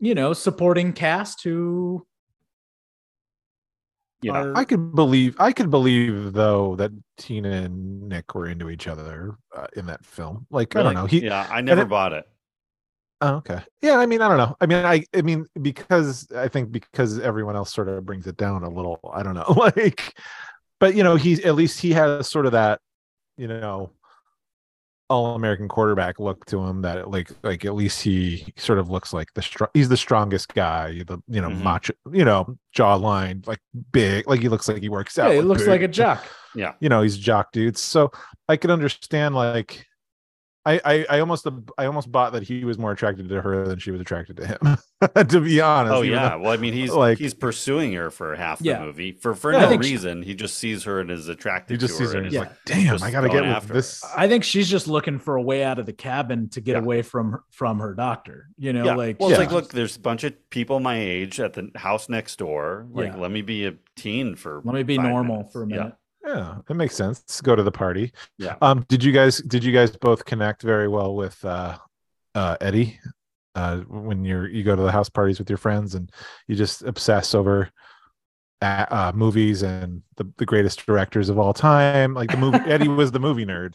you 0.00 0.14
know 0.14 0.32
supporting 0.32 0.92
cast 0.92 1.42
who 1.42 2.06
yeah 4.22 4.32
are 4.32 4.56
I 4.56 4.64
could 4.64 4.94
believe 4.94 5.36
I 5.38 5.52
could 5.52 5.70
believe 5.70 6.32
though 6.32 6.76
that 6.76 6.92
Tina 7.16 7.50
and 7.50 8.08
Nick 8.08 8.34
were 8.34 8.46
into 8.46 8.70
each 8.70 8.86
other 8.86 9.36
uh, 9.54 9.66
in 9.76 9.86
that 9.86 10.04
film. 10.04 10.46
Like 10.50 10.76
I 10.76 10.82
don't 10.82 10.94
know. 10.94 11.06
He 11.06 11.24
yeah 11.24 11.46
i 11.50 11.60
never 11.60 11.84
bought 11.84 12.12
it 12.12 12.26
Oh, 13.22 13.34
okay. 13.34 13.60
Yeah, 13.82 13.98
I 13.98 14.06
mean, 14.06 14.22
I 14.22 14.28
don't 14.28 14.38
know. 14.38 14.56
I 14.62 14.66
mean, 14.66 14.82
I 14.82 15.04
I 15.14 15.20
mean 15.20 15.44
because 15.60 16.26
I 16.34 16.48
think 16.48 16.72
because 16.72 17.18
everyone 17.18 17.54
else 17.54 17.70
sort 17.70 17.88
of 17.88 18.06
brings 18.06 18.26
it 18.26 18.38
down 18.38 18.64
a 18.64 18.70
little. 18.70 18.98
I 19.12 19.22
don't 19.22 19.34
know. 19.34 19.44
Like 19.76 20.14
but 20.80 20.96
you 20.96 21.04
know, 21.04 21.14
he's 21.14 21.40
at 21.44 21.54
least 21.54 21.78
he 21.78 21.92
has 21.92 22.26
sort 22.26 22.46
of 22.46 22.52
that, 22.52 22.80
you 23.36 23.46
know, 23.46 23.92
all 25.10 25.34
American 25.34 25.68
quarterback 25.68 26.18
look 26.20 26.46
to 26.46 26.64
him 26.64 26.82
that 26.82 27.10
like 27.10 27.28
like 27.42 27.64
at 27.64 27.74
least 27.74 28.00
he 28.00 28.46
sort 28.56 28.78
of 28.78 28.88
looks 28.88 29.12
like 29.12 29.28
the 29.34 29.42
str- 29.42 29.64
he's 29.74 29.88
the 29.88 29.96
strongest 29.96 30.54
guy, 30.54 31.02
the 31.06 31.18
you 31.28 31.40
know, 31.40 31.50
Mhm. 31.50 31.62
macho, 31.62 31.92
you 32.12 32.24
know, 32.24 32.56
jawline, 32.76 33.46
like 33.46 33.58
big, 33.92 34.28
like 34.28 34.40
he 34.40 34.48
looks 34.48 34.68
like 34.68 34.80
he 34.80 34.88
works 34.88 35.18
out. 35.18 35.30
yeah, 35.32 35.36
with 35.38 35.46
looks 35.46 35.62
big- 35.62 35.68
like 35.70 35.82
a 35.82 35.88
jock 35.88 36.24
yeah 36.54 36.72
you 36.80 36.88
know 36.88 37.02
he's 37.02 37.16
jock 37.16 37.52
dudes 37.52 37.80
so 37.80 38.10
i 38.48 38.56
could 38.56 38.70
understand 38.72 39.36
like 39.36 39.86
I, 40.66 40.78
I 40.84 41.06
i 41.08 41.20
almost 41.20 41.46
i 41.78 41.86
almost 41.86 42.12
bought 42.12 42.34
that 42.34 42.42
he 42.42 42.64
was 42.66 42.76
more 42.78 42.92
attracted 42.92 43.30
to 43.30 43.40
her 43.40 43.66
than 43.66 43.78
she 43.78 43.90
was 43.90 44.00
attracted 44.00 44.36
to 44.36 44.46
him 44.46 44.58
to 45.28 45.40
be 45.40 45.58
honest 45.60 45.94
oh 45.94 46.02
yeah 46.02 46.30
though- 46.30 46.40
well 46.40 46.52
i 46.52 46.58
mean 46.58 46.74
he's 46.74 46.90
like- 46.92 47.16
he's 47.16 47.32
pursuing 47.32 47.94
her 47.94 48.10
for 48.10 48.36
half 48.36 48.58
the 48.58 48.66
Yeah. 48.66 48.80
movie 48.84 49.12
for 49.12 49.34
for 49.34 49.52
Yeah, 49.54 49.60
no 49.60 49.68
think 49.70 49.84
she- 49.84 49.92
reason 49.92 50.22
he 50.22 50.34
just 50.34 50.58
sees 50.58 50.84
her 50.84 51.00
and 51.00 51.10
is 51.10 51.28
attracted 51.28 51.74
he 51.74 51.78
just 51.78 51.96
to 51.96 52.04
sees 52.04 52.12
her 52.12 52.18
and 52.18 52.26
and 52.26 52.34
he's 52.34 52.42
is 52.42 52.44
Yeah. 52.44 52.48
like 52.50 52.64
damn 52.66 52.86
just 52.92 53.04
i 53.04 53.10
gotta 53.10 53.28
get 53.30 53.40
with 53.42 53.50
after 53.50 53.68
her. 53.68 53.74
this 53.74 54.04
I 54.14 54.28
think 54.28 54.44
she's 54.44 54.68
just 54.68 54.86
looking 54.86 55.18
for 55.18 55.36
a 55.36 55.42
way 55.42 55.64
out 55.64 55.78
of 55.78 55.86
the 55.86 55.94
cabin 55.94 56.50
to 56.50 56.60
get 56.60 56.72
Yeah. 56.72 56.80
away 56.80 57.00
from 57.02 57.32
her- 57.32 57.44
from 57.50 57.78
her 57.78 57.94
doctor. 57.94 58.48
You 58.58 58.72
know, 58.74 58.84
yeah. 58.84 58.94
like 58.96 59.18
well, 59.18 59.30
it's 59.30 59.38
Yeah. 59.38 59.44
like, 59.46 59.52
look, 59.52 59.72
there's 59.72 59.96
a 59.96 60.00
bunch 60.00 60.24
of 60.24 60.34
people 60.50 60.78
my 60.80 60.98
age 60.98 61.40
at 61.40 61.54
the 61.54 61.70
house 61.76 62.08
next 62.10 62.36
door. 62.38 62.86
Like, 62.90 63.12
Yeah. 63.14 63.18
let 63.18 63.30
me 63.30 63.40
be 63.42 63.66
a 63.66 63.74
teen 63.96 64.34
for. 64.34 64.60
let 64.64 64.74
me 64.74 64.82
be 64.82 64.98
normal 64.98 65.36
minutes. 65.36 65.52
for 65.52 65.62
a 65.62 65.68
Yeah. 65.68 65.76
minute. 65.76 65.94
Yeah 66.24 66.58
it 66.68 66.74
makes 66.74 66.94
sense 66.94 67.40
go 67.40 67.56
to 67.56 67.62
the 67.62 67.72
party 67.72 68.12
Yeah. 68.38 68.56
um 68.60 68.84
did 68.88 69.02
you 69.02 69.12
guys 69.12 69.38
did 69.38 69.64
you 69.64 69.72
guys 69.72 69.90
both 69.96 70.24
connect 70.24 70.62
very 70.62 70.88
well 70.88 71.14
with 71.14 71.42
uh 71.44 71.78
uh 72.34 72.56
eddie 72.60 72.98
uh 73.54 73.78
when 73.88 74.24
you're 74.24 74.48
you 74.48 74.62
go 74.62 74.76
to 74.76 74.82
the 74.82 74.92
house 74.92 75.08
parties 75.08 75.38
with 75.38 75.48
your 75.48 75.56
friends 75.58 75.94
and 75.94 76.10
you 76.46 76.54
just 76.56 76.82
obsess 76.82 77.34
over 77.34 77.70
uh, 78.62 78.86
uh 78.90 79.12
movies 79.14 79.62
and 79.62 80.02
the, 80.16 80.30
the 80.36 80.46
greatest 80.46 80.84
directors 80.86 81.28
of 81.30 81.38
all 81.38 81.52
time 81.54 82.14
like 82.14 82.30
the 82.30 82.36
movie 82.36 82.58
eddie 82.66 82.88
was 82.88 83.10
the 83.12 83.18
movie 83.20 83.46
nerd 83.46 83.74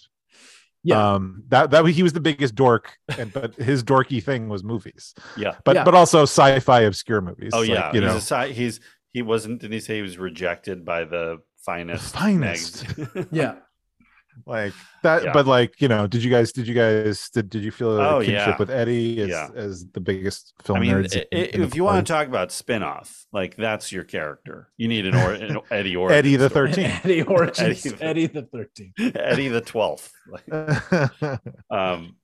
Yeah. 0.83 1.15
um 1.15 1.43
that 1.49 1.71
that 1.71 1.83
he 1.87 2.03
was 2.03 2.13
the 2.13 2.19
biggest 2.21 2.53
dork 2.53 2.95
and 3.17 3.33
but 3.33 3.55
his 3.55 3.83
dorky 3.83 4.23
thing 4.23 4.47
was 4.49 4.63
movies 4.63 5.13
Yeah. 5.35 5.55
but 5.65 5.75
Yeah. 5.75 5.83
but 5.83 5.95
also 5.95 6.23
sci-fi 6.23 6.81
obscure 6.81 7.21
movies 7.21 7.49
Oh 7.53 7.61
like, 7.61 7.69
yeah. 7.69 7.91
you 7.93 8.01
he's 8.01 8.09
know 8.11 8.17
a 8.17 8.21
sci- 8.21 8.53
he's 8.53 8.79
he 9.13 9.21
wasn't. 9.21 9.61
Didn't 9.61 9.71
he 9.71 9.79
say 9.79 9.95
he 9.95 10.01
was 10.01 10.17
rejected 10.17 10.83
by 10.83 11.05
the 11.05 11.37
finest? 11.65 12.13
finest. 12.13 12.85
yeah. 13.31 13.55
like 14.45 14.73
that 15.01 15.23
Yeah. 15.23 15.31
but 15.31 15.47
like 15.47 15.79
you 15.79 15.87
know 15.87 16.07
did 16.07 16.21
you 16.21 16.29
guys 16.29 16.51
did 16.51 16.67
you 16.67 16.73
guys 16.73 17.29
did, 17.29 17.49
did 17.49 17.63
you 17.63 17.71
feel 17.71 17.97
a 17.97 18.15
Oh, 18.17 18.19
kinship 18.19 18.47
yeah. 18.47 18.57
with 18.59 18.69
eddie 18.69 19.21
as, 19.21 19.29
Yeah. 19.29 19.47
as 19.55 19.85
the 19.93 20.01
biggest 20.01 20.53
film 20.61 20.79
I 20.79 20.81
mean, 20.81 20.91
nerds 20.91 21.15
i- 21.15 21.25
in- 21.31 21.43
i- 21.45 21.47
in 21.53 21.63
if 21.63 21.73
you 21.73 21.85
want 21.85 22.05
to 22.05 22.11
talk 22.13 22.27
about 22.27 22.51
spin-off, 22.51 23.25
like 23.31 23.55
that's 23.55 23.93
your 23.93 24.03
character. 24.03 24.67
You 24.75 24.89
need 24.89 25.05
an, 25.05 25.15
or, 25.15 25.31
an 25.31 25.59
Eddie 25.71 25.95
origin 25.95 26.17
Eddie 26.17 26.35
the 26.35 26.49
13th. 26.49 27.05
Eddie 27.05 27.21
Origins, 27.21 27.85
Eddie 27.85 28.03
Eddie, 28.03 28.27
the- 28.27 28.41
the 28.41 28.47
Thirteenth. 28.47 29.15
Eddie 29.15 29.47
the 29.47 29.61
twelfth. 29.61 30.11
Like, 30.27 31.39
um 31.71 32.17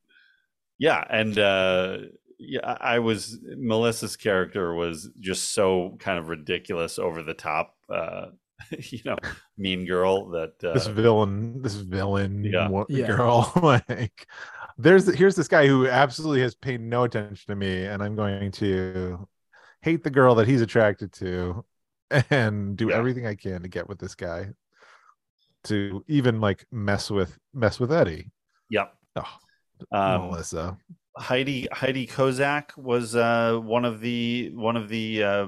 yeah 0.79 1.03
and 1.09 1.37
uh 1.39 1.97
yeah 2.39 2.59
i 2.81 2.95
I 2.95 2.99
was 2.99 3.37
melissa's 3.55 4.17
character 4.17 4.73
was 4.73 5.09
just 5.19 5.53
so 5.53 5.95
kind 5.99 6.19
of 6.19 6.27
ridiculous 6.27 6.99
over 6.99 7.23
the 7.23 7.33
top 7.35 7.75
uh 7.89 8.25
you 8.91 8.99
know 9.05 9.17
mean 9.57 9.85
girl 9.85 10.29
that 10.29 10.53
uh 10.63 10.73
this 10.73 10.87
villain 10.87 11.61
this 11.61 11.75
villain 11.75 12.43
Yeah. 12.43 12.67
wo- 12.69 12.85
Yeah. 12.89 13.07
girl 13.07 13.51
like 13.61 14.27
there's 14.77 15.13
here's 15.15 15.35
this 15.35 15.47
guy 15.47 15.67
who 15.67 15.87
absolutely 15.87 16.41
has 16.41 16.55
paid 16.55 16.81
no 16.81 17.03
attention 17.03 17.45
to 17.47 17.55
me 17.55 17.85
and 17.85 18.01
i'm 18.01 18.15
going 18.15 18.51
to 18.53 19.27
hate 19.81 20.03
the 20.03 20.09
girl 20.09 20.35
that 20.35 20.47
he's 20.47 20.61
attracted 20.61 21.11
to 21.13 21.65
and 22.29 22.75
do 22.77 22.89
Yeah. 22.89 22.97
everything 22.97 23.25
I 23.25 23.35
can 23.35 23.61
to 23.63 23.67
get 23.69 23.87
with 23.87 23.97
this 23.99 24.15
guy 24.15 24.49
to 25.65 26.03
even 26.07 26.41
like 26.41 26.65
mess 26.71 27.09
with 27.09 27.37
mess 27.53 27.79
with 27.79 27.91
Eddie. 27.91 28.31
Yep. 28.69 28.93
Oh, 29.15 29.37
Um, 29.91 30.21
Melissa. 30.29 30.77
Heidi 31.17 31.67
Heidi 31.71 32.07
Kozak 32.07 32.77
was 32.77 33.15
uh, 33.15 33.57
one 33.61 33.85
of 33.85 33.99
the 34.01 34.51
one 34.55 34.75
of 34.77 34.89
the 34.89 35.23
uh, 35.23 35.47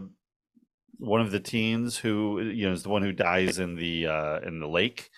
one 0.97 1.21
of 1.21 1.31
the 1.31 1.39
teens 1.39 1.97
who 1.97 2.41
you 2.41 2.67
know 2.67 2.73
is 2.73 2.83
the 2.83 2.89
one 2.89 3.01
who 3.01 3.11
dies 3.11 3.59
in 3.59 3.75
the 3.75 4.07
uh, 4.07 4.39
in 4.39 4.59
the 4.59 4.67
lake, 4.67 5.09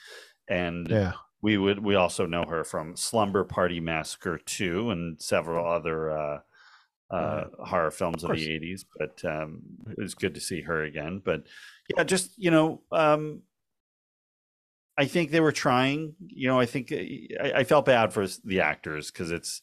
and 0.47 0.89
Yeah. 0.89 1.13
we 1.41 1.57
would 1.57 1.79
we 1.79 1.95
also 1.95 2.25
know 2.25 2.45
her 2.45 2.63
from 2.63 2.95
Slumber 2.95 3.43
Party 3.43 3.79
Massacre 3.79 4.39
two 4.45 4.89
and 4.91 5.21
several 5.21 5.67
other 5.67 6.11
uh, 6.11 6.39
uh, 7.11 7.45
horror 7.63 7.91
films 7.91 8.23
of, 8.23 8.31
Of 8.31 8.37
the 8.37 8.51
eighties. 8.51 8.85
But 8.97 9.23
um, 9.25 9.61
it 9.89 10.01
was 10.01 10.15
good 10.15 10.35
to 10.35 10.41
see 10.41 10.61
her 10.61 10.83
again. 10.83 11.21
But 11.23 11.43
yeah, 11.95 12.03
just 12.03 12.31
you 12.37 12.51
know. 12.51 12.81
Um, 12.91 13.43
I 14.97 15.05
think 15.05 15.31
they 15.31 15.41
were 15.41 15.51
trying. 15.51 16.15
You 16.25 16.47
know, 16.47 16.59
I 16.59 16.65
think 16.65 16.91
I, 16.91 17.51
I 17.57 17.63
felt 17.65 17.85
bad 17.85 18.13
for 18.13 18.25
the 18.45 18.61
actors 18.61 19.11
because 19.11 19.29
it's 19.29 19.61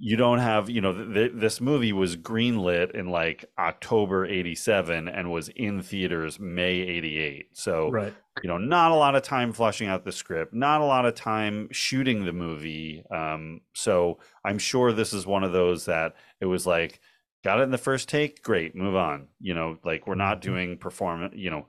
you 0.00 0.16
don't 0.16 0.38
have 0.38 0.70
you 0.70 0.80
know 0.80 0.92
th- 0.92 1.12
th- 1.14 1.32
this 1.34 1.60
movie 1.60 1.92
was 1.92 2.16
greenlit 2.16 2.92
in 2.92 3.10
like 3.10 3.44
October 3.58 4.24
'87 4.26 5.08
and 5.08 5.30
was 5.32 5.48
in 5.50 5.82
theaters 5.82 6.38
May 6.38 6.74
'88. 6.80 7.48
So 7.56 7.90
Right. 7.90 8.14
you 8.42 8.48
know, 8.48 8.58
not 8.58 8.92
a 8.92 8.94
lot 8.94 9.16
of 9.16 9.22
time 9.22 9.52
fleshing 9.52 9.88
out 9.88 10.04
the 10.04 10.12
script, 10.12 10.54
not 10.54 10.80
a 10.80 10.84
lot 10.84 11.04
of 11.06 11.14
time 11.14 11.68
shooting 11.72 12.24
the 12.24 12.32
movie. 12.32 13.02
Um, 13.10 13.60
so 13.74 14.18
I'm 14.44 14.58
sure 14.58 14.92
this 14.92 15.12
is 15.12 15.26
one 15.26 15.42
of 15.44 15.52
those 15.52 15.86
that 15.86 16.14
it 16.40 16.46
was 16.46 16.64
like, 16.66 17.00
got 17.42 17.58
it 17.58 17.64
in 17.64 17.70
the 17.72 17.78
first 17.78 18.08
take, 18.08 18.42
great, 18.42 18.76
move 18.76 18.94
on. 18.94 19.26
You 19.40 19.54
know, 19.54 19.78
like 19.84 20.06
we're 20.06 20.14
not 20.14 20.40
doing 20.40 20.78
performance, 20.78 21.34
you 21.36 21.50
know, 21.50 21.66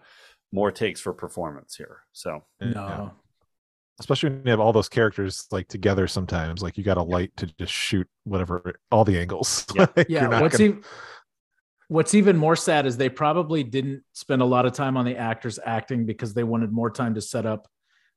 more 0.51 0.71
takes 0.71 0.99
for 1.01 1.13
performance 1.13 1.75
here. 1.75 2.01
So 2.11 2.43
Yeah. 2.61 2.69
No. 2.71 3.11
Especially 3.99 4.29
when 4.29 4.41
you 4.45 4.51
have 4.51 4.59
all 4.59 4.71
those 4.73 4.89
characters 4.89 5.45
like 5.51 5.67
together 5.67 6.07
sometimes, 6.07 6.61
like 6.61 6.77
you 6.77 6.83
got 6.83 6.97
a 6.97 7.03
light 7.03 7.31
to 7.37 7.45
just 7.59 7.73
shoot 7.73 8.07
whatever 8.23 8.75
all 8.91 9.03
the 9.05 9.19
angles. 9.19 9.65
Yeah. 9.75 9.85
Like, 9.95 10.07
Yeah. 10.09 10.21
you're 10.21 10.29
not 10.29 10.41
What's 10.41 10.57
gonna- 10.57 10.69
even 10.71 10.83
What's 11.89 12.13
even 12.13 12.37
more 12.37 12.55
sad 12.55 12.85
is 12.85 12.97
they 12.97 13.09
probably 13.09 13.63
didn't 13.63 14.03
spend 14.13 14.43
a 14.43 14.45
lot 14.45 14.67
of 14.67 14.73
time 14.73 14.95
on 14.95 15.05
the 15.05 15.17
actors 15.17 15.57
acting 15.65 16.05
because 16.05 16.35
they 16.35 16.43
wanted 16.43 16.71
more 16.71 16.91
time 16.91 17.15
to 17.15 17.21
set 17.21 17.47
up 17.47 17.67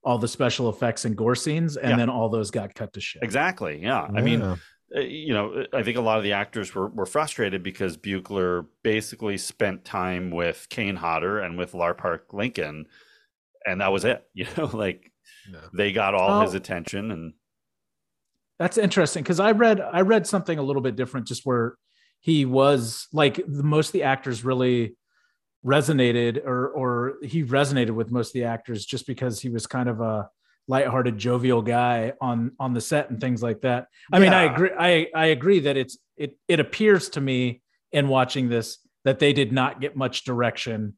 all 0.04 0.18
the 0.18 0.28
special 0.28 0.68
effects 0.68 1.04
and 1.06 1.16
gore 1.16 1.34
scenes, 1.34 1.76
and 1.78 1.90
Yeah. 1.90 1.96
then 1.96 2.10
all 2.10 2.28
those 2.28 2.50
got 2.50 2.74
cut 2.74 2.92
to 2.92 3.00
shit. 3.00 3.22
exactly, 3.22 3.80
yeah. 3.82 4.02
I 4.14 4.20
mean, 4.20 4.42
uh, 4.42 4.56
you 4.94 5.32
know, 5.32 5.64
I 5.72 5.82
think 5.84 5.96
a 5.96 6.02
lot 6.02 6.18
of 6.18 6.24
the 6.24 6.32
actors 6.32 6.74
were, 6.74 6.88
were 6.88 7.06
frustrated 7.06 7.62
because 7.62 7.96
Buechler 7.96 8.66
basically 8.82 9.38
spent 9.38 9.86
time 9.86 10.30
with 10.30 10.66
Kane 10.68 10.96
Hodder 10.96 11.38
and 11.38 11.56
with 11.56 11.72
Lar 11.72 11.94
Park 11.94 12.34
Lincoln, 12.34 12.86
and 13.64 13.80
that 13.80 13.90
was 13.92 14.04
it. 14.04 14.22
You 14.34 14.46
know, 14.58 14.66
like 14.66 15.11
Yeah. 15.50 15.60
they 15.72 15.92
got 15.92 16.14
all 16.14 16.42
his 16.42 16.54
Oh. 16.54 16.56
attention, 16.56 17.10
and 17.10 17.34
That's 18.58 18.78
interesting 18.78 19.22
because 19.22 19.40
I 19.40 19.52
read 19.52 19.80
I 19.80 20.02
read 20.02 20.26
something 20.26 20.58
a 20.58 20.62
little 20.62 20.82
bit 20.82 20.94
different, 20.96 21.26
just 21.26 21.44
where 21.44 21.74
he 22.20 22.44
was 22.44 23.08
like 23.12 23.36
the, 23.36 23.62
most 23.64 23.88
of 23.88 23.92
the 23.92 24.04
actors 24.04 24.44
really 24.44 24.96
resonated, 25.64 26.44
or 26.44 26.68
or 26.68 27.14
he 27.22 27.44
resonated 27.44 27.90
with 27.90 28.10
most 28.10 28.28
of 28.28 28.32
the 28.34 28.44
actors 28.44 28.84
just 28.84 29.06
because 29.06 29.40
he 29.40 29.48
was 29.48 29.66
kind 29.66 29.88
of 29.88 30.00
a 30.00 30.28
lighthearted, 30.68 31.18
jovial 31.18 31.62
guy 31.62 32.12
on 32.20 32.52
on 32.60 32.72
the 32.74 32.80
set 32.80 33.10
and 33.10 33.20
things 33.20 33.42
like 33.42 33.62
that. 33.62 33.86
I 34.12 34.18
mean, 34.20 34.32
I 34.32 34.42
agree. 34.44 34.70
I 34.78 35.08
I 35.14 35.26
agree 35.26 35.60
that 35.60 35.76
it's 35.76 35.98
it 36.16 36.36
it 36.46 36.60
appears 36.60 37.08
to 37.10 37.20
me 37.20 37.62
in 37.90 38.06
watching 38.08 38.48
this 38.48 38.78
that 39.04 39.18
they 39.18 39.32
did 39.32 39.52
not 39.52 39.80
get 39.80 39.96
much 39.96 40.22
direction 40.24 40.96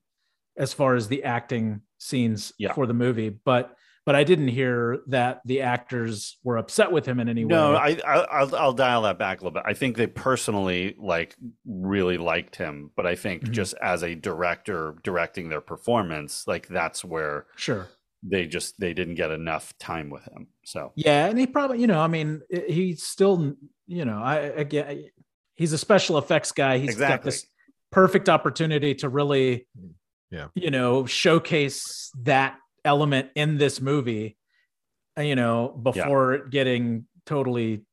as 0.59 0.73
far 0.75 0.95
as 0.95 1.09
the 1.09 1.25
acting 1.25 1.81
scenes 1.99 2.53
Yeah. 2.59 2.75
for 2.75 2.87
the 2.87 2.93
movie, 2.95 3.31
but 3.31 3.75
but 4.07 4.15
I 4.15 4.25
didn't 4.25 4.49
hear 4.49 5.01
that 5.09 5.41
the 5.45 5.63
actors 5.63 6.39
were 6.45 6.57
upset 6.59 6.93
with 6.93 7.07
him 7.07 7.21
in 7.21 7.29
any 7.29 7.45
no, 7.45 7.73
way. 7.73 7.77
I, 7.79 7.89
I 8.07 8.19
I'll, 8.41 8.57
I'll 8.57 8.73
dial 8.73 9.03
that 9.03 9.19
back 9.19 9.41
a 9.41 9.45
little 9.45 9.55
bit. 9.55 9.63
I 9.67 9.73
think 9.75 9.97
they 9.97 10.07
personally 10.07 10.95
like 10.99 11.35
really 11.67 12.19
liked 12.19 12.57
him, 12.57 12.91
but 12.97 13.07
I 13.07 13.15
think 13.17 13.45
Mhm. 13.45 13.51
just 13.53 13.75
as 13.81 14.03
a 14.03 14.15
director 14.15 14.95
directing 15.03 15.49
their 15.49 15.61
performance, 15.63 16.45
like 16.47 16.69
that's 16.69 17.05
where 17.05 17.47
sure. 17.57 17.89
they 18.23 18.47
just 18.47 18.79
they 18.79 18.93
didn't 18.95 19.15
get 19.15 19.31
enough 19.31 19.77
time 19.79 20.11
with 20.11 20.25
him. 20.25 20.49
So 20.65 20.93
Yeah, 20.97 21.27
and 21.27 21.39
he 21.39 21.47
probably, 21.47 21.81
you 21.81 21.87
know, 21.87 22.01
I 22.01 22.07
mean, 22.09 22.43
he's 22.69 23.03
still, 23.05 23.55
you 23.87 24.05
know, 24.05 24.19
I 24.19 24.37
again, 24.37 25.05
he's 25.55 25.73
a 25.73 25.79
special 25.79 26.19
effects 26.19 26.53
guy. 26.53 26.79
He's 26.79 26.97
got 26.97 27.23
this 27.23 27.47
perfect 27.91 28.29
opportunity 28.29 28.95
to 28.97 29.09
really, 29.09 29.67
Yeah. 30.31 30.49
you 30.55 30.71
know, 30.71 31.07
showcase 31.07 32.11
that 32.25 32.59
element 32.85 33.31
in 33.35 33.57
this 33.59 33.81
movie, 33.81 34.37
uh, 35.19 35.23
you 35.23 35.37
know, 35.37 35.69
before 35.69 36.35
it 36.35 36.51
getting 36.51 37.07
totally, 37.27 37.85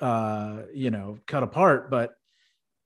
uh, 0.00 0.62
you 0.74 0.90
know, 0.90 1.18
cut 1.26 1.42
apart. 1.42 1.90
But 1.90 2.12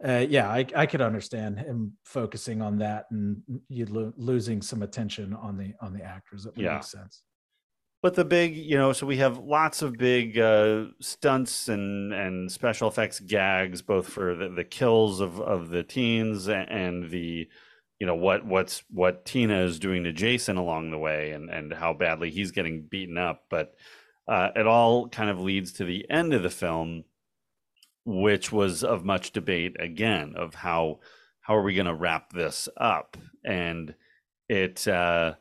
uh, 0.04 0.24
yeah, 0.28 0.48
I, 0.48 0.64
I 0.74 0.86
could 0.86 1.00
understand 1.02 1.58
him 1.58 1.96
focusing 2.04 2.62
on 2.62 2.78
that 2.78 3.06
and 3.10 3.42
you 3.68 3.86
lo- 3.86 4.12
losing 4.16 4.62
some 4.62 4.82
attention 4.82 5.34
on 5.34 5.58
the 5.58 5.74
on 5.80 5.92
the 5.92 6.02
actors. 6.02 6.44
That 6.44 6.56
would 6.56 6.64
Yeah. 6.64 6.74
make 6.74 6.84
sense. 6.84 7.22
But 8.02 8.14
the 8.14 8.24
big, 8.24 8.56
you 8.56 8.78
know, 8.78 8.94
so 8.94 9.06
we 9.06 9.18
have 9.18 9.36
lots 9.36 9.82
of 9.82 9.92
big 9.92 10.38
uh, 10.38 10.86
stunts 11.02 11.68
and 11.68 12.14
and 12.14 12.50
special 12.50 12.88
effects 12.88 13.20
gags, 13.20 13.82
both 13.82 14.08
for 14.08 14.34
the, 14.34 14.48
the 14.48 14.64
kills 14.64 15.20
of 15.20 15.38
of 15.38 15.68
the 15.68 15.82
teens 15.82 16.48
and 16.48 17.10
the, 17.10 17.46
you 18.00 18.06
know, 18.06 18.14
what 18.14 18.44
what's 18.46 18.82
what 18.90 19.26
Tina 19.26 19.60
is 19.60 19.78
doing 19.78 20.04
to 20.04 20.12
Jason 20.12 20.56
along 20.56 20.90
the 20.90 20.98
way, 20.98 21.32
and 21.32 21.50
and 21.50 21.72
how 21.72 21.92
badly 21.92 22.30
he's 22.30 22.50
getting 22.50 22.82
beaten 22.82 23.18
up. 23.18 23.44
But 23.50 23.74
uh, 24.26 24.48
it 24.56 24.66
all 24.66 25.08
kind 25.08 25.30
of 25.30 25.38
leads 25.38 25.72
to 25.74 25.84
the 25.84 26.10
end 26.10 26.32
of 26.32 26.42
the 26.42 26.50
film, 26.50 27.04
which 28.06 28.50
was 28.50 28.82
of 28.82 29.04
much 29.04 29.32
debate 29.32 29.76
again 29.78 30.34
of 30.36 30.54
how 30.54 31.00
how 31.42 31.56
are 31.56 31.62
we 31.62 31.74
going 31.74 31.86
to 31.86 31.94
wrap 31.94 32.32
this 32.32 32.68
up, 32.76 33.16
and 33.44 33.94
it. 34.48 34.88
Uh, 34.88 35.34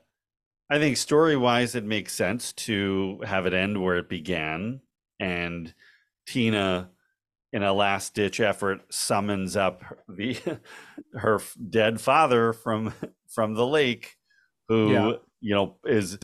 I 0.71 0.77
think 0.77 0.97
story 0.97 1.35
wise, 1.35 1.73
it 1.73 1.83
makes 1.83 2.13
sense 2.13 2.53
to 2.53 3.21
have 3.25 3.47
it 3.47 3.55
end 3.55 3.81
where 3.81 3.97
it 3.97 4.07
began. 4.07 4.81
And 5.19 5.73
Tina, 6.27 6.91
in 7.51 7.63
a 7.63 7.73
last 7.73 8.13
ditch 8.13 8.39
effort, 8.39 8.81
summons 8.93 9.55
up 9.55 9.83
the 10.07 10.37
her 11.13 11.39
dead 11.69 11.99
father 12.01 12.53
from 12.53 12.93
from 13.33 13.53
the 13.53 13.65
lake, 13.65 14.15
who 14.67 14.91
Yeah. 14.91 15.11
you 15.41 15.55
know 15.55 15.77
is 15.85 16.17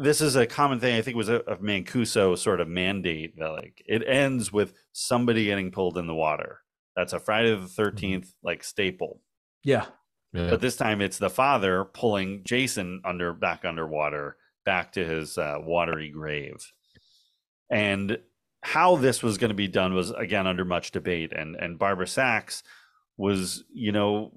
this 0.00 0.20
is 0.20 0.34
a 0.36 0.46
common 0.46 0.80
thing. 0.80 0.96
I 0.96 1.02
think 1.02 1.14
it 1.14 1.18
was 1.18 1.28
a, 1.28 1.36
a 1.40 1.56
Mancuso 1.56 2.38
sort 2.38 2.60
of 2.60 2.68
mandate 2.68 3.38
that 3.38 3.50
like 3.50 3.82
it 3.86 4.02
ends 4.06 4.52
with 4.52 4.72
somebody 4.92 5.44
getting 5.44 5.70
pulled 5.70 5.98
in 5.98 6.06
the 6.06 6.14
water. 6.14 6.60
That's 6.96 7.12
a 7.12 7.18
Friday 7.18 7.50
the 7.50 7.66
13th 7.66 8.28
like 8.42 8.64
staple. 8.64 9.20
Yeah. 9.62 9.86
Yeah. 10.32 10.50
But 10.50 10.60
this 10.60 10.76
time 10.76 11.00
it's 11.00 11.18
the 11.18 11.30
father 11.30 11.84
pulling 11.84 12.42
Jason 12.44 13.02
under 13.04 13.32
back 13.34 13.64
underwater 13.64 14.36
back 14.64 14.92
to 14.92 15.04
his 15.04 15.36
uh, 15.38 15.58
watery 15.60 16.08
grave. 16.10 16.56
And 17.70 18.18
how 18.64 18.96
this 18.96 19.22
was 19.22 19.38
going 19.38 19.50
to 19.50 19.54
be 19.54 19.68
done 19.68 19.94
was 19.94 20.10
again 20.10 20.46
under 20.46 20.64
much 20.64 20.90
debate 20.90 21.32
and 21.32 21.54
and 21.56 21.78
Barbara 21.78 22.06
Sachs 22.06 22.62
was, 23.16 23.64
you 23.72 23.92
know, 23.92 24.32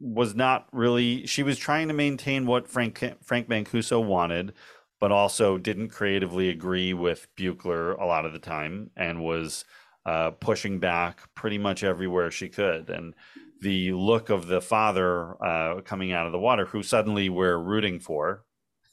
was 0.00 0.34
not 0.34 0.66
really 0.72 1.26
she 1.26 1.42
was 1.42 1.58
trying 1.58 1.88
to 1.88 1.94
maintain 1.94 2.46
what 2.46 2.66
Frank 2.66 3.04
Frank 3.22 3.48
Mancuso 3.48 4.04
wanted 4.04 4.54
but 5.00 5.12
also 5.12 5.58
didn't 5.58 5.90
creatively 5.90 6.48
agree 6.48 6.92
with 6.92 7.28
Buechler 7.36 8.00
a 8.00 8.04
lot 8.04 8.24
of 8.24 8.32
the 8.32 8.38
time 8.38 8.90
and 8.96 9.22
was 9.22 9.64
uh, 10.06 10.30
pushing 10.32 10.78
back 10.78 11.20
pretty 11.34 11.58
much 11.58 11.84
everywhere 11.84 12.30
she 12.30 12.48
could. 12.48 12.90
And 12.90 13.14
the 13.60 13.92
look 13.92 14.30
of 14.30 14.46
the 14.46 14.60
father 14.60 15.42
uh, 15.44 15.82
coming 15.82 16.12
out 16.12 16.26
of 16.26 16.32
the 16.32 16.38
water, 16.38 16.66
who 16.66 16.82
suddenly 16.82 17.28
we're 17.28 17.58
rooting 17.58 18.00
for, 18.00 18.44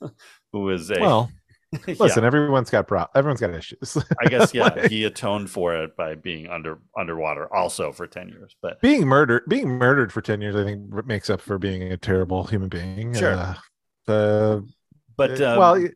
who 0.51 0.69
is 0.69 0.91
a 0.91 0.99
well, 0.99 1.31
Yeah, 1.87 1.95
listen, 1.99 2.23
everyone's 2.23 2.69
got 2.69 2.87
pro- 2.87 3.07
everyone's 3.15 3.41
got 3.41 3.53
issues. 3.53 3.97
I 4.19 4.27
guess 4.27 4.53
yeah, 4.53 4.63
Like, 4.75 4.89
he 4.89 5.03
atoned 5.05 5.49
for 5.49 5.75
it 5.75 5.95
by 5.95 6.15
being 6.15 6.47
under 6.47 6.79
underwater 6.97 7.53
also 7.53 7.91
for 7.91 8.07
ten 8.07 8.29
years. 8.29 8.55
But 8.61 8.81
being 8.81 9.07
murdered, 9.07 9.43
being 9.47 9.69
murdered 9.69 10.11
for 10.11 10.21
ten 10.21 10.41
years, 10.41 10.55
I 10.55 10.63
think 10.63 11.05
makes 11.05 11.29
up 11.29 11.41
for 11.41 11.57
being 11.57 11.83
a 11.91 11.97
terrible 11.97 12.43
human 12.45 12.69
being. 12.69 13.13
Sure. 13.13 13.33
Uh, 13.33 13.55
the 14.05 14.67
but 15.17 15.39
uh, 15.41 15.51
um, 15.51 15.57
well, 15.57 15.87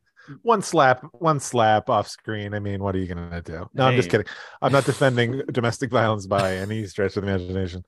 one 0.42 0.62
slap, 0.62 1.04
one 1.14 1.40
slap 1.40 1.90
off 1.90 2.08
screen. 2.08 2.54
I 2.54 2.60
mean, 2.60 2.82
what 2.82 2.96
are 2.96 3.00
you 3.00 3.08
gonna 3.08 3.42
do? 3.42 3.70
No, 3.74 3.86
I'm 3.86 3.96
just 3.96 4.10
kidding. 4.10 4.28
I'm 4.62 4.72
not 4.72 4.86
defending 4.86 5.42
domestic 5.52 5.92
violence 5.92 6.28
by 6.28 6.58
any 6.58 6.86
stretch 6.86 7.18
of 7.18 7.24
the 7.24 7.30
imagination. 7.30 7.84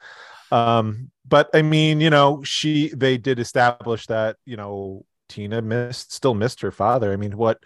Um, 0.52 1.12
but 1.28 1.50
I 1.54 1.62
mean, 1.62 2.02
you 2.02 2.10
know, 2.10 2.44
she 2.44 2.90
they 2.90 3.18
did 3.18 3.40
establish 3.40 4.08
that 4.08 4.38
you 4.46 4.58
know 4.58 5.06
Tina 5.30 5.62
missed, 5.62 6.12
still 6.14 6.34
missed 6.34 6.62
her 6.62 6.72
father. 6.72 7.14
I 7.14 7.16
mean, 7.16 7.38
what 7.38 7.60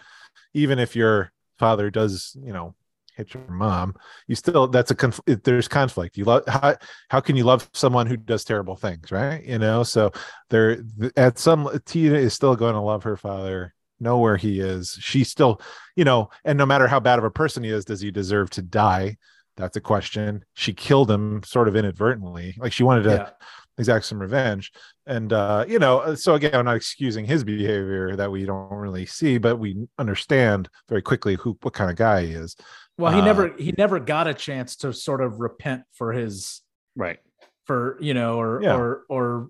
even 0.55 0.79
if 0.79 0.95
your 0.95 1.31
father 1.59 1.91
does, 1.91 2.35
you 2.41 2.53
know, 2.53 2.73
hit 3.15 3.33
your 3.33 3.47
mom, 3.47 3.95
you 4.27 4.35
still 4.35 4.67
that's 4.67 4.91
a 4.91 4.95
conf- 4.95 5.21
there's 5.25 5.67
conflict. 5.67 6.17
You 6.17 6.25
love 6.25 6.43
how 6.47 6.75
how 7.09 7.19
can 7.19 7.35
you 7.35 7.43
love 7.43 7.69
someone 7.73 8.07
who 8.07 8.17
does 8.17 8.43
terrible 8.43 8.75
things, 8.75 9.11
right? 9.11 9.43
You 9.43 9.59
know, 9.59 9.83
so 9.83 10.11
there 10.49 10.79
at 11.15 11.37
some 11.37 11.69
Tina 11.85 12.15
is 12.17 12.33
still 12.33 12.55
going 12.55 12.73
to 12.73 12.81
love 12.81 13.03
her 13.03 13.17
father, 13.17 13.73
know 13.99 14.17
where 14.17 14.37
he 14.37 14.59
is. 14.59 14.97
She 14.99 15.23
still, 15.23 15.61
you 15.95 16.05
know, 16.05 16.29
and 16.43 16.57
no 16.57 16.65
matter 16.65 16.87
how 16.87 16.99
bad 16.99 17.19
of 17.19 17.25
a 17.25 17.31
person 17.31 17.63
he 17.63 17.69
is, 17.69 17.85
does 17.85 18.01
he 18.01 18.11
deserve 18.11 18.49
to 18.51 18.61
die? 18.61 19.17
That's 19.57 19.77
a 19.77 19.81
question. 19.81 20.43
She 20.53 20.73
killed 20.73 21.09
him 21.09 21.41
sort 21.43 21.69
of 21.69 21.75
inadvertently, 21.77 22.55
like 22.57 22.73
she 22.73 22.83
wanted 22.83 23.03
to 23.03 23.09
Yeah. 23.11 23.29
Exact 23.77 24.05
some 24.05 24.21
revenge 24.21 24.71
and 25.05 25.33
uh 25.33 25.65
you 25.67 25.79
know 25.79 25.99
uh, 25.99 26.15
so 26.15 26.35
again 26.35 26.55
i'm 26.55 26.65
not 26.65 26.75
excusing 26.77 27.25
his 27.25 27.43
behavior 27.43 28.15
that 28.15 28.31
we 28.31 28.45
don't 28.45 28.71
really 28.71 29.05
see 29.05 29.37
but 29.37 29.57
we 29.57 29.87
understand 29.99 30.69
very 30.87 31.01
quickly 31.01 31.35
who 31.35 31.57
what 31.61 31.73
kind 31.73 31.89
of 31.91 31.97
guy 31.97 32.25
he 32.25 32.31
is 32.33 32.55
Well, 32.97 33.11
he 33.11 33.19
Uh, 33.19 33.25
never 33.25 33.53
he 33.57 33.73
never 33.77 33.99
got 33.99 34.27
a 34.27 34.33
chance 34.33 34.77
to 34.77 34.93
sort 34.93 35.21
of 35.21 35.39
repent 35.41 35.83
for 35.93 36.13
his 36.13 36.61
Right. 36.95 37.19
for 37.65 37.97
you 37.99 38.13
know 38.13 38.39
or 38.39 38.61
Yeah. 38.63 38.75
or 38.77 39.03
or 39.09 39.49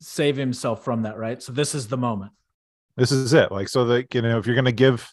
save 0.00 0.36
himself 0.36 0.84
from 0.84 1.02
that, 1.02 1.16
right? 1.16 1.42
So 1.42 1.52
this 1.52 1.74
is 1.74 1.88
the 1.88 1.96
moment. 1.96 2.32
this 2.96 3.10
is 3.12 3.32
it 3.32 3.50
like 3.50 3.68
so 3.68 3.84
that 3.86 4.14
you 4.14 4.22
know 4.22 4.38
if 4.38 4.46
you're 4.46 4.54
going 4.54 4.64
to 4.66 4.72
give 4.72 5.12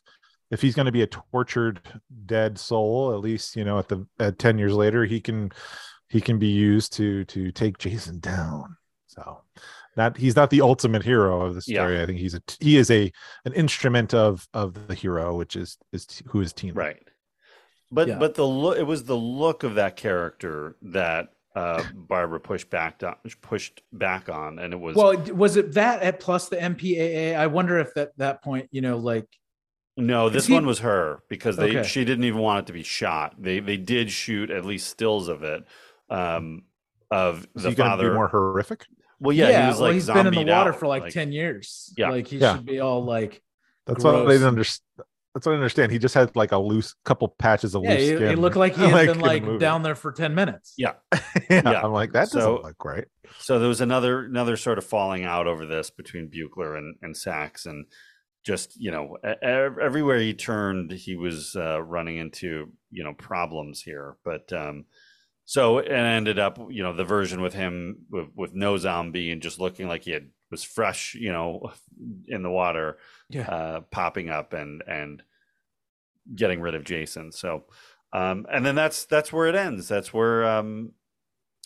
if 0.51 0.61
he's 0.61 0.75
going 0.75 0.87
to 0.87 0.91
be 0.91 1.01
a 1.03 1.07
tortured 1.07 1.79
dead 2.25 2.57
soul 2.59 3.13
at 3.13 3.19
least 3.21 3.55
you 3.55 3.63
know 3.63 3.79
at 3.79 3.87
the 3.87 4.05
at 4.19 4.37
10 4.37 4.57
years 4.57 4.73
later 4.73 5.05
he 5.05 5.21
can 5.21 5.49
he 6.09 6.19
can 6.21 6.37
be 6.39 6.47
used 6.47 6.93
to 6.93 7.23
to 7.25 7.51
take 7.51 7.77
jason 7.77 8.19
down 8.19 8.75
so 9.07 9.41
not 9.95 10.17
he's 10.17 10.35
not 10.35 10.49
the 10.49 10.61
ultimate 10.61 11.03
hero 11.03 11.41
of 11.41 11.55
the 11.55 11.63
Yeah. 11.67 11.81
story 11.81 12.01
i 12.01 12.05
think 12.05 12.19
he's 12.19 12.33
a 12.35 12.41
he 12.59 12.77
is 12.77 12.89
a 12.91 13.11
an 13.45 13.53
instrument 13.53 14.13
of 14.13 14.47
of 14.53 14.87
the 14.87 14.95
hero 14.95 15.35
which 15.37 15.55
is 15.55 15.77
is 15.93 16.05
who 16.27 16.41
is 16.41 16.53
tina 16.53 16.73
Right. 16.73 17.03
But 17.91 18.07
Yeah. 18.07 18.19
but 18.19 18.35
the 18.35 18.45
look 18.45 18.77
it 18.77 18.83
was 18.83 19.03
the 19.05 19.17
look 19.17 19.63
of 19.63 19.75
that 19.75 19.95
character 19.95 20.75
that 20.83 21.29
uh 21.55 21.83
Barbara 21.95 22.39
pushed 22.39 22.69
back 22.69 23.01
on, 23.03 23.15
pushed 23.41 23.81
back 23.91 24.29
on 24.29 24.59
and 24.59 24.73
it 24.73 24.79
was 24.79 24.95
Well, 24.95 25.17
was 25.33 25.57
it 25.57 25.73
that 25.73 26.03
at 26.03 26.19
plus 26.19 26.49
the 26.49 26.57
MPAA? 26.57 27.35
I 27.35 27.47
wonder 27.47 27.79
if 27.79 27.97
at 27.97 28.15
that 28.19 28.43
point, 28.43 28.69
you 28.71 28.81
know, 28.81 28.97
like 28.97 29.25
no 29.97 30.29
this 30.29 30.45
he- 30.45 30.53
one 30.53 30.67
was 30.67 30.79
her 30.79 31.23
because 31.29 31.57
they 31.57 31.71
Okay. 31.79 31.83
she 31.87 32.05
didn't 32.05 32.23
even 32.25 32.39
want 32.39 32.59
it 32.59 32.67
to 32.67 32.73
be 32.73 32.83
shot. 32.83 33.33
They 33.41 33.59
they 33.59 33.77
did 33.77 34.11
shoot 34.11 34.51
at 34.51 34.63
least 34.65 34.87
stills 34.87 35.27
of 35.27 35.41
it 35.41 35.63
um 36.09 36.63
of 37.11 37.47
is 37.55 37.63
the 37.63 37.69
he 37.69 37.75
father 37.75 38.09
be 38.09 38.15
more 38.15 38.27
horrific 38.27 38.85
Well 39.19 39.33
yeah, 39.35 39.61
he 39.63 39.67
was 39.67 39.75
well, 39.77 39.83
like 39.89 39.93
he's 39.95 40.07
been 40.07 40.27
in 40.27 40.33
the 40.33 40.45
water 40.45 40.71
out, 40.71 40.79
for 40.79 40.87
like, 40.87 41.09
10 41.09 41.31
years. 41.31 41.93
Yeah. 41.97 42.09
Like 42.11 42.27
he 42.27 42.37
Yeah. 42.37 42.55
should 42.55 42.65
be 42.65 42.79
all 42.79 43.03
like 43.03 43.41
that's 43.85 44.03
what 44.03 44.15
I 44.15 44.31
didn't 44.33 44.47
understand 44.47 44.83
that's 45.35 45.45
what 45.45 45.53
I 45.53 45.55
understand. 45.55 45.91
He 45.91 45.99
just 45.99 46.15
had 46.15 46.35
like 46.35 46.51
a 46.51 46.57
loose 46.57 46.95
couple 47.05 47.27
patches 47.27 47.75
of 47.75 47.83
yeah, 47.83 47.91
loose 47.91 48.01
he, 48.01 48.15
skin. 48.15 48.29
he 48.29 48.35
looked 48.35 48.55
like 48.55 48.75
he 48.75 48.81
had 48.85 48.93
Like 48.93 49.07
been 49.07 49.19
like 49.19 49.43
movie. 49.43 49.59
down 49.59 49.83
there 49.83 49.93
for 49.95 50.11
10 50.11 50.33
minutes. 50.35 50.73
Yeah. 50.77 50.93
yeah, 51.13 51.21
Yeah. 51.49 51.81
I'm 51.83 51.91
like 51.91 52.11
that 52.13 52.25
doesn't 52.25 52.41
So- 52.41 52.61
look 52.63 52.83
right. 52.85 53.05
So 53.39 53.59
there 53.59 53.67
was 53.69 53.79
another 53.81 54.25
another 54.25 54.57
sort 54.57 54.77
of 54.79 54.85
falling 54.85 55.23
out 55.25 55.45
over 55.47 55.65
this 55.67 55.89
between 55.91 56.29
Buechler 56.29 56.77
and 56.77 56.95
and 57.03 57.15
Sachs, 57.15 57.65
and 57.67 57.85
just 58.43 58.75
you 58.79 58.89
know 58.91 59.17
everywhere 59.43 60.17
he 60.19 60.33
turned, 60.33 60.91
he 60.91 61.15
was 61.15 61.55
uh, 61.55 61.79
running 61.81 62.17
into 62.17 62.71
you 62.89 63.03
know 63.03 63.13
problems 63.13 63.81
here. 63.83 64.17
But 64.25 64.51
um, 64.51 64.85
so 65.49 65.79
it 65.79 65.89
ended 65.91 66.37
up 66.37 66.59
you 66.69 66.83
know 66.83 66.93
the 66.93 67.03
version 67.03 67.41
with 67.41 67.55
him 67.55 68.05
with, 68.11 68.27
with 68.35 68.53
no 68.53 68.77
zombie 68.77 69.31
and 69.31 69.41
just 69.41 69.59
looking 69.59 69.87
like 69.87 70.03
he 70.03 70.11
had 70.11 70.29
was 70.51 70.63
fresh, 70.63 71.15
you 71.15 71.31
know, 71.31 71.71
in 72.27 72.43
the 72.43 72.51
water, 72.51 72.97
Yeah. 73.29 73.47
uh, 73.49 73.81
popping 73.89 74.29
up 74.29 74.53
and 74.53 74.83
and 74.87 75.23
getting 76.35 76.61
rid 76.61 76.75
of 76.75 76.83
Jason. 76.83 77.31
So, 77.31 77.63
um, 78.13 78.45
and 78.51 78.63
then 78.63 78.75
that's 78.75 79.05
that's 79.05 79.33
where 79.33 79.47
it 79.47 79.55
ends. 79.55 79.87
That's 79.87 80.13
where 80.13 80.45
um, 80.47 80.91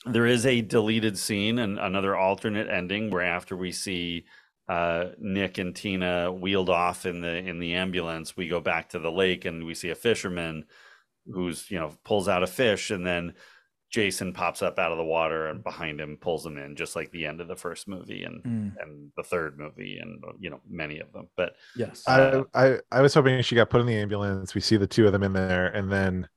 there 0.05 0.25
is 0.25 0.45
a 0.45 0.61
deleted 0.61 1.17
scene 1.17 1.59
and 1.59 1.77
another 1.77 2.15
alternate 2.15 2.69
ending 2.69 3.11
where 3.11 3.21
after 3.25 3.57
we 3.57 3.73
see 3.73 4.25
uh, 4.69 5.07
Nick 5.19 5.57
and 5.57 5.75
Tina 5.75 6.31
wheeled 6.31 6.69
off 6.69 7.05
in 7.05 7.19
the 7.19 7.35
in 7.35 7.59
the 7.59 7.73
ambulance, 7.73 8.37
we 8.37 8.47
go 8.47 8.61
back 8.61 8.89
to 8.89 8.99
the 8.99 9.11
lake 9.11 9.43
and 9.43 9.65
we 9.65 9.73
see 9.73 9.89
a 9.89 9.95
fisherman 9.95 10.63
who's 11.25 11.69
you 11.69 11.79
know 11.79 11.91
pulls 12.05 12.29
out 12.29 12.43
a 12.43 12.47
fish 12.47 12.91
and 12.91 13.05
then 13.05 13.33
Jason 13.93 14.33
pops 14.33 14.63
up 14.63 14.79
out 14.79 14.91
of 14.91 14.97
the 14.97 15.03
water 15.03 15.47
and 15.47 15.63
behind 15.63 16.01
him 16.01 16.17
pulls 16.19 16.43
him 16.43 16.57
in, 16.57 16.75
just 16.75 16.95
like 16.95 17.11
the 17.11 17.27
end 17.27 17.39
of 17.39 17.47
the 17.47 17.55
first 17.55 17.87
movie 17.87 18.23
and 18.23 18.43
Mm, 18.43 18.73
and 18.81 19.11
the 19.15 19.21
third 19.23 19.59
movie 19.59 19.99
and 20.01 20.21
you 20.39 20.49
know 20.49 20.59
many 20.67 20.99
of 20.99 21.13
them. 21.13 21.27
But 21.37 21.53
yes. 21.77 22.03
Uh, 22.07 22.43
I, 22.55 22.67
I 22.73 22.79
I 22.91 23.01
was 23.01 23.13
hoping 23.13 23.39
she 23.43 23.53
got 23.55 23.69
put 23.69 23.81
in 23.81 23.87
the 23.87 23.95
ambulance. 23.95 24.55
We 24.55 24.61
see 24.61 24.77
the 24.77 24.87
two 24.87 25.05
of 25.05 25.11
them 25.13 25.21
in 25.23 25.31
there, 25.31 25.67
and 25.67 25.91
then 25.91 26.27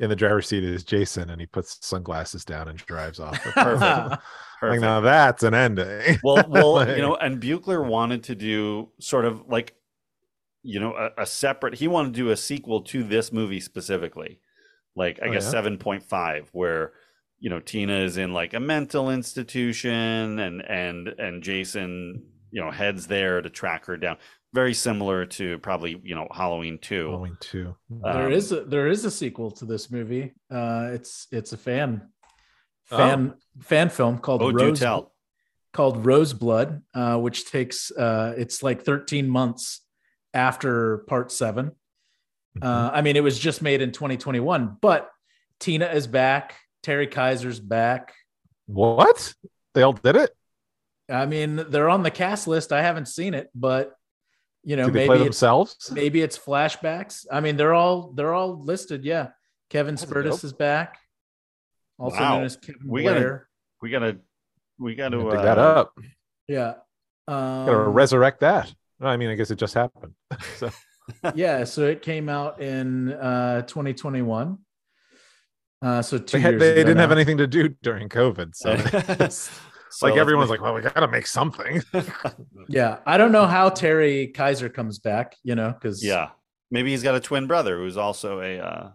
in 0.00 0.08
the 0.08 0.16
driver's 0.16 0.48
seat 0.48 0.64
is 0.64 0.84
Jason, 0.84 1.28
and 1.30 1.38
he 1.38 1.46
puts 1.46 1.86
sunglasses 1.86 2.44
down 2.46 2.68
and 2.68 2.78
drives 2.78 3.20
off. 3.20 3.38
Perfect. 3.42 3.82
Like 3.82 4.20
perfect. 4.58 4.80
now 4.82 5.00
that's 5.00 5.42
an 5.42 5.52
ending. 5.54 6.18
well 6.24 6.44
well 6.48 6.72
Like- 6.74 6.88
you 6.96 7.02
know 7.02 7.16
and 7.16 7.42
buechler 7.42 7.86
wanted 7.86 8.22
to 8.24 8.34
do 8.34 8.88
sort 9.00 9.26
of 9.26 9.48
like 9.48 9.74
you 10.62 10.80
know 10.80 10.94
a, 10.94 11.22
a 11.22 11.26
separate 11.26 11.74
he 11.74 11.88
wanted 11.88 12.14
to 12.14 12.20
do 12.20 12.30
a 12.30 12.36
sequel 12.36 12.80
to 12.82 13.02
this 13.02 13.32
movie 13.32 13.58
specifically 13.60 14.40
like 14.94 15.18
i 15.20 15.26
Oh, 15.26 15.32
guess 15.32 15.52
yeah? 15.52 15.60
7.5 15.62 16.46
where 16.52 16.92
you 17.42 17.50
know 17.50 17.60
tina 17.60 17.98
is 17.98 18.16
in 18.16 18.32
like 18.32 18.54
a 18.54 18.60
mental 18.60 19.10
institution 19.10 20.38
and 20.38 20.62
and 20.62 21.08
and 21.08 21.42
jason 21.42 22.22
you 22.50 22.62
know 22.62 22.70
heads 22.70 23.06
there 23.06 23.42
to 23.42 23.50
track 23.50 23.84
her 23.84 23.96
down 23.96 24.16
very 24.54 24.72
similar 24.72 25.26
to 25.26 25.58
probably 25.58 26.00
you 26.02 26.14
know 26.14 26.26
halloween 26.32 26.78
2 26.80 27.10
Halloween 27.10 27.36
two. 27.40 27.74
there 27.90 28.26
um, 28.26 28.32
is 28.32 28.52
a, 28.52 28.64
there 28.64 28.88
is 28.88 29.04
a 29.04 29.10
sequel 29.10 29.50
to 29.50 29.64
this 29.64 29.90
movie. 29.90 30.32
Uh 30.50 30.90
it's 30.92 31.26
it's 31.30 31.52
a 31.52 31.56
fan 31.58 32.08
Oh. 32.90 32.96
fan 32.98 33.34
fan 33.60 33.88
film 33.88 34.18
called 34.18 34.42
oh 34.42 34.52
do 34.52 34.66
Rose 34.66 34.80
tell 34.80 35.14
called 35.72 36.04
Roseblood, 36.04 36.82
uh, 36.92 37.16
which 37.18 37.50
takes 37.50 37.90
uh, 37.92 38.34
it's 38.36 38.62
like 38.62 38.82
13 38.82 39.26
months 39.26 39.80
after 40.34 40.98
part 41.08 41.32
7 41.32 41.72
Mm-hmm. 42.58 42.66
Uh, 42.66 42.90
I 42.92 43.02
mean, 43.02 43.16
it 43.16 43.22
was 43.22 43.38
just 43.38 43.62
made 43.62 43.80
in 43.80 43.92
2021, 43.92 44.76
but 44.80 45.10
Tina 45.58 45.86
is 45.86 46.06
back. 46.06 46.56
Terry 46.82 47.06
Kiser's 47.06 47.60
back. 47.60 48.14
What? 48.66 49.34
They 49.74 49.82
all 49.82 49.92
did 49.92 50.16
it? 50.16 50.30
I 51.10 51.26
mean, 51.26 51.56
they're 51.68 51.88
on 51.88 52.02
the 52.02 52.10
cast 52.10 52.46
list. 52.48 52.72
I 52.72 52.82
haven't 52.82 53.06
seen 53.06 53.34
it, 53.34 53.50
but 53.54 53.94
you 54.64 54.76
know, 54.76 54.84
Did 54.86 54.94
they 54.94 54.98
maybe 55.00 55.06
play 55.08 55.16
it's, 55.16 55.24
themselves? 55.24 55.90
maybe 55.92 56.22
it's 56.22 56.38
flashbacks. 56.38 57.26
I 57.30 57.40
mean, 57.40 57.56
they're 57.56 57.74
all 57.74 58.12
they're 58.12 58.32
all 58.32 58.62
listed. 58.62 59.04
Yeah, 59.04 59.30
Kevin 59.70 59.96
That's 59.96 60.10
Spirtas 60.10 60.30
dope. 60.30 60.44
is 60.44 60.52
back, 60.52 60.98
also 61.98 62.16
Wow. 62.20 62.36
known 62.36 62.44
as 62.44 62.56
Kevin 62.56 62.80
We 62.86 63.02
gotta- 63.02 63.42
we 63.80 63.90
gotta 63.90 64.18
we 64.78 64.94
gotta 64.94 65.18
Dig 65.18 65.26
uh, 65.26 65.42
that 65.42 65.58
up. 65.58 65.98
Yeah, 66.48 66.74
Gotta 67.28 67.72
um, 67.86 67.92
resurrect 67.92 68.40
that. 68.40 68.72
I 69.00 69.16
mean, 69.16 69.30
I 69.30 69.34
guess 69.34 69.50
it 69.50 69.56
just 69.56 69.74
happened. 69.74 70.14
so 70.56 70.70
yeah, 71.34 71.64
so 71.64 71.82
it 71.86 72.00
came 72.02 72.28
out 72.28 72.60
in 72.62 73.12
uh 73.12 73.62
2021. 73.62 74.58
Uh 75.82 76.00
so 76.00 76.16
two 76.18 76.36
they, 76.38 76.40
had, 76.40 76.52
years 76.52 76.60
they 76.62 76.74
didn't 76.74 76.98
have 76.98 77.12
anything 77.12 77.38
to 77.38 77.46
do 77.46 77.68
during 77.82 78.08
COVID. 78.08 78.54
So 78.54 78.70
it's 79.24 79.50
So 79.90 80.06
like 80.06 80.16
everyone's 80.16 80.48
like, 80.48 80.62
well, 80.62 80.72
we 80.72 80.80
gotta 80.80 81.08
make 81.08 81.26
something. 81.26 81.82
Yeah, 82.68 82.98
I 83.04 83.18
don't 83.18 83.32
know 83.32 83.46
how 83.46 83.68
Terry 83.68 84.32
Kiser 84.34 84.72
comes 84.72 84.98
back, 84.98 85.36
you 85.42 85.54
know, 85.54 85.72
because 85.72 86.02
yeah 86.02 86.30
maybe 86.70 86.90
he's 86.90 87.02
got 87.02 87.14
a 87.14 87.20
twin 87.20 87.46
brother 87.46 87.76
who's 87.76 87.98
also 87.98 88.40
a 88.40 88.58
uh 88.58 88.90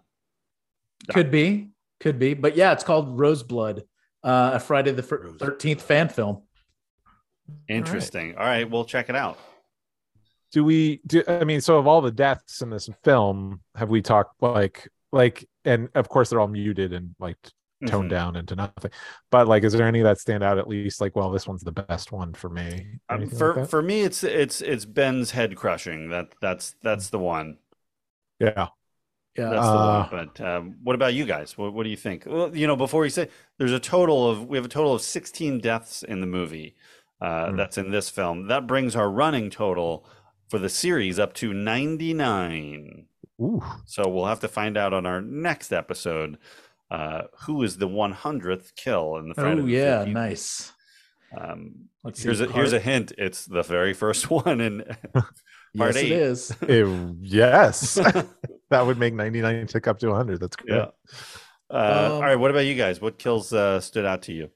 could 1.12 1.30
be, 1.30 1.70
could 2.00 2.18
be, 2.18 2.34
but 2.34 2.56
yeah, 2.58 2.72
it's 2.72 2.84
called 2.84 3.16
Roseblood, 3.20 3.82
uh, 4.24 4.52
a 4.54 4.60
Friday 4.60 4.92
the 4.92 5.04
Thirteenth 5.04 5.84
fan 5.84 6.10
film. 6.10 6.42
Interesting. 7.70 8.36
All 8.36 8.44
right, 8.44 8.68
we'll 8.70 8.84
check 8.86 9.10
it 9.10 9.16
out. 9.16 9.38
do 10.52 10.64
we 10.64 11.02
do 11.06 11.22
i 11.28 11.44
mean 11.44 11.62
so 11.62 11.78
of 11.78 11.86
all 11.88 12.02
the 12.02 12.12
deaths 12.12 12.62
in 12.62 12.70
this 12.70 12.90
film 13.04 13.60
have 13.76 13.90
we 13.90 14.02
talked 14.02 14.42
like 14.42 14.88
like 15.12 15.48
and 15.68 15.90
of 15.96 16.10
course 16.10 16.30
they're 16.30 16.40
all 16.40 16.48
muted 16.48 16.94
and 16.94 17.16
like 17.20 17.38
toned 17.86 18.08
Mhm. 18.08 18.10
down 18.10 18.36
into 18.36 18.56
nothing 18.56 18.90
but 19.30 19.48
like 19.48 19.64
is 19.64 19.74
there 19.74 19.88
any 19.88 20.02
that 20.02 20.18
stand 20.20 20.44
out 20.44 20.58
at 20.58 20.68
least 20.68 21.00
like 21.00 21.16
well 21.16 21.30
this 21.30 21.48
one's 21.48 21.62
the 21.64 21.72
best 21.72 22.12
one 22.12 22.34
for 22.34 22.50
me 22.50 23.00
Um, 23.10 23.28
for 23.30 23.56
like 23.56 23.70
for 23.70 23.82
me, 23.84 24.02
it's 24.02 24.24
it's 24.24 24.62
it's 24.62 24.86
Ben's 24.86 25.32
head 25.32 25.56
crushing. 25.56 26.10
That 26.10 26.34
that's 26.42 26.76
that's 26.82 27.10
the 27.12 27.20
one. 27.20 27.58
yeah 28.40 28.70
Yeah, 29.38 29.50
That's 29.52 29.68
Uh, 29.68 30.10
the 30.10 30.16
one. 30.18 30.32
But 30.36 30.42
um, 30.42 30.76
what 30.84 30.96
about 30.96 31.14
you 31.14 31.26
guys? 31.26 31.58
What 31.58 31.74
what 31.74 31.84
do 31.84 31.90
you 31.92 31.98
think? 31.98 32.26
Well, 32.26 32.56
you 32.56 32.66
know, 32.68 32.76
before 32.76 33.04
you 33.06 33.12
say, 33.12 33.30
there's 33.60 33.72
a 33.74 33.80
total 33.80 34.28
of 34.30 34.48
we 34.48 34.58
have 34.58 34.66
a 34.66 34.70
total 34.70 34.94
of 34.96 35.02
16 35.02 35.60
deaths 35.60 36.02
in 36.04 36.22
the 36.22 36.28
movie. 36.28 36.76
Uh, 37.22 37.52
Hmm. 37.52 37.58
That's 37.58 37.78
in 37.78 37.92
this 37.92 38.10
film. 38.10 38.48
That 38.48 38.66
brings 38.68 38.96
our 38.96 39.10
running 39.12 39.50
total 39.52 40.08
for 40.50 40.58
the 40.60 40.70
series 40.70 41.20
up 41.20 41.34
to 41.36 41.54
99. 41.54 43.06
Ooh. 43.42 43.64
So 43.86 44.08
we'll 44.08 44.26
have 44.26 44.40
to 44.42 44.48
find 44.48 44.78
out 44.78 44.94
on 44.94 45.06
our 45.06 45.22
next 45.22 45.72
episode 45.72 46.38
uh, 46.90 47.24
who 47.42 47.64
is 47.64 47.78
the 47.78 47.88
100th 47.88 48.76
kill 48.76 49.18
in 49.18 49.30
the 49.30 49.36
Friday 49.36 49.62
oh 49.62 49.66
yeah, 49.66 50.06
13th. 50.06 50.12
nice. 50.14 50.74
Um, 51.38 51.90
Let's 52.04 52.24
here's 52.24 52.38
see. 52.40 52.46
a 52.46 52.52
here's 52.52 52.72
a 52.74 52.80
hint. 52.80 53.12
It's 53.18 53.46
the 53.46 53.62
very 53.64 53.94
first 53.94 54.30
one 54.32 54.62
in 54.62 54.84
part 55.78 55.96
it 55.96 55.98
eight. 55.98 56.12
is. 56.14 56.56
Ew, 56.70 57.18
yes 57.20 57.96
that 58.70 58.86
would 58.86 58.98
make 58.98 59.14
99 59.14 59.68
tick 59.68 59.88
up 59.88 60.00
to 60.00 60.08
100. 60.08 60.40
That's 60.40 60.56
great. 60.56 60.76
Yeah. 60.76 60.88
Uh, 61.70 62.06
Um, 62.08 62.12
all 62.14 62.22
right. 62.22 62.36
What 62.38 62.52
about 62.52 62.66
you 62.66 62.76
guys? 62.76 63.00
What 63.02 63.18
kills 63.20 63.52
uh, 63.54 63.80
stood 63.82 64.06
out 64.06 64.24
to 64.24 64.34
you? 64.34 64.50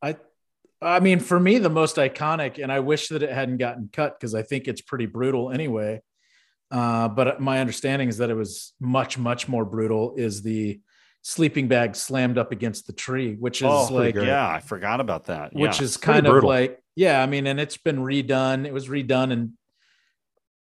I 0.00 0.16
I 0.80 0.98
mean, 1.00 1.20
for 1.20 1.38
me, 1.38 1.58
the 1.58 1.68
most 1.70 1.96
iconic, 1.96 2.60
and 2.62 2.72
I 2.72 2.80
wish 2.80 3.08
that 3.08 3.22
it 3.22 3.30
hadn't 3.30 3.58
gotten 3.58 3.88
cut 3.92 4.18
because 4.18 4.34
I 4.34 4.42
think 4.42 4.66
it's 4.66 4.80
pretty 4.80 5.06
brutal 5.06 5.50
anyway. 5.52 6.00
Uh, 6.72 7.06
but 7.06 7.40
my 7.40 7.60
understanding 7.60 8.08
is 8.08 8.16
that 8.16 8.30
it 8.30 8.34
was 8.34 8.72
much, 8.80 9.18
much 9.18 9.46
more 9.46 9.64
brutal. 9.64 10.14
Is 10.16 10.42
the 10.42 10.80
sleeping 11.20 11.68
bag 11.68 11.94
slammed 11.94 12.38
up 12.38 12.50
against 12.50 12.86
the 12.86 12.94
tree, 12.94 13.34
which 13.34 13.60
is 13.60 13.68
oh, 13.68 13.88
like, 13.92 14.14
yeah, 14.14 14.48
I 14.48 14.60
forgot 14.60 15.00
about 15.00 15.26
that. 15.26 15.52
which 15.52 15.78
yeah. 15.78 15.84
is 15.84 15.96
kind 15.98 16.26
of 16.26 16.32
brutal. 16.32 16.48
like, 16.48 16.82
yeah, 16.96 17.22
I 17.22 17.26
mean, 17.26 17.46
and 17.46 17.60
it's 17.60 17.76
been 17.76 17.98
redone. 17.98 18.66
It 18.66 18.72
was 18.72 18.88
redone 18.88 19.32
and 19.32 19.52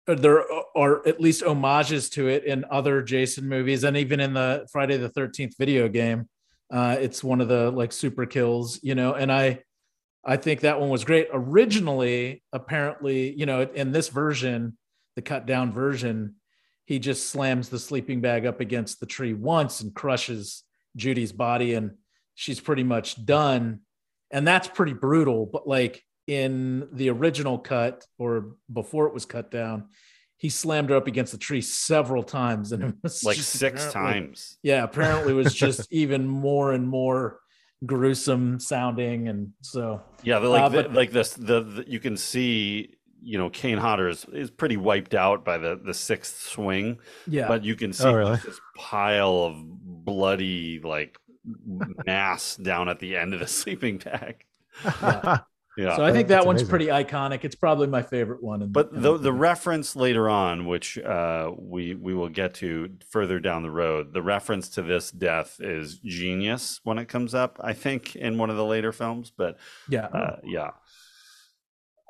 there 0.07 0.43
are 0.75 1.07
at 1.07 1.19
least 1.19 1.43
homages 1.43 2.09
to 2.11 2.27
it 2.27 2.45
in 2.45 2.63
other 2.69 3.01
Jason 3.01 3.49
movies 3.49 3.83
and 3.83 3.97
even 3.97 4.19
in 4.19 4.33
the 4.33 4.67
Friday 4.71 4.97
the 4.97 5.09
13th 5.09 5.57
video 5.57 5.89
game. 5.89 6.29
Uh, 6.71 6.97
it's 6.99 7.23
one 7.23 7.41
of 7.41 7.47
the 7.47 7.71
like 7.71 7.91
super 7.91 8.25
kills, 8.25 8.79
you 8.83 8.95
know, 8.95 9.13
and 9.13 9.31
I, 9.31 9.63
I 10.23 10.37
think 10.37 10.61
that 10.61 10.79
one 10.79 10.89
was 10.89 11.03
great. 11.03 11.27
Originally, 11.31 12.43
apparently, 12.53 13.33
you 13.35 13.45
know, 13.45 13.61
in 13.61 13.91
this 13.91 14.09
version, 14.09 14.77
the 15.15 15.21
cut 15.21 15.45
down 15.45 15.71
version, 15.71 16.35
he 16.85 16.99
just 16.99 17.29
slams 17.29 17.69
the 17.69 17.79
sleeping 17.79 18.21
bag 18.21 18.45
up 18.45 18.59
against 18.59 18.99
the 18.99 19.05
tree 19.05 19.33
once 19.33 19.81
and 19.81 19.93
crushes 19.93 20.63
Judy's 20.95 21.31
body, 21.31 21.73
and 21.73 21.91
she's 22.35 22.59
pretty 22.59 22.83
much 22.83 23.25
done. 23.25 23.79
And 24.31 24.47
that's 24.47 24.67
pretty 24.67 24.93
brutal. 24.93 25.45
But 25.45 25.67
like 25.67 26.03
in 26.27 26.87
the 26.91 27.09
original 27.09 27.57
cut 27.57 28.05
or 28.17 28.55
before 28.71 29.07
it 29.07 29.13
was 29.13 29.25
cut 29.25 29.51
down, 29.51 29.85
he 30.37 30.49
slammed 30.49 30.89
her 30.89 30.95
up 30.95 31.07
against 31.07 31.31
the 31.31 31.37
tree 31.37 31.61
several 31.61 32.21
times, 32.21 32.71
and 32.71 32.83
it 32.83 32.95
was 33.01 33.23
like 33.25 33.37
six 33.37 33.91
times. 33.91 34.57
yeah, 34.63 34.83
apparently 34.83 35.31
it 35.31 35.35
was 35.35 35.53
just 35.65 35.91
even 35.91 36.27
more 36.27 36.73
and 36.73 36.87
more 36.87 37.39
gruesome 37.85 38.59
sounding, 38.59 39.27
and 39.27 39.51
so 39.61 40.01
Yeah, 40.23 40.37
like 40.39 40.63
Uh, 40.63 40.69
the, 40.69 40.89
like 40.89 41.11
this, 41.11 41.33
the, 41.33 41.61
the 41.61 41.85
you 41.87 41.99
can 41.99 42.17
see, 42.17 42.94
you 43.25 43.37
know, 43.37 43.49
Kane 43.49 43.77
Hodder 43.79 44.07
is, 44.07 44.25
is 44.31 44.51
pretty 44.51 44.77
wiped 44.77 45.15
out 45.15 45.43
by 45.43 45.57
the 45.57 45.75
the 45.83 45.93
sixth 45.93 46.43
swing, 46.43 46.99
yeah, 47.27 47.47
but 47.47 47.63
you 47.65 47.75
can 47.75 47.91
see 47.91 48.05
Oh, 48.07 48.13
really? 48.13 48.37
this 48.37 48.59
pile 48.77 49.35
of 49.45 49.55
bloody 50.05 50.79
like 50.79 51.17
mass 52.05 52.55
down 52.55 52.89
at 52.89 52.99
the 52.99 53.15
end 53.17 53.33
of 53.33 53.39
the 53.39 53.47
sleeping 53.61 53.97
bag. 53.97 54.45
Yeah. 55.77 55.97
so 55.97 56.05
I 56.05 56.13
think 56.13 56.29
that 56.29 56.35
That's 56.35 56.45
one's 56.45 56.61
amazing. 56.61 56.69
pretty 56.69 56.85
iconic. 56.85 57.43
It's 57.43 57.55
probably 57.55 57.87
my 57.87 58.01
favorite 58.01 58.41
one. 58.41 58.61
in- 58.61 58.71
But 58.71 58.93
in 58.93 59.01
the 59.01 59.17
the 59.17 59.33
reference 59.33 59.93
later 59.93 60.29
on, 60.29 60.67
which 60.67 60.97
uh, 60.97 61.51
we 61.57 61.93
we 61.95 62.13
will 62.13 62.29
get 62.29 62.53
to 62.55 62.91
further 63.09 63.41
down 63.41 63.61
the 63.63 63.69
road, 63.69 64.13
the 64.13 64.21
reference 64.21 64.69
to 64.69 64.81
this 64.81 65.11
death 65.11 65.57
is 65.59 65.97
genius 65.99 66.79
when 66.85 66.97
it 66.97 67.09
comes 67.09 67.35
up. 67.35 67.59
I 67.61 67.73
think 67.73 68.15
in 68.15 68.37
one 68.37 68.49
of 68.49 68.55
the 68.55 68.63
later 68.63 68.93
films, 68.93 69.33
but 69.35 69.57
yeah, 69.89 70.05
uh, 70.05 70.37
yeah. 70.45 70.69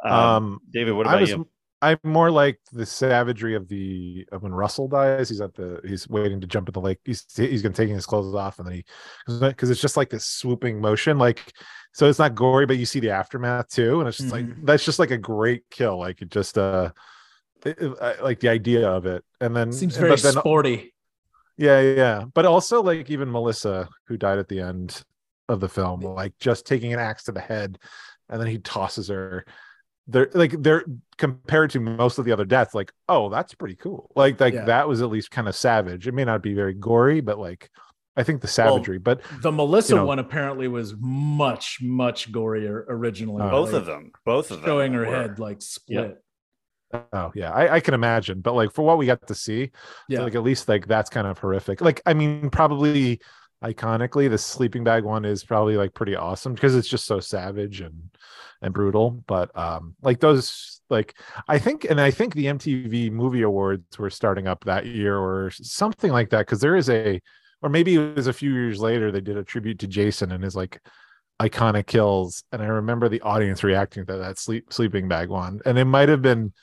Um, 0.06 0.14
Um, 0.14 0.60
David, 0.72 0.94
what 0.94 1.08
I 1.08 1.12
about 1.12 1.22
was, 1.22 1.30
you? 1.32 1.48
I'm 1.82 2.00
more 2.04 2.32
like 2.32 2.60
the 2.72 2.86
savagery 2.86 3.54
of 3.56 3.68
the 3.68 4.26
of 4.32 4.42
when 4.44 4.54
Russell 4.54 4.88
dies. 4.88 5.30
He's 5.30 5.42
at 5.42 5.54
the 5.54 5.82
he's 5.86 6.08
waiting 6.10 6.40
to 6.42 6.48
jump 6.48 6.70
in 6.70 6.74
the 6.74 6.82
lake. 6.82 7.00
He's 7.04 7.26
he's 7.36 7.62
gonna 7.62 7.76
taking 7.76 7.94
his 7.96 8.06
clothes 8.06 8.34
off, 8.34 8.60
and 8.60 8.68
then 8.68 8.76
he 8.76 8.86
because 9.40 9.70
it's 9.70 9.82
just 9.82 9.98
like 9.98 10.10
this 10.10 10.26
swooping 10.26 10.80
motion, 10.80 11.18
like 11.20 11.54
so 11.94 12.08
it's 12.10 12.18
not 12.20 12.34
gory, 12.34 12.66
but 12.66 12.78
you 12.78 12.86
see 12.86 13.00
the 13.00 13.12
aftermath 13.12 13.68
too, 13.70 14.00
and 14.00 14.08
it's 14.08 14.18
just 14.18 14.32
like 14.32 14.46
Mhm. 14.46 14.66
that's 14.66 14.86
just 14.86 15.00
like 15.00 15.12
a 15.12 15.18
great 15.18 15.64
kill. 15.70 16.00
Like 16.00 16.22
it 16.22 16.30
just 16.30 16.58
uh, 16.58 16.92
it- 17.66 17.78
it- 17.80 17.98
I 18.02 18.22
like 18.22 18.40
the 18.40 18.50
idea 18.50 18.88
of 18.90 19.06
it, 19.06 19.24
and 19.42 19.56
then 19.56 19.72
seems 19.72 19.96
and- 19.96 20.02
very 20.02 20.12
but 20.14 20.22
then 20.24 20.34
sporty. 20.34 20.94
yeah, 21.58 21.82
yeah, 21.82 21.96
yeah. 21.96 22.26
But 22.34 22.46
also 22.46 22.82
like 22.82 23.10
even 23.12 23.32
Melissa, 23.32 23.90
who 24.08 24.18
died 24.18 24.40
at 24.40 24.48
the 24.48 24.62
end 24.62 25.04
of 25.50 25.60
the 25.60 25.70
film, 25.70 26.00
like 26.02 26.34
just 26.40 26.66
taking 26.66 26.94
an 26.94 27.00
axe 27.00 27.26
to 27.26 27.32
the 27.32 27.42
head, 27.42 27.78
and 28.30 28.40
then 28.42 28.48
he 28.48 28.58
tosses 28.60 29.10
her. 29.10 29.46
They're 30.08 30.30
like 30.34 30.62
they're 30.62 30.86
compared 31.18 31.72
to 31.72 31.80
most 31.80 32.20
of 32.20 32.26
the 32.26 32.32
other 32.32 32.46
deaths, 32.46 32.76
like, 32.76 32.92
oh, 33.10 33.30
that's 33.30 33.54
pretty 33.56 33.76
cool. 33.76 34.12
Like 34.16 34.40
like 34.40 34.54
Yeah. 34.54 34.66
that 34.66 34.88
was 34.88 35.02
at 35.02 35.10
least 35.10 35.32
kind 35.32 35.48
of 35.48 35.56
savage. 35.56 36.08
It 36.08 36.14
may 36.14 36.26
not 36.26 36.44
be 36.44 36.54
very 36.54 36.74
gory, 36.74 37.22
but 37.22 37.40
like 37.40 37.70
I 38.16 38.24
think 38.24 38.42
the 38.42 38.48
savagery. 38.48 38.98
but 39.00 39.22
The 39.42 39.52
Melissa 39.52 39.94
you 39.94 40.00
know- 40.00 40.06
one 40.06 40.20
apparently 40.20 40.68
was 40.68 40.94
much 41.00 41.80
much 41.82 42.32
gorier 42.32 42.84
originally. 42.88 43.42
Oh. 43.44 43.50
Both 43.50 43.74
like, 43.74 43.82
of 43.82 43.86
them. 43.88 44.12
Both 44.26 44.52
of 44.52 44.58
them. 44.62 44.66
showing 44.68 44.94
her 44.94 45.00
were. 45.02 45.06
head 45.08 45.40
like 45.40 45.62
split. 45.62 46.18
oh 46.94 47.32
yeah, 47.34 47.52
I, 47.52 47.76
I 47.76 47.80
can 47.80 47.94
imagine. 47.94 48.42
But 48.42 48.54
like 48.54 48.72
for 48.72 48.84
what 48.86 48.98
we 49.00 49.08
got 49.08 49.26
to 49.28 49.36
see, 49.36 49.72
Yeah, 50.08 50.22
like 50.22 50.36
at 50.36 50.44
least 50.44 50.70
like 50.70 50.88
that's 50.88 51.10
kind 51.10 51.26
of 51.28 51.40
horrific. 51.40 51.82
Like 51.82 52.02
I 52.06 52.14
mean, 52.14 52.50
probably 52.52 53.20
iconically, 53.66 54.30
the 54.30 54.38
sleeping 54.38 54.84
bag 54.84 55.04
one 55.04 55.26
is 55.26 55.44
probably 55.44 55.78
like 55.78 55.94
pretty 55.94 56.16
awesome 56.16 56.54
because 56.54 56.76
it's 56.76 56.88
just 56.88 57.06
so 57.06 57.20
savage 57.20 57.82
and 57.82 58.10
and 58.62 58.74
brutal. 58.74 59.24
But 59.28 59.56
um, 59.58 59.96
like 60.02 60.20
those, 60.20 60.82
like 60.90 61.16
I 61.48 61.60
think, 61.60 61.86
and 61.86 62.00
I 62.00 62.12
think 62.12 62.34
the 62.36 62.48
MTV 62.48 63.10
Movie 63.12 63.42
Awards 63.42 63.98
were 64.00 64.10
starting 64.10 64.48
up 64.48 64.64
that 64.66 64.86
year 64.86 65.18
or 65.18 65.52
something 65.52 66.12
like 66.12 66.30
that 66.30 66.40
because 66.40 66.62
there 66.62 66.76
is 66.76 66.90
a, 66.90 67.20
or 67.62 67.70
maybe 67.70 67.96
it 67.96 68.16
was 68.16 68.28
a 68.28 68.34
few 68.34 68.52
years 68.54 68.80
later 68.80 69.12
they 69.12 69.22
did 69.22 69.38
a 69.38 69.44
tribute 69.44 69.80
to 69.80 69.88
Jason 69.88 70.32
and 70.32 70.44
his 70.44 70.56
like 70.56 70.80
iconic 71.42 71.88
kills, 71.88 72.44
and 72.52 72.62
I 72.62 72.68
remember 72.68 73.10
the 73.10 73.22
audience 73.22 73.64
reacting 73.64 74.06
to 74.06 74.18
that 74.18 74.38
sleep 74.40 74.72
sleeping 74.72 75.08
bag 75.08 75.30
one, 75.30 75.60
and 75.66 75.78
it 75.78 75.86
might 75.86 76.10
have 76.10 76.22
been 76.22 76.54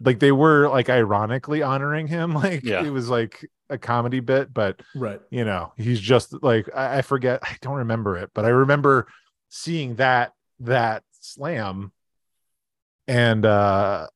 like 0.00 0.18
they 0.18 0.32
were 0.32 0.68
like 0.68 0.88
ironically 0.90 1.62
honoring 1.62 2.06
him 2.06 2.34
like 2.44 2.62
Yeah. 2.64 2.84
it 2.84 2.90
was 2.90 3.08
like 3.08 3.48
a 3.72 3.78
comedy 3.78 4.20
bit 4.20 4.52
but 4.52 4.80
right. 4.94 5.20
you 5.30 5.44
know 5.44 5.72
he's 5.76 5.98
just 6.00 6.42
like 6.42 6.68
I, 6.74 6.98
I 6.98 7.02
forget 7.02 7.40
i 7.42 7.56
don't 7.60 7.78
remember 7.78 8.16
it 8.18 8.30
but 8.34 8.44
i 8.44 8.48
remember 8.48 9.06
seeing 9.48 9.96
that 9.96 10.32
that 10.60 11.02
slam 11.20 11.92
and 13.08 13.44
uh 13.44 14.06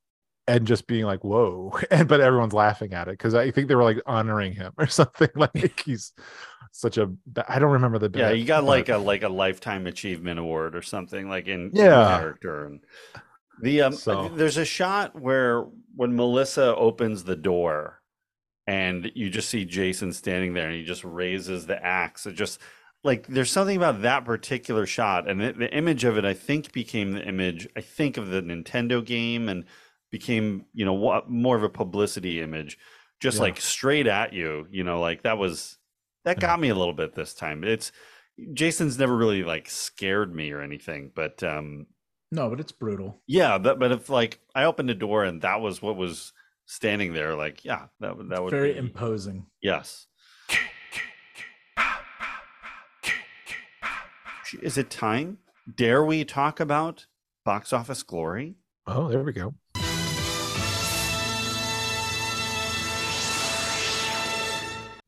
and 0.49 0.66
just 0.66 0.87
being 0.87 1.05
like 1.05 1.24
whoa 1.24 1.77
and 1.91 2.07
but 2.09 2.20
everyone's 2.20 2.53
laughing 2.53 2.93
at 2.93 3.09
it 3.09 3.12
because 3.12 3.35
i 3.35 3.51
think 3.51 3.69
they 3.69 3.74
were 3.74 3.83
like 3.83 4.01
honoring 4.07 4.53
him 4.53 4.73
or 4.78 4.87
something 5.01 5.28
like 5.35 5.81
he's 5.85 6.12
such 6.73 6.99
a 6.99 7.11
i 7.49 7.59
don't 7.59 7.73
remember 7.73 7.99
the 7.99 8.11
Yeah, 8.16 8.31
you 8.31 8.45
got 8.45 8.61
but- 8.61 8.66
like 8.66 8.89
a 8.91 8.99
like 8.99 9.23
a 9.23 9.28
lifetime 9.28 9.87
achievement 9.87 10.39
award 10.39 10.77
or 10.77 10.83
something 10.83 11.28
like 11.28 11.49
in, 11.49 11.70
in 11.70 11.77
Yeah. 11.77 12.19
character 12.19 12.66
and 12.66 12.81
the 13.62 13.81
um 13.83 13.93
So- 13.95 14.28
there's 14.28 14.59
a 14.59 14.65
shot 14.66 15.19
where 15.19 15.62
when 15.95 16.15
Melissa 16.15 16.77
opens 16.77 17.24
the 17.24 17.37
door 17.37 17.95
and 18.66 19.10
you 19.14 19.30
just 19.30 19.48
see 19.48 19.64
Jason 19.64 20.12
standing 20.12 20.55
there 20.55 20.66
and 20.66 20.74
he 20.76 20.84
just 20.84 21.05
raises 21.05 21.66
the 21.66 21.84
axe. 21.84 22.26
It 22.26 22.32
just 22.34 22.60
like 23.05 23.26
there's 23.28 23.51
something 23.51 23.76
about 23.76 24.02
that 24.02 24.24
particular 24.24 24.86
shot 24.86 25.28
and 25.28 25.40
the, 25.40 25.52
the 25.52 25.72
image 25.72 26.05
of 26.05 26.18
it 26.18 26.24
I 26.24 26.34
think 26.34 26.72
became 26.72 27.12
the 27.12 27.24
image 27.24 27.68
I 27.76 27.80
think 27.80 28.16
of 28.16 28.28
the 28.28 28.43
Nintendo 28.43 29.05
game 29.05 29.48
and 29.48 29.64
became 30.10 30.64
you 30.72 30.84
know 30.84 30.94
what 30.94 31.30
more 31.30 31.56
of 31.56 31.62
a 31.62 31.68
publicity 31.68 32.40
image 32.40 32.78
just 33.20 33.36
Yeah. 33.36 33.43
like 33.43 33.60
straight 33.60 34.06
at 34.06 34.32
you 34.32 34.66
you 34.70 34.82
know 34.82 35.01
like 35.01 35.22
that 35.22 35.38
was 35.38 35.78
that 36.24 36.38
Yeah. 36.38 36.40
got 36.48 36.60
me 36.60 36.68
a 36.70 36.74
little 36.74 36.94
bit 36.94 37.14
this 37.14 37.34
time 37.34 37.62
it's 37.64 37.93
Jason's 38.55 38.98
never 38.98 39.16
really 39.16 39.44
like 39.44 39.68
scared 39.70 40.34
me 40.34 40.51
or 40.51 40.60
anything 40.60 41.12
but 41.14 41.43
um 41.43 41.86
No, 42.32 42.51
but 42.51 42.60
it's 42.60 42.72
brutal. 42.72 43.20
yeah 43.28 43.59
but 43.59 43.78
but 43.78 43.93
if 43.93 44.09
like 44.09 44.40
I 44.55 44.64
opened 44.64 44.90
a 44.90 44.94
door 44.94 45.22
and 45.24 45.43
that 45.43 45.60
was 45.60 45.80
what 45.80 45.97
was 45.97 46.32
standing 46.66 47.12
there 47.12 47.34
like 47.34 47.64
yeah 47.64 47.86
that 48.01 48.16
would 48.16 48.28
that 48.28 48.43
would 48.43 48.51
be 48.51 48.56
Very 48.56 48.72
be, 48.72 48.78
imposing. 48.78 49.47
yes 49.62 50.06
is 54.62 54.76
it 54.78 54.90
time 54.90 55.38
dare 55.76 56.05
we 56.05 56.24
talk 56.24 56.60
about 56.60 57.06
box 57.44 57.72
office 57.72 58.02
glory 58.02 58.56
oh 58.86 59.09
there 59.09 59.22
we 59.22 59.32
go 59.32 59.55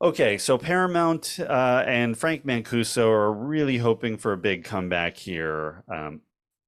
Okay, 0.01 0.39
so 0.39 0.56
Paramount 0.59 1.40
uh, 1.40 1.82
and 1.85 2.16
Frank 2.16 2.47
Mancuso 2.47 3.09
are 3.09 3.32
really 3.32 3.78
hoping 3.78 4.16
for 4.16 4.32
a 4.32 4.36
big 4.36 4.62
comeback 4.62 5.16
here. 5.16 5.82
Um, 5.93 6.20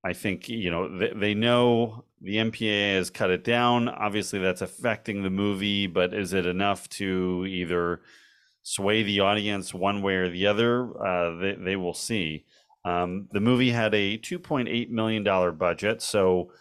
I 0.02 0.14
think 0.14 0.48
you 0.48 0.68
know 0.70 0.98
they, 0.98 1.12
they 1.14 1.34
know 1.34 2.04
the 2.20 2.36
MPAA 2.36 2.96
has 2.96 3.10
cut 3.10 3.30
it 3.30 3.44
down. 3.44 3.88
Obviously, 3.88 4.38
that's 4.38 4.62
affecting 4.62 5.22
the 5.22 5.30
movie, 5.30 5.86
but 5.86 6.12
is 6.12 6.32
it 6.32 6.46
enough 6.46 6.88
to 6.90 7.46
either 7.48 8.02
sway 8.62 9.02
the 9.02 9.20
audience 9.20 9.72
one 9.72 10.02
way 10.02 10.16
or 10.16 10.28
the 10.28 10.46
other? 10.46 10.90
Uh, 11.04 11.38
they 11.40 11.54
they 11.54 11.76
will 11.76 11.94
see. 11.94 12.44
Um, 12.84 13.28
the 13.32 13.40
movie 13.40 13.70
had 13.70 13.94
a 13.94 14.16
2.8 14.18 14.90
million 14.90 15.22
dollar 15.24 15.52
budget, 15.52 16.02
so 16.02 16.52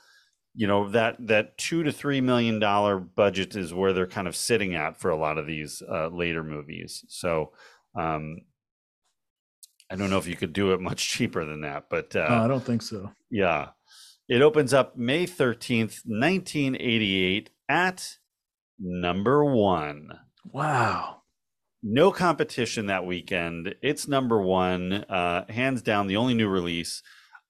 you 0.56 0.68
know 0.68 0.90
that 0.90 1.16
that 1.28 1.58
two 1.58 1.84
to 1.84 1.92
three 1.92 2.22
million 2.22 2.60
dollar 2.60 2.98
budget 2.98 3.56
is 3.56 3.74
where 3.74 3.94
they're 3.94 4.08
kind 4.08 4.28
of 4.28 4.36
sitting 4.36 4.76
at 4.76 4.98
for 5.00 5.12
a 5.12 5.16
lot 5.18 5.38
of 5.38 5.46
these 5.48 5.82
uh, 5.90 6.08
later 6.08 6.44
movies. 6.44 7.06
So 7.08 7.52
um, 7.96 8.40
I 9.92 9.96
don't 9.96 10.10
know 10.10 10.18
if 10.18 10.28
you 10.28 10.36
could 10.36 10.54
do 10.54 10.74
it 10.74 10.82
much 10.82 11.08
cheaper 11.12 11.46
than 11.46 11.62
that, 11.62 11.86
but 11.90 12.16
uh, 12.16 12.28
no, 12.30 12.44
I 12.46 12.48
don't 12.48 12.64
think 12.64 12.82
so. 12.82 13.12
yeah, 13.30 13.70
it 14.30 14.42
opens 14.42 14.74
up 14.74 14.96
May 14.96 15.26
thirteenth, 15.26 16.02
nineteen 16.06 16.76
eighty 16.76 17.22
eight, 17.24 17.50
at 17.68 18.18
number 18.80 19.44
one. 19.44 20.20
Wow. 20.46 21.18
No 21.82 22.12
competition 22.12 22.88
that 22.88 23.06
weekend. 23.06 23.76
It's 23.82 24.08
number 24.08 24.42
one, 24.42 24.94
uh, 24.94 25.46
hands 25.50 25.82
down, 25.82 26.08
the 26.08 26.18
only 26.18 26.34
new 26.34 26.50
release. 26.50 27.02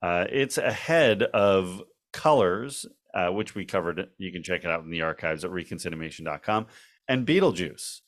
Uh, 0.02 0.26
it's 0.32 0.58
ahead 0.58 1.24
of 1.24 1.82
Colors, 2.14 2.86
uh, 3.14 3.30
which 3.30 3.56
we 3.56 3.66
covered. 3.66 4.08
You 4.18 4.32
can 4.32 4.44
check 4.44 4.64
it 4.64 4.70
out 4.70 4.84
in 4.84 4.92
the 4.92 5.02
archives 5.02 5.44
at 5.44 5.52
reconcinimation.com, 5.52 6.68
and 7.08 7.26
Beetlejuice. 7.26 8.02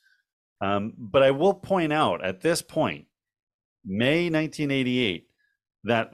Um, 0.61 0.93
but 0.98 1.23
I 1.23 1.31
will 1.31 1.56
point 1.56 1.91
out 1.91 2.23
at 2.23 2.41
this 2.41 2.61
point, 2.61 3.07
May 3.84 4.30
1988, 4.30 5.27
that 5.85 6.14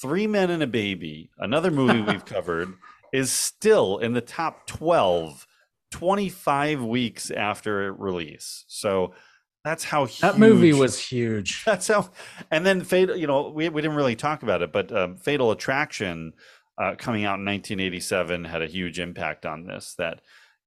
Three 0.00 0.26
Men 0.26 0.50
and 0.50 0.62
a 0.62 0.66
Baby, 0.66 1.30
another 1.38 1.70
movie 1.70 2.00
we've 2.12 2.24
covered, 2.24 2.74
is 3.12 3.30
still 3.30 3.98
in 3.98 4.12
the 4.12 4.20
top 4.20 4.66
12 4.66 5.46
25 5.90 6.82
weeks 6.82 7.30
after 7.30 7.92
release. 7.92 8.64
So 8.68 9.14
that's 9.64 9.84
how 9.84 10.06
That 10.20 10.38
movie 10.38 10.72
was 10.72 10.98
huge. 10.98 11.62
that's 11.66 11.88
how 11.88 12.10
and 12.50 12.64
then 12.66 12.82
fatal 12.82 13.14
you 13.16 13.26
know 13.26 13.50
we, 13.50 13.68
we 13.68 13.82
didn't 13.82 13.96
really 13.96 14.16
talk 14.16 14.42
about 14.42 14.62
it 14.62 14.72
but 14.72 14.90
um, 14.90 15.16
fatal 15.16 15.52
attraction 15.52 16.32
uh, 16.78 16.94
coming 16.98 17.24
out 17.24 17.38
in 17.38 17.44
1987 17.44 18.44
had 18.44 18.62
a 18.62 18.66
huge 18.66 18.98
impact 18.98 19.46
on 19.46 19.66
this 19.66 19.94
that 19.98 20.20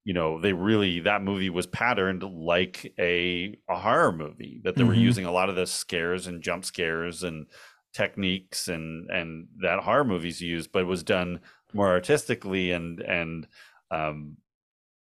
you 0.05 0.13
know 0.13 0.39
they 0.39 0.53
really 0.53 1.01
that 1.01 1.21
movie 1.23 1.49
was 1.49 1.67
patterned 1.67 2.23
like 2.23 2.93
a, 2.99 3.57
a 3.69 3.77
horror 3.77 4.13
movie 4.13 4.61
that 4.63 4.75
they 4.75 4.83
were 4.83 4.93
Mhm. 4.93 5.01
using 5.01 5.25
a 5.25 5.31
lot 5.31 5.49
of 5.49 5.55
the 5.55 5.65
scares 5.67 6.27
and 6.27 6.41
jump 6.43 6.63
scares 6.63 7.23
and 7.23 7.47
techniques 7.95 8.67
and 8.67 9.09
and 9.09 9.47
that 9.61 9.79
horror 9.79 10.03
movies 10.03 10.41
use 10.41 10.67
but 10.67 10.81
it 10.81 10.85
was 10.85 11.03
done 11.03 11.39
more 11.73 11.89
artistically 11.89 12.71
and 12.71 12.99
and 12.99 13.47
um 13.89 14.35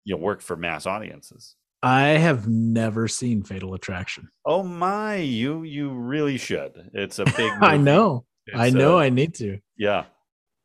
you 0.04 0.14
know 0.14 0.20
worked 0.22 0.42
for 0.42 0.56
mass 0.56 0.86
audiences 0.86 1.56
I 1.82 2.16
have 2.26 2.48
never 2.48 3.08
seen 3.08 3.42
Fatal 3.42 3.74
Attraction. 3.74 4.28
oh 4.46 4.62
my 4.62 5.16
you 5.16 5.64
you 5.64 5.90
really 5.90 6.38
should 6.38 6.72
it's 6.94 7.18
a 7.18 7.24
big 7.24 7.36
I 7.60 7.76
know. 7.76 8.24
I 8.54 8.70
know 8.70 8.96
uh, 8.96 9.00
I 9.02 9.08
need 9.10 9.34
to. 9.36 9.58
yeah 9.76 10.04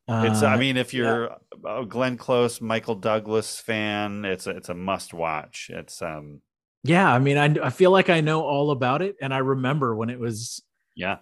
It's. 0.07 0.43
I 0.43 0.55
Uh, 0.55 0.57
mean, 0.57 0.77
if 0.77 0.93
you're 0.93 1.35
a 1.65 1.85
Glenn 1.85 2.17
Close, 2.17 2.61
Michael 2.61 2.95
Douglas 2.95 3.59
fan, 3.59 4.25
it's 4.25 4.47
a, 4.47 4.51
it's 4.51 4.69
a 4.69 4.73
must 4.73 5.13
watch. 5.13 5.69
It's 5.73 6.01
um 6.01 6.41
yeah, 6.83 7.13
I 7.13 7.19
mean, 7.19 7.37
I, 7.37 7.67
I 7.67 7.69
feel 7.69 7.91
like 7.91 8.09
I 8.09 8.21
know 8.21 8.41
all 8.41 8.71
about 8.71 9.01
it. 9.01 9.17
And 9.21 9.33
I 9.33 9.39
remember 9.39 9.95
when 9.95 10.09
it 10.09 10.19
was 10.19 10.63
yeah 10.95 11.17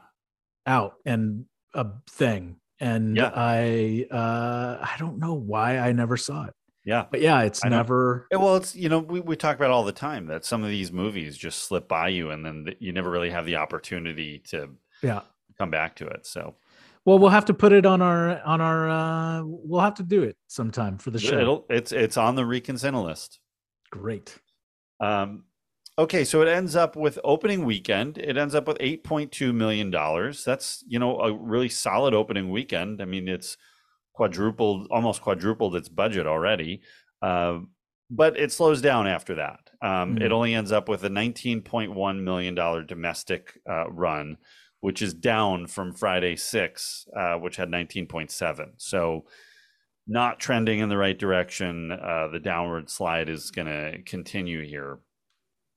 out 0.68 0.96
and 1.06 1.46
a 1.74 1.88
thing. 2.10 2.58
And 2.80 3.16
Yeah. 3.18 3.32
I 3.34 4.06
uh 4.12 4.78
I 4.82 4.96
don't 5.00 5.18
know 5.18 5.34
why 5.34 5.78
I 5.80 5.92
never 5.94 6.18
saw 6.18 6.46
it. 6.46 6.54
yeah. 6.86 7.06
But 7.10 7.22
yeah, 7.22 7.42
it's 7.42 7.66
I 7.66 7.70
never 7.70 8.28
Yeah, 8.32 8.38
Well, 8.38 8.56
it's 8.58 8.76
you 8.76 8.90
know 8.90 9.00
we, 9.00 9.20
we 9.20 9.36
talk 9.36 9.56
about 9.56 9.72
all 9.72 9.84
the 9.84 9.92
time 9.92 10.28
that 10.28 10.46
some 10.46 10.64
of 10.64 10.70
these 10.70 10.92
movies 10.92 11.38
just 11.38 11.64
slip 11.64 11.88
by 11.88 12.10
you, 12.10 12.30
and 12.32 12.46
then 12.46 12.76
you 12.80 12.92
never 12.94 13.10
really 13.10 13.32
have 13.32 13.46
the 13.46 13.56
opportunity 13.56 14.40
to 14.50 14.70
yeah. 15.02 15.22
come 15.58 15.72
back 15.72 15.96
to 15.98 16.08
it. 16.08 16.28
So 16.28 16.56
Well, 17.06 17.18
we'll 17.20 17.30
have 17.32 17.46
to 17.46 17.54
put 17.54 17.72
it 17.74 17.86
on 17.86 18.02
our 18.02 18.40
on 18.44 18.62
our 18.62 18.90
uh 18.90 19.42
we'll 19.44 19.82
have 19.82 19.96
to 19.96 20.04
do 20.04 20.24
it 20.24 20.38
sometime 20.48 20.98
for 21.00 21.10
the 21.12 21.20
show. 21.20 21.40
it'll 21.40 21.66
it's 21.70 21.92
it's 21.92 22.18
on 22.18 22.36
the 22.36 22.46
Reconsider 22.46 22.98
list. 22.98 23.40
Great. 23.92 24.38
Um, 25.00 25.44
okay, 25.98 26.24
so 26.24 26.42
it 26.42 26.48
ends 26.48 26.76
up 26.76 26.96
with 26.96 27.20
opening 27.24 27.66
weekend. 27.66 28.18
It 28.18 28.38
ends 28.38 28.56
up 28.56 28.68
with 28.68 28.78
eight 28.80 29.04
point 29.04 29.32
two 29.32 29.54
million 29.54 29.92
dollars. 29.92 30.44
That's 30.44 30.84
you 30.88 31.00
know 31.00 31.20
a 31.20 31.34
really 31.34 31.70
solid 31.70 32.14
opening 32.14 32.50
weekend. 32.52 33.02
I 33.02 33.06
mean, 33.06 33.28
it's 33.28 33.58
quadrupled, 34.14 34.88
almost 34.92 35.22
quadrupled 35.22 35.76
its 35.76 35.90
budget 35.90 36.28
already. 36.28 36.82
Uh, 37.22 37.60
but 38.10 38.38
it 38.40 38.52
slows 38.52 38.82
down 38.82 39.08
after 39.08 39.36
that. 39.36 39.60
Um, 39.82 40.18
Mhm. 40.18 40.22
It 40.22 40.32
only 40.32 40.54
ends 40.56 40.72
up 40.72 40.90
with 40.90 41.04
a 41.04 41.10
nineteen 41.10 41.62
point 41.62 41.94
one 41.94 42.24
million 42.24 42.56
dollar 42.56 42.84
domestic 42.84 43.60
uh, 43.70 43.90
run, 43.92 44.38
which 44.82 45.02
is 45.02 45.14
down 45.14 45.68
from 45.68 45.94
Friday 45.94 46.36
six, 46.36 47.08
uh, 47.18 47.36
which 47.38 47.58
had 47.58 47.70
nineteen 47.70 48.08
point 48.08 48.32
seven. 48.32 48.74
So 48.78 49.26
not 50.08 50.40
trending 50.40 50.80
in 50.80 50.90
the 50.90 50.98
right 50.98 51.18
direction. 51.18 51.92
Uh, 51.92 52.30
the 52.32 52.40
downward 52.40 52.90
slide 52.90 53.30
is 53.30 53.52
going 53.52 53.68
to 53.68 54.02
continue 54.04 54.66
here. 54.66 55.00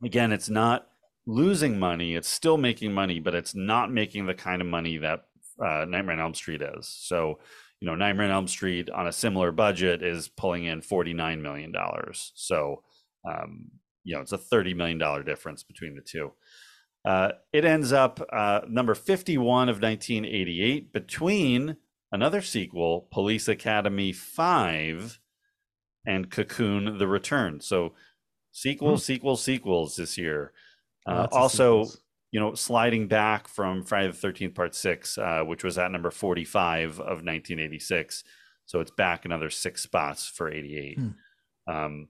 Again, 0.04 0.32
it's 0.32 0.48
not 0.48 0.86
losing 1.26 1.78
money; 1.78 2.14
it's 2.14 2.28
still 2.28 2.56
making 2.56 2.92
money, 2.92 3.20
but 3.20 3.34
it's 3.34 3.54
not 3.54 3.92
making 3.92 4.26
the 4.26 4.34
kind 4.34 4.60
of 4.60 4.68
money 4.68 4.96
that 4.98 5.24
uh, 5.64 5.84
Nightmare 5.88 6.14
on 6.14 6.20
Elm 6.20 6.34
Street 6.34 6.62
is. 6.62 6.88
So, 6.88 7.38
you 7.80 7.86
know, 7.86 7.94
Nightmare 7.94 8.26
on 8.26 8.32
Elm 8.32 8.48
Street 8.48 8.90
on 8.90 9.06
a 9.06 9.12
similar 9.12 9.52
budget 9.52 10.02
is 10.02 10.28
pulling 10.28 10.64
in 10.64 10.80
forty 10.80 11.12
nine 11.12 11.42
million 11.42 11.72
dollars. 11.72 12.32
So, 12.34 12.82
um, 13.28 13.70
you 14.04 14.14
know, 14.14 14.22
it's 14.22 14.32
a 14.32 14.38
thirty 14.38 14.74
million 14.74 14.98
dollar 14.98 15.22
difference 15.22 15.62
between 15.62 15.94
the 15.94 16.02
two. 16.02 16.32
Uh, 17.04 17.32
it 17.52 17.64
ends 17.64 17.92
up 17.92 18.20
uh, 18.32 18.60
number 18.68 18.94
51 18.94 19.70
of 19.70 19.80
1988 19.80 20.92
between 20.92 21.76
another 22.12 22.42
sequel, 22.42 23.08
Police 23.10 23.48
Academy 23.48 24.12
5, 24.12 25.18
and 26.06 26.30
Cocoon 26.30 26.98
The 26.98 27.06
Return. 27.06 27.60
So 27.60 27.94
sequels, 28.52 29.04
sequels, 29.04 29.42
sequels 29.42 29.96
this 29.96 30.18
year. 30.18 30.52
Uh, 31.06 31.26
also, 31.32 31.86
you 32.30 32.38
know, 32.40 32.54
sliding 32.54 33.08
back 33.08 33.48
from 33.48 33.82
Friday 33.84 34.12
the 34.12 34.28
13th, 34.28 34.54
part 34.54 34.74
six, 34.74 35.18
uh, 35.18 35.42
which 35.44 35.64
was 35.64 35.78
at 35.78 35.90
number 35.90 36.10
45 36.10 37.00
of 37.00 37.24
1986. 37.24 38.24
So 38.66 38.80
it's 38.80 38.90
back 38.92 39.24
another 39.24 39.50
six 39.50 39.82
spots 39.82 40.26
for 40.28 40.50
88. 40.50 40.98
Um, 41.66 42.08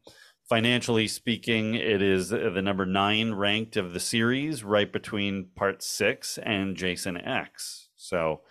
financially 0.49 1.09
speaking, 1.09 1.75
it 1.75 2.03
is 2.03 2.29
the 2.31 2.61
number 2.63 2.85
nine 2.85 3.33
ranked 3.33 3.77
of 3.77 3.93
the 3.93 4.01
series, 4.01 4.63
right 4.65 4.93
between 4.93 5.49
part 5.57 5.83
six 5.83 6.39
and 6.39 6.77
Jason 6.77 7.17
X. 7.17 7.89
So 7.97 8.43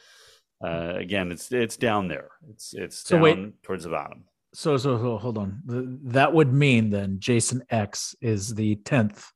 uh, 0.63 0.93
again, 0.95 1.31
it's 1.31 1.51
it's 1.51 1.77
down 1.77 2.07
there. 2.07 2.29
It's 2.49 2.73
it's 2.73 3.03
So 3.03 3.15
down 3.17 3.21
wait. 3.21 3.63
towards 3.63 3.83
the 3.83 3.89
bottom. 3.89 4.25
So 4.53 4.77
so, 4.77 4.97
so 4.97 5.17
hold 5.17 5.37
on. 5.37 5.61
The, 5.65 5.99
that 6.05 6.33
would 6.33 6.53
mean 6.53 6.89
then 6.89 7.17
Jason 7.19 7.63
X 7.69 8.15
is 8.21 8.53
the 8.55 8.75
tenth 8.77 9.31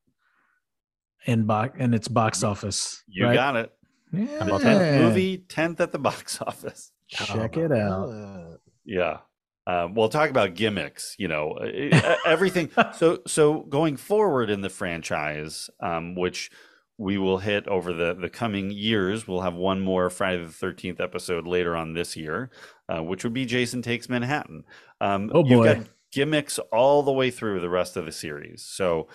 in 1.25 1.45
box 1.45 1.77
in 1.79 1.93
its 1.93 2.07
box 2.07 2.43
office. 2.43 3.03
You 3.07 3.25
right? 3.25 3.35
got 3.35 3.55
it. 3.55 3.71
Yeah. 4.11 4.45
Tenth 4.45 5.01
movie, 5.01 5.37
tenth 5.49 5.81
at 5.81 5.91
the 5.91 5.99
box 5.99 6.41
office. 6.41 6.91
Check 7.07 7.57
it 7.57 7.71
out. 7.71 8.59
Yeah. 8.85 9.19
Um, 9.65 9.93
we'll 9.93 10.09
talk 10.09 10.29
about 10.29 10.55
gimmicks, 10.55 11.15
you 11.17 11.27
know, 11.27 11.57
everything. 12.25 12.69
So, 12.95 13.19
so 13.25 13.61
going 13.61 13.97
forward 13.97 14.49
in 14.49 14.61
the 14.61 14.69
franchise, 14.69 15.69
um, 15.79 16.15
which 16.15 16.51
we 17.03 17.17
will 17.17 17.37
hit 17.39 17.67
over 17.67 17.93
the, 17.93 18.13
the 18.13 18.29
coming 18.29 18.71
years, 18.71 19.27
we'll 19.27 19.41
have 19.41 19.55
one 19.55 19.81
more 19.81 20.09
Friday 20.09 20.43
the 20.43 20.49
13th 20.67 20.99
episode 21.01 21.45
later 21.45 21.75
on 21.75 21.93
this 21.93 22.15
year, 22.15 22.49
uh, 22.89 23.03
which 23.03 23.23
would 23.23 23.33
be 23.33 23.45
Jason 23.45 23.81
Takes 23.81 24.07
Manhattan. 24.09 24.63
Um, 25.01 25.29
Oh, 25.33 25.43
You've 25.45 25.59
boy. 25.59 25.65
got 25.75 25.87
gimmicks 26.11 26.59
all 26.71 27.03
the 27.03 27.11
way 27.11 27.29
through 27.31 27.59
the 27.59 27.69
rest 27.69 27.97
of 27.97 28.05
the 28.05 28.11
series. 28.11 28.63
So, 28.63 29.07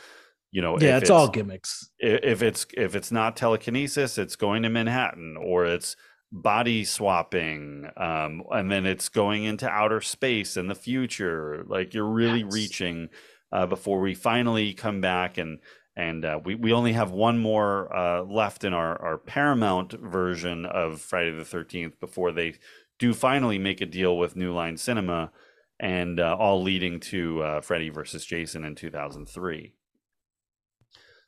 you 0.51 0.63
know, 0.63 0.79
Yeah, 0.81 0.97
if 0.97 1.03
it's 1.03 1.11
all 1.11 1.29
gimmicks. 1.29 1.91
if 1.99 2.43
it's 2.43 2.67
if 2.77 2.95
it's 2.97 3.13
not 3.13 3.37
telekinesis 3.37 4.19
it's 4.19 4.37
going 4.37 4.63
to 4.63 4.69
manhattan 4.71 5.37
or 5.37 5.67
it's 5.67 5.95
body 6.33 6.85
swapping 6.85 7.89
um 7.97 8.43
and 8.51 8.71
then 8.71 8.85
it's 8.87 9.09
going 9.09 9.45
into 9.45 9.69
outer 9.69 10.01
space 10.01 10.57
in 10.57 10.69
the 10.69 10.75
future 10.75 11.65
like 11.67 11.95
you're 11.95 12.05
really 12.23 12.41
Yes. 12.45 12.53
reaching 12.53 13.09
uh 13.53 13.67
before 13.67 14.01
we 14.01 14.15
finally 14.15 14.75
come 14.75 15.01
back 15.01 15.39
and 15.39 15.59
and 15.99 16.25
uh, 16.25 16.39
we, 16.45 16.55
we 16.55 16.73
only 16.73 16.93
have 16.93 17.11
one 17.11 17.39
more 17.39 17.95
uh, 17.95 18.23
left 18.23 18.63
in 18.63 18.73
our, 18.73 19.03
our 19.03 19.19
Paramount 19.19 19.93
version 19.93 20.65
of 20.65 21.01
Friday 21.01 21.33
the 21.33 21.43
13th 21.43 21.99
before 21.99 22.31
they 22.31 22.55
do 23.01 23.13
finally 23.13 23.59
make 23.59 23.81
a 23.81 23.87
deal 23.87 24.17
with 24.17 24.37
New 24.37 24.55
Line 24.55 24.77
Cinema, 24.77 25.33
and 25.81 26.21
uh, 26.21 26.37
all 26.39 26.63
leading 26.63 27.01
to 27.01 27.43
uh, 27.43 27.61
Freddy 27.61 27.89
versus 27.89 28.25
Jason 28.25 28.65
in 28.65 28.77
2003. 28.77 29.75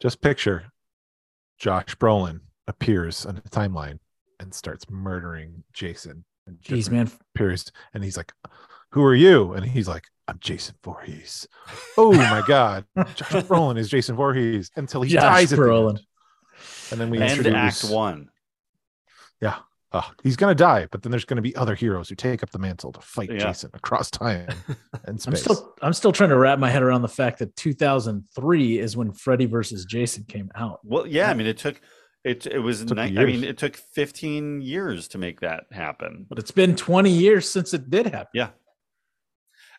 Just 0.01 0.21
picture 0.21 0.67
Josh 1.59 1.97
Brolin 1.97 2.41
appears 2.69 3.27
on 3.27 3.35
the 3.35 3.43
timeline 3.43 3.99
and 4.39 4.55
starts 4.55 4.89
murdering 4.89 5.65
Jason. 5.73 6.25
And 6.47 6.59
Jeez, 6.61 6.91
man. 6.91 7.11
Appears 7.35 7.71
and 7.93 8.05
he's 8.05 8.17
like, 8.17 8.33
"Who 8.93 9.03
are 9.05 9.15
you?" 9.15 9.53
And 9.53 9.65
he's 9.65 9.89
like, 9.89 10.05
"I'm 10.29 10.39
Jason 10.41 10.75
Voorhees." 10.85 11.47
Oh 11.97 12.13
my 12.13 12.43
God, 12.47 12.85
Josh 12.97 13.45
Brolin 13.45 13.79
is 13.79 13.89
Jason 13.89 14.17
Voorhees 14.17 14.71
until 14.77 15.03
he 15.03 15.11
Josh 15.13 15.23
dies 15.23 15.53
at 15.53 15.59
the 15.59 15.65
Brolin. 15.65 15.91
end. 15.91 16.01
And 16.91 17.01
then 17.01 17.11
we 17.11 17.19
And 17.21 17.31
introduce, 17.31 17.85
Act 17.85 17.93
One. 17.93 18.29
yeah, 19.41 19.59
oh, 19.93 20.11
he's 20.23 20.37
gonna 20.37 20.55
die, 20.55 20.87
but 20.91 21.03
then 21.03 21.11
there's 21.11 21.25
gonna 21.25 21.41
be 21.43 21.55
other 21.57 21.75
heroes 21.75 22.09
who 22.09 22.15
take 22.17 22.43
up 22.43 22.51
the 22.51 22.59
mantle 22.59 22.93
to 22.93 23.01
fight 23.01 23.31
Yeah. 23.31 23.39
Jason 23.39 23.71
across 23.75 24.11
time 24.11 24.49
and 24.69 25.09
I'm 25.09 25.19
space. 25.19 25.41
still 25.43 25.75
I'm 25.83 25.93
still 25.93 26.13
trying 26.13 26.31
to 26.31 26.37
wrap 26.39 26.59
my 26.59 26.69
head 26.71 26.83
around 26.83 27.03
the 27.03 27.09
fact 27.09 27.39
that 27.39 27.55
2003 27.57 28.79
is 28.79 28.97
when 28.97 29.13
Freddy 29.13 29.47
versus 29.47 29.85
Jason 29.85 30.25
came 30.25 30.51
out. 30.55 30.81
Well, 30.85 31.07
yeah, 31.07 31.31
I 31.31 31.35
mean, 31.35 31.47
it 31.47 31.59
took 31.59 31.81
it. 32.25 32.47
It 32.47 32.59
was. 32.59 32.85
Took 32.85 32.97
Ni- 32.99 33.19
I 33.19 33.25
mean, 33.25 33.45
it 33.45 33.57
took 33.57 33.77
15 33.77 34.61
years 34.61 35.09
to 35.09 35.19
make 35.19 35.41
that 35.41 35.65
happen. 35.73 36.27
But 36.29 36.39
it's 36.39 36.51
been 36.51 36.77
20 36.77 37.09
years 37.11 37.49
since 37.49 37.73
it 37.73 37.89
did 37.89 38.07
happen. 38.07 38.29
Yeah. 38.35 38.49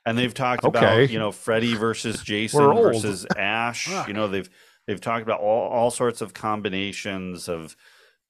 And 0.06 0.18
they've 0.18 0.34
talked 0.34 0.64
Okay. 0.66 0.78
about 0.78 1.10
you 1.10 1.20
know 1.20 1.32
Freddy 1.32 1.76
versus 1.76 2.22
Jason 2.24 2.74
versus 2.76 3.26
Ash. 3.38 3.88
You 4.08 4.14
know 4.14 4.28
they've 4.28 4.50
they've 4.88 5.02
talked 5.02 5.24
about 5.24 5.40
all, 5.40 5.70
all 5.70 5.92
sorts 5.92 6.22
of 6.22 6.34
combinations 6.34 7.48
of 7.50 7.76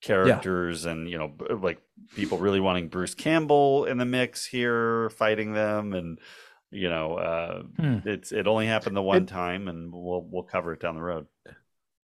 characters 0.01 0.85
and 0.85 1.09
you 1.09 1.17
know 1.17 1.31
like 1.61 1.79
people 2.15 2.37
really 2.39 2.59
wanting 2.59 2.87
Bruce 2.87 3.13
Campbell 3.13 3.85
in 3.85 3.97
the 3.97 4.05
mix 4.05 4.45
here 4.45 5.09
fighting 5.11 5.53
them 5.53 5.93
and 5.93 6.17
you 6.71 6.89
know 6.89 7.15
uh 7.15 7.61
Hmm. 7.77 7.99
it's 8.05 8.31
it 8.31 8.47
only 8.47 8.65
happened 8.65 8.95
the 8.95 9.01
one 9.01 9.23
It- 9.23 9.27
time 9.27 9.67
and 9.67 9.91
we'll 9.93 10.25
we'll 10.29 10.43
cover 10.43 10.73
it 10.73 10.79
down 10.79 10.95
the 10.95 11.01
road. 11.03 11.27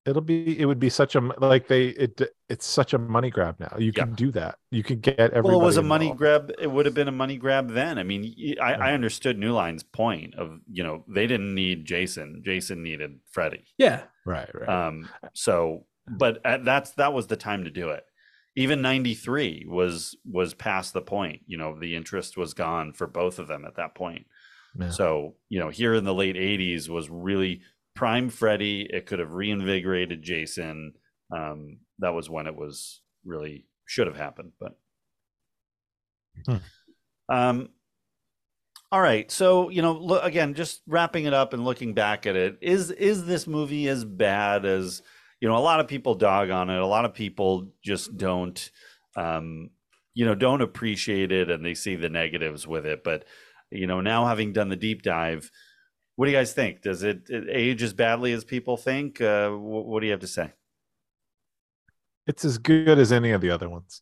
It'll 0.07 0.21
be 0.21 0.57
it 0.57 0.65
would 0.65 0.79
be 0.79 0.89
such 0.89 1.15
a 1.15 1.19
like 1.19 1.67
they 1.67 1.87
it 1.87 2.21
it's 2.47 2.65
such 2.65 2.93
a 2.93 2.97
money 2.97 3.29
grab 3.29 3.59
now. 3.59 3.75
You 3.77 3.91
Yeah. 3.93 4.05
can 4.05 4.15
do 4.15 4.31
that. 4.31 4.57
You 4.71 4.81
can 4.81 5.01
get 5.01 5.19
everybody. 5.19 5.49
Well, 5.49 5.61
it 5.61 5.65
was 5.65 5.75
a 5.75 5.83
money 5.83 6.13
grab. 6.13 6.49
It 6.57 6.71
would 6.71 6.85
have 6.85 6.95
been 6.95 7.09
a 7.09 7.11
money 7.11 7.35
grab 7.35 7.71
then. 7.71 7.99
I 7.99 8.03
mean, 8.03 8.33
I, 8.61 8.73
I, 8.75 8.93
understood 8.93 9.37
New 9.37 9.51
Line's 9.51 9.83
point 9.83 10.35
of 10.35 10.59
you 10.71 10.83
know 10.83 11.03
they 11.09 11.27
didn't 11.27 11.53
need 11.53 11.83
Jason. 11.83 12.41
Jason 12.45 12.83
needed 12.83 13.19
Freddy. 13.29 13.65
Yeah. 13.77 14.03
Right, 14.25 14.49
right. 14.53 14.69
Um, 14.69 15.09
so, 15.33 15.85
but 16.07 16.39
at, 16.45 16.63
that's 16.63 16.91
that 16.91 17.11
was 17.11 17.27
the 17.27 17.37
time 17.37 17.65
to 17.65 17.69
do 17.69 17.89
it. 17.89 18.05
Even 18.55 18.81
'93 18.81 19.65
was 19.67 20.15
was 20.25 20.53
past 20.53 20.93
the 20.93 21.01
point. 21.01 21.41
You 21.47 21.57
know, 21.57 21.77
the 21.77 21.95
interest 21.95 22.37
was 22.37 22.53
gone 22.53 22.93
for 22.93 23.07
both 23.07 23.39
of 23.39 23.49
them 23.49 23.65
at 23.65 23.75
that 23.75 23.93
point. 23.93 24.25
Yeah. 24.79 24.89
So, 24.89 25.35
you 25.49 25.59
know, 25.59 25.69
here 25.69 25.95
in 25.95 26.05
the 26.05 26.13
late 26.13 26.35
'80s 26.37 26.87
was 26.87 27.09
really 27.09 27.61
prime 27.97 28.29
Freddy. 28.29 28.87
It 28.89 29.07
could 29.07 29.19
have 29.19 29.33
reinvigorated 29.33 30.21
Jason. 30.21 30.93
Um, 31.35 31.79
that 31.99 32.13
was 32.13 32.29
when 32.29 32.47
it 32.47 32.55
was 32.55 33.01
really 33.25 33.65
should 33.85 34.07
have 34.07 34.15
happened, 34.15 34.51
but. 34.59 34.77
Hmm. 36.45 36.57
Um, 37.29 37.69
all 38.91 39.01
right, 39.01 39.29
so 39.29 39.69
you 39.69 39.81
know, 39.81 39.93
look, 39.93 40.23
again, 40.23 40.53
just 40.53 40.81
wrapping 40.87 41.25
it 41.25 41.33
up 41.33 41.53
and 41.53 41.65
looking 41.65 41.93
back 41.93 42.25
at 42.25 42.37
it, 42.37 42.57
is 42.61 42.89
is 42.91 43.25
this 43.25 43.45
movie 43.45 43.89
as 43.89 44.05
bad 44.05 44.65
as 44.65 45.01
you 45.41 45.49
know? 45.49 45.57
A 45.57 45.59
lot 45.59 45.81
of 45.81 45.89
people 45.89 46.15
dog 46.15 46.51
on 46.51 46.69
it. 46.69 46.79
A 46.79 46.85
lot 46.85 47.03
of 47.03 47.13
people 47.13 47.73
just 47.83 48.15
don't, 48.15 48.71
um, 49.17 49.71
you 50.13 50.25
know, 50.25 50.35
don't 50.35 50.61
appreciate 50.61 51.33
it, 51.33 51.49
and 51.49 51.65
they 51.65 51.73
see 51.73 51.95
the 51.95 52.09
negatives 52.09 52.65
with 52.65 52.85
it. 52.85 53.03
But 53.03 53.25
you 53.71 53.87
know, 53.87 53.99
now 53.99 54.25
having 54.25 54.53
done 54.53 54.69
the 54.69 54.77
deep 54.77 55.01
dive, 55.01 55.51
what 56.17 56.25
do 56.25 56.31
you 56.31 56.37
guys 56.37 56.51
think? 56.51 56.81
Does 56.81 57.03
it, 57.03 57.29
it 57.29 57.45
age 57.49 57.81
as 57.81 57.93
badly 57.93 58.33
as 58.33 58.43
people 58.43 58.75
think? 58.75 59.21
Uh, 59.21 59.49
wh- 59.51 59.87
what 59.87 60.01
do 60.01 60.07
you 60.07 60.11
have 60.11 60.19
to 60.21 60.27
say? 60.27 60.51
It's 62.27 62.43
as 62.43 62.57
good 62.57 62.99
as 62.99 63.11
any 63.13 63.31
of 63.31 63.39
the 63.39 63.49
other 63.51 63.69
ones. 63.69 64.01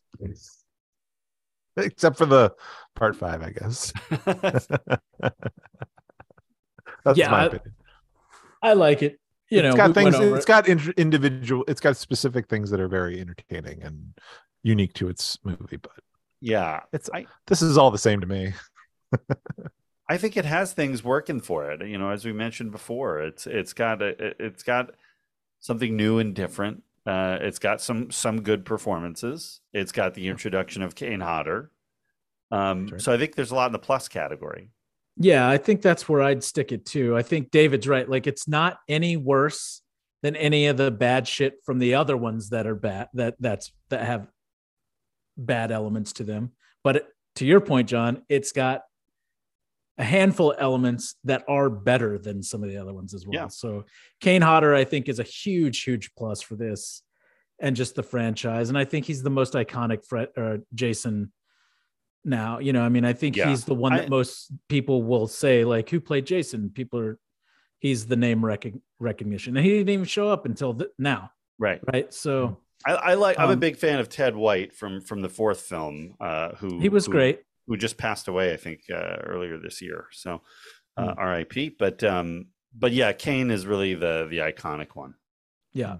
Except 1.76 2.16
for 2.18 2.26
the 2.26 2.52
part 2.96 3.14
five, 3.14 3.42
I 3.42 3.50
guess. 3.50 3.92
That's 7.04 7.18
Yeah, 7.18 7.30
my 7.30 7.42
I- 7.42 7.44
opinion. 7.46 7.74
I 8.62 8.72
like 8.72 9.02
it. 9.02 9.20
You 9.48 9.62
know, 9.62 9.68
it's 9.68 9.76
got 9.76 9.88
we 9.88 9.94
things. 9.94 10.14
over 10.16 10.34
It's 10.36 10.44
it. 10.44 10.48
got 10.48 10.66
in, 10.66 10.92
individual. 10.96 11.64
It's 11.68 11.80
got 11.80 11.96
specific 11.96 12.48
things 12.48 12.68
that 12.70 12.80
are 12.80 12.88
very 12.88 13.20
entertaining 13.20 13.80
and 13.84 14.12
unique 14.64 14.92
to 14.94 15.08
its 15.08 15.38
movie. 15.44 15.76
But 15.76 15.92
yeah, 16.40 16.80
it's 16.92 17.08
I- 17.14 17.26
this 17.46 17.62
is 17.62 17.78
all 17.78 17.92
the 17.92 17.98
same 17.98 18.20
to 18.22 18.26
me. 18.26 18.54
I 20.08 20.18
think 20.18 20.36
it 20.36 20.44
has 20.44 20.72
things 20.72 21.02
working 21.02 21.40
for 21.40 21.70
it. 21.70 21.86
You 21.86 21.98
know, 21.98 22.10
as 22.10 22.24
we 22.24 22.32
mentioned 22.32 22.72
before, 22.72 23.20
it's 23.20 23.46
it's 23.46 23.72
got 23.72 24.02
a, 24.02 24.34
it's 24.42 24.62
got 24.62 24.90
something 25.60 25.96
new 25.96 26.18
and 26.18 26.34
different. 26.34 26.82
Uh, 27.04 27.38
it's 27.40 27.58
got 27.58 27.80
some 27.80 28.10
some 28.10 28.42
good 28.42 28.64
performances. 28.64 29.60
It's 29.72 29.92
got 29.92 30.14
the 30.14 30.28
introduction 30.28 30.82
of 30.82 30.94
Kane 30.94 31.20
Hodder. 31.20 31.70
Um, 32.50 32.86
right. 32.86 33.00
So 33.00 33.12
I 33.12 33.18
think 33.18 33.34
there's 33.34 33.50
a 33.50 33.54
lot 33.54 33.66
in 33.66 33.72
the 33.72 33.78
plus 33.78 34.08
category. 34.08 34.70
Yeah, 35.16 35.48
I 35.48 35.56
think 35.56 35.82
that's 35.82 36.08
where 36.08 36.22
I'd 36.22 36.44
stick 36.44 36.72
it 36.72 36.84
too. 36.84 37.16
I 37.16 37.22
think 37.22 37.50
David's 37.50 37.88
right. 37.88 38.08
Like 38.08 38.26
it's 38.26 38.46
not 38.46 38.78
any 38.88 39.16
worse 39.16 39.82
than 40.22 40.36
any 40.36 40.66
of 40.66 40.76
the 40.76 40.90
bad 40.90 41.26
shit 41.26 41.64
from 41.64 41.78
the 41.78 41.94
other 41.94 42.16
ones 42.16 42.50
that 42.50 42.66
are 42.66 42.74
bad 42.74 43.08
that 43.14 43.34
that's 43.40 43.72
that 43.88 44.04
have 44.04 44.28
bad 45.36 45.72
elements 45.72 46.12
to 46.14 46.24
them. 46.24 46.52
But 46.84 47.08
to 47.36 47.46
your 47.46 47.60
point, 47.60 47.88
John, 47.88 48.22
it's 48.28 48.52
got 48.52 48.82
a 49.98 50.04
handful 50.04 50.52
of 50.52 50.56
elements 50.60 51.14
that 51.24 51.44
are 51.48 51.70
better 51.70 52.18
than 52.18 52.42
some 52.42 52.62
of 52.62 52.68
the 52.68 52.76
other 52.76 52.92
ones 52.92 53.14
as 53.14 53.26
well. 53.26 53.34
Yeah. 53.34 53.48
So 53.48 53.84
Kane 54.20 54.42
Hodder, 54.42 54.74
I 54.74 54.84
think, 54.84 55.08
is 55.08 55.18
a 55.18 55.22
huge, 55.22 55.82
huge 55.84 56.14
plus 56.14 56.42
for 56.42 56.54
this 56.56 57.02
and 57.58 57.74
just 57.74 57.94
the 57.94 58.02
franchise. 58.02 58.68
And 58.68 58.76
I 58.76 58.84
think 58.84 59.06
he's 59.06 59.22
the 59.22 59.30
most 59.30 59.54
iconic 59.54 60.04
Fred 60.04 60.28
or 60.36 60.58
Jason 60.74 61.32
now. 62.24 62.58
You 62.58 62.72
know, 62.74 62.82
I 62.82 62.88
mean, 62.90 63.04
I 63.04 63.12
think 63.14 63.36
Yeah. 63.36 63.48
he's 63.48 63.64
the 63.64 63.74
one 63.74 63.92
that 63.94 64.06
I- 64.06 64.08
most 64.08 64.52
people 64.68 65.02
will 65.02 65.26
say, 65.26 65.64
like, 65.64 65.88
who 65.88 66.00
played 66.00 66.26
Jason? 66.26 66.70
People 66.70 66.98
are 67.00 67.18
he's 67.78 68.06
the 68.06 68.16
name 68.16 68.40
recog- 68.40 68.80
recognition. 68.98 69.56
And 69.56 69.64
he 69.64 69.72
didn't 69.72 69.90
even 69.90 70.04
show 70.06 70.28
up 70.28 70.44
until 70.46 70.74
th- 70.74 70.90
now, 70.98 71.30
Right. 71.58 71.80
right? 71.92 72.12
So 72.12 72.58
I, 72.86 72.92
I 72.94 73.14
like. 73.14 73.38
I'm 73.38 73.50
a 73.50 73.52
Um, 73.54 73.58
big 73.60 73.76
fan 73.76 73.98
of 74.00 74.08
Ted 74.08 74.34
White 74.36 74.74
from 74.74 75.00
from 75.00 75.22
the 75.22 75.28
fourth 75.28 75.60
film. 75.62 76.14
Uh, 76.20 76.54
who 76.56 76.80
he 76.80 76.88
was 76.88 77.06
who- 77.06 77.12
great. 77.12 77.40
Who 77.66 77.76
just 77.76 77.96
passed 77.98 78.28
away, 78.28 78.52
I 78.52 78.56
think, 78.56 78.82
uh, 78.90 79.16
earlier 79.24 79.58
this 79.58 79.82
year. 79.82 80.06
So, 80.12 80.42
uh, 80.96 81.12
Hmm. 81.12 81.18
R.I.P. 81.18 81.76
But 81.78 82.02
um, 82.04 82.46
but 82.74 82.92
yeah, 82.92 83.12
Kane 83.12 83.50
is 83.50 83.66
really 83.66 83.94
the 83.94 84.26
the 84.30 84.38
iconic 84.38 84.94
one. 84.94 85.14
Yeah. 85.72 85.98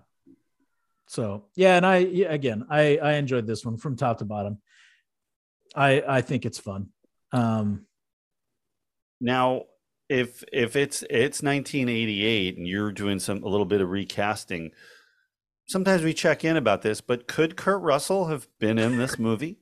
So 1.09 1.45
yeah, 1.55 1.77
and 1.77 1.87
I 1.87 1.97
again 1.97 2.67
I 2.71 2.97
I 2.99 3.13
enjoyed 3.15 3.47
this 3.47 3.65
one 3.65 3.77
from 3.77 3.97
top 3.97 4.19
to 4.19 4.25
bottom. 4.25 4.59
I 5.75 6.03
I 6.07 6.21
think 6.23 6.45
it's 6.45 6.59
fun. 6.59 6.89
Um 7.33 7.87
Now, 9.21 9.63
if 10.09 10.43
if 10.53 10.77
it's 10.77 11.03
it's 11.03 11.43
1988 11.43 12.57
and 12.59 12.67
you're 12.67 12.93
doing 12.93 13.19
some 13.21 13.43
a 13.43 13.49
little 13.49 13.67
bit 13.67 13.81
of 13.81 13.91
recasting, 13.91 14.73
sometimes 15.67 16.03
we 16.03 16.13
check 16.15 16.45
in 16.45 16.57
about 16.57 16.83
this. 16.83 17.01
But 17.01 17.27
could 17.29 17.57
Kurt 17.57 17.83
Russell 17.83 18.27
have 18.27 18.49
been 18.59 18.79
in 18.79 18.97
this 18.99 19.19
movie? 19.19 19.59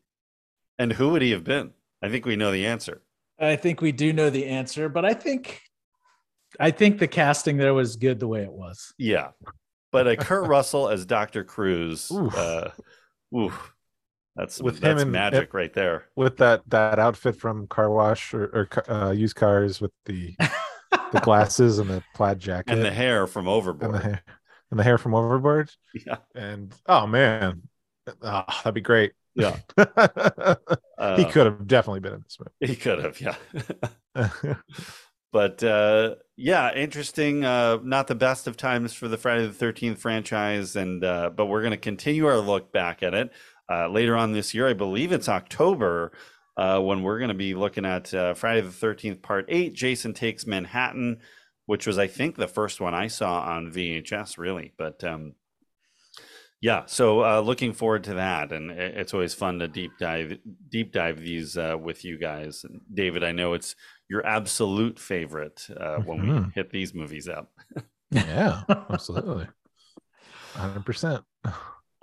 And 0.79 0.95
who 0.95 1.11
would 1.11 1.23
he 1.23 1.31
have 1.33 1.45
been? 1.45 1.73
I 2.05 2.11
think 2.11 2.27
we 2.27 2.37
know 2.37 2.53
the 2.53 2.67
answer. 2.67 3.03
I 3.41 3.57
think 3.57 3.81
we 3.81 3.93
do 3.93 4.13
know 4.13 4.31
the 4.31 4.47
answer, 4.47 4.89
but 4.89 5.05
I 5.05 5.15
think 5.15 5.61
I 6.61 6.71
think 6.71 6.99
the 6.99 7.09
casting 7.09 7.57
there 7.57 7.75
was 7.75 7.97
good 7.97 8.21
the 8.21 8.29
way 8.29 8.43
it 8.43 8.53
was. 8.53 8.93
Yeah, 8.99 9.31
but 9.91 10.07
a 10.07 10.17
Kurt 10.17 10.47
Russell 10.47 10.89
as 10.89 11.05
Doctor 11.07 11.43
Crews. 11.45 12.11
Oof. 12.13 12.37
Uh, 12.37 12.69
oof, 13.37 13.73
that's 14.37 14.61
With 14.61 14.77
him 14.77 14.81
that's 14.83 15.03
and- 15.03 15.13
magic 15.13 15.55
right 15.55 15.73
there. 15.73 16.07
With 16.15 16.37
that 16.37 16.63
that 16.69 16.99
outfit 16.99 17.37
from 17.37 17.67
car 17.67 17.91
wash 17.91 18.35
or, 18.35 18.45
or 18.87 18.93
uh, 18.93 19.11
used 19.11 19.37
cars 19.37 19.81
with 19.81 19.93
the 20.07 20.37
the 21.13 21.21
glasses 21.23 21.79
and 21.79 21.89
the 21.91 22.03
plaid 22.15 22.39
jacket 22.39 22.73
And 22.73 22.85
the 22.85 22.93
hair 22.93 23.27
from 23.27 23.47
and 23.47 23.55
Overboard. 23.55 23.95
the 23.95 23.99
hair 24.01 24.23
and 24.71 24.79
the 24.79 24.85
hair 24.85 24.99
from 24.99 25.15
overboard. 25.15 25.71
Yeah, 26.07 26.17
And 26.35 26.73
oh 26.87 27.07
man, 27.07 27.63
Ah, 28.23 28.45
that'd 28.63 28.75
be 28.75 28.81
great. 28.81 29.13
Yeah. 29.35 29.57
he 31.15 31.25
Uh, 31.25 31.25
could 31.25 31.47
have 31.47 31.67
definitely 31.67 32.01
been 32.01 32.15
in 32.15 32.23
this 32.23 32.39
movie. 32.39 32.51
He 32.61 32.77
could 32.77 32.99
have. 33.05 33.21
Yeah. 33.21 33.37
but 35.33 35.63
uh, 35.63 36.15
yeah, 36.37 36.73
interesting. 36.75 37.45
Uh, 37.45 37.79
not 37.83 38.07
the 38.07 38.15
best 38.15 38.47
of 38.47 38.57
times 38.57 38.93
for 38.95 39.09
the 39.09 39.17
Friday 39.17 39.47
the 39.47 39.53
Thirteenth 39.53 39.99
franchise, 40.01 40.77
and 40.77 41.05
uh, 41.05 41.31
but 41.35 41.47
we're 41.47 41.63
going 41.63 41.73
to 41.73 41.77
continue 41.77 42.27
our 42.27 42.39
look 42.39 42.73
back 42.73 43.03
at 43.03 43.15
it 43.15 43.31
uh, 43.71 43.89
later 43.89 44.17
on 44.17 44.33
this 44.33 44.55
year. 44.55 44.69
I 44.69 44.75
believe 44.75 45.13
it's 45.13 45.29
October 45.29 46.13
uh, 46.57 46.81
when 46.81 47.03
we're 47.03 47.19
going 47.19 47.29
to 47.29 47.35
be 47.35 47.55
looking 47.55 47.85
at 47.85 48.13
uh, 48.15 48.35
Friday 48.35 48.61
the 48.61 48.71
Thirteenth 48.71 49.23
Part 49.23 49.47
Eight. 49.49 49.75
Jason 49.75 50.15
takes 50.15 50.47
Manhattan, 50.47 51.19
which 51.67 51.87
was 51.87 51.99
I 51.99 52.07
think 52.07 52.37
the 52.37 52.49
first 52.49 52.81
one 52.81 52.95
I 52.95 53.09
saw 53.09 53.41
on 53.41 53.73
VHS, 53.73 54.39
really. 54.39 54.73
But 54.79 55.03
um, 55.03 55.35
yeah, 56.61 56.85
so 56.87 57.23
uh, 57.25 57.41
looking 57.41 57.73
forward 57.73 58.05
to 58.05 58.15
that, 58.15 58.53
and 58.53 58.71
it's 58.71 59.13
always 59.15 59.35
fun 59.35 59.59
to 59.59 59.69
deep 59.69 59.93
dive 59.99 60.39
deep 60.71 60.93
dive 60.93 61.21
these 61.21 61.57
uh, 61.59 61.77
with 61.81 62.05
you 62.05 62.19
guys. 62.19 62.65
And 62.65 62.81
David, 62.93 63.23
I 63.25 63.33
know 63.33 63.53
it's 63.55 63.77
your 64.09 64.25
absolute 64.27 64.99
favorite 64.99 65.67
uh, 65.79 65.97
when 65.99 66.23
we 66.23 66.29
Mhm. 66.29 66.53
hit 66.55 66.71
these 66.71 66.95
movies 66.95 67.29
up. 67.29 67.51
yeah, 68.11 68.63
absolutely, 68.91 69.47
hundred 70.55 70.85
percent. 70.85 71.25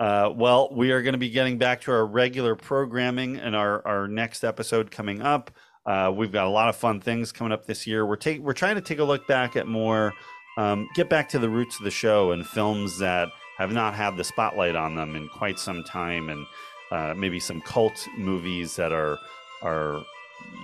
Uh, 0.00 0.30
well, 0.34 0.68
we 0.74 0.90
are 0.90 1.00
going 1.02 1.12
to 1.12 1.18
be 1.18 1.30
getting 1.30 1.58
back 1.58 1.80
to 1.82 1.92
our 1.92 2.04
regular 2.04 2.56
programming 2.56 3.36
and 3.36 3.54
our, 3.54 3.86
our 3.86 4.08
next 4.08 4.42
episode 4.42 4.90
coming 4.90 5.22
up. 5.22 5.52
Uh, 5.86 6.12
we've 6.14 6.32
got 6.32 6.46
a 6.46 6.50
lot 6.50 6.68
of 6.68 6.74
fun 6.74 7.00
things 7.00 7.30
coming 7.30 7.52
up 7.52 7.66
this 7.66 7.86
year. 7.86 8.04
We're 8.04 8.16
take, 8.16 8.40
we're 8.40 8.52
trying 8.52 8.74
to 8.74 8.80
take 8.80 8.98
a 8.98 9.04
look 9.04 9.28
back 9.28 9.54
at 9.54 9.68
more, 9.68 10.12
um, 10.58 10.88
get 10.96 11.08
back 11.08 11.28
to 11.30 11.38
the 11.38 11.48
roots 11.48 11.78
of 11.78 11.84
the 11.84 11.90
show 11.92 12.32
and 12.32 12.44
films 12.44 12.98
that 12.98 13.28
have 13.58 13.72
not 13.72 13.94
had 13.94 14.16
the 14.16 14.24
spotlight 14.24 14.76
on 14.76 14.94
them 14.94 15.16
in 15.16 15.28
quite 15.28 15.58
some 15.58 15.84
time, 15.84 16.28
and 16.28 16.46
uh, 16.90 17.14
maybe 17.16 17.40
some 17.40 17.60
cult 17.60 18.06
movies 18.16 18.76
that 18.76 18.92
are 18.92 19.18
are 19.62 20.04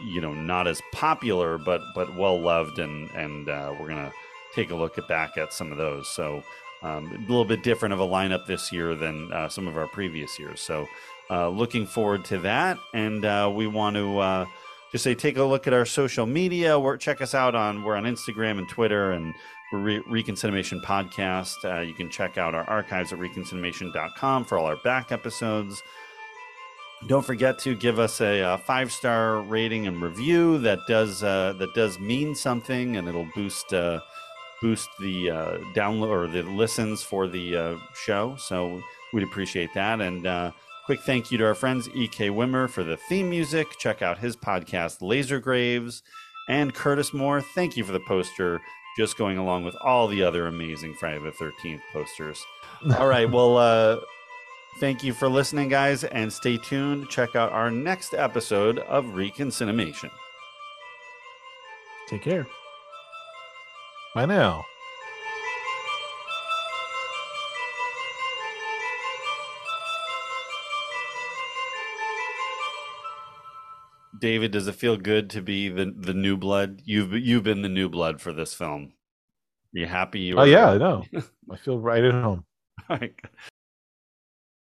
you 0.04 0.20
know 0.20 0.34
not 0.34 0.66
as 0.66 0.82
popular 0.92 1.58
but 1.58 1.80
but 1.94 2.14
well 2.16 2.40
loved, 2.40 2.78
and 2.78 3.10
and 3.10 3.48
uh, 3.48 3.74
we're 3.78 3.88
gonna 3.88 4.12
take 4.54 4.70
a 4.70 4.74
look 4.74 4.98
at 4.98 5.08
back 5.08 5.36
at 5.36 5.52
some 5.52 5.70
of 5.70 5.78
those. 5.78 6.08
So 6.08 6.42
um, 6.82 7.06
a 7.12 7.18
little 7.20 7.44
bit 7.44 7.62
different 7.62 7.92
of 7.92 8.00
a 8.00 8.06
lineup 8.06 8.46
this 8.46 8.72
year 8.72 8.94
than 8.94 9.32
uh, 9.32 9.48
some 9.48 9.66
of 9.66 9.76
our 9.76 9.86
previous 9.88 10.38
years. 10.38 10.60
So, 10.60 10.86
uh, 11.30 11.48
looking 11.48 11.86
forward 11.86 12.24
to 12.26 12.38
that, 12.38 12.78
and 12.94 13.24
uh, 13.24 13.50
we 13.54 13.66
want 13.66 13.96
to 13.96 14.18
uh, 14.18 14.46
just 14.92 15.04
say 15.04 15.14
take 15.14 15.36
a 15.36 15.44
look 15.44 15.66
at 15.66 15.74
our 15.74 15.84
social 15.84 16.24
media. 16.24 16.78
We're, 16.78 16.96
check 16.96 17.20
us 17.20 17.34
out 17.34 17.54
on 17.54 17.82
we're 17.82 17.96
on 17.96 18.04
Instagram 18.04 18.58
and 18.58 18.68
Twitter, 18.68 19.12
and 19.12 19.34
Re- 19.72 20.02
Reconciliation 20.06 20.80
Podcast. 20.80 21.64
Uh, 21.64 21.80
you 21.80 21.94
can 21.94 22.08
check 22.10 22.38
out 22.38 22.54
our 22.54 22.64
archives 22.64 23.12
at 23.12 23.18
reconciliation.com 23.18 24.44
for 24.44 24.58
all 24.58 24.66
our 24.66 24.76
back 24.76 25.12
episodes. 25.12 25.82
Don't 27.06 27.24
forget 27.24 27.58
to 27.60 27.76
give 27.76 27.98
us 27.98 28.20
a, 28.20 28.42
uh 28.42 28.56
five 28.56 28.90
star 28.90 29.40
rating 29.42 29.86
and 29.86 30.02
review. 30.02 30.58
That 30.58 30.80
does 30.88 31.22
uh, 31.22 31.54
that 31.58 31.72
does 31.74 31.98
mean 32.00 32.34
something, 32.34 32.96
and 32.96 33.06
it'll 33.06 33.28
boost 33.36 33.72
uh, 33.72 34.00
boost 34.60 34.88
the 34.98 35.30
uh, 35.30 35.58
download 35.74 36.08
or 36.08 36.26
the 36.26 36.42
listens 36.42 37.02
for 37.02 37.28
the 37.28 37.56
uh, 37.56 37.76
show. 37.94 38.34
So 38.36 38.82
we'd 39.12 39.22
appreciate 39.22 39.72
that. 39.74 40.00
And 40.00 40.52
quick 40.86 41.00
thank 41.02 41.30
you 41.30 41.38
to 41.38 41.44
our 41.46 41.54
friends 41.54 41.88
E.K. 41.94 42.30
Wimmer 42.30 42.68
for 42.68 42.82
the 42.82 42.96
theme 42.96 43.30
music. 43.30 43.78
Check 43.78 44.02
out 44.02 44.18
his 44.18 44.36
podcast 44.36 45.00
Laser 45.00 45.38
Graves 45.38 46.02
and 46.48 46.74
Curtis 46.74 47.12
Moore. 47.12 47.42
Thank 47.42 47.76
you 47.76 47.84
for 47.84 47.92
the 47.92 48.00
poster. 48.00 48.60
Just 48.98 49.16
going 49.16 49.38
along 49.38 49.64
with 49.64 49.76
all 49.80 50.08
the 50.08 50.22
other 50.22 50.48
amazing 50.48 50.92
Friday 50.92 51.20
the 51.20 51.32
Thirteenth 51.32 51.80
posters. 51.92 52.44
All 52.98 53.06
right, 53.06 53.30
well. 53.30 53.56
Uh, 53.56 54.00
Thank 54.78 55.02
you 55.02 55.12
for 55.12 55.28
listening, 55.28 55.68
guys, 55.68 56.04
and 56.04 56.32
stay 56.32 56.56
tuned. 56.56 57.08
Check 57.08 57.34
out 57.34 57.50
our 57.50 57.68
next 57.68 58.14
episode 58.14 58.78
of 58.78 59.06
Reconcinimation. 59.06 60.10
Take 62.06 62.22
care. 62.22 62.46
Bye 64.14 64.26
now. 64.26 64.64
David, 74.18 74.50
does 74.52 74.66
it 74.66 74.74
feel 74.74 74.96
good 74.96 75.30
to 75.30 75.42
be 75.42 75.68
the 75.68 75.92
the 75.96 76.14
new 76.14 76.36
blood? 76.36 76.82
You've 76.84 77.12
you've 77.12 77.44
been 77.44 77.62
the 77.62 77.68
new 77.68 77.88
blood 77.88 78.20
for 78.20 78.32
this 78.32 78.54
film. 78.54 78.92
Are 79.74 79.78
you 79.78 79.86
happy? 79.86 80.20
You 80.20 80.38
Oh 80.38 80.44
yeah, 80.44 80.70
I 80.70 80.78
know. 80.78 81.04
I 81.50 81.56
feel 81.56 81.78
right 81.78 82.04
at 82.04 82.12
home. 82.12 82.44
All 82.88 82.96
right. 82.98 83.14